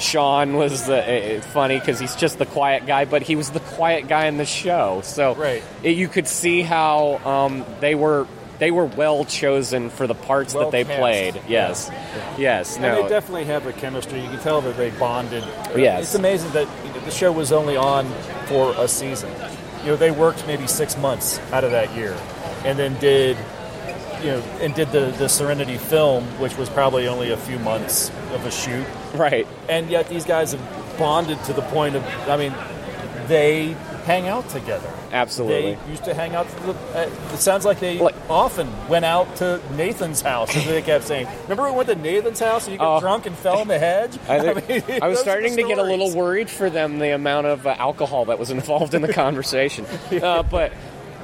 Sean 0.00 0.56
was 0.56 0.86
the, 0.86 1.38
uh, 1.38 1.40
funny 1.40 1.78
because 1.78 1.98
he's 1.98 2.14
just 2.16 2.38
the 2.38 2.46
quiet 2.46 2.86
guy, 2.86 3.04
but 3.04 3.22
he 3.22 3.36
was 3.36 3.50
the 3.50 3.60
quiet 3.60 4.08
guy 4.08 4.26
in 4.26 4.36
the 4.36 4.44
show. 4.46 5.00
So 5.04 5.34
Right. 5.34 5.62
it, 5.82 5.96
you 5.96 6.08
could 6.08 6.26
see 6.28 6.62
how 6.62 7.20
um, 7.24 7.64
they 7.80 7.94
were 7.94 8.26
they 8.58 8.70
were 8.70 8.86
well 8.86 9.26
chosen 9.26 9.90
for 9.90 10.06
the 10.06 10.14
parts 10.14 10.54
Well 10.54 10.70
that 10.70 10.72
they 10.72 10.84
cast. 10.84 10.98
played. 10.98 11.42
Yes, 11.46 11.90
yes. 12.38 12.76
And 12.76 12.84
No, 12.84 13.02
they 13.02 13.08
definitely 13.10 13.44
have 13.44 13.66
a 13.66 13.72
chemistry. 13.74 14.20
You 14.22 14.28
can 14.30 14.38
tell 14.38 14.62
that 14.62 14.78
they 14.78 14.88
bonded. 14.92 15.44
Yes. 15.76 16.04
It's 16.04 16.14
amazing 16.14 16.52
that 16.52 16.66
you 16.86 16.90
know, 16.94 17.00
the 17.00 17.10
show 17.10 17.30
was 17.32 17.52
only 17.52 17.76
on 17.76 18.06
for 18.46 18.74
a 18.78 18.88
season. 18.88 19.30
You 19.82 19.88
know, 19.90 19.96
they 19.96 20.10
worked 20.10 20.46
maybe 20.46 20.66
six 20.66 20.96
months 20.96 21.38
out 21.52 21.64
of 21.64 21.70
that 21.72 21.94
year, 21.94 22.16
and 22.64 22.78
then 22.78 22.98
did, 22.98 23.36
you 24.26 24.32
know, 24.32 24.40
and 24.60 24.74
did 24.74 24.90
the 24.90 25.14
the 25.18 25.28
Serenity 25.28 25.78
film, 25.78 26.24
which 26.40 26.56
was 26.58 26.68
probably 26.68 27.06
only 27.06 27.30
a 27.30 27.36
few 27.36 27.58
months 27.60 28.10
of 28.32 28.44
a 28.44 28.50
shoot. 28.50 28.84
Right. 29.14 29.46
And 29.68 29.88
yet 29.88 30.08
these 30.08 30.24
guys 30.24 30.52
have 30.52 30.98
bonded 30.98 31.42
to 31.44 31.52
the 31.52 31.62
point 31.62 31.94
of, 31.94 32.04
I 32.28 32.36
mean, 32.36 32.52
they 33.28 33.76
hang 34.04 34.26
out 34.26 34.48
together. 34.48 34.90
Absolutely. 35.12 35.74
They 35.74 35.90
used 35.90 36.04
to 36.04 36.14
hang 36.14 36.34
out. 36.34 36.48
To 36.48 36.54
the, 36.62 36.72
uh, 36.72 37.10
it 37.32 37.38
sounds 37.38 37.64
like 37.64 37.80
they 37.80 38.00
often 38.28 38.68
went 38.88 39.04
out 39.04 39.36
to 39.36 39.60
Nathan's 39.76 40.20
house. 40.20 40.54
As 40.56 40.64
they 40.64 40.82
kept 40.82 41.04
saying, 41.04 41.28
"Remember 41.42 41.64
we 41.64 41.76
went 41.76 41.88
to 41.88 41.94
Nathan's 41.94 42.40
house 42.40 42.66
and 42.66 42.72
you 42.72 42.78
got 42.78 43.00
drunk 43.00 43.26
and 43.26 43.36
fell 43.36 43.62
in 43.62 43.68
the 43.68 43.78
hedge?" 43.78 44.18
I, 44.28 44.54
think, 44.54 44.88
mean, 44.88 44.98
I 45.02 45.08
was 45.08 45.20
starting 45.20 45.54
to 45.56 45.62
get 45.62 45.78
a 45.78 45.82
little 45.82 46.14
worried 46.14 46.50
for 46.50 46.68
them 46.68 46.98
the 46.98 47.14
amount 47.14 47.46
of 47.46 47.66
uh, 47.66 47.76
alcohol 47.78 48.26
that 48.26 48.38
was 48.38 48.50
involved 48.50 48.94
in 48.94 49.02
the 49.02 49.12
conversation. 49.12 49.86
uh, 50.22 50.42
but 50.42 50.72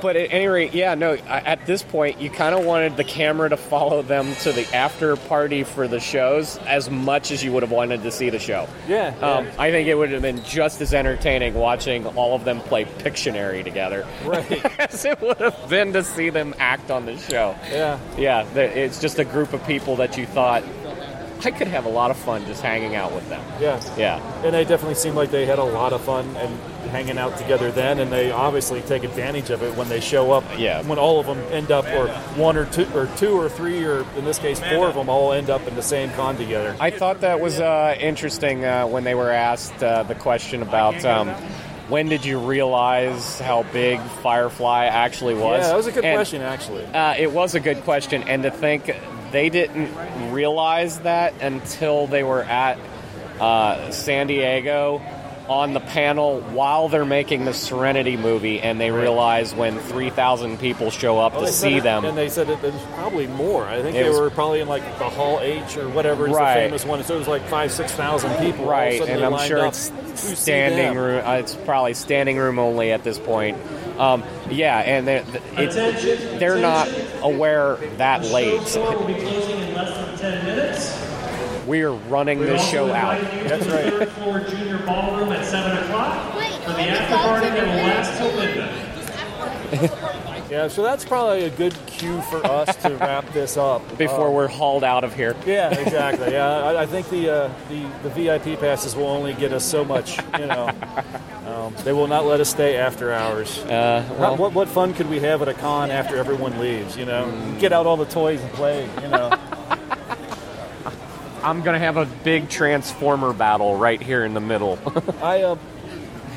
but 0.02 0.16
at 0.16 0.32
any 0.32 0.46
rate, 0.48 0.74
yeah, 0.74 0.94
no. 0.94 1.14
At 1.14 1.64
this 1.64 1.82
point, 1.82 2.20
you 2.20 2.28
kind 2.28 2.54
of 2.54 2.64
wanted 2.64 2.96
the 2.96 3.04
camera 3.04 3.48
to 3.48 3.56
follow 3.56 4.02
them 4.02 4.34
to 4.42 4.52
the 4.52 4.66
after 4.74 5.16
party 5.16 5.62
for 5.62 5.86
the 5.88 6.00
shows 6.00 6.58
as 6.66 6.90
much 6.90 7.30
as 7.30 7.42
you 7.44 7.52
would 7.52 7.62
have 7.62 7.70
wanted 7.72 8.02
to 8.02 8.10
see 8.10 8.28
the 8.28 8.38
show. 8.38 8.68
Yeah, 8.88 9.08
Um, 9.22 9.46
yeah. 9.46 9.52
I 9.58 9.70
think 9.70 9.88
it 9.88 9.94
would 9.94 10.10
have 10.10 10.22
been 10.22 10.42
just 10.44 10.80
as 10.80 10.92
entertaining 10.92 11.54
watching 11.54 12.06
all 12.08 12.34
of 12.34 12.44
them 12.44 12.60
play 12.60 12.84
Pictionary 12.84 13.62
together 13.64 14.06
Right. 14.24 14.50
as 14.80 15.04
it 15.04 15.20
would 15.20 15.38
have 15.38 15.68
been 15.70 15.92
to 15.92 16.02
see 16.02 16.30
them 16.30 16.54
act 16.58 16.90
on 16.90 17.06
the 17.06 17.16
show. 17.16 17.54
Yeah. 17.70 17.98
Yeah, 18.18 18.44
it's 18.56 19.00
just 19.00 19.18
a 19.18 19.24
group 19.24 19.52
of 19.52 19.64
people 19.66 19.96
that 19.96 20.18
you 20.18 20.26
thought 20.26 20.64
I 21.44 21.50
could 21.50 21.66
have 21.68 21.86
a 21.86 21.88
lot 21.88 22.10
of 22.12 22.16
fun 22.16 22.44
just 22.46 22.62
hanging 22.62 22.94
out 22.94 23.12
with 23.12 23.28
them. 23.28 23.42
Yeah. 23.60 23.80
Yeah. 23.96 24.42
And 24.44 24.54
they 24.54 24.64
definitely 24.64 24.94
seemed 24.94 25.16
like 25.16 25.30
they 25.32 25.44
had 25.44 25.58
a 25.58 25.64
lot 25.64 25.92
of 25.92 26.00
fun 26.02 26.24
and 26.36 26.56
hanging 26.90 27.18
out 27.18 27.36
together 27.38 27.70
then, 27.70 27.98
and 27.98 28.12
they 28.12 28.30
obviously 28.30 28.80
take 28.82 29.04
advantage 29.04 29.50
of 29.50 29.62
it 29.62 29.76
when 29.76 29.88
they 29.88 30.00
show 30.00 30.32
up. 30.32 30.44
Yeah. 30.58 30.82
When 30.82 30.98
all 30.98 31.20
of 31.20 31.26
them 31.26 31.38
end 31.50 31.70
up, 31.70 31.86
or 31.86 32.08
one 32.36 32.56
or 32.56 32.66
two, 32.66 32.86
or 32.94 33.08
two 33.16 33.38
or 33.38 33.48
three, 33.48 33.84
or 33.84 34.06
in 34.16 34.24
this 34.24 34.38
case, 34.38 34.60
four 34.60 34.88
of 34.88 34.94
them 34.94 35.08
all 35.08 35.32
end 35.32 35.50
up 35.50 35.66
in 35.66 35.74
the 35.74 35.82
same 35.82 36.10
con 36.10 36.36
together. 36.36 36.76
I 36.80 36.90
thought 36.90 37.20
that 37.20 37.40
was 37.40 37.60
uh, 37.60 37.96
interesting 37.98 38.64
uh, 38.64 38.86
when 38.86 39.04
they 39.04 39.14
were 39.14 39.30
asked 39.30 39.82
uh, 39.82 40.02
the 40.02 40.14
question 40.14 40.62
about 40.62 41.04
um, 41.04 41.28
when 41.88 42.08
did 42.08 42.24
you 42.24 42.38
realize 42.38 43.38
how 43.38 43.64
big 43.64 44.00
Firefly 44.00 44.86
actually 44.86 45.34
was. 45.34 45.62
Yeah, 45.62 45.68
that 45.68 45.76
was 45.76 45.86
a 45.86 45.92
good 45.92 46.04
And, 46.04 46.16
question, 46.16 46.42
actually. 46.42 46.84
Uh, 46.86 47.14
it 47.18 47.32
was 47.32 47.54
a 47.54 47.60
good 47.60 47.82
question, 47.82 48.22
and 48.24 48.42
to 48.44 48.50
think 48.50 48.94
they 49.30 49.50
didn't 49.50 49.90
realize 50.32 51.00
that 51.00 51.34
until 51.42 52.06
they 52.06 52.22
were 52.22 52.42
at 52.42 52.78
uh, 53.40 53.90
San 53.90 54.26
Diego 54.26 55.02
on 55.52 55.74
the 55.74 55.80
panel 55.80 56.40
while 56.40 56.88
they're 56.88 57.04
making 57.04 57.44
the 57.44 57.52
Serenity 57.54 58.16
movie, 58.16 58.60
and 58.60 58.80
they 58.80 58.90
realize 58.90 59.54
when 59.54 59.78
3,000 59.78 60.58
people 60.58 60.90
show 60.90 61.18
up 61.18 61.34
Well, 61.34 61.42
to 61.46 61.52
see 61.52 61.76
it- 61.76 61.82
them. 61.82 62.04
and 62.04 62.16
they 62.16 62.28
said 62.28 62.48
it, 62.48 62.62
it 62.64 62.72
was 62.72 62.82
probably 62.94 63.26
more. 63.26 63.64
I 63.66 63.82
think 63.82 63.94
It 63.94 64.02
they 64.02 64.08
was- 64.08 64.18
were 64.18 64.30
probably 64.30 64.60
in 64.60 64.68
like 64.68 64.82
the 64.98 65.04
Hall 65.04 65.38
H 65.42 65.76
or 65.76 65.88
whatever 65.90 66.26
is 66.26 66.34
Right. 66.34 66.54
the 66.54 66.60
famous 66.68 66.84
one. 66.86 67.04
So 67.04 67.14
it 67.14 67.18
was 67.18 67.28
like 67.28 67.42
five, 67.48 67.70
six 67.70 67.92
thousand 67.92 68.30
people. 68.38 68.64
All 68.64 68.70
of 68.72 68.78
a 68.78 69.00
Right, 69.00 69.00
and 69.08 69.24
I'm 69.24 69.38
sure 69.46 69.66
it's 69.66 69.92
standing 70.14 70.96
room. 70.96 71.22
Uh, 71.26 71.32
it's 71.34 71.54
probably 71.54 71.94
standing 71.94 72.36
room 72.38 72.58
only 72.58 72.90
at 72.92 73.04
this 73.04 73.18
point. 73.18 73.56
Um, 73.98 74.24
yeah, 74.50 74.78
and 74.78 75.06
they're, 75.06 75.22
it, 75.58 76.38
they're 76.40 76.56
not 76.58 76.88
aware 77.22 77.76
that 77.98 78.24
late. 78.24 78.60
We 81.66 81.82
are 81.82 81.92
running 81.92 82.38
We 82.40 82.46
this 82.46 82.68
show 82.68 82.92
out. 82.92 83.20
That's 83.20 83.66
right. 83.66 83.92
third 83.92 84.08
floor 84.10 84.40
junior 84.40 84.78
ballroom 84.78 85.32
at 85.32 85.44
7 85.44 85.84
o'clock 85.84 86.32
for 86.32 86.72
the 86.72 86.80
after 86.88 87.16
party 87.16 87.46
that 87.48 87.66
will 87.66 87.76
last 87.76 88.18
till 88.18 88.36
midnight. 88.36 90.08
Yeah, 90.50 90.68
so 90.68 90.82
that's 90.82 91.02
probably 91.02 91.44
a 91.44 91.50
good 91.50 91.74
cue 91.86 92.20
for 92.22 92.44
us 92.44 92.76
to 92.82 92.90
wrap 92.96 93.26
this 93.32 93.56
up 93.56 93.96
Before 93.96 94.28
Uh, 94.28 94.32
we're 94.32 94.48
hauled 94.48 94.84
out 94.84 95.02
of 95.02 95.14
here. 95.14 95.34
Yeah, 95.46 95.70
exactly. 95.80 96.30
Yeah, 96.32 96.46
I, 96.46 96.82
I 96.82 96.86
think 96.86 97.08
the, 97.08 97.30
uh, 97.30 97.50
the 97.70 97.86
the 98.02 98.10
VIP 98.10 98.60
passes 98.60 98.94
will 98.94 99.06
only 99.06 99.32
get 99.32 99.54
us 99.54 99.64
so 99.64 99.82
much. 99.82 100.18
You 100.38 100.44
know, 100.44 100.68
um, 101.46 101.74
they 101.84 101.94
will 101.94 102.06
not 102.06 102.26
let 102.26 102.38
us 102.40 102.50
stay 102.50 102.76
after 102.76 103.14
hours. 103.14 103.60
Uh, 103.60 104.04
well- 104.18 104.36
what 104.36 104.52
what 104.52 104.68
fun 104.68 104.92
could 104.92 105.08
we 105.08 105.20
have 105.20 105.40
at 105.40 105.48
a 105.48 105.54
con 105.54 105.90
after 105.90 106.18
everyone 106.18 106.58
leaves? 106.58 106.98
You 106.98 107.06
know, 107.06 107.32
get 107.58 107.72
out 107.72 107.86
all 107.86 107.96
the 107.96 108.04
toys 108.04 108.42
and 108.42 108.52
play. 108.52 108.86
You 109.00 109.08
know. 109.08 109.30
I'm 111.42 111.62
gonna 111.62 111.78
have 111.78 111.96
a 111.96 112.06
big 112.06 112.48
transformer 112.48 113.32
battle 113.32 113.76
right 113.76 114.00
here 114.00 114.24
in 114.24 114.34
the 114.34 114.40
middle. 114.40 114.78
I 115.22 115.42
uh, 115.42 115.56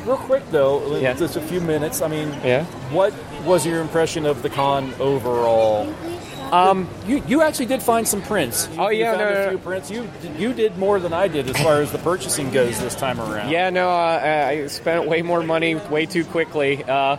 real 0.06 0.18
quick 0.18 0.44
though, 0.52 0.98
Yeah. 0.98 1.14
just 1.14 1.36
a 1.36 1.42
few 1.42 1.62
minutes. 1.62 2.02
I 2.02 2.08
mean, 2.08 2.30
Yeah. 2.44 2.66
What 2.92 3.14
was 3.46 3.66
your 3.66 3.82
impression 3.82 4.26
of 4.26 4.42
the 4.42 4.50
con 4.50 4.94
overall? 5.00 5.94
Um, 6.52 6.88
you 7.08 7.24
you 7.28 7.42
actually 7.42 7.66
did 7.66 7.82
find 7.82 8.08
some 8.08 8.22
prints. 8.22 8.70
You, 8.74 8.82
Oh, 8.82 8.90
yeah, 8.90 9.12
you 9.12 9.18
found 9.18 9.20
no, 9.20 9.42
a 9.42 9.44
no, 9.46 9.50
few 9.50 9.58
prints. 9.58 9.92
You 9.92 10.10
you 10.38 10.54
did 10.54 10.78
more 10.78 11.00
than 11.00 11.12
I 11.12 11.28
did 11.28 11.50
as 11.50 11.58
far 11.62 11.82
as 11.82 11.92
the 11.92 11.98
purchasing 11.98 12.52
goes 12.52 12.80
this 12.80 12.96
time 12.96 13.20
around. 13.20 13.50
Yeah, 13.50 13.70
no, 13.72 13.90
uh, 13.90 14.46
I 14.50 14.68
spent 14.68 15.08
way 15.08 15.22
more 15.24 15.42
money 15.44 15.76
way 15.76 16.06
too 16.06 16.24
quickly. 16.24 16.84
Uh, 16.84 17.18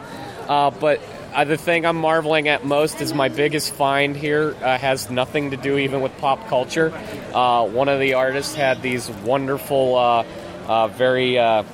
uh, 0.48 0.70
but 0.70 1.00
uh, 1.36 1.44
the 1.44 1.58
thing 1.58 1.84
I'm 1.84 1.96
marveling 1.96 2.48
at 2.48 2.64
most 2.64 3.02
is 3.02 3.12
my 3.12 3.28
biggest 3.28 3.74
find 3.74 4.16
here 4.16 4.56
uh, 4.62 4.78
has 4.78 5.10
nothing 5.10 5.50
to 5.50 5.58
do 5.58 5.76
even 5.76 6.00
with 6.00 6.16
pop 6.16 6.48
culture. 6.48 6.94
Uh, 7.34 7.66
one 7.66 7.90
of 7.90 8.00
the 8.00 8.14
artists 8.14 8.54
had 8.54 8.80
these 8.80 9.10
wonderful, 9.10 9.96
uh, 9.96 10.24
uh, 10.66 10.88
very 10.88 11.38
uh, 11.38 11.64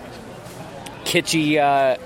kitschy. 1.04 1.98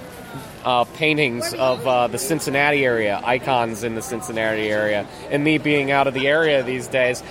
Paintings 0.95 1.55
of 1.55 1.85
the 2.11 2.19
Cincinnati 2.19 2.85
area, 2.85 3.21
icons 3.25 3.85
in 3.85 3.95
the 3.95 4.03
Cincinnati 4.03 4.69
area. 4.69 5.07
And 5.31 5.45
me 5.45 5.59
being 5.59 5.93
out 5.93 6.09
of 6.09 6.15
the 6.15 6.27
area 6.27 6.65
these 6.65 6.89
days, 6.89 7.23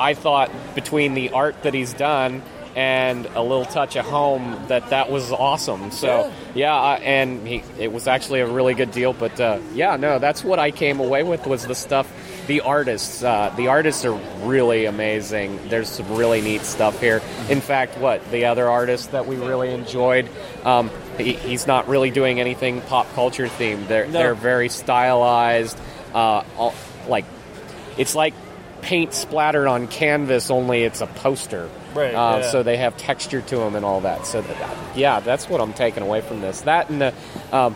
I 0.00 0.14
thought 0.14 0.50
between 0.74 1.12
the 1.12 1.32
art 1.32 1.62
that 1.64 1.74
he's 1.74 1.92
done 1.92 2.42
and 2.78 3.26
a 3.34 3.42
little 3.42 3.64
touch 3.64 3.96
of 3.96 4.06
home 4.06 4.56
that 4.68 4.90
that 4.90 5.10
was 5.10 5.32
awesome. 5.32 5.90
So 5.90 6.32
yeah, 6.54 6.76
uh, 6.76 7.00
and 7.02 7.44
he, 7.44 7.64
it 7.76 7.92
was 7.92 8.06
actually 8.06 8.38
a 8.38 8.46
really 8.46 8.74
good 8.74 8.92
deal. 8.92 9.12
But 9.12 9.40
uh, 9.40 9.58
yeah, 9.74 9.96
no, 9.96 10.20
that's 10.20 10.44
what 10.44 10.60
I 10.60 10.70
came 10.70 11.00
away 11.00 11.24
with 11.24 11.44
was 11.44 11.66
the 11.66 11.74
stuff. 11.74 12.08
The 12.46 12.60
artists, 12.60 13.24
uh, 13.24 13.52
the 13.56 13.66
artists 13.66 14.04
are 14.04 14.12
really 14.44 14.84
amazing. 14.84 15.58
There's 15.68 15.88
some 15.88 16.16
really 16.16 16.40
neat 16.40 16.62
stuff 16.62 17.00
here. 17.00 17.20
In 17.50 17.60
fact, 17.60 17.98
what 17.98 18.30
the 18.30 18.44
other 18.44 18.68
artist 18.68 19.10
that 19.10 19.26
we 19.26 19.34
really 19.34 19.72
enjoyed, 19.74 20.28
um, 20.64 20.88
he, 21.18 21.32
he's 21.32 21.66
not 21.66 21.88
really 21.88 22.12
doing 22.12 22.38
anything 22.38 22.80
pop 22.82 23.12
culture 23.14 23.48
themed. 23.48 23.88
They're 23.88 24.06
No. 24.06 24.12
they're 24.12 24.34
very 24.34 24.68
stylized, 24.68 25.76
uh, 26.14 26.44
all, 26.56 26.74
like 27.08 27.24
it's 27.96 28.14
like 28.14 28.34
paint 28.82 29.14
splattered 29.14 29.66
on 29.66 29.88
canvas, 29.88 30.48
only 30.52 30.84
it's 30.84 31.00
a 31.00 31.08
poster. 31.08 31.68
Right, 31.94 32.14
Uh, 32.14 32.38
yeah. 32.38 32.50
So 32.50 32.62
they 32.62 32.76
have 32.76 32.96
texture 32.96 33.40
to 33.40 33.56
them 33.56 33.74
and 33.74 33.84
all 33.84 34.00
that. 34.02 34.26
So 34.26 34.40
that, 34.42 34.76
yeah, 34.96 35.20
that's 35.20 35.48
what 35.48 35.60
I'm 35.60 35.72
taking 35.72 36.02
away 36.02 36.20
from 36.20 36.40
this. 36.40 36.60
That 36.62 36.90
and 36.90 37.00
the, 37.00 37.14
um, 37.52 37.74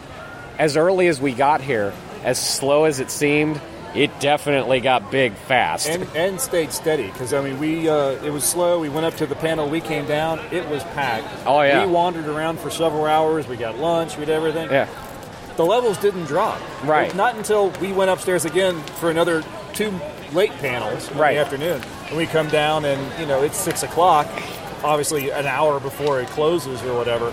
as 0.59 0.77
early 0.77 1.09
as 1.09 1.21
we 1.21 1.33
got 1.33 1.61
here, 1.61 1.93
as 2.25 2.39
slow 2.39 2.85
as 2.85 3.01
it 3.01 3.11
seemed, 3.11 3.61
it 3.95 4.11
definitely 4.21 4.81
got 4.81 5.11
big 5.11 5.35
fast. 5.35 5.87
and 5.89 6.07
and 6.15 6.41
stayed 6.41 6.73
steady 6.73 7.09
because 7.09 7.35
I 7.35 7.43
mean 7.43 7.59
we 7.59 7.89
uh, 7.91 8.11
it 8.25 8.31
was 8.33 8.45
slow. 8.45 8.79
We 8.81 8.89
went 8.89 9.05
up 9.07 9.17
to 9.17 9.27
the 9.27 9.35
panel. 9.35 9.69
We 9.69 9.81
came 9.81 10.07
down. 10.07 10.39
It 10.51 10.67
was 10.69 10.83
packed. 10.95 11.29
Oh, 11.47 11.61
yeah. 11.63 11.85
We 11.85 11.93
wandered 11.93 12.27
around 12.27 12.59
for 12.61 12.71
several 12.71 13.05
hours. 13.05 13.47
We 13.49 13.57
got 13.57 13.79
lunch. 13.79 14.17
We 14.17 14.25
did 14.25 14.35
everything. 14.35 14.71
yeah. 14.71 14.89
The 15.57 15.65
levels 15.67 15.99
didn't 15.99 16.25
drop. 16.25 16.59
Right. 16.85 17.15
Not 17.15 17.37
until 17.37 17.69
we 17.83 17.93
went 17.93 18.11
upstairs 18.11 18.47
again 18.47 18.81
for 18.99 19.11
another 19.11 19.43
two 19.75 19.93
late 20.33 20.53
panels 20.53 21.11
in 21.11 21.19
Right. 21.19 21.35
the 21.35 21.41
afternoon. 21.41 21.83
And 22.13 22.19
we 22.19 22.27
come 22.27 22.49
down 22.49 22.85
and 22.85 23.19
you 23.19 23.25
know 23.25 23.43
it's 23.43 23.57
six 23.57 23.83
o'clock. 23.83 24.27
Obviously 24.85 25.31
an 25.31 25.47
hour 25.47 25.81
before 25.81 26.21
it 26.21 26.29
closes 26.29 26.83
or 26.83 26.95
whatever. 26.95 27.33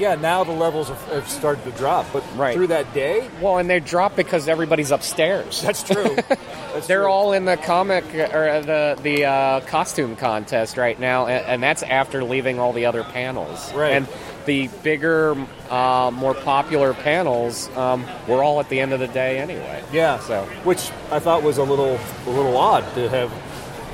Yeah, 0.00 0.14
now 0.14 0.44
the 0.44 0.52
levels 0.52 0.88
have, 0.88 1.02
have 1.08 1.28
started 1.28 1.62
to 1.64 1.70
drop. 1.72 2.06
But 2.10 2.24
Right. 2.34 2.54
through 2.54 2.68
that 2.68 2.94
day, 2.94 3.28
Well, 3.42 3.58
and 3.58 3.68
they 3.68 3.80
dropped 3.80 4.16
because 4.16 4.48
everybody's 4.48 4.90
upstairs. 4.92 5.60
that's 5.60 5.82
true. 5.82 6.16
That's 6.72 6.86
They're 6.88 7.02
true. 7.02 7.10
all 7.10 7.32
in 7.34 7.44
the 7.44 7.56
comic 7.58 8.04
or 8.14 8.62
the 8.62 8.98
the 9.02 9.26
uh, 9.26 9.60
costume 9.60 10.16
contest 10.16 10.78
right 10.78 10.98
now, 10.98 11.26
and, 11.26 11.44
and 11.46 11.62
that's 11.62 11.82
after 11.84 12.24
leaving 12.24 12.58
all 12.58 12.72
the 12.72 12.86
other 12.86 13.04
panels. 13.04 13.72
Right. 13.74 13.92
And 13.92 14.08
the 14.46 14.68
bigger, 14.82 15.36
uh, 15.70 16.10
more 16.12 16.32
popular 16.34 16.92
panels 16.94 17.68
um, 17.76 18.04
were 18.26 18.42
all 18.42 18.58
at 18.58 18.70
the 18.70 18.80
end 18.80 18.92
of 18.94 18.98
the 19.00 19.06
day 19.06 19.38
anyway. 19.38 19.84
Yeah. 19.92 20.18
So 20.20 20.46
which 20.64 20.90
I 21.12 21.18
thought 21.20 21.42
was 21.44 21.58
a 21.58 21.62
little 21.62 21.98
a 22.26 22.30
little 22.30 22.56
odd 22.56 22.82
to 22.94 23.08
have 23.10 23.30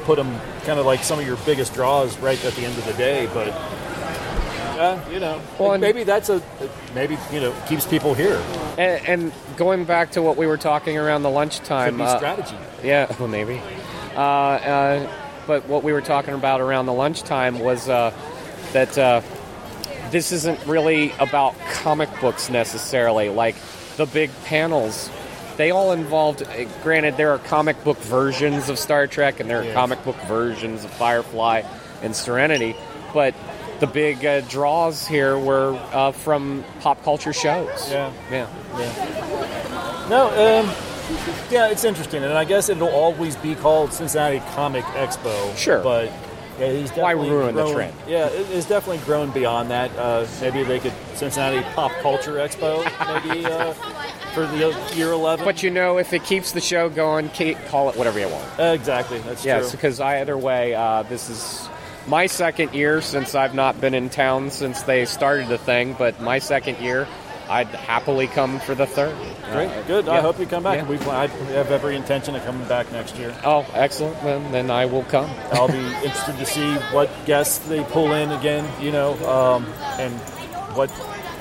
put 0.01 0.17
them 0.17 0.41
kind 0.65 0.79
of 0.79 0.87
like 0.87 1.03
some 1.05 1.19
of 1.19 1.27
your 1.27 1.37
biggest 1.47 1.75
draws 1.75 2.19
right 2.19 2.43
at 2.45 2.55
the 2.55 2.65
end 2.65 2.77
of 2.79 2.85
the 2.87 2.93
day, 2.95 3.29
but 3.33 3.49
uh, 4.79 4.99
you 5.13 5.21
know, 5.21 5.41
Well, 5.59 5.77
maybe 5.79 6.05
that's 6.05 6.31
a 6.31 6.43
maybe 6.95 7.19
you 7.33 7.41
know 7.41 7.55
keeps 7.69 7.87
people 7.87 8.15
here. 8.15 8.43
and, 8.79 9.07
and 9.07 9.33
going 9.57 9.85
back 9.85 10.13
to 10.13 10.23
what 10.23 10.37
we 10.37 10.47
were 10.47 10.57
talking 10.57 10.97
around 10.97 11.23
the 11.23 11.31
lunchtime, 11.31 11.97
Could 11.99 12.05
uh, 12.07 12.17
strategy. 12.17 12.57
Yeah, 12.83 13.15
well, 13.19 13.29
maybe. 13.29 13.61
Uh, 14.17 14.21
uh, 14.21 15.13
but 15.47 15.67
what 15.67 15.83
we 15.83 15.93
were 15.93 16.01
talking 16.01 16.35
about 16.35 16.61
around 16.61 16.87
the 16.87 16.93
lunchtime 16.93 17.59
was 17.59 17.89
uh, 17.89 18.13
that 18.73 18.97
uh, 18.97 19.21
this 20.11 20.33
isn't 20.33 20.65
really 20.67 21.13
about 21.19 21.55
comic 21.73 22.09
books 22.21 22.49
necessarily. 22.49 23.29
Like 23.29 23.57
the 23.97 24.07
big 24.07 24.31
panels, 24.45 25.11
they 25.61 25.71
all 25.71 25.93
involved. 25.93 26.43
uh, 26.43 26.65
Granted, 26.83 27.17
there 27.19 27.31
are 27.33 27.39
comic 27.39 27.83
book 27.85 27.99
versions 27.99 28.71
of 28.71 28.79
Star 28.79 29.07
Trek, 29.07 29.41
and 29.41 29.51
there 29.51 29.61
are 29.61 29.65
Yes. 29.65 29.75
comic 29.75 30.03
book 30.05 30.17
versions 30.27 30.85
of 30.85 30.91
Firefly 30.93 31.63
and 32.03 32.17
Serenity, 32.17 32.75
but 33.13 33.35
the 33.79 33.87
big 33.87 34.25
uh, 34.25 34.41
draws 34.43 35.07
here 35.07 35.39
were 35.39 35.79
uh, 35.93 36.13
from 36.13 36.65
pop 36.81 37.03
culture 37.05 37.35
shows. 37.35 37.91
Yeah. 37.91 38.11
yeah. 38.31 38.47
No, 40.09 40.29
um, 40.29 40.67
yeah, 41.51 41.69
it's 41.69 41.85
interesting, 41.85 42.25
and 42.25 42.33
I 42.33 42.45
guess 42.45 42.69
it'll 42.71 42.89
always 42.89 43.37
be 43.37 43.55
called 43.55 43.93
Cincinnati 43.93 44.41
Comic 44.55 44.85
Expo. 44.87 45.57
Sure. 45.57 45.83
but 45.83 46.11
yeah, 46.61 46.73
he's 46.73 46.91
Why 46.91 47.13
definitely 47.15 47.31
ruin 47.31 47.55
the 47.55 47.63
grown- 47.63 47.75
trend? 47.75 47.95
Yeah, 48.07 48.27
it, 48.27 48.51
it's 48.51 48.67
definitely 48.67 49.03
grown 49.05 49.31
beyond 49.31 49.71
that. 49.71 49.91
Uh, 49.97 50.27
maybe 50.41 50.63
they 50.63 50.79
could 50.79 50.93
Cincinnati 51.15 51.63
Pop 51.75 51.91
Culture 52.03 52.35
Expo, 52.35 52.85
maybe 53.25 53.45
uh, 53.47 53.73
for 54.35 54.47
the 54.47 54.77
year 54.95 55.13
eleven. 55.13 55.45
But 55.45 55.63
you 55.63 55.71
know, 55.71 55.99
if 55.99 56.13
it 56.13 56.25
keeps 56.25 56.53
the 56.53 56.61
show 56.61 56.89
going, 56.89 57.29
keep, 57.31 57.59
call 57.67 57.89
it 57.91 57.97
whatever 57.97 58.19
you 58.21 58.29
want. 58.29 58.61
Uh, 58.61 58.63
exactly, 58.75 59.19
that's 59.21 59.45
Yes, 59.45 59.71
true. 59.71 59.77
because 59.79 60.01
either 60.01 60.37
way, 60.39 60.75
uh, 60.75 61.03
this 61.05 61.29
is 61.31 61.69
my 62.07 62.27
second 62.27 62.73
year 62.75 63.01
since 63.03 63.35
I've 63.35 63.55
not 63.55 63.81
been 63.81 63.95
in 63.95 64.09
town 64.11 64.51
since 64.51 64.83
they 64.83 65.05
started 65.05 65.49
the 65.49 65.59
thing. 65.59 65.95
But 65.99 66.21
my 66.21 66.39
second 66.39 66.79
year, 66.79 67.07
I'd 67.51 67.67
happily 67.67 68.29
come 68.29 68.61
for 68.61 68.77
the 68.77 68.87
third. 68.87 69.15
Great, 69.53 69.69
Uh, 69.69 69.83
good. 69.83 70.09
I 70.09 70.21
hope 70.21 70.39
you 70.39 70.47
come 70.47 70.63
back. 70.63 70.77
Yeah. 70.79 70.85
We 70.87 70.99
I 71.01 71.27
have 71.27 71.73
every 71.73 71.97
intention 71.97 72.37
of 72.37 72.45
coming 72.45 72.67
back 72.69 72.91
next 72.93 73.17
year. 73.17 73.35
Oh, 73.45 73.67
excellent. 73.75 74.23
Then, 74.23 74.53
then 74.53 74.71
I 74.71 74.87
will 74.87 75.03
come. 75.03 75.29
I'll 75.53 75.67
be 75.67 75.79
interested 76.05 76.39
to 76.39 76.47
see 76.47 76.75
what 76.95 77.11
guests 77.27 77.59
they 77.69 77.83
pull 77.83 78.13
in 78.13 78.31
again, 78.31 78.65
you 78.81 78.93
know, 78.93 79.15
um, 79.29 79.67
and 79.99 80.15
what 80.77 80.91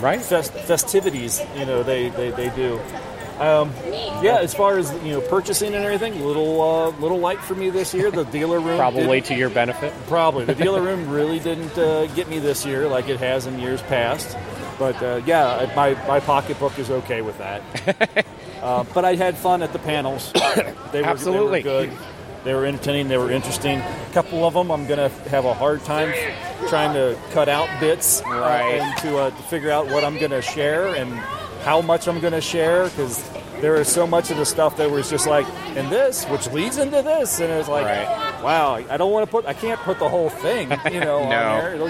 right 0.02 0.22
fest- 0.22 0.54
festivities 0.54 1.42
you 1.58 1.66
know 1.66 1.84
they 1.84 2.10
they, 2.10 2.32
they 2.32 2.50
do. 2.56 2.80
Um, 3.40 3.72
yeah, 4.22 4.40
as 4.42 4.54
far 4.54 4.78
as 4.78 4.92
you 5.04 5.12
know, 5.12 5.22
purchasing 5.22 5.74
and 5.74 5.86
everything, 5.86 6.26
little 6.26 6.62
uh, 6.62 6.90
little 7.00 7.20
light 7.20 7.40
for 7.40 7.54
me 7.56 7.70
this 7.70 7.94
year. 7.94 8.10
The 8.12 8.26
dealer 8.26 8.60
room 8.60 8.78
Probably 8.78 9.22
to 9.22 9.36
your 9.36 9.50
benefit. 9.50 9.94
Probably 10.08 10.44
the 10.46 10.56
dealer 10.56 10.82
room 10.90 11.08
really 11.10 11.40
didn't 11.40 11.78
uh, 11.78 12.08
get 12.08 12.28
me 12.28 12.40
this 12.40 12.66
year 12.66 12.88
like 12.88 13.08
it 13.08 13.20
has 13.20 13.46
in 13.46 13.60
years 13.60 13.82
past. 13.84 14.36
But 14.80 15.04
uh, 15.04 15.22
yeah, 15.26 15.72
my 15.76 15.94
my 16.08 16.20
pocketbook 16.22 16.80
is 16.80 16.90
okay 16.90 17.22
with 17.22 17.38
that. 17.38 17.62
uh, 18.64 18.86
but 18.94 19.04
I 19.06 19.16
had 19.16 19.38
fun 19.38 19.62
at 19.62 19.74
the 19.74 19.80
panels. 19.80 20.32
They 20.92 21.02
were, 21.02 21.08
Absolutely. 21.08 21.62
they 21.62 21.70
were 21.70 21.86
good. 21.86 21.98
They 22.46 22.54
were 22.56 22.66
entertaining. 22.66 23.10
They 23.10 23.18
were 23.18 23.30
interesting. 23.30 23.78
A 23.80 24.10
couple 24.14 24.44
of 24.46 24.56
them, 24.56 24.72
I'm 24.72 24.88
going 24.88 24.98
to 24.98 25.10
have 25.30 25.46
a 25.46 25.54
hard 25.54 25.84
time 25.84 26.12
trying 26.68 26.94
to 26.96 27.16
cut 27.32 27.48
out 27.48 27.70
bits 27.80 28.22
uh, 28.26 28.30
Right. 28.30 28.80
and 28.82 28.98
to, 29.02 29.18
uh, 29.20 29.30
to 29.30 29.44
figure 29.44 29.70
out 29.70 29.86
what 29.88 30.04
I'm 30.04 30.18
going 30.18 30.32
to 30.32 30.42
share 30.42 30.88
and 30.96 31.12
how 31.64 31.82
much 31.82 32.08
I'm 32.08 32.20
going 32.20 32.34
to 32.34 32.42
share 32.42 32.86
because 32.86 33.22
there 33.62 33.76
is 33.76 33.88
so 33.88 34.08
much 34.08 34.32
of 34.32 34.38
the 34.38 34.46
stuff 34.46 34.78
that 34.78 34.90
was 34.90 35.10
just 35.12 35.28
like, 35.28 35.46
and 35.78 35.92
this, 35.92 36.26
which 36.26 36.48
leads 36.48 36.78
into 36.78 37.02
this, 37.04 37.40
and 37.40 37.52
it's 37.52 37.68
like, 37.70 37.86
wow, 38.42 38.76
I 38.90 38.98
don't 38.98 39.12
want 39.12 39.28
to 39.28 39.32
put, 39.32 39.46
I 39.46 39.54
can't 39.54 39.80
put 39.82 40.00
the 40.00 40.10
whole 40.10 40.30
thing, 40.30 40.72
you 40.92 41.02
know, 41.02 41.20
on 41.20 41.30
No. 41.30 41.62
there. 41.62 41.76
It'll- 41.76 41.88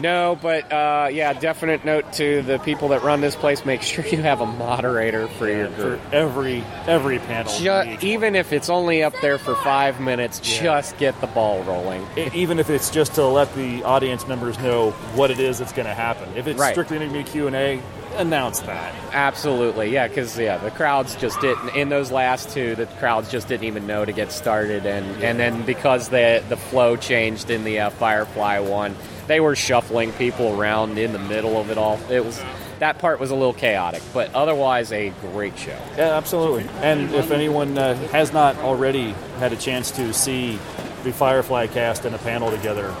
No, 0.00 0.38
but 0.40 0.72
uh, 0.72 1.08
yeah, 1.12 1.32
definite 1.32 1.84
note 1.84 2.12
to 2.14 2.42
the 2.42 2.58
people 2.60 2.88
that 2.88 3.02
run 3.02 3.20
this 3.20 3.34
place: 3.34 3.64
make 3.64 3.82
sure 3.82 4.06
you 4.06 4.22
have 4.22 4.40
a 4.40 4.46
moderator 4.46 5.26
for 5.26 5.48
your 5.48 5.68
group. 5.70 6.00
For 6.00 6.14
every 6.14 6.62
every 6.86 7.18
panel, 7.18 7.52
Ju- 7.58 7.96
even 8.00 8.36
if 8.36 8.52
it's 8.52 8.68
only 8.70 9.02
up 9.02 9.14
there 9.20 9.38
for 9.38 9.56
five 9.56 10.00
minutes, 10.00 10.38
just 10.40 10.96
get 10.98 11.20
the 11.20 11.26
ball 11.26 11.62
rolling. 11.64 12.06
E- 12.16 12.28
even 12.34 12.58
if 12.60 12.70
it's 12.70 12.90
just 12.90 13.14
to 13.14 13.24
let 13.26 13.52
the 13.56 13.82
audience 13.82 14.26
members 14.28 14.56
know 14.60 14.92
what 15.16 15.30
it 15.32 15.40
is 15.40 15.58
that's 15.58 15.72
going 15.72 15.86
to 15.88 15.94
happen. 15.94 16.28
If 16.36 16.46
it's 16.46 16.60
Right. 16.60 16.72
strictly 16.72 16.98
going 16.98 17.10
to 17.10 17.18
be 17.18 17.24
Q 17.24 17.48
and 17.48 17.56
A, 17.56 17.80
announce 18.16 18.60
that. 18.60 18.94
Absolutely, 19.12 19.90
yeah, 19.90 20.06
because 20.06 20.38
yeah, 20.38 20.58
the 20.58 20.70
crowds 20.70 21.16
just 21.16 21.40
didn't. 21.40 21.70
In 21.74 21.88
those 21.88 22.12
last 22.12 22.50
two, 22.50 22.76
the 22.76 22.86
crowds 22.86 23.30
just 23.30 23.48
didn't 23.48 23.64
even 23.64 23.86
know 23.88 24.04
to 24.04 24.12
get 24.12 24.30
started, 24.30 24.86
and 24.86 25.24
and 25.24 25.40
then 25.40 25.62
because 25.66 26.08
the 26.08 26.40
the 26.48 26.56
flow 26.56 26.94
changed 26.96 27.50
in 27.50 27.64
the 27.64 27.80
uh, 27.80 27.90
Firefly 27.90 28.60
one, 28.60 28.94
they 29.28 29.38
were 29.40 29.54
shuffling 29.54 30.10
people 30.12 30.58
around 30.60 30.98
in 30.98 31.12
the 31.12 31.18
middle 31.20 31.56
of 31.58 31.70
it 31.70 31.78
all. 31.78 32.00
It 32.10 32.24
was 32.24 32.42
that 32.80 32.98
part 32.98 33.18
was 33.20 33.30
a 33.30 33.34
little 33.34 33.52
chaotic, 33.54 34.02
but 34.14 34.32
otherwise 34.34 34.92
a 34.92 35.10
great 35.20 35.56
show. 35.58 35.76
Yeah, 35.96 36.16
absolutely. 36.16 36.64
And 36.80 37.12
if 37.14 37.30
anyone 37.30 37.76
uh, 37.78 37.94
has 38.08 38.32
not 38.32 38.56
already 38.58 39.12
had 39.38 39.52
a 39.52 39.56
chance 39.56 39.90
to 39.92 40.12
see 40.12 40.58
the 41.04 41.12
Firefly 41.12 41.66
cast 41.68 42.04
in 42.04 42.14
a 42.14 42.18
panel 42.18 42.50
together, 42.50 42.94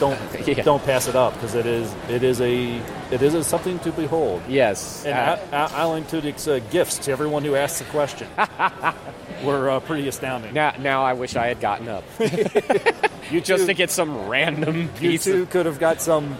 don't 0.00 0.18
Yeah. 0.46 0.62
don't 0.62 0.82
pass 0.84 1.08
it 1.08 1.16
up 1.16 1.32
because 1.34 1.54
it 1.54 1.66
is 1.66 1.94
it 2.10 2.22
is 2.22 2.40
a 2.40 2.76
it 3.10 3.22
is 3.22 3.32
a, 3.34 3.42
something 3.44 3.78
to 3.80 3.92
behold. 3.92 4.42
Yes, 4.48 5.04
And 5.06 5.14
uh, 5.14 5.38
Al- 5.52 5.68
Al- 5.70 5.76
Alan 5.76 6.04
Tudyk's 6.04 6.46
uh, 6.48 6.60
gifts 6.70 6.98
to 6.98 7.12
everyone 7.12 7.44
who 7.44 7.54
asks 7.54 7.80
a 7.80 7.84
question 7.84 8.26
were 9.44 9.70
uh, 9.70 9.80
pretty 9.80 10.06
astounding. 10.08 10.52
Now, 10.52 10.74
now 10.80 11.02
I 11.04 11.12
wish 11.14 11.34
I 11.36 11.46
had 11.46 11.60
gotten 11.60 11.88
up. 11.88 12.04
you 13.30 13.40
just 13.40 13.66
to 13.66 13.74
get 13.74 13.90
some 13.90 14.28
random 14.28 14.82
You 14.82 14.88
piece. 14.88 15.24
two 15.24 15.46
could 15.46 15.66
have 15.66 15.78
got 15.78 16.00
some 16.00 16.36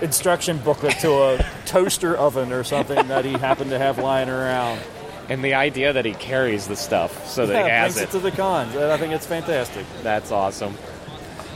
instruction 0.00 0.58
booklet 0.58 0.98
to 1.00 1.10
a 1.12 1.46
toaster 1.66 2.16
oven 2.16 2.52
or 2.52 2.64
something 2.64 3.08
that 3.08 3.24
he 3.24 3.32
happened 3.32 3.70
to 3.70 3.78
have 3.78 3.98
lying 3.98 4.28
around. 4.28 4.80
And 5.28 5.44
the 5.44 5.54
idea 5.54 5.92
that 5.92 6.06
he 6.06 6.14
carries 6.14 6.68
the 6.68 6.76
stuff 6.76 7.26
so 7.26 7.46
that 7.46 7.52
yeah, 7.52 7.64
he 7.64 7.70
has 7.70 7.96
it. 7.98 8.04
it 8.04 8.10
to 8.12 8.18
the 8.18 8.30
cons. 8.30 8.74
I 8.74 8.96
think 8.96 9.12
it's 9.12 9.26
fantastic. 9.26 9.84
That's 10.02 10.30
awesome. 10.30 10.74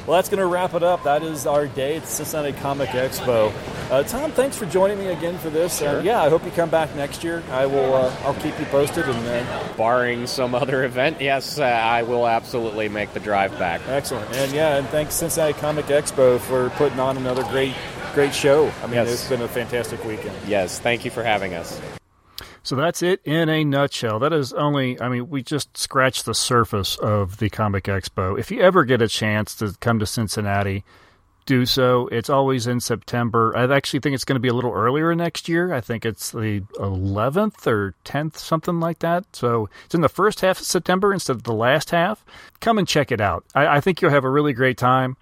Well, 0.06 0.18
that's 0.18 0.28
going 0.28 0.40
to 0.40 0.46
wrap 0.46 0.74
it 0.74 0.82
up. 0.82 1.04
That 1.04 1.22
is 1.22 1.46
our 1.46 1.68
day 1.68 1.96
at 1.98 2.06
Cincinnati 2.08 2.52
Comic 2.58 2.88
Expo. 2.90 3.52
Uh, 3.88 4.02
Tom, 4.02 4.32
thanks 4.32 4.56
for 4.56 4.66
joining 4.66 4.98
me 4.98 5.06
again 5.06 5.38
for 5.38 5.48
this. 5.48 5.80
Uh, 5.80 5.92
Sure. 5.92 6.00
yeah, 6.02 6.20
I 6.22 6.28
hope 6.28 6.44
you 6.44 6.50
come 6.50 6.70
back 6.70 6.92
next 6.96 7.22
year. 7.22 7.40
I 7.52 7.66
will. 7.66 7.94
Uh, 7.94 8.12
I'll 8.24 8.34
keep 8.34 8.58
you 8.58 8.66
posted. 8.66 9.04
And 9.08 9.48
uh, 9.48 9.72
Barring 9.76 10.26
some 10.26 10.54
other 10.56 10.82
event, 10.84 11.20
yes, 11.20 11.58
uh, 11.60 11.62
I 11.64 12.02
will 12.02 12.26
absolutely 12.26 12.88
make 12.88 13.12
the 13.14 13.20
drive 13.20 13.56
back. 13.60 13.80
excellent. 13.86 14.34
And 14.34 14.52
yeah, 14.52 14.76
and 14.76 14.88
thanks 14.88 15.14
Cincinnati 15.14 15.52
Comic 15.54 15.86
Expo 15.86 16.40
for 16.40 16.70
putting 16.70 16.98
on 16.98 17.16
another 17.16 17.44
great, 17.44 17.74
great 18.14 18.34
show. 18.34 18.72
I 18.82 18.86
mean, 18.86 18.94
Yes. 18.96 19.08
it's 19.12 19.28
been 19.28 19.42
a 19.42 19.48
fantastic 19.48 20.04
weekend. 20.04 20.34
Yes, 20.48 20.80
thank 20.80 21.04
you 21.04 21.12
for 21.12 21.22
having 21.22 21.54
us. 21.54 21.80
So 22.62 22.76
that's 22.76 23.02
it 23.02 23.20
in 23.24 23.48
a 23.48 23.64
nutshell. 23.64 24.18
That 24.20 24.32
is 24.32 24.52
only, 24.52 25.00
I 25.00 25.08
mean, 25.08 25.28
we 25.28 25.42
just 25.42 25.76
scratched 25.76 26.24
the 26.24 26.34
surface 26.34 26.96
of 26.96 27.38
the 27.38 27.50
Comic 27.50 27.84
Expo. 27.84 28.38
If 28.38 28.50
you 28.50 28.60
ever 28.60 28.84
get 28.84 29.02
a 29.02 29.08
chance 29.08 29.54
to 29.56 29.74
come 29.80 29.98
to 29.98 30.06
Cincinnati, 30.06 30.84
do 31.44 31.66
so. 31.66 32.06
It's 32.08 32.30
always 32.30 32.66
in 32.68 32.80
September. 32.80 33.52
I 33.56 33.64
actually 33.74 34.00
think 34.00 34.14
it's 34.14 34.24
going 34.24 34.36
to 34.36 34.40
be 34.40 34.48
a 34.48 34.54
little 34.54 34.72
earlier 34.72 35.12
next 35.14 35.48
year. 35.48 35.72
I 35.72 35.80
think 35.80 36.04
it's 36.04 36.30
the 36.30 36.60
11th 36.76 37.66
or 37.66 37.94
10th, 38.04 38.36
something 38.36 38.78
like 38.78 39.00
that. 39.00 39.24
So 39.34 39.68
it's 39.84 39.94
in 39.94 40.00
the 40.00 40.08
first 40.08 40.40
half 40.40 40.60
of 40.60 40.66
September 40.66 41.12
instead 41.12 41.36
of 41.36 41.42
the 41.42 41.52
last 41.52 41.90
half. 41.90 42.24
Come 42.60 42.78
and 42.78 42.86
check 42.86 43.10
it 43.10 43.20
out. 43.20 43.44
I, 43.54 43.78
I 43.78 43.80
think 43.80 44.00
you'll 44.00 44.12
have 44.12 44.24
a 44.24 44.30
really 44.30 44.52
great 44.52 44.78
time 44.78 45.16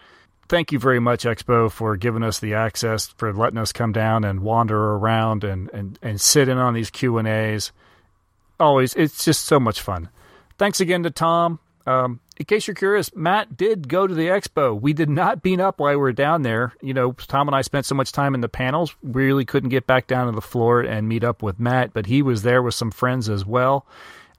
thank 0.51 0.73
you 0.73 0.81
very 0.81 0.99
much, 0.99 1.25
Expo, 1.25 1.71
for 1.71 1.97
giving 1.97 2.25
us 2.25 2.41
the 2.41 2.55
access, 2.55 3.07
for 3.07 3.33
letting 3.33 3.59
us 3.59 3.73
come 3.73 3.93
down 3.93 4.25
and 4.25 4.41
wander 4.41 4.77
around 4.77 5.45
and, 5.45 5.71
and, 5.73 5.99
and 6.03 6.21
sit 6.21 6.49
in 6.49 6.59
on 6.59 6.75
these 6.75 6.91
Q 6.91 7.19
and 7.19 7.29
A's. 7.29 7.71
Always, 8.59 8.95
it's 8.95 9.25
just 9.25 9.45
so 9.45 9.61
much 9.61 9.81
fun. 9.81 10.11
Thanks 10.59 10.81
again 10.81 11.05
to 11.05 11.11
Tom. 11.11 11.61
Um, 11.87 12.21
in 12.37 12.47
case 12.47 12.67
you're 12.67 12.75
curious, 12.75 13.15
Matt 13.15 13.57
did 13.57 13.89
go 13.89 14.07
to 14.07 14.15
the 14.15 14.27
expo. 14.27 14.79
We 14.79 14.93
did 14.93 15.09
not 15.09 15.41
beat 15.41 15.61
up 15.61 15.79
while 15.79 15.93
we 15.93 15.97
were 15.97 16.13
down 16.13 16.43
there. 16.43 16.75
You 16.83 16.95
know, 16.95 17.13
Tom 17.13 17.49
and 17.49 17.55
I 17.55 17.63
spent 17.63 17.87
so 17.87 17.95
much 17.95 18.13
time 18.13 18.35
in 18.35 18.41
the 18.41 18.49
panels, 18.49 18.95
we 19.03 19.27
really 19.27 19.45
couldn't 19.45 19.71
get 19.71 19.87
back 19.87 20.09
down 20.09 20.27
to 20.27 20.33
the 20.33 20.41
floor 20.41 20.81
and 20.81 21.09
meet 21.09 21.23
up 21.23 21.43
with 21.43 21.61
Matt, 21.61 21.93
but 21.93 22.07
he 22.07 22.23
was 22.23 22.43
there 22.43 22.63
with 22.63 22.75
some 22.75 22.91
friends 22.91 23.29
as 23.29 23.47
well. 23.47 23.87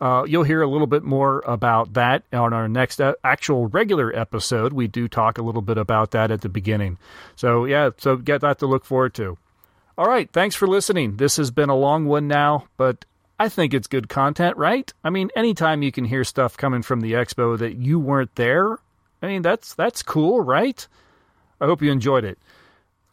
Uh, 0.02 0.24
you'll 0.28 0.44
hear 0.44 0.64
a 0.64 0.68
little 0.68 0.88
bit 0.88 1.04
more 1.04 1.44
about 1.46 1.94
that 1.94 2.24
on 2.34 2.54
our 2.54 2.68
next 2.68 3.00
uh, 3.00 3.14
actual 3.24 3.68
regular 3.68 4.12
episode. 4.18 4.74
We 4.74 4.88
do 4.88 5.08
talk 5.08 5.38
a 5.38 5.44
little 5.44 5.62
bit 5.62 5.78
about 5.78 6.10
that 6.12 6.32
at 6.32 6.42
the 6.42 6.50
beginning. 6.50 6.98
So, 7.36 7.66
yeah, 7.66 7.92
so 7.98 8.16
get 8.16 8.42
that 8.42 8.58
to 8.60 8.66
look 8.66 8.84
forward 8.84 9.14
to. 9.16 9.38
All 10.00 10.08
right, 10.08 10.28
thanks 10.32 10.56
for 10.56 10.68
listening. 10.68 11.18
This 11.18 11.38
has 11.38 11.52
been 11.52 11.70
a 11.70 11.76
long 11.76 12.06
one 12.06 12.28
now, 12.28 12.66
but 12.78 13.06
I 13.40 13.48
think 13.48 13.76
it's 13.76 13.86
good 13.86 14.10
content, 14.10 14.58
right? 14.58 14.92
I 15.04 15.12
mean, 15.12 15.30
anytime 15.36 15.84
you 15.84 15.92
can 15.92 16.06
hear 16.06 16.24
stuff 16.24 16.58
coming 16.58 16.82
from 16.82 17.02
the 17.02 17.14
expo 17.14 17.56
that 17.60 17.76
you 17.76 18.00
weren't 18.00 18.34
there, 18.36 18.80
I 19.22 19.28
mean, 19.28 19.44
that's 19.44 19.76
that's 19.76 20.02
cool, 20.02 20.42
right? 20.42 20.88
I 21.60 21.66
hope 21.66 21.84
you 21.84 21.92
enjoyed 21.92 22.24
it. 22.24 22.40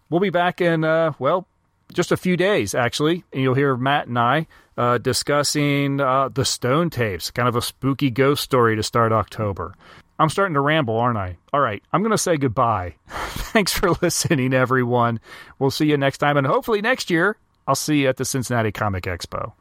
We'll 0.08 0.20
be 0.20 0.30
back 0.30 0.62
in 0.62 0.84
uh, 0.84 1.12
well, 1.18 1.46
just 1.92 2.12
a 2.12 2.16
few 2.16 2.36
days 2.36 2.74
actually, 2.74 3.24
and 3.32 3.42
you'll 3.42 3.54
hear 3.54 3.76
Matt 3.76 4.06
and 4.06 4.18
I 4.18 4.46
uh, 4.78 4.96
discussing 4.96 6.00
uh, 6.00 6.28
the 6.28 6.44
Stone 6.44 6.90
tapes, 6.90 7.30
kind 7.30 7.48
of 7.48 7.56
a 7.56 7.60
spooky 7.60 8.10
ghost 8.10 8.42
story 8.42 8.76
to 8.76 8.82
start 8.82 9.12
October. 9.12 9.74
I'm 10.20 10.30
starting 10.30 10.54
to 10.54 10.60
ramble, 10.60 10.96
aren't 10.96 11.18
I? 11.18 11.36
All 11.52 11.60
right, 11.60 11.82
I'm 11.92 12.00
going 12.00 12.12
to 12.12 12.18
say 12.18 12.36
goodbye. 12.36 12.94
Thanks 13.08 13.72
for 13.72 13.90
listening, 14.00 14.54
everyone. 14.54 15.20
We'll 15.58 15.70
see 15.70 15.86
you 15.86 15.96
next 15.96 16.18
time, 16.18 16.36
and 16.36 16.46
hopefully 16.46 16.80
next 16.80 17.10
year 17.10 17.36
I'll 17.66 17.74
see 17.74 18.02
you 18.02 18.08
at 18.08 18.16
the 18.16 18.24
Cincinnati 18.24 18.72
Comic 18.72 19.04
Expo. 19.04 19.52